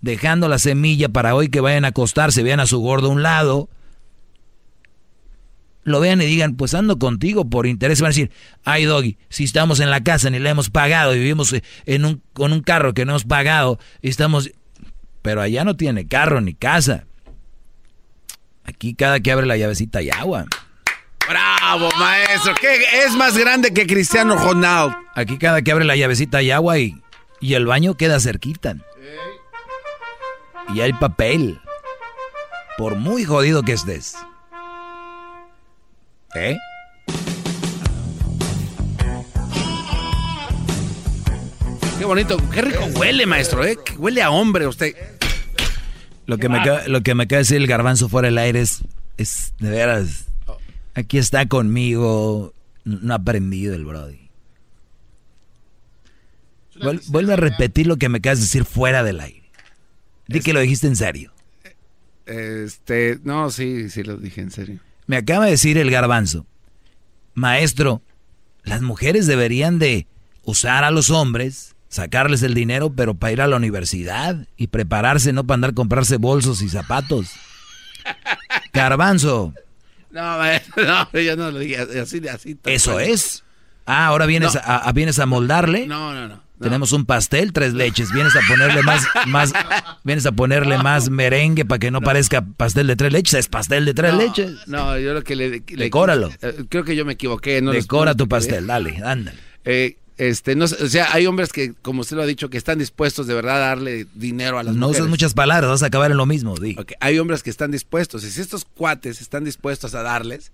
dejando 0.00 0.48
la 0.48 0.58
semilla 0.58 1.08
para 1.08 1.34
hoy 1.34 1.48
que 1.48 1.60
vayan 1.60 1.84
a 1.84 1.88
acostarse, 1.88 2.42
vean 2.42 2.60
a 2.60 2.66
su 2.66 2.80
gordo 2.80 3.08
a 3.08 3.10
un 3.10 3.22
lado, 3.22 3.68
lo 5.84 6.00
vean 6.00 6.20
y 6.22 6.26
digan, 6.26 6.56
pues 6.56 6.74
ando 6.74 6.98
contigo 6.98 7.48
por 7.48 7.66
interés. 7.66 8.00
Van 8.00 8.08
a 8.08 8.14
decir, 8.14 8.30
ay 8.64 8.84
Doggy, 8.84 9.18
si 9.28 9.44
estamos 9.44 9.80
en 9.80 9.90
la 9.90 10.02
casa 10.02 10.30
ni 10.30 10.38
le 10.38 10.50
hemos 10.50 10.70
pagado 10.70 11.14
y 11.14 11.18
vivimos 11.18 11.52
eh, 11.52 11.62
en 11.86 12.04
un, 12.04 12.22
con 12.32 12.52
un 12.52 12.62
carro 12.62 12.94
que 12.94 13.04
no 13.04 13.12
hemos 13.12 13.24
pagado 13.24 13.78
y 14.00 14.08
estamos 14.08 14.50
pero 15.22 15.40
allá 15.40 15.64
no 15.64 15.76
tiene 15.76 16.06
carro 16.06 16.40
ni 16.40 16.52
casa. 16.52 17.04
Aquí 18.64 18.94
cada 18.94 19.20
que 19.20 19.32
abre 19.32 19.46
la 19.46 19.56
llavecita 19.56 20.00
hay 20.00 20.10
agua. 20.10 20.46
¡Bravo, 21.28 21.88
maestro! 21.98 22.52
¿Qué 22.60 22.76
es 23.04 23.14
más 23.14 23.38
grande 23.38 23.72
que 23.72 23.86
Cristiano 23.86 24.36
Ronaldo? 24.36 24.96
Aquí 25.14 25.38
cada 25.38 25.62
que 25.62 25.70
abre 25.70 25.84
la 25.84 25.96
llavecita 25.96 26.38
hay 26.38 26.50
agua 26.50 26.78
y, 26.78 27.00
y 27.40 27.54
el 27.54 27.66
baño 27.66 27.96
queda 27.96 28.18
cerquita. 28.18 28.76
Y 30.74 30.80
hay 30.80 30.92
papel. 30.92 31.60
Por 32.76 32.96
muy 32.96 33.24
jodido 33.24 33.62
que 33.62 33.72
estés. 33.72 34.16
¿Eh? 36.34 36.56
Qué 41.98 42.04
bonito, 42.04 42.36
qué 42.52 42.62
rico 42.62 42.86
huele, 42.96 43.26
maestro, 43.26 43.64
¿eh? 43.64 43.78
Huele 43.98 44.22
a 44.22 44.30
hombre 44.30 44.66
usted. 44.66 44.94
Lo 46.26 46.38
que, 46.38 46.48
me 46.48 46.58
acaba, 46.58 46.88
lo 46.88 47.02
que 47.02 47.14
me 47.14 47.24
acaba 47.24 47.38
de 47.38 47.42
decir 47.42 47.56
el 47.58 47.66
garbanzo 47.66 48.08
fuera 48.08 48.28
del 48.28 48.38
aire 48.38 48.60
es, 48.60 48.82
es 49.18 49.52
de 49.58 49.70
veras. 49.70 50.26
Aquí 50.94 51.18
está 51.18 51.46
conmigo. 51.46 52.54
No 52.84 53.12
ha 53.12 53.16
aprendido 53.16 53.74
el 53.74 53.84
Brody. 53.84 54.28
vuelve 57.08 57.34
a 57.34 57.36
repetir 57.36 57.86
lo 57.86 57.98
que 57.98 58.08
me 58.08 58.18
acabas 58.18 58.38
de 58.38 58.44
decir 58.44 58.64
fuera 58.64 59.04
del 59.04 59.20
aire. 59.20 59.50
Di 60.26 60.40
que 60.40 60.52
lo 60.52 60.60
dijiste 60.60 60.86
en 60.86 60.96
serio. 60.96 61.32
Este, 62.26 63.20
no, 63.22 63.50
sí, 63.50 63.90
sí 63.90 64.02
lo 64.02 64.16
dije 64.16 64.40
en 64.40 64.50
serio. 64.50 64.80
Me 65.12 65.18
acaba 65.18 65.44
de 65.44 65.50
decir 65.50 65.76
el 65.76 65.90
garbanzo. 65.90 66.46
Maestro, 67.34 68.00
las 68.62 68.80
mujeres 68.80 69.26
deberían 69.26 69.78
de 69.78 70.06
usar 70.42 70.84
a 70.84 70.90
los 70.90 71.10
hombres 71.10 71.76
sacarles 71.90 72.42
el 72.42 72.54
dinero, 72.54 72.94
pero 72.94 73.12
para 73.12 73.32
ir 73.34 73.42
a 73.42 73.46
la 73.46 73.56
universidad 73.56 74.48
y 74.56 74.68
prepararse, 74.68 75.34
no 75.34 75.44
para 75.46 75.56
andar 75.56 75.70
a 75.72 75.74
comprarse 75.74 76.16
bolsos 76.16 76.62
y 76.62 76.70
zapatos. 76.70 77.28
Garbanzo. 78.72 79.52
No, 80.10 80.38
no, 80.76 81.20
yo 81.20 81.36
no 81.36 81.50
lo 81.50 81.58
dije 81.58 81.76
así. 82.00 82.26
así 82.26 82.58
Eso 82.64 82.98
es. 82.98 83.44
Ah, 83.84 84.06
ahora 84.06 84.24
vienes, 84.24 84.56
a, 84.56 84.90
vienes 84.92 85.18
a 85.18 85.26
moldarle. 85.26 85.86
No, 85.86 86.14
no, 86.14 86.26
no. 86.26 86.42
Tenemos 86.62 86.92
un 86.92 87.04
pastel, 87.04 87.52
tres 87.52 87.74
leches. 87.74 88.12
Vienes 88.12 88.34
a 88.36 88.40
ponerle 88.48 88.82
más, 88.84 89.04
más, 89.26 89.52
vienes 90.04 90.24
a 90.26 90.32
ponerle 90.32 90.78
más 90.78 91.10
merengue 91.10 91.64
para 91.64 91.78
que 91.78 91.90
no, 91.90 92.00
parezca 92.00 92.42
pastel 92.56 92.86
de 92.86 92.96
tres 92.96 93.12
leches. 93.12 93.34
Es 93.34 93.48
pastel 93.48 93.84
de 93.84 93.94
tres 93.94 94.14
leches. 94.14 94.52
No, 94.66 94.98
yo 94.98 95.12
lo 95.14 95.22
que 95.22 95.36
le... 95.36 95.50
le 95.50 95.62
Decóralo. 95.84 96.30
eh, 96.40 96.64
creo 96.68 96.84
que 96.84 96.96
yo 96.96 97.04
me 97.04 97.14
equivoqué. 97.14 97.60
No 97.62 97.72
Decora 97.72 98.14
tu 98.14 98.28
pastel, 98.28 98.66
dale, 98.66 98.96
ándale. 99.04 99.36
Eh, 99.64 99.96
este, 100.18 100.54
no, 100.54 100.66
o 100.66 100.68
sea, 100.68 101.08
hay 101.12 101.26
hombres 101.26 101.52
que, 101.52 101.72
como 101.82 102.02
usted 102.02 102.16
lo 102.16 102.22
ha 102.22 102.26
dicho, 102.26 102.48
que 102.50 102.58
están 102.58 102.78
dispuestos 102.78 103.26
de 103.26 103.34
verdad 103.34 103.56
a 103.56 103.66
darle 103.68 104.06
dinero 104.14 104.58
a 104.58 104.62
las 104.62 104.74
No 104.74 104.86
mujeres. 104.86 105.00
usas 105.00 105.10
muchas 105.10 105.34
palabras, 105.34 105.68
vas 105.70 105.82
a 105.82 105.86
acabar 105.86 106.10
en 106.10 106.16
lo 106.16 106.26
mismo. 106.26 106.54
Di. 106.56 106.76
Ok, 106.78 106.92
Hay 107.00 107.18
hombres 107.18 107.42
que 107.42 107.50
están 107.50 107.70
dispuestos. 107.70 108.22
Y 108.24 108.30
si 108.30 108.40
estos 108.40 108.64
cuates 108.64 109.20
están 109.20 109.42
dispuestos 109.44 109.94
a 109.94 110.02
darles, 110.02 110.52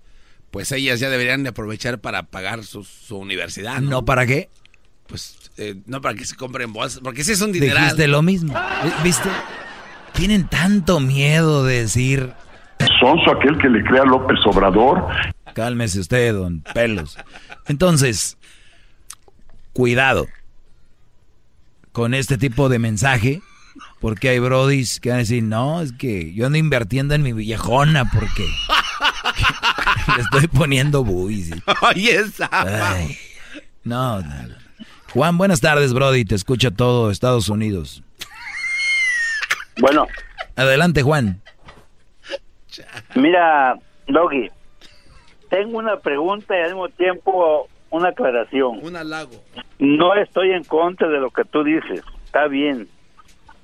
pues 0.49 0.71
ellas 0.71 0.99
ya 0.99 1.09
deberían 1.09 1.43
de 1.43 1.49
aprovechar 1.49 1.99
para 1.99 2.23
pagar 2.23 2.63
su, 2.63 2.83
su 2.83 3.17
universidad. 3.17 3.81
¿no? 3.81 3.89
¿No 3.91 4.05
para 4.05 4.25
qué? 4.25 4.49
Pues 5.09 5.51
eh, 5.57 5.75
no 5.87 5.99
para 6.01 6.15
que 6.15 6.23
se 6.23 6.35
compren 6.35 6.71
bolsas, 6.71 7.01
porque 7.03 7.23
si 7.23 7.31
es 7.31 7.41
un 7.41 7.51
dineral. 7.51 7.83
Dijiste 7.83 8.07
lo 8.07 8.21
mismo. 8.21 8.53
¿Viste? 9.03 9.29
Tienen 10.13 10.47
tanto 10.47 10.99
miedo 10.99 11.65
de 11.65 11.81
decir. 11.81 12.31
Sonso 12.99 13.31
aquel 13.31 13.57
que 13.57 13.69
le 13.69 13.83
crea 13.83 14.03
a 14.03 14.05
López 14.05 14.39
Obrador. 14.45 15.05
Cálmese 15.53 15.99
usted, 15.99 16.33
don 16.33 16.61
Pelos. 16.73 17.17
Entonces, 17.67 18.37
cuidado 19.73 20.27
con 21.91 22.13
este 22.13 22.37
tipo 22.37 22.69
de 22.69 22.79
mensaje, 22.79 23.41
porque 23.99 24.29
hay 24.29 24.39
brodis 24.39 24.99
que 24.99 25.09
van 25.09 25.17
a 25.17 25.19
decir, 25.19 25.43
no, 25.43 25.81
es 25.81 25.91
que 25.91 26.33
yo 26.33 26.45
ando 26.45 26.57
invirtiendo 26.57 27.15
en 27.15 27.23
mi 27.23 27.33
viejona 27.33 28.09
porque 28.11 28.45
le 30.15 30.21
estoy 30.21 30.47
poniendo 30.47 31.03
buis. 31.03 31.51
Oye, 31.81 32.15
esa. 32.19 32.49
No, 33.83 34.21
no. 34.21 34.58
Juan, 35.13 35.37
buenas 35.37 35.61
tardes, 35.61 35.93
Brody. 35.93 36.23
Te 36.25 36.35
escucha 36.35 36.71
todo 36.71 37.09
Estados 37.09 37.49
Unidos. 37.49 38.03
Bueno. 39.79 40.07
Adelante, 40.55 41.01
Juan. 41.01 41.41
Mira, 43.15 43.75
Doggy, 44.07 44.49
tengo 45.49 45.79
una 45.79 45.97
pregunta 45.97 46.55
y 46.55 46.61
al 46.61 46.69
mismo 46.69 46.89
tiempo 46.89 47.67
una 47.89 48.09
aclaración. 48.09 48.79
Un 48.83 48.95
halago. 48.95 49.31
No 49.79 50.13
estoy 50.15 50.51
en 50.51 50.63
contra 50.63 51.07
de 51.07 51.19
lo 51.19 51.31
que 51.31 51.43
tú 51.43 51.63
dices, 51.63 52.03
está 52.25 52.47
bien, 52.47 52.87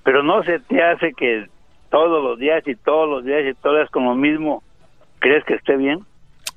pero 0.04 0.24
no 0.24 0.44
se 0.44 0.60
te 0.60 0.82
hace 0.82 1.14
que 1.14 1.48
todos 1.92 2.24
los 2.24 2.40
días 2.40 2.64
y 2.66 2.76
todos 2.76 3.08
los 3.08 3.24
días 3.24 3.44
y 3.46 3.54
todas 3.62 3.90
con 3.92 4.06
lo 4.06 4.16
mismo, 4.16 4.64
¿crees 5.20 5.44
que 5.46 5.56
esté 5.56 5.78
bien? 5.78 6.00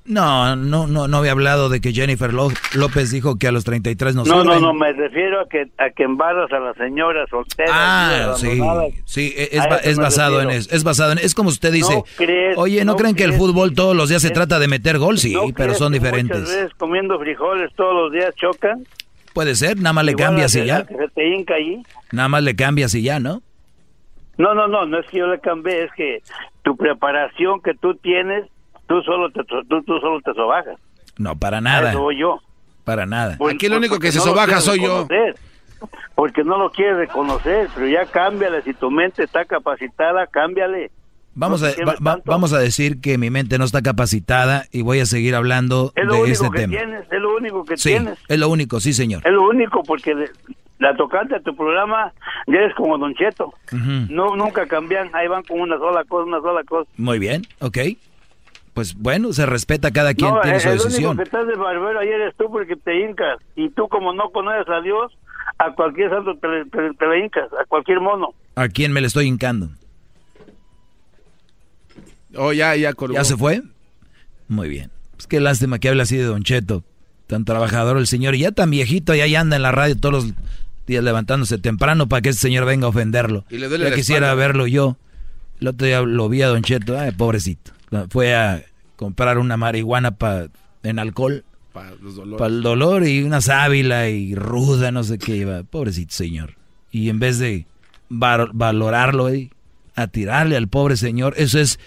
No, 0.04 0.56
no, 0.56 0.86
no, 0.86 1.06
no 1.06 1.16
había 1.18 1.32
hablado 1.32 1.68
de 1.68 1.82
que 1.82 1.92
Jennifer 1.92 2.32
Lo- 2.32 2.48
López 2.74 3.10
dijo 3.10 3.36
que 3.38 3.46
a 3.46 3.52
los 3.52 3.64
33 3.64 4.14
no 4.14 4.24
No, 4.24 4.42
no, 4.42 4.58
no, 4.58 4.72
me 4.72 4.90
refiero 4.94 5.42
a 5.42 5.48
que 5.50 5.66
a 5.76 5.90
que 5.90 6.04
embarras 6.04 6.50
a 6.50 6.58
las 6.60 6.76
señoras 6.78 7.28
solteras. 7.28 7.70
Ah, 7.74 8.32
sí, 8.38 8.58
sí, 9.04 9.34
e, 9.36 9.50
es, 9.52 9.64
es 9.84 9.98
basado 9.98 10.40
en 10.40 10.46
refiero. 10.48 10.60
eso, 10.66 10.74
es 10.74 10.82
basado 10.84 11.12
en 11.12 11.18
es 11.18 11.34
como 11.34 11.50
usted 11.50 11.72
dice, 11.72 11.94
No 11.94 12.04
crees- 12.16 12.56
oye, 12.56 12.82
¿no, 12.86 12.92
no 12.92 12.96
creen 12.96 13.14
que 13.16 13.24
el 13.24 13.34
fútbol 13.34 13.74
todos 13.74 13.94
los 13.94 14.08
días 14.08 14.22
se 14.22 14.30
trata 14.30 14.58
de 14.58 14.68
meter 14.68 14.96
gol? 14.98 15.18
Sí, 15.18 15.34
¿No 15.34 15.42
pero 15.54 15.74
son 15.74 15.92
que 15.92 16.00
Muchas 16.00 16.12
diferentes. 16.12 16.40
veces 16.40 16.70
comiendo 16.78 17.18
frijoles 17.18 17.70
todos 17.74 17.94
los 17.94 18.12
días 18.12 18.34
chocan. 18.36 18.84
Puede 19.34 19.54
ser, 19.56 19.76
nada 19.76 19.92
más 19.92 20.06
le 20.06 20.12
Igual 20.12 20.26
cambias 20.28 20.56
y 20.56 20.64
ya, 20.64 20.86
que 20.86 20.96
se 20.96 21.08
te 21.08 21.28
hinca 21.28 21.54
ahí. 21.54 21.82
nada 22.12 22.30
más 22.30 22.42
le 22.42 22.56
cambias 22.56 22.94
y 22.94 23.02
ya, 23.02 23.20
¿no? 23.20 23.42
No, 24.38 24.54
no, 24.54 24.68
no, 24.68 24.86
no 24.86 25.00
es 25.00 25.06
que 25.08 25.18
yo 25.18 25.26
le 25.26 25.38
cambié, 25.40 25.84
es 25.84 25.92
que 25.92 26.22
tu 26.62 26.76
preparación 26.78 27.60
que 27.60 27.74
tú 27.74 27.94
tienes, 27.96 28.44
tú 28.88 29.00
solo 29.02 29.30
te, 29.30 29.44
tú, 29.44 29.62
tú 29.84 29.98
solo 30.00 30.20
te 30.22 30.32
sobajas. 30.34 30.76
No, 31.18 31.36
para 31.36 31.60
nada, 31.60 31.90
eso 31.90 32.00
voy 32.00 32.18
yo. 32.18 32.40
para 32.84 33.06
nada. 33.06 33.36
Por- 33.36 33.52
Aquí 33.52 33.68
lo 33.68 33.76
único 33.76 33.94
porque 33.94 34.08
que 34.08 34.12
se 34.12 34.18
no 34.18 34.24
lo 34.26 34.30
sobaja 34.32 34.60
soy 34.60 34.80
yo. 34.82 35.06
Porque 36.14 36.42
no 36.42 36.58
lo 36.58 36.70
quieres 36.70 36.96
reconocer, 36.96 37.68
pero 37.74 37.86
ya 37.86 38.04
cámbiale, 38.06 38.62
si 38.62 38.74
tu 38.74 38.90
mente 38.90 39.22
está 39.22 39.44
capacitada, 39.44 40.26
cámbiale. 40.26 40.90
Vamos 41.34 41.60
No 41.62 41.68
a, 41.68 41.70
va- 41.86 41.96
va- 42.16 42.20
vamos 42.24 42.52
a 42.52 42.58
decir 42.58 43.00
que 43.00 43.16
mi 43.16 43.30
mente 43.30 43.58
no 43.58 43.64
está 43.64 43.80
capacitada 43.82 44.64
y 44.72 44.82
voy 44.82 44.98
a 44.98 45.06
seguir 45.06 45.36
hablando 45.36 45.92
Es 45.94 46.04
lo 46.04 46.14
de 46.14 46.20
único 46.22 46.32
este 46.44 46.50
que 46.50 46.58
tema. 46.58 46.76
tienes, 46.76 47.04
es 47.12 47.20
lo 47.20 47.36
único 47.36 47.64
que 47.64 47.76
Sí, 47.76 47.90
tienes. 47.90 48.18
es 48.26 48.38
lo 48.38 48.48
único, 48.48 48.80
sí, 48.80 48.92
señor. 48.92 49.22
Es 49.24 49.32
lo 49.32 49.42
único, 49.48 49.84
porque 49.84 50.16
de- 50.16 50.30
la 50.80 50.96
tocante 50.96 51.36
a 51.36 51.40
tu 51.40 51.54
programa 51.54 52.12
ya 52.48 52.54
eres 52.58 52.74
como 52.74 52.98
Don 52.98 53.14
Cheto. 53.14 53.52
No, 54.10 54.34
nunca 54.34 54.66
cambian, 54.66 55.10
ahí 55.12 55.28
van 55.28 55.44
con 55.44 55.60
una 55.60 55.78
sola 55.78 56.02
cosa, 56.04 56.24
una 56.26 56.40
sola 56.40 56.64
cosa. 56.64 56.90
Muy 56.96 57.20
bien, 57.20 57.42
ok. 57.60 57.78
Pues 58.78 58.94
bueno, 58.94 59.32
se 59.32 59.44
respeta 59.44 59.90
cada 59.90 60.14
quien 60.14 60.32
no, 60.32 60.40
tiene 60.40 60.58
el, 60.58 60.62
su 60.62 60.68
el 60.68 60.74
único 60.74 60.88
decisión. 60.88 61.16
que 61.16 61.22
estás 61.24 61.46
de 61.48 61.56
barbero 61.56 61.98
ahí 61.98 62.06
eres 62.10 62.32
tú 62.36 62.44
porque 62.48 62.76
te 62.76 63.00
hincas. 63.00 63.40
Y 63.56 63.70
tú 63.70 63.88
como 63.88 64.12
no 64.12 64.30
conoces 64.30 64.68
a 64.68 64.80
Dios, 64.80 65.10
a 65.58 65.72
cualquier 65.74 66.10
santo 66.10 66.36
te, 66.36 66.46
le- 66.46 66.64
te, 66.66 66.94
te 66.96 67.06
le 67.08 67.24
hincas, 67.24 67.48
a 67.60 67.64
cualquier 67.66 67.98
mono. 68.00 68.28
¿A 68.54 68.68
quién 68.68 68.92
me 68.92 69.00
le 69.00 69.08
estoy 69.08 69.26
hincando? 69.26 69.70
Oh, 72.36 72.52
ya, 72.52 72.76
ya 72.76 72.92
colgó. 72.92 73.14
¿Ya 73.14 73.24
se 73.24 73.36
fue? 73.36 73.62
Muy 74.46 74.68
bien. 74.68 74.90
Pues 75.16 75.26
qué 75.26 75.40
lástima 75.40 75.80
que 75.80 75.88
hable 75.88 76.02
así 76.02 76.16
de 76.16 76.22
Don 76.24 76.44
Cheto. 76.44 76.84
Tan 77.26 77.44
trabajador 77.44 77.96
el 77.98 78.06
señor. 78.06 78.36
Y 78.36 78.40
ya 78.40 78.52
tan 78.52 78.70
viejito, 78.70 79.12
ya, 79.14 79.26
ya 79.26 79.40
anda 79.40 79.56
en 79.56 79.62
la 79.62 79.72
radio 79.72 79.98
todos 79.98 80.12
los 80.24 80.34
días 80.86 81.02
levantándose 81.02 81.58
temprano 81.58 82.08
para 82.08 82.22
que 82.22 82.28
ese 82.28 82.38
señor 82.38 82.64
venga 82.64 82.86
a 82.86 82.90
ofenderlo. 82.90 83.44
Y 83.50 83.58
le 83.58 83.68
duele 83.68 83.90
ya 83.90 83.94
quisiera 83.96 84.26
espalda. 84.28 84.46
verlo 84.46 84.66
yo. 84.68 84.96
El 85.60 85.66
otro 85.66 85.86
día 85.88 86.00
lo 86.02 86.28
vi 86.28 86.42
a 86.42 86.48
Don 86.48 86.62
Cheto. 86.62 86.96
Ay, 86.96 87.10
pobrecito. 87.10 87.72
Fue 88.10 88.34
a 88.36 88.62
comprar 88.98 89.38
una 89.38 89.56
marihuana 89.56 90.10
pa, 90.10 90.48
en 90.82 90.98
alcohol 90.98 91.44
Para 91.72 91.92
los 91.94 92.16
dolores. 92.16 92.38
para 92.38 92.52
el 92.54 92.62
dolor 92.62 93.06
y 93.06 93.22
una 93.22 93.40
sábila 93.40 94.08
y 94.10 94.34
ruda, 94.34 94.90
no 94.90 95.04
sé 95.04 95.16
qué 95.18 95.36
iba. 95.36 95.62
Pobrecito 95.62 96.12
señor. 96.12 96.56
Y 96.90 97.08
en 97.08 97.20
vez 97.20 97.38
de 97.38 97.64
val- 98.08 98.50
valorarlo, 98.52 99.28
eh, 99.28 99.50
a 99.94 100.08
tirarle 100.08 100.56
al 100.56 100.66
pobre 100.68 100.96
señor, 100.96 101.34
eso 101.36 101.58
es 101.60 101.78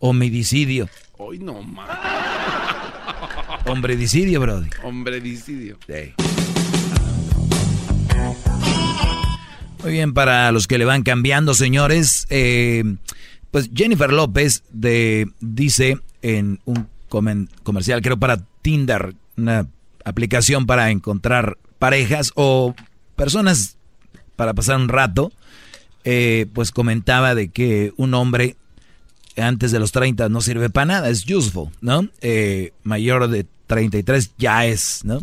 homicidio. 0.00 0.88
Hoy 1.18 1.38
no 1.38 1.62
más. 1.62 1.88
Hombre-dicidio, 3.66 4.40
brody. 4.40 4.68
Hombre-dicidio. 4.84 5.78
Muy 9.82 9.92
bien, 9.92 10.14
para 10.14 10.50
los 10.52 10.66
que 10.66 10.78
le 10.78 10.84
van 10.84 11.02
cambiando, 11.02 11.54
señores, 11.54 12.26
eh, 12.30 12.82
pues 13.56 13.70
Jennifer 13.74 14.12
López 14.12 14.64
de, 14.70 15.30
dice 15.40 15.98
en 16.20 16.60
un 16.66 16.88
comercial, 17.08 18.02
creo 18.02 18.18
para 18.18 18.36
Tinder, 18.60 19.14
una 19.38 19.66
aplicación 20.04 20.66
para 20.66 20.90
encontrar 20.90 21.56
parejas 21.78 22.32
o 22.34 22.74
personas 23.16 23.78
para 24.36 24.52
pasar 24.52 24.76
un 24.76 24.90
rato, 24.90 25.32
eh, 26.04 26.44
pues 26.52 26.70
comentaba 26.70 27.34
de 27.34 27.48
que 27.48 27.94
un 27.96 28.12
hombre 28.12 28.56
antes 29.38 29.72
de 29.72 29.78
los 29.78 29.90
30 29.90 30.28
no 30.28 30.42
sirve 30.42 30.68
para 30.68 30.84
nada, 30.84 31.08
es 31.08 31.24
useful, 31.24 31.70
¿no? 31.80 32.10
Eh, 32.20 32.74
mayor 32.82 33.26
de 33.28 33.46
33 33.68 34.32
ya 34.36 34.66
es, 34.66 35.02
¿no? 35.02 35.22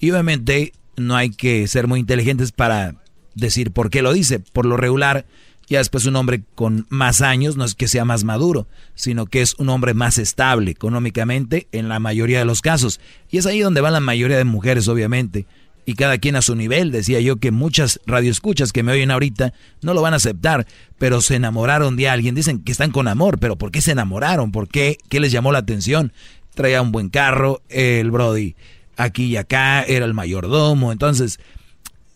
Y 0.00 0.12
obviamente 0.12 0.72
no 0.96 1.14
hay 1.14 1.28
que 1.28 1.68
ser 1.68 1.88
muy 1.88 2.00
inteligentes 2.00 2.52
para 2.52 2.94
decir 3.34 3.70
por 3.70 3.90
qué 3.90 4.00
lo 4.00 4.14
dice. 4.14 4.38
Por 4.38 4.64
lo 4.64 4.78
regular, 4.78 5.26
ya 5.68 5.78
después 5.78 6.06
un 6.06 6.16
hombre 6.16 6.42
con 6.54 6.86
más 6.90 7.22
años 7.22 7.56
no 7.56 7.64
es 7.64 7.74
que 7.74 7.88
sea 7.88 8.04
más 8.04 8.24
maduro, 8.24 8.68
sino 8.94 9.26
que 9.26 9.42
es 9.42 9.54
un 9.58 9.68
hombre 9.68 9.94
más 9.94 10.18
estable 10.18 10.70
económicamente 10.70 11.66
en 11.72 11.88
la 11.88 11.98
mayoría 11.98 12.38
de 12.38 12.44
los 12.44 12.60
casos. 12.60 13.00
Y 13.30 13.38
es 13.38 13.46
ahí 13.46 13.60
donde 13.60 13.80
van 13.80 13.92
la 13.92 14.00
mayoría 14.00 14.36
de 14.36 14.44
mujeres, 14.44 14.86
obviamente. 14.86 15.46
Y 15.84 15.94
cada 15.94 16.18
quien 16.18 16.36
a 16.36 16.42
su 16.42 16.56
nivel, 16.56 16.90
decía 16.90 17.20
yo 17.20 17.36
que 17.36 17.50
muchas 17.50 18.00
radioescuchas 18.06 18.72
que 18.72 18.82
me 18.82 18.92
oyen 18.92 19.10
ahorita 19.10 19.54
no 19.82 19.94
lo 19.94 20.02
van 20.02 20.14
a 20.14 20.16
aceptar, 20.16 20.66
pero 20.98 21.20
se 21.20 21.36
enamoraron 21.36 21.96
de 21.96 22.08
alguien. 22.08 22.34
Dicen 22.34 22.62
que 22.62 22.72
están 22.72 22.90
con 22.90 23.06
amor, 23.06 23.38
pero 23.38 23.56
¿por 23.56 23.70
qué 23.70 23.80
se 23.80 23.92
enamoraron? 23.92 24.52
¿Por 24.52 24.68
qué? 24.68 24.98
¿Qué 25.08 25.20
les 25.20 25.30
llamó 25.30 25.52
la 25.52 25.58
atención? 25.58 26.12
Traía 26.54 26.82
un 26.82 26.90
buen 26.90 27.08
carro, 27.08 27.62
el 27.68 28.10
Brody 28.10 28.56
aquí 28.96 29.26
y 29.26 29.36
acá, 29.36 29.82
era 29.82 30.06
el 30.06 30.14
mayordomo. 30.14 30.90
Entonces, 30.90 31.38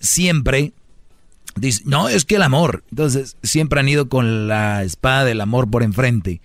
siempre 0.00 0.72
dice, 1.56 1.82
no, 1.86 2.08
es 2.08 2.24
que 2.24 2.36
el 2.36 2.42
amor. 2.42 2.82
Entonces, 2.90 3.36
siempre 3.42 3.80
han 3.80 3.88
ido 3.88 4.08
con 4.08 4.48
la 4.48 4.82
espada 4.82 5.24
del 5.24 5.40
amor 5.40 5.70
por 5.70 5.82
enfrente. 5.82 6.40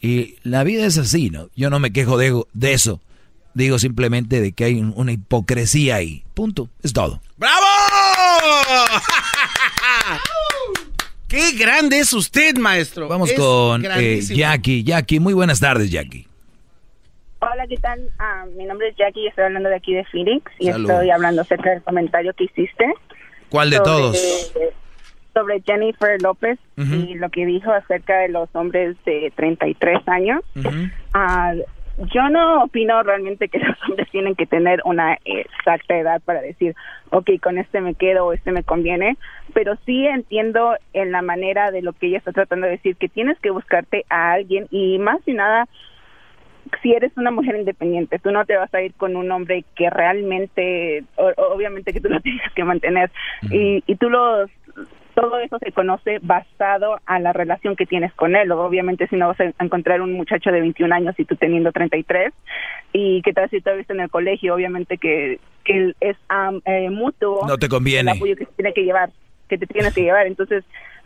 Y 0.00 0.36
la 0.42 0.64
vida 0.64 0.86
es 0.86 0.98
así, 0.98 1.30
¿no? 1.30 1.48
Yo 1.56 1.70
no 1.70 1.78
me 1.78 1.92
quejo 1.92 2.18
de, 2.18 2.42
de 2.52 2.72
eso. 2.72 3.00
Digo 3.54 3.78
simplemente 3.78 4.40
de 4.40 4.52
que 4.52 4.64
hay 4.64 4.80
un- 4.80 4.92
una 4.96 5.12
hipocresía 5.12 5.96
ahí. 5.96 6.24
Punto. 6.34 6.68
Es 6.82 6.92
todo. 6.92 7.20
¡Bravo! 7.38 7.64
¡Qué 11.28 11.52
grande 11.58 11.98
es 11.98 12.12
usted, 12.12 12.56
maestro! 12.56 13.08
Vamos 13.08 13.30
Es 13.30 13.38
con 13.38 13.84
eh. 13.84 14.20
Jackie. 14.22 14.84
Jackie, 14.84 15.18
muy 15.20 15.34
buenas 15.34 15.58
tardes, 15.58 15.90
Jackie. 15.90 16.26
Hola, 17.40 17.66
¿qué 17.68 17.76
tal? 17.76 18.00
Ah, 18.18 18.44
mi 18.56 18.64
nombre 18.64 18.88
es 18.88 18.96
Jackie 18.96 19.24
y 19.24 19.28
estoy 19.28 19.44
hablando 19.44 19.68
de 19.68 19.76
aquí 19.76 19.92
de 19.94 20.04
Phoenix 20.04 20.50
y 20.58 20.68
estoy 20.68 21.10
hablando 21.10 21.42
acerca 21.42 21.70
del 21.70 21.82
comentario 21.82 22.32
que 22.34 22.44
hiciste. 22.44 22.84
¿Cuál 23.56 23.70
de 23.70 23.76
sobre- 23.76 23.90
todos? 23.90 24.52
Sobre 25.34 25.60
Jennifer 25.62 26.20
López 26.22 26.58
y 26.76 27.14
lo 27.14 27.28
que 27.30 27.44
dijo 27.44 27.70
acerca 27.72 28.18
de 28.18 28.28
los 28.28 28.48
hombres 28.54 28.96
de 29.04 29.32
33 29.36 30.06
años. 30.08 30.42
Ah, 31.12 31.52
yo 32.12 32.28
no 32.30 32.64
opino 32.64 33.02
realmente 33.02 33.48
que 33.48 33.58
los 33.58 33.76
hombres 33.88 34.08
tienen 34.10 34.34
que 34.34 34.46
tener 34.46 34.80
una 34.84 35.16
exacta 35.24 35.96
edad 35.98 36.20
para 36.22 36.40
decir, 36.42 36.74
ok, 37.10 37.30
con 37.42 37.58
este 37.58 37.80
me 37.80 37.94
quedo 37.94 38.26
o 38.26 38.32
este 38.32 38.52
me 38.52 38.62
conviene, 38.64 39.16
pero 39.54 39.76
sí 39.86 40.06
entiendo 40.06 40.76
en 40.92 41.12
la 41.12 41.22
manera 41.22 41.70
de 41.70 41.82
lo 41.82 41.92
que 41.94 42.08
ella 42.08 42.18
está 42.18 42.32
tratando 42.32 42.66
de 42.66 42.72
decir, 42.72 42.96
que 42.96 43.08
tienes 43.08 43.38
que 43.40 43.50
buscarte 43.50 44.04
a 44.10 44.32
alguien 44.32 44.66
y 44.70 44.98
más 44.98 45.20
y 45.26 45.32
nada, 45.32 45.68
si 46.82 46.92
eres 46.92 47.12
una 47.16 47.30
mujer 47.30 47.56
independiente, 47.56 48.18
tú 48.18 48.30
no 48.30 48.44
te 48.44 48.56
vas 48.56 48.72
a 48.74 48.82
ir 48.82 48.94
con 48.94 49.16
un 49.16 49.30
hombre 49.30 49.64
que 49.74 49.90
realmente, 49.90 51.04
obviamente 51.36 51.92
que 51.92 52.00
tú 52.00 52.08
lo 52.08 52.20
tienes 52.22 52.52
que 52.54 52.64
mantener 52.64 53.10
y, 53.50 53.82
y 53.86 53.96
tú 53.96 54.10
los 54.10 54.50
todo 55.16 55.38
eso 55.38 55.58
se 55.58 55.72
conoce 55.72 56.18
basado 56.20 57.00
a 57.06 57.18
la 57.18 57.32
relación 57.32 57.74
que 57.74 57.86
tienes 57.86 58.12
con 58.12 58.36
él. 58.36 58.52
Obviamente, 58.52 59.08
si 59.08 59.16
no 59.16 59.28
vas 59.28 59.40
a 59.40 59.64
encontrar 59.64 60.02
un 60.02 60.12
muchacho 60.12 60.50
de 60.50 60.60
21 60.60 60.94
años 60.94 61.14
y 61.18 61.24
tú 61.24 61.36
teniendo 61.36 61.72
33, 61.72 62.34
y 62.92 63.22
que 63.22 63.32
tal 63.32 63.48
si 63.48 63.62
todavía 63.62 63.80
está 63.80 63.94
en 63.94 64.00
el 64.00 64.10
colegio, 64.10 64.54
obviamente 64.54 64.98
que, 64.98 65.40
que 65.64 65.94
es 66.00 66.16
eh, 66.66 66.90
mutuo. 66.90 67.46
No 67.48 67.56
te 67.56 67.66
conviene. 67.66 68.10
El 68.10 68.16
apoyo 68.18 68.36
que 68.36 68.44
tiene 68.44 68.74
que 68.74 68.84
llevar, 68.84 69.08
que 69.48 69.56
te 69.56 69.66
tienes 69.66 69.94
que 69.94 70.02
llevar. 70.02 70.26
Entonces, 70.26 70.64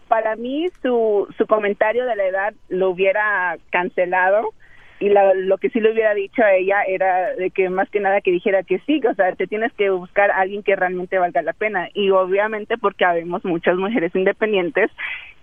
para 0.09 0.35
mí, 0.35 0.66
su, 0.82 1.32
su 1.39 1.47
comentario 1.47 2.05
de 2.05 2.16
la 2.16 2.24
edad 2.24 2.55
lo 2.69 2.91
hubiera 2.91 3.59
cancelado 3.70 4.55
y 5.01 5.09
lo 5.09 5.56
que 5.59 5.70
sí 5.70 5.81
le 5.81 5.93
hubiera 5.93 6.14
dicho 6.14 6.43
a 6.43 6.52
ella 6.52 6.82
era 6.86 7.35
de 7.35 7.51
que 7.51 7.70
más 7.70 7.89
que 7.89 8.01
nada 8.01 8.20
que 8.20 8.31
dijera 8.31 8.62
que 8.62 8.81
sí, 8.81 9.01
o 9.10 9.14
sea, 9.14 9.35
te 9.35 9.47
tienes 9.47 9.72
que 9.72 9.89
buscar 9.89 10.31
a 10.31 10.40
alguien 10.40 10.62
que 10.62 10.77
realmente 10.77 11.18
valga 11.18 11.40
la 11.40 11.55
pena 11.55 11.89
y 11.94 12.10
obviamente 12.10 12.77
porque 12.77 13.06
habemos 13.06 13.43
muchas 13.44 13.77
mujeres 13.77 14.14
independientes 14.14 14.90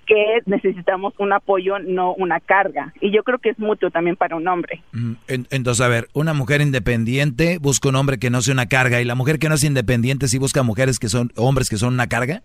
que 0.06 0.42
necesitamos 0.46 1.14
un 1.18 1.34
apoyo, 1.34 1.80
no 1.80 2.14
una 2.14 2.40
carga. 2.40 2.94
Y 3.02 3.12
yo 3.12 3.24
creo 3.24 3.40
que 3.40 3.50
es 3.50 3.60
mutuo 3.60 3.92
también 3.92 4.16
para 4.16 4.38
un 4.38 4.48
hombre. 4.48 4.82
Entonces, 5.28 5.86
a 5.86 5.90
ver, 5.90 6.08
una 6.14 6.34
mujer 6.34 6.62
independiente 6.62 7.58
busca 7.60 7.90
un 7.90 7.96
hombre 7.96 8.18
que 8.18 8.30
no 8.30 8.42
sea 8.42 8.54
una 8.54 8.68
carga 8.68 9.02
y 9.02 9.06
la 9.06 9.16
mujer 9.16 9.38
que 9.38 9.50
no 9.50 9.56
es 9.56 9.64
independiente 9.64 10.28
sí 10.30 10.38
busca 10.38 10.64
mujeres 10.64 10.98
que 10.98 11.10
son 11.10 11.32
hombres 11.36 11.70
que 11.70 11.78
son 11.78 11.94
una 11.94 12.08
carga. 12.08 12.42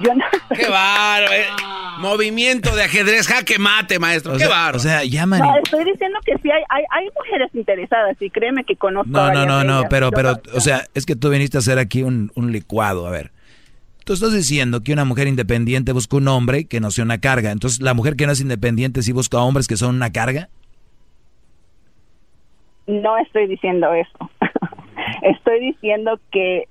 Yo 0.00 0.14
no. 0.14 0.24
Qué 0.54 0.68
bárbaro. 0.68 1.32
Eh. 1.32 1.46
Movimiento 1.98 2.74
de 2.76 2.84
ajedrez, 2.84 3.26
jaque 3.26 3.58
mate, 3.58 3.98
maestro. 3.98 4.36
Qué 4.36 4.46
bárbaro. 4.46 4.76
O 4.76 4.80
sea, 4.80 5.04
llaman. 5.04 5.40
No, 5.40 5.56
estoy 5.56 5.84
diciendo 5.84 6.18
que 6.24 6.36
sí 6.42 6.50
hay, 6.50 6.62
hay, 6.68 6.84
hay, 6.90 7.08
mujeres 7.16 7.50
interesadas 7.54 8.16
y 8.20 8.30
créeme 8.30 8.64
que 8.64 8.76
conozco. 8.76 9.10
No, 9.10 9.32
no, 9.32 9.44
no, 9.44 9.64
no, 9.64 9.84
pero, 9.90 10.10
pero, 10.10 10.40
o 10.54 10.60
sea, 10.60 10.84
es 10.94 11.06
que 11.06 11.16
tú 11.16 11.30
viniste 11.30 11.58
a 11.58 11.60
hacer 11.60 11.78
aquí 11.78 12.02
un, 12.02 12.30
un 12.34 12.52
licuado. 12.52 13.06
A 13.06 13.10
ver. 13.10 13.32
Tú 14.04 14.14
estás 14.14 14.32
diciendo 14.32 14.82
que 14.82 14.94
una 14.94 15.04
mujer 15.04 15.26
independiente 15.28 15.92
busca 15.92 16.16
un 16.16 16.28
hombre 16.28 16.64
que 16.64 16.80
no 16.80 16.90
sea 16.90 17.04
una 17.04 17.18
carga. 17.18 17.50
Entonces, 17.50 17.82
¿la 17.82 17.92
mujer 17.92 18.16
que 18.16 18.24
no 18.24 18.32
es 18.32 18.40
independiente 18.40 19.02
sí 19.02 19.12
busca 19.12 19.38
hombres 19.38 19.68
que 19.68 19.76
son 19.76 19.96
una 19.96 20.12
carga? 20.12 20.48
No 22.86 23.18
estoy 23.18 23.46
diciendo 23.48 23.92
eso. 23.92 24.30
estoy 25.22 25.60
diciendo 25.60 26.18
que 26.32 26.64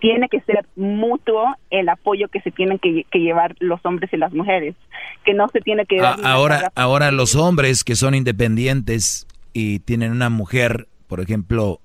tiene 0.00 0.28
que 0.28 0.40
ser 0.40 0.66
mutuo 0.76 1.54
el 1.70 1.88
apoyo 1.88 2.28
que 2.28 2.40
se 2.40 2.50
tienen 2.50 2.78
que, 2.78 3.04
llevar 3.12 3.54
los 3.60 3.84
hombres 3.84 4.12
y 4.12 4.16
las 4.16 4.32
mujeres, 4.32 4.74
que 5.24 5.34
no 5.34 5.48
se 5.48 5.60
tiene 5.60 5.86
que 5.86 6.00
dar 6.00 6.16
ahora, 6.24 6.72
ahora 6.74 7.10
los 7.12 7.36
hombres 7.36 7.84
que 7.84 7.94
son 7.94 8.14
independientes 8.14 9.26
y 9.52 9.80
tienen 9.80 10.12
una 10.12 10.30
mujer, 10.30 10.88
por 11.06 11.20
ejemplo, 11.20 11.80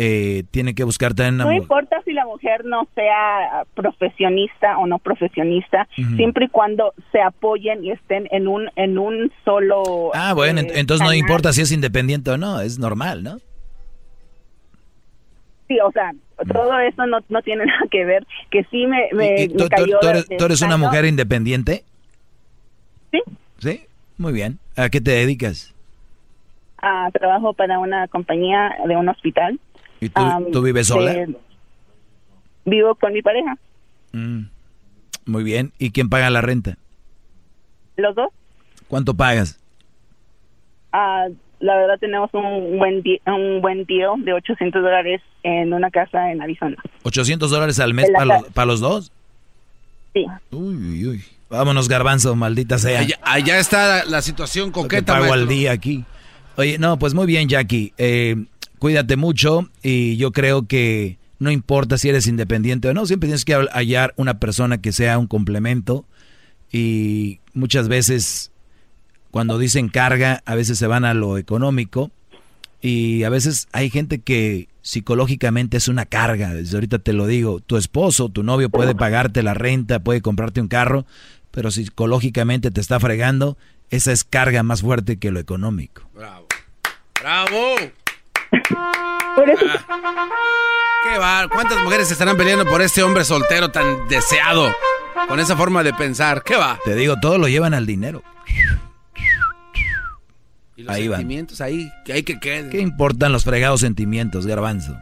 eh, 0.00 0.44
tienen 0.52 0.76
que 0.76 0.84
buscar 0.84 1.12
también 1.14 1.34
una 1.34 1.46
No 1.46 1.52
importa 1.52 2.00
si 2.04 2.12
la 2.12 2.24
mujer 2.24 2.64
no 2.64 2.86
sea 2.94 3.64
profesionista 3.74 4.78
o 4.78 4.86
no 4.86 5.00
profesionista, 5.00 5.88
siempre 6.14 6.44
y 6.44 6.48
cuando 6.48 6.94
se 7.10 7.20
apoyen 7.20 7.84
y 7.84 7.90
estén 7.90 8.28
en 8.30 8.46
un 8.46 8.70
en 8.76 8.96
un 8.96 9.32
solo. 9.44 10.12
Ah, 10.14 10.34
bueno, 10.34 10.60
eh, 10.60 10.68
entonces 10.76 11.04
no 11.04 11.12
importa 11.12 11.52
si 11.52 11.62
es 11.62 11.72
independiente 11.72 12.30
o 12.30 12.38
no, 12.38 12.60
es 12.60 12.78
normal, 12.78 13.24
¿no? 13.24 13.38
Sí, 15.68 15.78
o 15.80 15.92
sea, 15.92 16.12
todo 16.50 16.78
eso 16.80 17.06
no, 17.06 17.18
no 17.28 17.42
tiene 17.42 17.66
nada 17.66 17.86
que 17.90 18.04
ver, 18.04 18.26
que 18.50 18.64
sí 18.64 18.86
me, 18.86 19.08
me, 19.12 19.48
tú, 19.48 19.68
cayó 19.68 19.98
tú, 20.00 20.08
eres, 20.44 20.62
una 20.62 20.76
mujer 20.76 21.04
independiente? 21.04 21.84
Sí. 23.12 23.20
¿Sí? 23.58 23.84
Muy 24.16 24.32
bien. 24.32 24.58
¿A 24.76 24.88
qué 24.88 25.00
te 25.00 25.10
dedicas? 25.10 25.74
Ah, 26.80 27.10
trabajo 27.12 27.52
para 27.52 27.78
una 27.78 28.08
compañía 28.08 28.74
de 28.86 28.96
un 28.96 29.08
hospital. 29.08 29.60
¿Y 30.00 30.08
tú, 30.08 30.62
vives 30.62 30.86
sola? 30.86 31.26
vivo 32.64 32.94
con 32.94 33.12
mi 33.12 33.22
pareja. 33.22 33.56
Mm, 34.12 34.42
muy 35.26 35.42
bien. 35.42 35.72
¿Y 35.78 35.90
quién 35.90 36.08
paga 36.08 36.30
la 36.30 36.40
renta? 36.40 36.76
Los 37.96 38.14
dos. 38.14 38.28
¿Cuánto 38.88 39.14
pagas? 39.14 39.58
Ah, 40.92 41.28
la 41.60 41.76
verdad 41.76 41.98
tenemos 41.98 42.30
un 42.32 42.78
buen 42.78 43.02
un 43.26 43.60
buen 43.60 43.84
deal 43.84 44.24
de 44.24 44.32
800 44.32 44.82
dólares 44.82 45.20
en 45.42 45.72
una 45.72 45.90
casa 45.90 46.30
en 46.30 46.40
Arizona. 46.40 46.76
¿800 47.04 47.48
dólares 47.48 47.80
al 47.80 47.94
mes 47.94 48.08
para 48.54 48.66
los, 48.66 48.80
dos? 48.80 49.12
Sí. 50.12 50.24
Uy, 50.50 50.76
uy, 50.76 51.06
uy. 51.06 51.24
Vámonos, 51.50 51.88
garbanzo, 51.88 52.36
maldita 52.36 52.78
sea. 52.78 53.06
Allá, 53.22 53.58
está 53.58 54.04
la, 54.04 54.20
situación 54.20 54.70
coqueta, 54.70 55.18
pago 55.18 55.32
al 55.32 55.48
día 55.48 55.72
aquí. 55.72 56.04
Oye, 56.56 56.78
no, 56.78 56.98
pues 56.98 57.14
muy 57.14 57.26
bien, 57.26 57.48
Jackie. 57.48 57.94
Eh, 57.96 58.36
cuídate 58.78 59.16
mucho 59.16 59.68
y 59.82 60.16
yo 60.16 60.32
creo 60.32 60.66
que 60.66 61.16
no 61.38 61.50
importa 61.50 61.96
si 61.96 62.08
eres 62.08 62.26
independiente 62.26 62.88
o 62.88 62.94
no, 62.94 63.06
siempre 63.06 63.28
tienes 63.28 63.44
que 63.44 63.54
hallar 63.54 64.12
una 64.16 64.38
persona 64.38 64.78
que 64.78 64.92
sea 64.92 65.18
un 65.18 65.26
complemento 65.26 66.04
y 66.70 67.40
muchas 67.54 67.88
veces 67.88 68.52
cuando 69.30 69.58
dicen 69.58 69.88
carga, 69.88 70.42
a 70.46 70.54
veces 70.54 70.78
se 70.78 70.86
van 70.86 71.04
a 71.04 71.14
lo 71.14 71.38
económico 71.38 72.10
y 72.80 73.24
a 73.24 73.30
veces 73.30 73.68
hay 73.72 73.90
gente 73.90 74.20
que 74.20 74.68
psicológicamente 74.82 75.76
es 75.76 75.88
una 75.88 76.06
carga. 76.06 76.54
Desde 76.54 76.76
ahorita 76.76 76.98
te 76.98 77.12
lo 77.12 77.26
digo, 77.26 77.60
tu 77.60 77.76
esposo, 77.76 78.28
tu 78.28 78.42
novio 78.42 78.70
puede 78.70 78.94
pagarte 78.94 79.42
la 79.42 79.54
renta, 79.54 79.98
puede 80.00 80.22
comprarte 80.22 80.60
un 80.60 80.68
carro, 80.68 81.04
pero 81.50 81.70
psicológicamente 81.70 82.70
te 82.70 82.80
está 82.80 82.98
fregando, 83.00 83.58
esa 83.90 84.12
es 84.12 84.24
carga 84.24 84.62
más 84.62 84.82
fuerte 84.82 85.18
que 85.18 85.30
lo 85.30 85.40
económico. 85.40 86.08
Bravo. 86.14 86.46
Bravo. 87.20 87.74
Ah. 88.76 89.18
Qué 91.04 91.18
bar. 91.18 91.48
¿Cuántas 91.48 91.82
mujeres 91.82 92.10
estarán 92.10 92.36
peleando 92.36 92.64
por 92.64 92.82
este 92.82 93.02
hombre 93.02 93.24
soltero 93.24 93.70
tan 93.70 94.08
deseado? 94.08 94.72
Con 95.28 95.40
esa 95.40 95.56
forma 95.56 95.82
de 95.82 95.92
pensar. 95.94 96.42
¿Qué 96.42 96.56
va? 96.56 96.78
Te 96.84 96.94
digo, 96.94 97.16
todo 97.20 97.38
lo 97.38 97.48
llevan 97.48 97.74
al 97.74 97.86
dinero. 97.86 98.22
Y 100.76 100.84
los 100.84 100.94
sentimientos 100.94 101.60
ahí, 101.60 101.90
que 102.04 102.12
hay 102.12 102.22
que 102.22 102.38
queden. 102.38 102.70
¿Qué 102.70 102.80
importan 102.80 103.32
los 103.32 103.44
fregados 103.44 103.80
sentimientos, 103.80 104.46
garbanzo? 104.46 104.96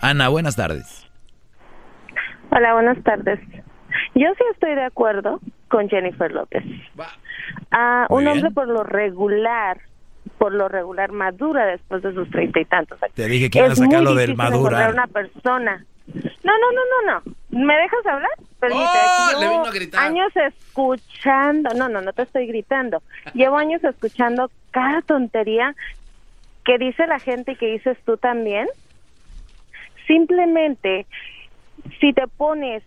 Ana, 0.00 0.28
buenas 0.28 0.56
tardes. 0.56 1.06
Hola, 2.50 2.74
buenas 2.74 3.02
tardes. 3.04 3.40
Yo 4.14 4.26
sí 4.36 4.44
estoy 4.52 4.74
de 4.74 4.84
acuerdo 4.84 5.40
con 5.68 5.88
Jennifer 5.88 6.30
López. 6.30 6.64
Ah, 7.70 8.06
un 8.10 8.26
hombre 8.26 8.50
por 8.50 8.68
lo 8.68 8.82
regular, 8.82 9.80
por 10.38 10.52
lo 10.52 10.68
regular 10.68 11.12
madura 11.12 11.66
después 11.66 12.02
de 12.02 12.12
sus 12.12 12.28
treinta 12.30 12.60
y 12.60 12.64
tantos 12.64 13.02
años. 13.02 13.14
Te 13.14 13.26
dije 13.26 13.50
que 13.50 13.58
iba 13.58 13.68
a 13.68 13.76
sacarlo 13.76 14.14
del 14.14 14.36
madura. 14.36 14.90
una 14.90 15.06
persona. 15.06 15.84
No, 16.06 16.52
no, 16.58 16.72
no, 16.72 16.82
no, 16.90 17.12
no. 17.12 17.34
¿Me 17.50 17.74
dejas 17.74 18.06
hablar? 18.06 18.30
oh, 18.60 19.40
le 19.40 19.48
vino 19.48 19.64
a 19.64 19.70
gritar. 19.70 20.02
años 20.02 20.32
escuchando, 20.36 21.70
no, 21.74 21.88
no, 21.88 22.00
no 22.00 22.12
te 22.12 22.22
estoy 22.22 22.46
gritando. 22.46 23.02
Llevo 23.32 23.56
años 23.56 23.82
escuchando 23.84 24.50
cada 24.70 25.02
tontería 25.02 25.74
que 26.64 26.78
dice 26.78 27.06
la 27.06 27.20
gente 27.20 27.52
y 27.52 27.56
que 27.56 27.66
dices 27.66 27.98
tú 28.04 28.16
también. 28.16 28.68
Simplemente, 30.06 31.06
si 32.00 32.12
te 32.12 32.26
pones 32.26 32.82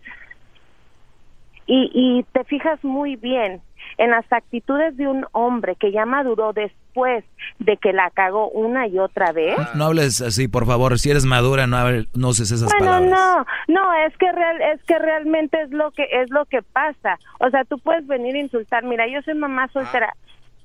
y, 1.66 1.90
y 1.92 2.22
te 2.32 2.44
fijas 2.44 2.82
muy 2.84 3.16
bien 3.16 3.60
en 3.98 4.10
las 4.12 4.24
actitudes 4.32 4.96
de 4.96 5.06
un 5.08 5.26
hombre 5.32 5.76
que 5.76 5.92
ya 5.92 6.06
maduró 6.06 6.52
después 6.52 7.24
de 7.58 7.76
que 7.76 7.92
la 7.92 8.10
cagó 8.10 8.48
una 8.48 8.86
y 8.86 8.98
otra 8.98 9.32
vez. 9.32 9.56
No 9.74 9.86
hables 9.86 10.20
así, 10.20 10.48
por 10.48 10.66
favor. 10.66 10.98
Si 10.98 11.10
eres 11.10 11.24
madura, 11.24 11.66
no, 11.66 11.76
no 12.14 12.28
uses 12.28 12.50
esas 12.50 12.72
palabras. 12.74 13.10
No, 13.10 13.44
no, 13.66 13.94
es 14.06 14.16
que 14.16 14.30
real, 14.32 14.60
es 14.74 14.82
que 14.84 14.98
realmente 14.98 15.60
es 15.62 15.70
lo 15.70 15.90
que 15.90 16.04
es 16.10 16.30
lo 16.30 16.46
que 16.46 16.62
pasa. 16.62 17.18
O 17.40 17.50
sea, 17.50 17.64
tú 17.64 17.78
puedes 17.78 18.06
venir 18.06 18.36
a 18.36 18.40
insultar. 18.40 18.84
Mira, 18.84 19.06
yo 19.08 19.20
soy 19.22 19.34
mamá 19.34 19.68
soltera. 19.72 20.14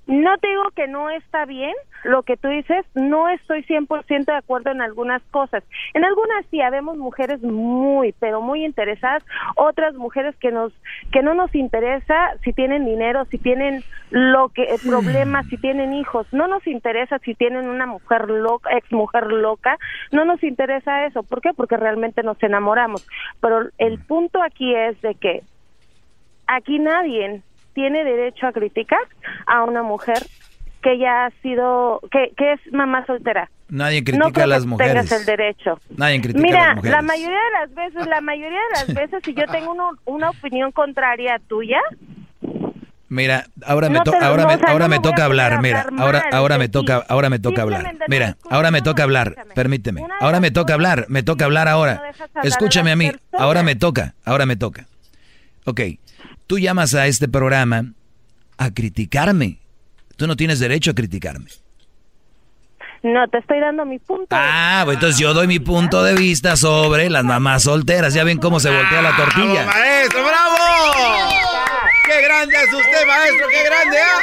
No 0.06 0.38
te 0.38 0.50
digo 0.50 0.64
que 0.76 0.88
no 0.88 1.10
está 1.10 1.46
bien 1.46 1.74
lo 2.04 2.24
que 2.24 2.36
tú 2.36 2.50
dices, 2.50 2.86
no 2.94 3.30
estoy 3.30 3.64
100% 3.64 4.26
de 4.26 4.36
acuerdo 4.36 4.72
en 4.72 4.82
algunas 4.82 5.22
cosas. 5.32 5.64
En 5.94 6.04
algunas 6.04 6.46
sí 6.52 6.62
habemos 6.62 6.98
mujeres 6.98 7.42
muy, 7.42 8.14
pero 8.20 8.42
muy 8.42 8.66
interesadas, 8.66 9.24
otras 9.56 9.96
mujeres 9.96 10.36
que 10.38 10.52
nos 10.52 10.74
que 11.14 11.22
no 11.22 11.34
nos 11.34 11.56
interesa 11.56 12.34
si 12.44 12.52
tienen 12.52 12.86
dinero, 12.86 13.24
si 13.26 13.38
tienen 13.38 13.84
lo 14.10 14.50
que 14.50 14.64
el 14.64 14.80
problema, 14.82 15.44
si 15.44 15.58
tienen 15.58 15.94
hijos, 15.94 16.28
no 16.34 16.48
nos 16.48 16.68
interesa 16.68 17.20
si 17.20 17.34
tienen 17.36 17.70
una 17.70 17.86
mujer 17.86 18.30
loca, 18.30 18.76
ex 18.76 18.92
mujer 18.92 19.28
loca, 19.28 19.78
no 20.12 20.26
nos 20.26 20.44
interesa 20.44 21.06
eso, 21.06 21.24
¿por 21.24 21.42
qué? 21.42 21.54
Porque 21.54 21.78
realmente 21.78 22.24
nos 22.24 22.42
enamoramos. 22.44 23.08
Pero 23.40 23.70
el 23.78 24.00
punto 24.00 24.44
aquí 24.44 24.76
es 24.76 25.02
de 25.02 25.16
que 25.16 25.44
aquí 26.48 26.80
nadie 26.80 27.42
tiene 27.74 28.04
derecho 28.04 28.48
a 28.48 28.52
criticar 28.52 29.00
a 29.48 29.64
una 29.64 29.84
mujer 29.84 30.18
que 30.82 30.94
ella 30.94 31.26
ha 31.28 31.32
sido, 31.42 32.02
que, 32.12 32.34
que 32.36 32.54
es 32.54 32.60
mamá 32.74 33.06
soltera. 33.06 33.50
Nadie 33.70 34.02
No 34.02 34.06
critica 34.06 34.32
creo 34.34 34.44
a 34.44 34.48
las 34.48 34.64
que 34.64 34.68
mujeres. 34.70 34.94
tengas 34.94 35.12
el 35.20 35.26
derecho. 35.26 35.80
Nadie 35.98 36.22
critica 36.22 36.40
a 36.40 36.44
Mira, 36.52 36.66
las 36.68 36.76
mujeres. 36.76 36.96
la 36.98 37.02
mayoría 37.02 37.38
de 37.40 37.52
las 37.60 37.74
veces, 37.74 38.08
la 38.08 38.22
mayoría 38.22 38.60
de 38.60 38.74
las 38.74 38.94
veces, 38.94 39.22
si 39.24 39.34
yo 39.34 39.46
tengo 39.48 39.72
uno- 39.72 39.92
una 40.06 40.30
opinión 40.30 40.72
contraria 40.72 41.36
a 41.36 41.40
tuya, 41.40 41.80
Mira, 43.10 43.46
ahora 43.68 43.90
me, 43.90 44.00
No 44.00 44.04
to- 44.06 44.12
te 44.12 44.20
lo- 44.20 44.26
ahora 44.26 44.42
no, 44.44 44.48
me, 44.50 44.56
o 44.56 44.58
sea, 44.58 44.70
ahora 44.72 44.86
no 44.86 44.90
me 44.90 44.96
me 44.96 45.00
voy 45.00 45.08
a 45.08 45.12
toca 45.12 45.22
a 45.22 45.26
hablar, 45.26 45.62
mira, 45.62 45.82
hablar 45.82 46.02
ahora, 46.04 46.20
mal 46.24 46.34
ahora 46.34 46.58
me 46.58 46.68
toca, 46.70 47.06
ahora 47.08 47.30
me 47.30 47.38
toca 47.40 47.62
hablar. 47.62 47.94
Mira, 48.08 48.38
ahora 48.50 48.72
me 48.72 48.82
toca 48.82 49.04
hablar, 49.04 49.36
permíteme. 49.54 50.02
Ahora 50.20 50.40
me 50.40 50.50
toca 50.50 50.74
hablar, 50.74 51.06
me 51.10 51.22
toca 51.22 51.46
hablar 51.46 51.68
ahora. 51.68 52.02
a 52.34 52.42
Escúchame 52.42 52.92
a 52.92 52.96
mí, 52.96 53.12
ahora 53.34 53.62
me 53.62 53.76
toca, 53.76 54.16
ahora 54.26 54.48
me 54.48 54.56
toca. 54.56 54.88
Ok, 55.66 55.82
tú 56.48 56.60
llamas 56.60 56.94
a 56.96 57.08
este 57.08 57.28
programa 57.28 57.86
a 58.58 58.72
criticarme. 58.74 59.60
Tú 60.16 60.28
no 60.28 60.36
tienes 60.36 60.60
derecho 60.60 60.92
a 60.92 60.94
criticarme. 60.94 61.50
no 63.02 63.28
te 63.28 63.40
estoy 63.40 63.60
dando 63.60 63.86
mi 63.86 64.00
punto. 64.00 64.28
Ah, 64.32 64.84
pues 64.86 64.96
entonces 64.96 65.20
yo 65.20 65.34
doy 65.34 65.48
mi 65.48 65.60
punto 65.60 66.04
de 66.04 66.14
vista 66.16 66.56
sobre 66.56 67.10
las 67.10 67.24
mamás 67.26 67.64
solteras. 67.64 68.14
Ya 68.14 68.24
ven 68.24 68.38
cómo 68.38 68.60
se 68.60 68.70
voltea 68.70 69.02
la 69.02 69.16
tortilla. 69.16 69.66
¡Maestro, 69.66 70.22
bravo! 70.24 70.56
¡Qué 72.06 72.22
grande 72.22 72.56
es 72.56 72.74
usted, 72.74 73.08
maestro! 73.08 73.48
¡Qué 73.50 73.64
grande! 73.66 73.98
¿ah? 74.00 74.22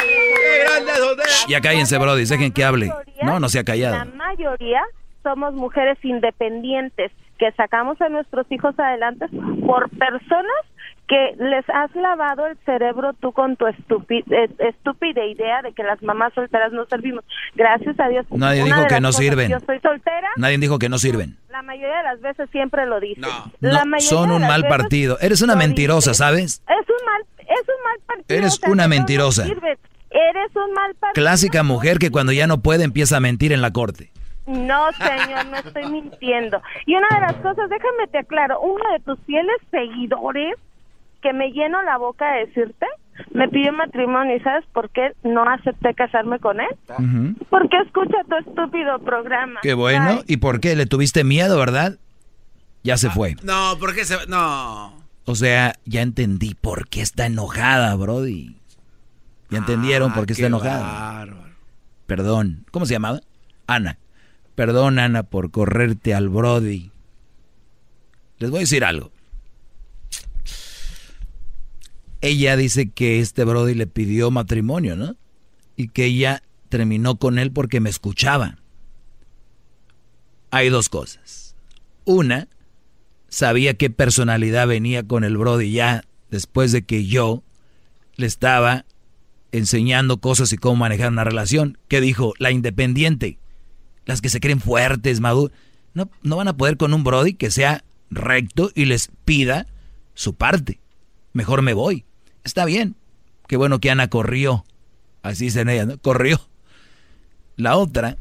¡Qué 0.00 0.64
grande 0.64 0.92
es 0.92 1.00
usted! 1.00 1.48
Ya 1.48 1.60
cállense, 1.60 1.98
Brody, 1.98 2.24
dejen 2.24 2.52
que 2.52 2.64
hable. 2.64 2.92
No, 3.22 3.38
no 3.38 3.48
se 3.48 3.58
ha 3.58 3.62
La 3.62 3.64
callado. 3.66 4.04
mayoría 4.16 4.80
somos 5.22 5.54
mujeres 5.54 5.98
independientes 6.02 7.12
que 7.38 7.52
sacamos 7.52 8.00
a 8.00 8.08
nuestros 8.08 8.46
hijos 8.50 8.76
adelante 8.78 9.26
por 9.66 9.88
personas 9.90 10.62
que 11.12 11.36
les 11.36 11.68
has 11.68 11.94
lavado 11.94 12.46
el 12.46 12.56
cerebro 12.64 13.12
tú 13.12 13.32
con 13.32 13.56
tu 13.56 13.66
eh, 13.66 13.74
estúpida 14.60 15.26
idea 15.26 15.60
de 15.60 15.74
que 15.74 15.82
las 15.82 16.02
mamás 16.02 16.32
solteras 16.32 16.72
no 16.72 16.86
servimos. 16.86 17.22
Gracias 17.54 18.00
a 18.00 18.08
Dios. 18.08 18.24
Nadie 18.30 18.62
una 18.62 18.76
dijo 18.76 18.88
que 18.88 18.98
no 18.98 19.12
sirven. 19.12 19.50
Yo 19.50 19.60
soy 19.60 19.78
soltera. 19.80 20.30
Nadie 20.38 20.56
dijo 20.56 20.78
que 20.78 20.88
no 20.88 20.96
sirven. 20.96 21.36
La 21.50 21.60
mayoría 21.60 21.98
de 21.98 22.02
las 22.04 22.20
veces 22.22 22.48
siempre 22.50 22.86
lo 22.86 22.98
dice. 22.98 23.20
No, 23.20 24.00
son 24.00 24.30
un 24.30 24.40
mal 24.40 24.66
partido. 24.68 25.18
Eres 25.20 25.42
una 25.42 25.54
mentirosa, 25.54 26.14
¿sabes? 26.14 26.62
Es 26.66 26.88
un 26.88 27.04
mal, 27.04 27.22
es 27.40 27.68
un 27.68 27.84
mal 27.84 27.98
partido. 28.06 28.38
Eres 28.38 28.54
o 28.54 28.56
sea, 28.56 28.70
una 28.70 28.84
no 28.84 28.88
mentirosa. 28.88 29.44
sirve. 29.44 29.78
Eres 30.08 30.56
un 30.56 30.72
mal 30.72 30.94
partido. 30.94 31.12
Clásica 31.12 31.62
mujer 31.62 31.98
que 31.98 32.10
cuando 32.10 32.32
ya 32.32 32.46
no 32.46 32.62
puede 32.62 32.84
empieza 32.84 33.18
a 33.18 33.20
mentir 33.20 33.52
en 33.52 33.60
la 33.60 33.70
corte. 33.70 34.10
No, 34.46 34.90
señor, 34.92 35.44
no 35.50 35.56
estoy 35.58 35.86
mintiendo. 35.90 36.62
Y 36.86 36.94
una 36.94 37.06
de 37.14 37.20
las 37.20 37.34
cosas, 37.36 37.68
déjame 37.68 38.06
te 38.10 38.18
aclaro, 38.18 38.60
uno 38.62 38.82
de 38.94 39.00
tus 39.00 39.18
fieles 39.26 39.56
seguidores, 39.70 40.56
que 41.22 41.32
me 41.32 41.52
lleno 41.52 41.82
la 41.82 41.96
boca 41.96 42.30
de 42.32 42.46
decirte, 42.46 42.86
me 43.32 43.48
pidió 43.48 43.72
matrimonio 43.72 44.36
y 44.36 44.40
¿sabes 44.40 44.64
por 44.72 44.90
qué 44.90 45.12
no 45.22 45.44
acepté 45.48 45.94
casarme 45.94 46.38
con 46.38 46.60
él? 46.60 47.36
Porque 47.48 47.78
escucha 47.84 48.16
tu 48.28 48.36
estúpido 48.36 48.98
programa. 48.98 49.60
Qué 49.62 49.74
bueno. 49.74 50.22
¿Y 50.26 50.38
por 50.38 50.60
qué? 50.60 50.76
¿Le 50.76 50.86
tuviste 50.86 51.24
miedo, 51.24 51.58
verdad? 51.58 51.98
Ya 52.82 52.96
se 52.96 53.10
fue. 53.10 53.36
No, 53.42 53.76
¿por 53.78 53.94
qué 53.94 54.04
se.? 54.04 54.26
No. 54.26 54.94
O 55.24 55.34
sea, 55.36 55.74
ya 55.84 56.02
entendí 56.02 56.54
por 56.54 56.88
qué 56.88 57.00
está 57.00 57.26
enojada, 57.26 57.94
Brody. 57.94 58.56
Ya 59.50 59.58
entendieron 59.58 60.12
por 60.12 60.26
qué 60.26 60.32
está 60.32 60.42
qué 60.42 60.46
enojada. 60.48 61.26
Perdón. 62.06 62.64
¿Cómo 62.72 62.86
se 62.86 62.94
llamaba? 62.94 63.20
Ana. 63.66 63.98
Perdón, 64.56 64.98
Ana, 64.98 65.22
por 65.22 65.50
correrte 65.50 66.14
al 66.14 66.28
Brody. 66.28 66.90
Les 68.38 68.50
voy 68.50 68.58
a 68.58 68.60
decir 68.60 68.84
algo. 68.84 69.12
Ella 72.22 72.56
dice 72.56 72.88
que 72.88 73.18
este 73.18 73.44
Brody 73.44 73.74
le 73.74 73.88
pidió 73.88 74.30
matrimonio, 74.30 74.94
¿no? 74.94 75.16
Y 75.76 75.88
que 75.88 76.04
ella 76.04 76.42
terminó 76.68 77.16
con 77.16 77.38
él 77.38 77.50
porque 77.50 77.80
me 77.80 77.90
escuchaba. 77.90 78.58
Hay 80.52 80.68
dos 80.68 80.88
cosas. 80.88 81.56
Una, 82.04 82.48
sabía 83.28 83.74
qué 83.74 83.90
personalidad 83.90 84.68
venía 84.68 85.02
con 85.02 85.24
el 85.24 85.36
Brody 85.36 85.72
ya 85.72 86.04
después 86.30 86.70
de 86.70 86.82
que 86.82 87.06
yo 87.06 87.42
le 88.14 88.26
estaba 88.26 88.84
enseñando 89.50 90.18
cosas 90.18 90.52
y 90.52 90.58
cómo 90.58 90.76
manejar 90.76 91.10
una 91.10 91.24
relación. 91.24 91.76
¿Qué 91.88 92.00
dijo? 92.00 92.34
La 92.38 92.52
independiente. 92.52 93.38
Las 94.06 94.20
que 94.20 94.28
se 94.28 94.38
creen 94.38 94.60
fuertes, 94.60 95.20
maduras. 95.20 95.56
No, 95.92 96.08
no 96.22 96.36
van 96.36 96.48
a 96.48 96.56
poder 96.56 96.76
con 96.76 96.94
un 96.94 97.02
Brody 97.02 97.34
que 97.34 97.50
sea 97.50 97.82
recto 98.10 98.70
y 98.76 98.84
les 98.84 99.10
pida 99.24 99.66
su 100.14 100.34
parte. 100.34 100.78
Mejor 101.32 101.62
me 101.62 101.74
voy. 101.74 102.04
Está 102.44 102.64
bien. 102.64 102.96
Qué 103.48 103.56
bueno 103.56 103.80
que 103.80 103.90
Ana 103.90 104.08
corrió. 104.08 104.64
Así 105.22 105.44
dicen 105.44 105.68
ella, 105.68 105.86
¿no? 105.86 105.98
Corrió. 105.98 106.40
La 107.56 107.76
otra, 107.76 108.16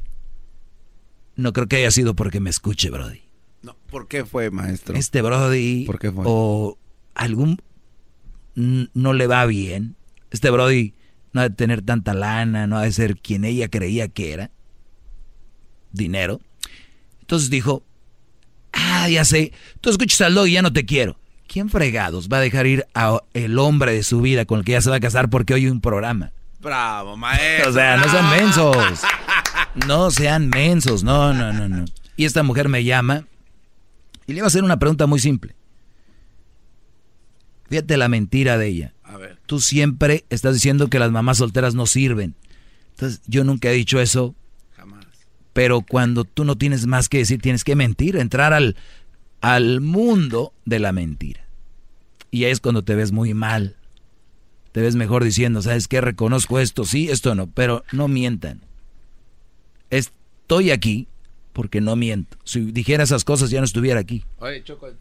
no 1.36 1.54
creo 1.54 1.68
que 1.68 1.78
haya 1.78 1.92
sido 1.92 2.16
porque 2.16 2.40
me 2.40 2.50
escuche, 2.50 2.90
Brody. 2.90 3.22
No, 3.62 3.76
¿Por 3.90 4.08
qué 4.08 4.26
fue, 4.26 4.52
maestro? 4.52 4.96
Este 4.96 5.22
Brody 5.22 5.86
¿Por 5.86 6.00
qué 6.00 6.12
fue? 6.12 6.24
o 6.28 6.78
algún 7.16 7.62
no 8.56 9.14
le 9.14 9.28
va 9.28 9.46
bien. 9.46 9.96
Este 10.30 10.50
Brody 10.50 10.94
no 11.34 11.42
ha 11.42 11.50
de 11.50 11.56
tener 11.56 11.82
tanta 11.82 12.14
lana, 12.14 12.68
no 12.68 12.78
ha 12.78 12.84
de 12.84 12.92
ser 12.92 13.18
quien 13.18 13.46
ella 13.46 13.70
creía 13.70 14.08
que 14.08 14.34
era. 14.34 14.52
Dinero. 15.92 16.42
Entonces 17.22 17.50
dijo, 17.50 17.84
ah, 18.74 19.08
ya 19.10 19.24
sé, 19.26 19.54
tú 19.80 19.90
escuchas 19.90 20.22
al 20.22 20.36
dog 20.36 20.48
y 20.48 20.54
ya 20.54 20.62
no 20.62 20.74
te 20.74 20.86
quiero. 20.86 21.18
¿Quién 21.52 21.68
fregados 21.68 22.30
va 22.32 22.38
a 22.38 22.40
dejar 22.40 22.66
ir 22.66 22.86
a 22.94 23.20
el 23.34 23.60
hombre 23.60 23.92
de 23.92 24.04
su 24.04 24.22
vida 24.22 24.46
con 24.46 24.60
el 24.60 24.66
que 24.66 24.72
ya 24.72 24.80
se 24.80 24.90
va 24.90 24.96
a 24.96 25.00
casar 25.02 25.30
porque 25.30 25.54
oye 25.54 25.70
un 25.70 25.82
programa? 25.82 26.32
Bravo, 26.62 27.18
maestro. 27.18 27.72
O 27.72 27.74
sea, 27.74 27.98
no 27.98 28.08
sean 28.08 28.30
mensos. 28.30 29.02
No 29.86 30.12
sean 30.12 30.48
mensos, 30.48 31.04
no, 31.04 31.34
no, 31.34 31.52
no, 31.52 31.68
no. 31.68 31.84
Y 32.16 32.24
esta 32.24 32.42
mujer 32.44 32.70
me 32.70 32.86
llama 32.86 33.26
y 34.28 34.32
le 34.32 34.38
iba 34.38 34.46
a 34.46 34.48
hacer 34.48 34.64
una 34.64 34.80
pregunta 34.80 35.08
muy 35.08 35.20
simple. 35.20 35.54
Fíjate 37.68 37.98
la 37.98 38.08
mentira 38.08 38.58
de 38.58 38.68
ella. 38.68 38.94
A 39.04 39.18
ver. 39.18 39.38
Tú 39.46 39.60
siempre 39.60 40.24
estás 40.30 40.54
diciendo 40.54 40.90
que 40.90 41.00
las 41.00 41.12
mamás 41.12 41.40
solteras 41.40 41.76
no 41.76 41.86
sirven. 41.86 42.34
Entonces, 42.92 43.24
yo 43.28 43.44
nunca 43.44 43.70
he 43.70 43.74
dicho 43.74 44.00
eso. 44.00 44.36
Pero 45.52 45.82
cuando 45.82 46.24
tú 46.24 46.46
no 46.46 46.58
tienes 46.58 46.86
más 46.86 47.10
que 47.10 47.18
decir, 47.18 47.42
tienes 47.42 47.66
que 47.66 47.76
mentir, 47.76 48.16
entrar 48.16 48.54
al, 48.54 48.78
al 49.42 49.82
mundo 49.82 50.54
de 50.66 50.80
la 50.80 50.92
mentira. 50.92 51.42
Y 52.30 52.46
ahí 52.46 52.52
es 52.52 52.60
cuando 52.62 52.84
te 52.84 52.96
ves 52.96 53.12
muy 53.12 53.34
mal. 53.34 53.76
Te 54.72 54.80
ves 54.82 54.96
mejor 54.96 55.24
diciendo, 55.24 55.62
¿sabes 55.62 55.88
qué? 55.90 56.00
Reconozco 56.00 56.60
esto, 56.60 56.86
sí, 56.86 57.10
esto 57.10 57.36
no, 57.36 57.48
pero 57.48 57.84
no 57.92 58.08
mientan. 58.08 58.62
Estoy 59.90 60.72
aquí 60.72 61.08
porque 61.54 61.82
no 61.82 61.96
miento. 61.96 62.38
Si 62.46 62.62
dijera 62.62 63.04
esas 63.04 63.24
cosas 63.26 63.50
ya 63.50 63.60
no 63.60 63.66
estuviera 63.66 64.00
aquí. 64.00 64.24
Oye, 64.40 64.64
Choco. 64.64 64.88
eh, 64.88 64.94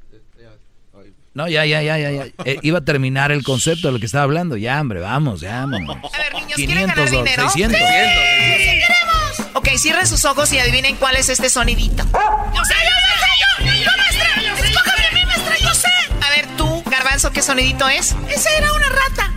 No, 1.34 1.48
ya, 1.48 1.64
ya, 1.64 1.80
ya, 1.82 1.98
ya, 1.98 2.10
ya. 2.10 2.26
Eh, 2.44 2.58
iba 2.62 2.78
a 2.78 2.84
terminar 2.84 3.30
el 3.30 3.44
concepto 3.44 3.86
de 3.88 3.92
lo 3.92 4.00
que 4.00 4.06
estaba 4.06 4.24
hablando. 4.24 4.56
Ya, 4.56 4.80
hombre, 4.80 4.98
vamos, 4.98 5.40
ya, 5.40 5.60
vámonos. 5.66 6.12
A 6.12 6.18
ver, 6.18 6.34
niños, 6.34 6.56
500, 6.56 6.56
¿quieren 6.56 6.86
ganar 6.88 7.10
dinero? 7.10 7.42
600. 7.50 7.78
¡Sí! 7.78 7.84
¡Sí 7.86 8.64
queremos! 8.64 9.50
Ok, 9.54 9.68
cierren 9.78 10.06
sus 10.08 10.24
ojos 10.24 10.52
y 10.52 10.58
adivinen 10.58 10.96
cuál 10.96 11.14
es 11.14 11.28
este 11.28 11.48
sonidito. 11.48 12.02
¡Yo 12.02 12.64
sé, 12.64 12.74
yo 12.74 13.64
sé, 13.64 13.64
yo! 13.64 13.84
¡Yo, 13.84 13.90
Garbanzo, 17.10 17.32
¿qué 17.32 17.42
sonidito 17.42 17.88
es? 17.88 18.14
Esa 18.28 18.50
era 18.56 18.72
una 18.72 18.88
rata. 18.88 19.32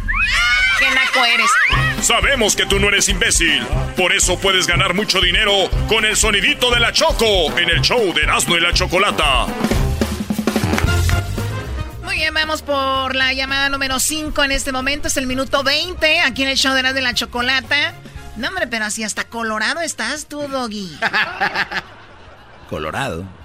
¿Qué 0.78 0.86
naco 0.94 1.26
eres? 1.26 1.50
Sabemos 2.06 2.56
que 2.56 2.68
tú 2.68 2.80
no 2.80 2.88
eres 2.90 3.10
imbécil. 3.10 3.66
Por 3.98 4.14
eso 4.14 4.38
puedes 4.38 4.68
ganar 4.68 4.94
mucho 4.94 5.20
dinero 5.20 5.52
con 5.88 6.06
el 6.06 6.16
sonidito 6.16 6.70
de 6.70 6.80
la 6.80 6.92
Choco 6.92 7.58
en 7.58 7.72
el 7.72 7.82
show 7.82 8.14
de 8.14 8.22
Erasmo 8.22 8.58
y 8.58 8.62
la 8.62 8.74
Chocolata. 8.74 9.48
Muy 12.04 12.18
bien, 12.18 12.32
vamos 12.36 12.62
por 12.62 13.16
la 13.16 13.34
llamada 13.34 13.70
número 13.70 14.00
5 14.00 14.44
en 14.44 14.52
este 14.52 14.72
momento. 14.72 15.08
Es 15.08 15.18
el 15.18 15.26
minuto 15.26 15.64
20 15.64 16.20
aquí 16.20 16.44
en 16.44 16.50
el 16.50 16.58
show 16.58 16.76
de 16.76 16.84
la, 16.84 16.94
de 16.94 17.02
la 17.02 17.16
chocolata. 17.16 17.96
No, 18.36 18.50
hombre, 18.50 18.68
pero 18.68 18.86
así 18.86 19.04
hasta 19.04 19.24
colorado 19.24 19.82
estás 19.82 20.28
tú, 20.28 20.48
Doggy. 20.48 20.96
Colorado. 22.70 23.43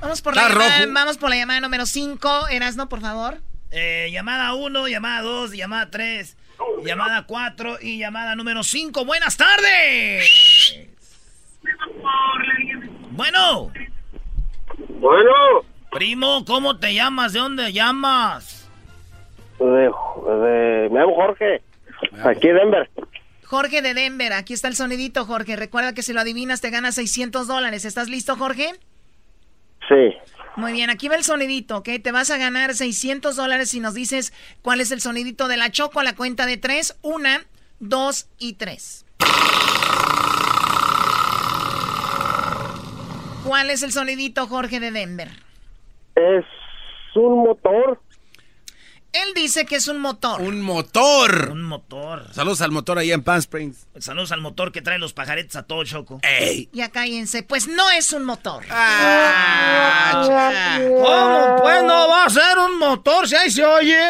Vamos 0.00 0.22
por, 0.22 0.34
la 0.34 0.42
Está 0.42 0.52
llamada, 0.54 0.78
rojo. 0.80 0.92
vamos 0.94 1.18
por 1.18 1.30
la 1.30 1.36
llamada 1.36 1.60
número 1.60 1.86
5. 1.86 2.48
Erasno, 2.48 2.88
por 2.88 3.00
favor. 3.00 3.38
Eh, 3.70 4.08
llamada 4.12 4.54
1, 4.54 4.88
llamada 4.88 5.20
2, 5.22 5.52
llamada 5.52 5.90
3, 5.90 6.36
llamada 6.84 7.24
4 7.26 7.78
y 7.82 7.98
llamada 7.98 8.34
número 8.34 8.62
5. 8.64 9.04
Buenas 9.04 9.36
tardes. 9.36 10.28
Bueno. 13.12 13.70
Bueno. 14.88 15.30
Primo, 15.92 16.44
¿cómo 16.44 16.78
te 16.78 16.94
llamas? 16.94 17.32
¿De 17.32 17.40
dónde 17.40 17.72
llamas? 17.72 18.68
De, 19.58 19.66
de- 19.66 20.88
me 20.90 21.00
llamo 21.00 21.14
Jorge. 21.14 21.62
Aquí 22.24 22.48
en 22.48 22.56
Denver. 22.56 22.90
Jorge 23.44 23.82
de 23.82 23.94
Denver, 23.94 24.32
aquí 24.32 24.52
está 24.54 24.68
el 24.68 24.76
sonidito, 24.76 25.24
Jorge. 25.26 25.56
Recuerda 25.56 25.92
que 25.92 26.02
si 26.02 26.12
lo 26.12 26.20
adivinas 26.20 26.60
te 26.60 26.70
ganas 26.70 26.94
600 26.94 27.48
dólares. 27.48 27.84
¿Estás 27.84 28.08
listo, 28.08 28.36
Jorge? 28.36 28.72
Sí. 29.88 30.16
Muy 30.56 30.72
bien, 30.72 30.90
aquí 30.90 31.08
va 31.08 31.16
el 31.16 31.24
sonidito, 31.24 31.78
¿ok? 31.78 31.88
Te 32.02 32.12
vas 32.12 32.30
a 32.30 32.36
ganar 32.36 32.74
600 32.74 33.36
dólares 33.36 33.70
si 33.70 33.80
nos 33.80 33.94
dices 33.94 34.32
cuál 34.62 34.80
es 34.80 34.90
el 34.90 35.00
sonidito 35.00 35.48
de 35.48 35.56
la 35.56 35.70
Choco 35.70 36.00
a 36.00 36.04
la 36.04 36.14
cuenta 36.14 36.46
de 36.46 36.56
tres. 36.56 36.98
Una, 37.02 37.46
2 37.80 38.28
y 38.38 38.54
3. 38.54 39.06
¿Cuál 43.46 43.70
es 43.70 43.82
el 43.82 43.90
sonidito, 43.90 44.46
Jorge, 44.46 44.80
de 44.80 44.90
Denver? 44.90 45.28
Es 46.14 46.44
un 47.14 47.44
motor. 47.44 47.98
Él 49.12 49.34
dice 49.34 49.66
que 49.66 49.76
es 49.76 49.88
un 49.88 49.98
motor. 49.98 50.40
Un 50.40 50.60
motor. 50.62 51.50
Un 51.50 51.62
motor. 51.62 52.28
Saludos 52.32 52.60
al 52.60 52.70
motor 52.70 52.98
ahí 52.98 53.10
en 53.10 53.22
Palm 53.22 53.40
Springs. 53.40 53.88
Saludos 53.98 54.30
al 54.30 54.40
motor 54.40 54.70
que 54.70 54.82
trae 54.82 54.98
los 54.98 55.12
pajaretes 55.12 55.56
a 55.56 55.64
todo 55.64 55.82
choco. 55.84 56.20
¡Ey! 56.22 56.68
Ya 56.72 56.90
cállense, 56.90 57.42
pues 57.42 57.66
no 57.66 57.90
es 57.90 58.12
un 58.12 58.24
motor. 58.24 58.64
Ah, 58.70 60.22
¿Cómo? 60.78 61.62
Pues 61.62 61.82
no 61.82 62.08
va 62.08 62.24
a 62.26 62.30
ser 62.30 62.58
un 62.58 62.78
motor 62.78 63.28
si 63.28 63.34
ahí 63.34 63.50
se 63.50 63.64
oye. 63.64 64.00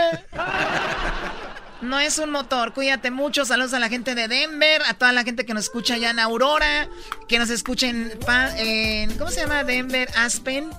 No 1.80 1.98
es 1.98 2.18
un 2.18 2.30
motor, 2.30 2.74
cuídate 2.74 3.10
mucho. 3.10 3.46
Saludos 3.46 3.72
a 3.72 3.78
la 3.78 3.88
gente 3.88 4.14
de 4.14 4.28
Denver, 4.28 4.82
a 4.86 4.94
toda 4.94 5.12
la 5.12 5.24
gente 5.24 5.46
que 5.46 5.54
nos 5.54 5.64
escucha 5.64 5.94
allá 5.94 6.10
en 6.10 6.18
Aurora, 6.18 6.88
que 7.26 7.38
nos 7.38 7.48
escuchen 7.48 8.18
en, 8.58 9.16
¿cómo 9.16 9.30
se 9.30 9.40
llama? 9.40 9.64
Denver, 9.64 10.10
Aspen. 10.14 10.70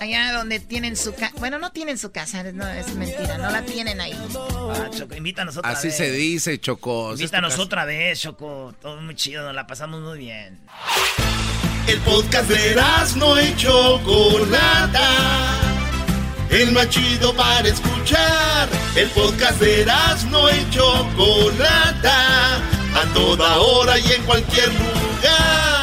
Allá 0.00 0.32
donde 0.32 0.60
tienen 0.60 0.96
su 0.96 1.12
casa. 1.12 1.32
Bueno, 1.38 1.58
no 1.58 1.72
tienen 1.72 1.98
su 1.98 2.12
casa, 2.12 2.44
no, 2.52 2.68
es 2.68 2.94
mentira, 2.94 3.36
no 3.38 3.50
la 3.50 3.62
tienen 3.62 4.00
ahí. 4.00 4.14
Ah, 4.34 4.88
Choco, 4.96 5.16
invítanos 5.16 5.56
otra 5.56 5.70
Así 5.70 5.88
vez. 5.88 5.96
se 5.96 6.10
dice, 6.12 6.60
Choco. 6.60 7.12
Invítanos 7.12 7.58
otra 7.58 7.84
vez, 7.84 8.20
Choco. 8.20 8.74
Todo 8.80 9.00
muy 9.00 9.14
chido, 9.16 9.44
nos 9.44 9.54
la 9.54 9.66
pasamos 9.66 10.00
muy 10.00 10.18
bien. 10.18 10.60
El 11.88 11.98
podcast 12.00 12.48
de 12.48 12.76
no 13.16 13.40
y 13.40 13.56
Chocolata. 13.56 15.08
El 16.50 16.72
más 16.72 16.88
chido 16.90 17.34
para 17.34 17.66
escuchar. 17.66 18.68
El 18.94 19.08
podcast 19.10 19.60
de 19.60 19.86
no 20.30 20.48
y 20.50 20.70
Chocolata. 20.70 22.56
A 22.94 23.04
toda 23.14 23.58
hora 23.58 23.98
y 23.98 24.12
en 24.12 24.22
cualquier 24.24 24.68
lugar. 24.68 25.77